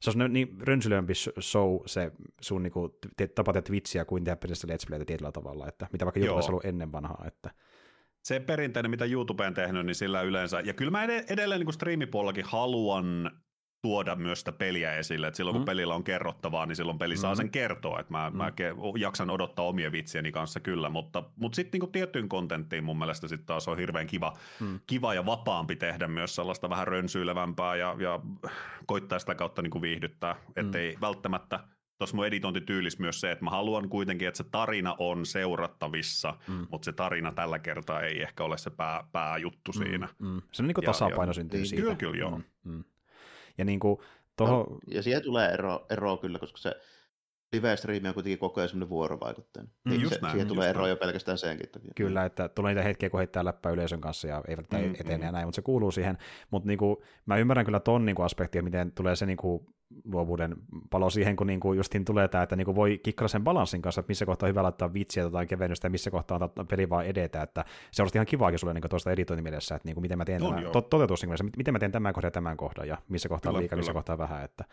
se 0.01 0.11
on 0.23 0.33
niin 0.33 0.57
rönsylömpi 0.61 1.13
show 1.39 1.77
se 1.85 2.11
sun 2.41 2.63
niin 2.63 2.71
kuin, 2.71 2.93
te, 3.17 3.27
tapa 3.27 3.53
tehdä 3.53 3.65
Twitchiä 3.65 4.05
kuin 4.05 4.23
tehdä 4.23 4.35
periaatteessa 4.35 4.67
Let's 4.67 4.87
Playtä 4.87 5.05
tietyllä 5.05 5.31
tavalla, 5.31 5.67
että 5.67 5.87
mitä 5.91 6.05
vaikka 6.05 6.19
Joo. 6.19 6.25
YouTubessa 6.25 6.51
ollut 6.51 6.65
ennen 6.65 6.91
vanhaa, 6.91 7.23
että 7.27 7.51
se 8.23 8.39
perinteinen, 8.39 8.91
mitä 8.91 9.05
YouTubeen 9.05 9.53
tehnyt, 9.53 9.85
niin 9.85 9.95
sillä 9.95 10.21
yleensä, 10.21 10.59
ja 10.59 10.73
kyllä 10.73 10.91
mä 10.91 11.03
ed- 11.05 11.25
edelleen 11.29 11.61
niin 11.61 11.73
striimipuolellakin 11.73 12.45
haluan 12.47 13.31
tuoda 13.81 14.15
myös 14.15 14.39
sitä 14.39 14.51
peliä 14.51 14.95
esille, 14.95 15.27
että 15.27 15.35
silloin 15.37 15.53
kun 15.53 15.61
Mm. 15.61 15.65
pelillä 15.65 15.95
on 15.95 16.03
kerrottavaa, 16.03 16.65
niin 16.65 16.75
silloin 16.75 16.97
peli 16.97 17.17
saa 17.17 17.33
Mm. 17.33 17.37
sen 17.37 17.49
kertoa, 17.49 17.99
että 17.99 18.11
mä, 18.13 18.29
Mm. 18.29 18.37
mä 18.37 18.49
ke- 18.49 18.99
jaksan 18.99 19.29
odottaa 19.29 19.65
omia 19.65 19.91
vitsieni 19.91 20.31
kanssa 20.31 20.59
kyllä, 20.59 20.89
mutta, 20.89 21.23
mutta 21.35 21.55
sitten 21.55 21.81
niin 21.81 21.91
tiettyyn 21.91 22.29
kontenttiin 22.29 22.83
mun 22.83 22.97
mielestä 22.99 23.27
sitten 23.27 23.45
taas 23.45 23.67
on 23.67 23.77
hirveän 23.77 24.07
kiva, 24.07 24.37
Mm. 24.59 24.79
kiva 24.87 25.13
ja 25.13 25.25
vapaampi 25.25 25.75
tehdä 25.75 26.07
myös 26.07 26.35
sellaista 26.35 26.69
vähän 26.69 26.87
rönsyilevämpää 26.87 27.75
ja, 27.75 27.95
ja 27.99 28.19
koittaa 28.85 29.19
sitä 29.19 29.35
kautta 29.35 29.61
niin 29.61 29.71
kuin 29.71 29.81
viihdyttää, 29.81 30.35
ettei 30.55 30.97
välttämättä 31.01 31.59
tuossa 31.99 32.15
mun 32.15 32.25
editointityylis 32.25 32.99
myös 32.99 33.21
se, 33.21 33.31
että 33.31 33.43
mä 33.45 33.51
haluan 33.51 33.89
kuitenkin, 33.89 34.27
että 34.27 34.37
se 34.37 34.43
tarina 34.51 34.95
on 34.99 35.25
seurattavissa, 35.25 36.33
Mm. 36.47 36.67
mutta 36.71 36.85
se 36.85 36.93
tarina 36.93 37.31
tällä 37.31 37.59
kertaa 37.59 38.01
ei 38.01 38.21
ehkä 38.21 38.43
ole 38.43 38.57
se 38.57 38.69
pää, 38.69 39.03
pääjuttu 39.11 39.73
siinä. 39.73 40.07
Mm, 40.19 40.27
mm. 40.27 40.41
Se 40.51 40.61
on 40.61 40.67
niin 40.67 40.75
kuin 40.75 40.85
tasapaino 40.85 41.29
ja- 41.29 41.33
syntyy 41.33 41.59
niin, 41.59 41.67
siitä. 41.67 41.81
kyllä, 41.83 41.95
kyllä, 41.95 42.17
joo. 42.17 42.37
Mm, 42.37 42.43
mm. 42.63 42.83
Ja 43.57 43.65
niin 43.65 43.79
kuin 43.79 43.97
toho, 44.35 44.77
Ja 44.87 45.03
siihen 45.03 45.23
tulee 45.23 45.49
ero, 45.49 45.85
ero 45.89 46.17
kyllä, 46.17 46.39
koska 46.39 46.57
se 46.57 46.75
live-striimi 47.53 48.07
on 48.07 48.13
kuitenkin 48.13 48.39
koko 48.39 48.59
ajan 48.61 48.69
semmoinen 48.69 48.89
vuorovaikutteinen. 48.89 49.73
Mm, 49.85 49.89
Niin 49.89 50.01
just 50.01 50.13
se, 50.13 50.19
näin, 50.21 50.31
siihen 50.31 50.45
just 50.47 50.55
tulee 50.55 50.69
ero 50.69 50.87
jo 50.87 50.95
pelkästään 50.95 51.37
senkin 51.37 51.69
takia. 51.69 51.91
Kyllä, 51.95 52.25
että 52.25 52.49
tulee 52.49 52.73
niitä 52.73 52.83
hetkiä, 52.87 53.09
kun 53.09 53.19
heittää 53.19 53.45
läppää 53.45 53.71
yleisön 53.71 54.01
kanssa 54.01 54.27
ja 54.27 54.43
eivät 54.47 54.71
Mm, 54.71 54.77
mm, 54.79 54.93
etene 54.93 55.17
mm. 55.17 55.23
ja 55.23 55.31
näin, 55.31 55.47
mutta 55.47 55.55
se 55.55 55.61
kuuluu 55.61 55.91
siihen. 55.91 56.17
Mutta 56.51 56.67
niinku, 56.67 57.03
mä 57.25 57.37
ymmärrän 57.37 57.65
kyllä 57.65 57.79
ton 57.79 58.05
niinku 58.05 58.21
aspektia, 58.21 58.63
miten 58.63 58.91
tulee 58.91 59.15
se 59.15 59.25
niinku 59.25 59.65
luovuuden 60.05 60.55
palo 60.89 61.09
siihen, 61.09 61.35
kun 61.35 61.47
niinku 61.47 61.73
justiin 61.73 62.05
tulee 62.05 62.27
tämä, 62.27 62.43
että 62.43 62.55
niinku 62.55 62.75
voi 62.75 62.99
kikkailla 63.03 63.27
sen 63.27 63.43
balanssin 63.43 63.81
kanssa, 63.81 63.99
että 63.99 64.09
missä 64.09 64.25
kohtaa 64.25 64.47
on 64.47 64.49
hyvä 64.49 64.63
laittaa 64.63 64.93
vitsiä 64.93 65.29
tai 65.29 65.47
kevennystä 65.47 65.85
ja 65.85 65.89
missä 65.89 66.11
kohtaa 66.11 66.35
antaa 66.35 66.65
peli 66.65 66.89
vaan 66.89 67.05
edetä, 67.05 67.41
että 67.41 67.65
se 67.91 68.01
on 68.01 68.09
ihan 68.15 68.25
kivaakin 68.25 68.59
sulle 68.59 68.73
niinku 68.73 68.89
tuosta 68.89 69.11
editointimielessä, 69.11 69.75
että 69.75 69.87
niinku, 69.87 70.01
miten 70.01 70.17
mä 70.17 70.25
teen 70.25 70.43
On 70.43 70.55
tämän, 70.55 70.71
to, 70.71 70.81
toteutusmielessä, 70.81 71.45
miten 71.57 71.73
mä 71.73 71.79
teen 71.79 71.91
tämän 71.91 72.13
kohdan 72.13 72.27
ja 72.27 72.31
tämän 72.31 72.57
kohdan 72.57 72.87
ja 72.87 72.97
missä 73.09 73.29
kohtaa 73.29 73.53
liikaa, 73.53 73.77
missä 73.77 73.93
kohtaa 73.93 74.17
vähän, 74.17 74.43
että 74.43 74.65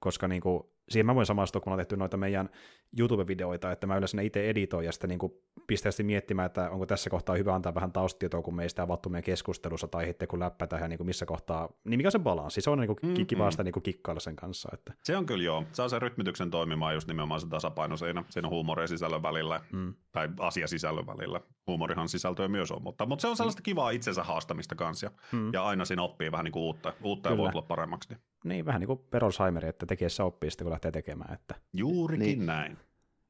koska 0.00 0.28
niin 0.28 0.40
kuin, 0.40 0.62
siihen 0.88 1.06
mä 1.06 1.14
voin 1.14 1.26
samastua, 1.26 1.60
kun 1.60 1.72
on 1.72 1.78
tehty 1.78 1.96
noita 1.96 2.16
meidän 2.16 2.50
YouTube-videoita, 2.98 3.72
että 3.72 3.86
mä 3.86 3.96
yleensä 3.96 4.16
ne 4.16 4.24
itse 4.24 4.50
editoin 4.50 4.86
ja 4.86 4.92
sitten 4.92 5.08
niin 5.08 5.18
kuin 5.18 5.32
pisteästi 5.66 6.02
miettimään, 6.02 6.46
että 6.46 6.70
onko 6.70 6.86
tässä 6.86 7.10
kohtaa 7.10 7.36
hyvä 7.36 7.54
antaa 7.54 7.74
vähän 7.74 7.92
taustatietoa, 7.92 8.42
kun 8.42 8.54
meistä 8.54 8.82
avattu 8.82 9.08
meidän 9.08 9.24
keskustelussa 9.24 9.88
tai 9.88 10.06
sitten 10.06 10.28
kun 10.28 10.40
läppätään 10.40 10.82
ja 10.82 10.88
niin 10.88 10.96
kuin 10.96 11.06
missä 11.06 11.26
kohtaa, 11.26 11.68
niin 11.84 11.98
mikä 11.98 12.08
on 12.08 12.12
se 12.12 12.18
balanssi, 12.18 12.60
se 12.60 12.70
on 12.70 12.78
niin 12.78 12.86
kuin 12.86 12.98
Mm, 13.02 13.26
kiva 13.26 13.44
mm. 13.44 13.50
sitä 13.50 13.64
niin 13.64 13.72
kuin 13.72 13.82
kikkailla 13.82 14.20
sen 14.20 14.36
kanssa. 14.36 14.68
Että, 14.72 14.94
Se 15.04 15.16
on 15.16 15.26
kyllä 15.26 15.44
joo. 15.44 15.64
Saa 15.72 15.88
sen 15.88 16.02
rytmityksen 16.02 16.50
toimimaan 16.50 16.94
just 16.94 17.08
nimenomaan 17.08 17.40
se 17.40 17.48
tasapaino 17.48 17.96
siinä, 17.96 18.24
siinä 18.30 18.48
huumorin 18.48 18.88
sisällön 18.88 19.22
välillä, 19.22 19.60
mm, 19.72 19.94
tai 20.12 20.28
asiasisällön 20.38 21.06
välillä. 21.06 21.40
Huumorihan 21.66 22.08
sisältöä 22.08 22.48
myös 22.48 22.72
on, 22.72 22.82
mutta, 22.82 23.06
mutta 23.06 23.22
se 23.22 23.28
on 23.28 23.36
sellaista 23.36 23.62
kivaa 23.62 23.90
itsensä 23.90 24.22
haastamista 24.22 24.74
kanssa, 24.74 25.06
ja, 25.06 25.10
mm. 25.32 25.52
ja 25.52 25.64
aina 25.64 25.84
siinä 25.84 26.02
oppii 26.02 26.32
vähän 26.32 26.44
niin 26.44 26.52
kuin 26.52 26.62
uutta, 26.62 26.92
uutta 27.02 27.30
ja 27.30 27.36
voi 27.36 27.50
tulla 27.50 27.62
paremmaksi. 27.62 28.08
Niin. 28.08 28.20
Niin, 28.44 28.64
vähän 28.66 28.80
niin 28.80 28.86
kuin 28.86 28.98
Per 29.10 29.24
Alzheimeri, 29.24 29.68
että 29.68 29.86
tekiessä 29.86 30.24
oppii 30.24 30.50
sitten, 30.50 30.64
kun 30.64 30.70
lähtee 30.72 30.90
tekemään. 30.90 31.34
Että, 31.34 31.54
Juurikin 31.72 32.26
Niin. 32.26 32.46
näin. 32.46 32.78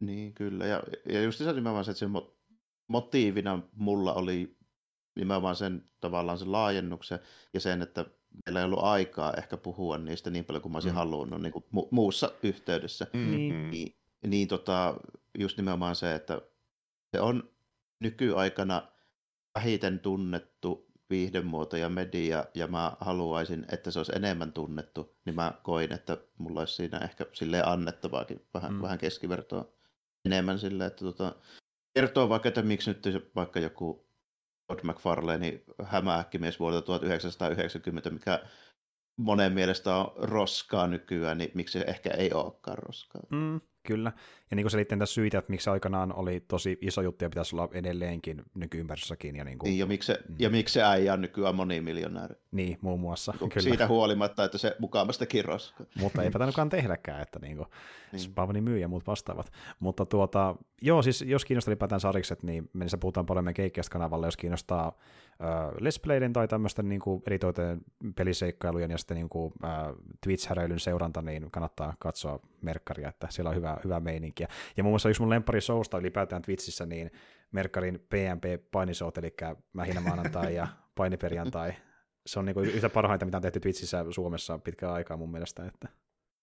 Niin, 0.01 0.35
kyllä. 0.35 0.67
Ja, 0.67 0.83
ja 1.09 1.23
just 1.23 1.39
se 1.39 1.53
nimenomaan 1.53 1.85
se, 1.85 1.91
että 1.91 1.99
se 1.99 2.07
mo- 2.07 2.33
motiivina 2.89 3.63
mulla 3.77 4.15
oli 4.15 4.57
nimenomaan 5.17 5.57
sen 5.57 5.85
tavallaan 6.01 6.39
sen 6.39 6.53
laajennuksen 6.53 7.19
ja 7.55 7.61
sen, 7.61 7.83
että 7.83 8.05
meillä 8.47 8.61
ei 8.61 8.65
ollut 8.65 8.83
aikaa 8.85 9.35
ehkä 9.35 9.57
puhua 9.57 9.99
niistä 9.99 10.31
niin 10.31 10.45
paljon 10.45 10.63
kuin 10.63 10.73
mä 10.73 10.77
olisin 10.77 10.93
Mm. 10.93 10.97
halunnut 10.97 11.43
niin 11.43 11.53
kuin 11.53 11.65
mu- 11.65 11.89
muussa 11.91 12.33
yhteydessä. 12.43 13.07
Niin. 13.13 13.55
Mm. 13.55 13.71
Niin, 13.71 13.95
niin 14.27 14.49
tota, 14.49 14.95
just 15.39 15.57
nimenomaan 15.57 15.97
se, 15.97 16.15
että 16.15 16.41
se 17.13 17.21
on 17.21 17.51
nykyaikana 18.01 18.83
vähiten 19.55 19.99
tunnettu 20.01 20.88
viihdemuoto 21.11 21.77
ja 21.77 21.89
media, 21.89 22.45
ja 22.55 22.67
mä 22.67 22.93
haluaisin, 23.01 23.67
että 23.73 23.91
se 23.91 23.99
olisi 23.99 24.13
enemmän 24.17 24.53
tunnettu, 24.53 25.17
niin 25.25 25.35
mä 25.35 25.53
koin, 25.63 25.93
että 25.93 26.17
mulla 26.39 26.61
olisi 26.61 26.75
siinä 26.75 26.99
ehkä 26.99 27.27
silleen 27.33 27.69
annettavaakin 27.69 28.47
vähän, 28.55 28.73
Mm. 28.75 28.83
vähän 28.83 28.99
keskivertoa 28.99 29.65
enemmän 30.25 30.59
silleen, 30.59 30.87
että 30.89 31.05
tota, 31.05 31.35
kertoo 31.95 32.29
vaikka, 32.29 32.49
että 32.49 32.63
miksi 32.63 32.91
nyt 32.91 33.31
vaikka 33.35 33.61
joku 33.61 34.09
Todd 34.67 34.81
McFarlane 34.85 35.63
hämähäkkimies 35.83 36.61
vuodelta 36.61 36.87
1990, 36.87 38.11
mikä 38.11 38.41
monen 39.19 39.53
mielestä 39.53 39.97
on 39.97 40.13
roskaa 40.17 40.87
nykyään, 40.87 41.39
niin 41.39 41.51
miksi 41.55 41.79
se 41.79 41.85
ehkä 41.89 42.11
ei 42.11 42.33
olekaan 42.33 42.79
roskaa. 42.79 43.23
mm, 43.31 43.61
kyllä. 43.89 44.13
Ja 44.51 44.55
niin 44.57 44.65
kuin 44.65 44.71
selitin 44.71 44.99
tässä 44.99 45.15
syitä, 45.15 45.39
että 45.39 45.51
miksi 45.51 45.71
aikanaan 45.71 46.13
oli 46.15 46.41
tosi 46.49 46.79
iso 46.81 47.01
juttu 47.01 47.25
ja 47.25 47.31
pitäisi 47.31 47.57
olla 47.57 47.69
edelleenkin 47.73 48.43
nykyympäristössäkin. 48.55 49.37
Ja 49.37 49.45
niin, 49.45 49.59
kuin, 49.59 49.69
Niin, 49.69 49.79
ja 49.79 49.87
miksi, 49.87 50.07
se, 50.07 50.19
Mm. 50.29 50.35
ja 50.39 50.51
miksi 50.51 50.73
se 50.73 50.83
äijä 50.83 51.13
on 51.13 51.21
nykyään 51.21 51.55
monimiljonääri? 51.55 52.35
niin 52.51 52.79
muun 52.81 53.01
muassa. 53.01 53.35
Kun 53.39 53.49
Kyllä. 53.49 53.63
Siitä 53.63 53.87
huolimatta, 53.89 54.45
että 54.45 54.59
se 54.59 54.77
mukaamasta 54.79 55.27
kiroskaa. 55.27 55.87
mutta 56.01 56.23
eipä 56.23 56.39
tainnutkaan 56.39 56.69
tehdäkään, 56.79 57.23
että 57.23 57.39
niinku, 57.39 57.67
Niin. 58.13 58.21
Spavani 58.21 58.61
myy 58.61 58.79
ja 58.79 58.89
muut 58.89 59.07
vastaavat. 59.07 59.53
Mutta 59.81 60.07
tuota, 60.07 60.57
joo, 60.83 61.03
siis 61.03 61.23
jos 61.23 61.45
kiinnostaa 61.45 61.71
ylipäätään 61.73 62.01
sarikset, 62.01 62.43
niin 62.43 62.71
mennessä 62.73 62.99
puhutaan 62.99 63.27
paljon 63.27 63.45
meidän 63.45 63.55
keikkeestä 63.55 63.93
kanavalla, 63.93 64.27
jos 64.27 64.37
kiinnostaa 64.37 64.87
äh, 65.43 65.71
Let's 65.71 66.01
Playden 66.03 66.33
tai 66.33 66.49
tämmöisten 66.49 66.89
niinku, 66.89 67.23
editoitujen 67.27 67.81
peliseikkailujen 68.17 68.91
ja 68.91 68.99
sitten 68.99 69.15
niinku, 69.15 69.53
äh, 69.65 69.71
Twitch-häräilyn 70.27 70.79
seuranta, 70.79 71.23
niin 71.23 71.51
kannattaa 71.51 71.95
katsoa 71.99 72.41
Merkkaria, 72.61 73.09
että 73.09 73.27
siellä 73.31 73.49
on 73.51 73.57
hyvä, 73.57 73.77
hyvä 73.85 74.01
meininki. 74.01 74.45
Ja 74.77 74.83
muun 74.83 74.93
muassa 74.93 75.09
yksi 75.09 75.23
mun 75.23 75.31
lemppari 75.31 75.61
showsta 75.61 75.99
ylipäätään 75.99 76.43
Twitchissä, 76.43 76.87
niin 76.87 77.11
Merkkarin 77.53 78.01
PMP 78.01 78.71
painisout, 78.73 79.19
eli 79.19 79.35
mähinä 79.73 80.01
maanantai 80.01 80.55
ja 80.55 80.69
painiperjantai, 80.95 81.73
se 82.27 82.39
on 82.39 82.45
niinku 82.45 82.61
yhtä 82.61 82.89
parhaita, 82.89 83.25
mitä 83.25 83.39
on 83.39 83.43
tehty 83.43 83.61
Twitchissä 83.61 84.05
Suomessa 84.11 84.59
pitkään 84.59 84.93
aikaa 84.93 85.17
mun 85.17 85.31
mielestä. 85.31 85.67
Että. 85.67 85.89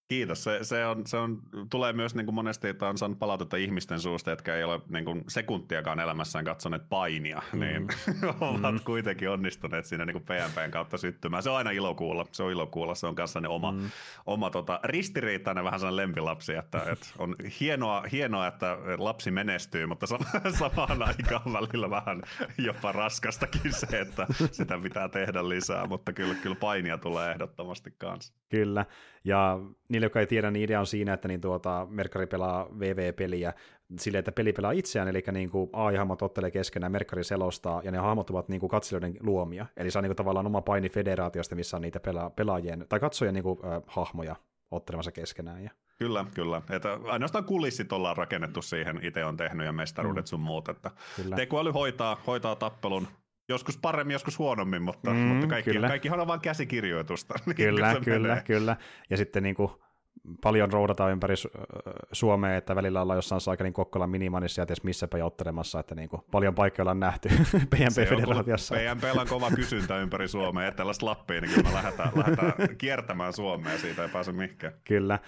Kiitos. 0.08 0.43
Se, 0.43 0.60
se, 0.62 0.86
on, 0.86 1.08
se 1.08 1.18
on, 1.18 1.41
tulee 1.70 1.93
myös 1.93 2.16
niin 2.16 2.26
kuin 2.26 2.36
monesti, 2.36 2.68
että 2.68 2.89
on 2.89 2.97
saanut 2.97 3.20
palautetta 3.20 3.58
ihmisten 3.58 3.99
suusta, 3.99 4.30
jotka 4.30 4.56
ei 4.56 4.64
ole 4.64 4.82
niin 4.89 5.06
kuin 5.06 5.24
sekuntiakaan 5.28 5.99
elämässään 5.99 6.45
katsoneet 6.45 6.89
painia, 6.89 7.41
Mm. 7.53 7.60
niin 7.60 7.88
ovat 8.41 8.74
Mm. 8.74 8.80
kuitenkin 8.86 9.30
onnistuneet 9.30 9.86
siinä 9.86 10.06
niin 10.06 10.14
kuin 10.14 10.24
PNPn 10.26 10.72
kautta 10.72 10.97
syttymään. 10.97 11.43
Se 11.43 11.49
on 11.49 11.58
aina 11.58 11.72
ilo 11.72 11.95
kuulla. 11.95 12.26
Se 12.32 12.43
on 12.43 12.51
ilo 12.51 12.68
kuulla. 12.68 12.95
Se 12.95 13.08
on 13.08 13.16
kanssa 13.16 13.41
ne 13.41 13.47
oma, 13.47 13.72
Mm. 13.72 13.89
oma 14.26 14.49
tota, 14.49 14.80
ristiriitainen 14.84 15.64
vähän 15.64 15.80
sellainen 15.80 15.97
lempilapsi, 16.08 16.53
että, 16.53 16.78
että 16.91 17.06
on 17.18 17.36
hienoa, 17.60 18.03
hienoa, 18.12 18.47
että 18.47 18.78
lapsi 18.97 19.32
menestyy, 19.32 19.86
mutta 19.86 20.08
sa- 20.08 20.20
samaan 20.60 21.03
aikaan 21.03 21.53
välillä 21.53 21.89
vähän 21.89 22.22
jopa 22.58 22.91
raskastakin 22.91 23.74
se, 23.74 23.99
että 23.99 24.28
sitä 24.51 24.80
pitää 24.84 25.10
tehdä 25.10 25.49
lisää, 25.49 25.88
mutta 25.88 26.14
kyllä, 26.14 26.36
kyllä 26.36 26.56
painia 26.56 26.97
tulee 26.97 27.32
ehdottomasti 27.32 27.91
kanssa. 27.97 28.34
Kyllä, 28.49 28.86
ja 29.24 29.60
niille, 29.96 30.06
jotka 30.06 30.20
ei 30.20 30.28
tiedä, 30.28 30.52
niin 30.52 30.64
idea 30.64 30.80
on 30.80 30.88
siinä, 30.88 31.14
että 31.14 31.28
niin 31.28 31.41
tuota, 31.41 31.88
Merkari 31.89 32.28
pelaa 32.28 32.68
VV-peliä 32.80 33.54
silleen, 34.00 34.20
että 34.20 34.32
peli 34.32 34.54
pelaa 34.54 34.72
itseään, 34.72 35.08
eli 35.08 35.24
niin 35.32 35.50
kuin 35.50 35.70
AI-hahmot 35.74 36.22
ottelee 36.22 36.52
keskenään, 36.52 36.91
Merkari 36.91 37.24
selostaa, 37.24 37.82
ja 37.84 37.91
ne 37.91 37.98
hahmot 37.98 38.30
ovat 38.30 38.50
niin 38.50 38.60
kuin 38.60 38.70
katselijoiden 38.70 39.18
luomia, 39.22 39.66
eli 39.78 39.91
se 39.91 39.98
on 39.98 40.04
niin 40.04 40.10
kuin 40.10 40.18
tavallaan 40.18 40.46
oma 40.46 40.62
paini 40.62 40.89
federaatiosta, 40.89 41.56
missä 41.56 41.78
on 41.78 41.82
niitä 41.82 42.00
pela- 42.00 42.30
pelaajien, 42.36 42.86
tai 42.89 43.00
katsojien 43.00 43.34
niin 43.34 43.43
kuin, 43.43 43.60
äh, 43.66 43.82
hahmoja 43.88 44.36
ottelemassa 44.72 45.12
keskenään. 45.12 45.64
Ja... 45.64 45.70
Kyllä, 46.00 46.26
kyllä. 46.36 46.62
Että 46.70 47.00
ainoastaan 47.06 47.43
kulissit 47.43 47.93
ollaan 47.93 48.18
rakennettu 48.18 48.62
siihen, 48.62 49.00
itse 49.04 49.26
on 49.26 49.38
tehnyt 49.38 49.66
ja 49.66 49.72
mestaruudet 49.74 50.28
sun 50.28 50.39
muut. 50.39 50.70
Että 50.70 50.91
Kyllä. 51.16 51.36
tekoäly 51.36 51.72
hoitaa, 51.72 52.18
hoitaa 52.28 52.56
tappelun 52.56 53.08
joskus 53.50 53.78
paremmin, 53.78 54.14
joskus 54.14 54.39
huonommin, 54.39 54.82
mutta, 54.82 55.12
Mm, 55.12 55.18
mutta 55.18 55.48
kaikki, 55.48 55.72
kyllä. 55.72 55.88
kaikkihan 55.88 56.20
on 56.20 56.28
vain 56.28 56.39
käsikirjoitusta. 56.39 57.34
niin 57.46 57.56
Kyllä, 57.56 57.96
kyllä, 58.04 58.28
menee. 58.28 58.43
kyllä. 58.43 58.76
Ja 59.10 59.18
sitten 59.18 59.43
niin 59.43 59.56
kuin, 59.56 59.72
paljon 60.42 60.74
roudataan 60.74 61.12
ympäri 61.12 61.36
Suomea, 62.12 62.58
että 62.58 62.76
välillä 62.76 63.02
ollaan 63.02 63.18
jossain 63.18 63.42
Saakelin 63.42 63.74
Kokkolan 63.74 64.10
minimanissa 64.10 64.62
ja 64.62 64.66
ties 64.66 64.84
missäpä 64.84 65.18
jouttelemassa, 65.18 65.80
että 65.80 65.96
niin 65.96 66.10
kuin, 66.10 66.22
paljon 66.32 66.56
paikkoja 66.56 66.84
ollaan 66.84 67.00
nähty 67.00 67.30
PNP-federaatiossa. 67.76 68.76
PNPllä 68.76 69.22
on 69.22 69.28
kova 69.28 69.52
kysyntä 69.52 69.98
ympäri 69.98 70.28
Suomea, 70.28 70.68
etelästä 70.68 71.06
Lappiin, 71.06 71.42
niin 71.42 71.54
kyllä 71.54 71.70
me 71.70 71.74
lähdetään, 71.74 72.12
lähdetään 72.16 72.78
kiertämään 72.78 73.34
Suomea, 73.34 73.78
siitä 73.78 74.04
ei 74.04 74.10
pääse 74.10 74.32
mihinkään. 74.32 74.74
Kyllä. 74.84 75.20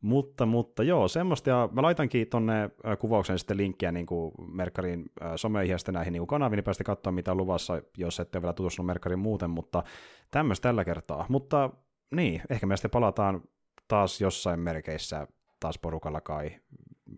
Mutta, 0.00 0.46
mutta 0.46 0.82
joo, 0.82 1.08
semmoista, 1.08 1.50
ja 1.50 1.68
mä 1.72 1.82
laitankin 1.82 2.26
tonne 2.28 2.70
kuvaukseen 2.98 3.38
sitten 3.38 3.56
linkkiä 3.56 3.92
niin 3.92 4.06
kuin 4.06 4.32
Merkkarin 4.52 5.04
someihin 5.36 5.70
ja 5.70 5.78
sitten 5.78 5.94
näihin 5.94 6.12
niin 6.12 6.26
kanaviin, 6.26 6.56
niin 6.56 6.64
päästä 6.64 6.84
katsoa 6.84 7.12
mitä 7.12 7.30
on 7.30 7.36
luvassa, 7.36 7.82
jos 7.96 8.20
ette 8.20 8.38
ole 8.38 8.42
vielä 8.42 8.52
tutustunut 8.52 8.86
Merkkarin 8.86 9.18
muuten, 9.18 9.50
mutta 9.50 9.82
tämmöistä 10.30 10.68
tällä 10.68 10.84
kertaa. 10.84 11.26
Mutta 11.28 11.70
niin, 12.14 12.42
ehkä 12.50 12.66
me 12.66 12.76
sitten 12.76 12.90
palataan 12.90 13.42
taas 13.88 14.20
jossain 14.20 14.60
merkeissä 14.60 15.26
taas 15.60 15.78
porukalla 15.78 16.20
kai. 16.20 16.60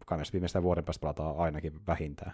Kai 0.06 0.18
viimeistään 0.32 0.62
vuoden 0.62 0.84
päästä 0.84 1.00
palataan 1.00 1.34
ainakin 1.38 1.72
vähintään. 1.86 2.32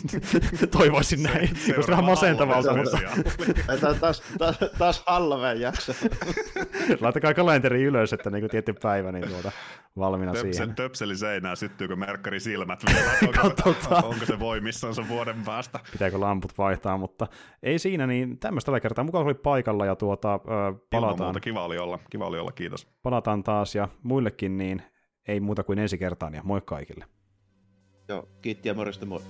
Toivoisin 0.78 1.22
näin. 1.22 1.48
Just 1.48 1.66
vähän 1.66 1.84
Seuraava 1.84 2.02
masentavalta, 2.02 2.72
Halloween 2.72 2.84
mutta 2.84 2.98
spesiaali. 2.98 3.80
Tämä 3.80 3.94
taas, 3.94 4.22
taas, 4.38 4.58
taas 4.78 5.02
Halloween 5.06 5.60
jakso. 5.60 5.92
laittakaa 7.00 7.34
kalenteri 7.34 7.82
ylös, 7.82 8.12
että 8.12 8.30
niin 8.30 8.48
tietty 8.50 8.74
päivä 8.82 9.12
niin 9.12 9.28
tuota, 9.28 9.52
valmiina 9.96 10.32
Töpsel, 10.32 10.52
siihen. 10.52 10.74
töpseli 10.74 11.16
seinään, 11.16 11.56
syttyykö 11.56 11.96
merkkari 11.96 12.40
silmät 12.40 12.82
vielä? 12.88 13.10
Onko, 13.44 13.74
onko 13.92 14.26
se 14.26 14.38
voimissansa 14.38 15.08
vuoden 15.08 15.42
päästä? 15.44 15.80
pitääkö 15.92 16.20
lamput 16.20 16.58
vaihtaa, 16.58 16.98
mutta 16.98 17.26
ei 17.62 17.78
siinä, 17.78 18.06
niin 18.06 18.38
tämmöistä 18.38 18.66
tällä 18.66 18.80
kertaa. 18.80 19.04
Mukaan 19.04 19.24
oli 19.26 19.34
paikalla 19.34 19.86
ja 19.86 19.96
tuota, 19.96 20.34
ö, 20.34 20.38
Ilman 20.48 20.80
palataan, 20.90 21.26
muuta, 21.26 21.40
kiva 21.40 21.64
oli 21.64 21.78
olla, 21.78 21.98
kiva 22.10 22.26
oli 22.26 22.38
olla, 22.38 22.52
kiitos. 22.52 22.88
palataan 23.02 23.42
taas 23.42 23.74
ja 23.74 23.88
muillekin, 24.02 24.58
niin 24.58 24.82
ei 25.28 25.40
muuta 25.40 25.64
kuin 25.64 25.78
ensi 25.78 25.98
kertaan 25.98 26.34
ja 26.34 26.42
moi 26.44 26.60
kaikille. 26.64 27.04
Joo, 28.08 28.28
kiitti 28.42 28.68
ja 28.68 28.74
morjesta 28.74 29.06
moi. 29.06 29.22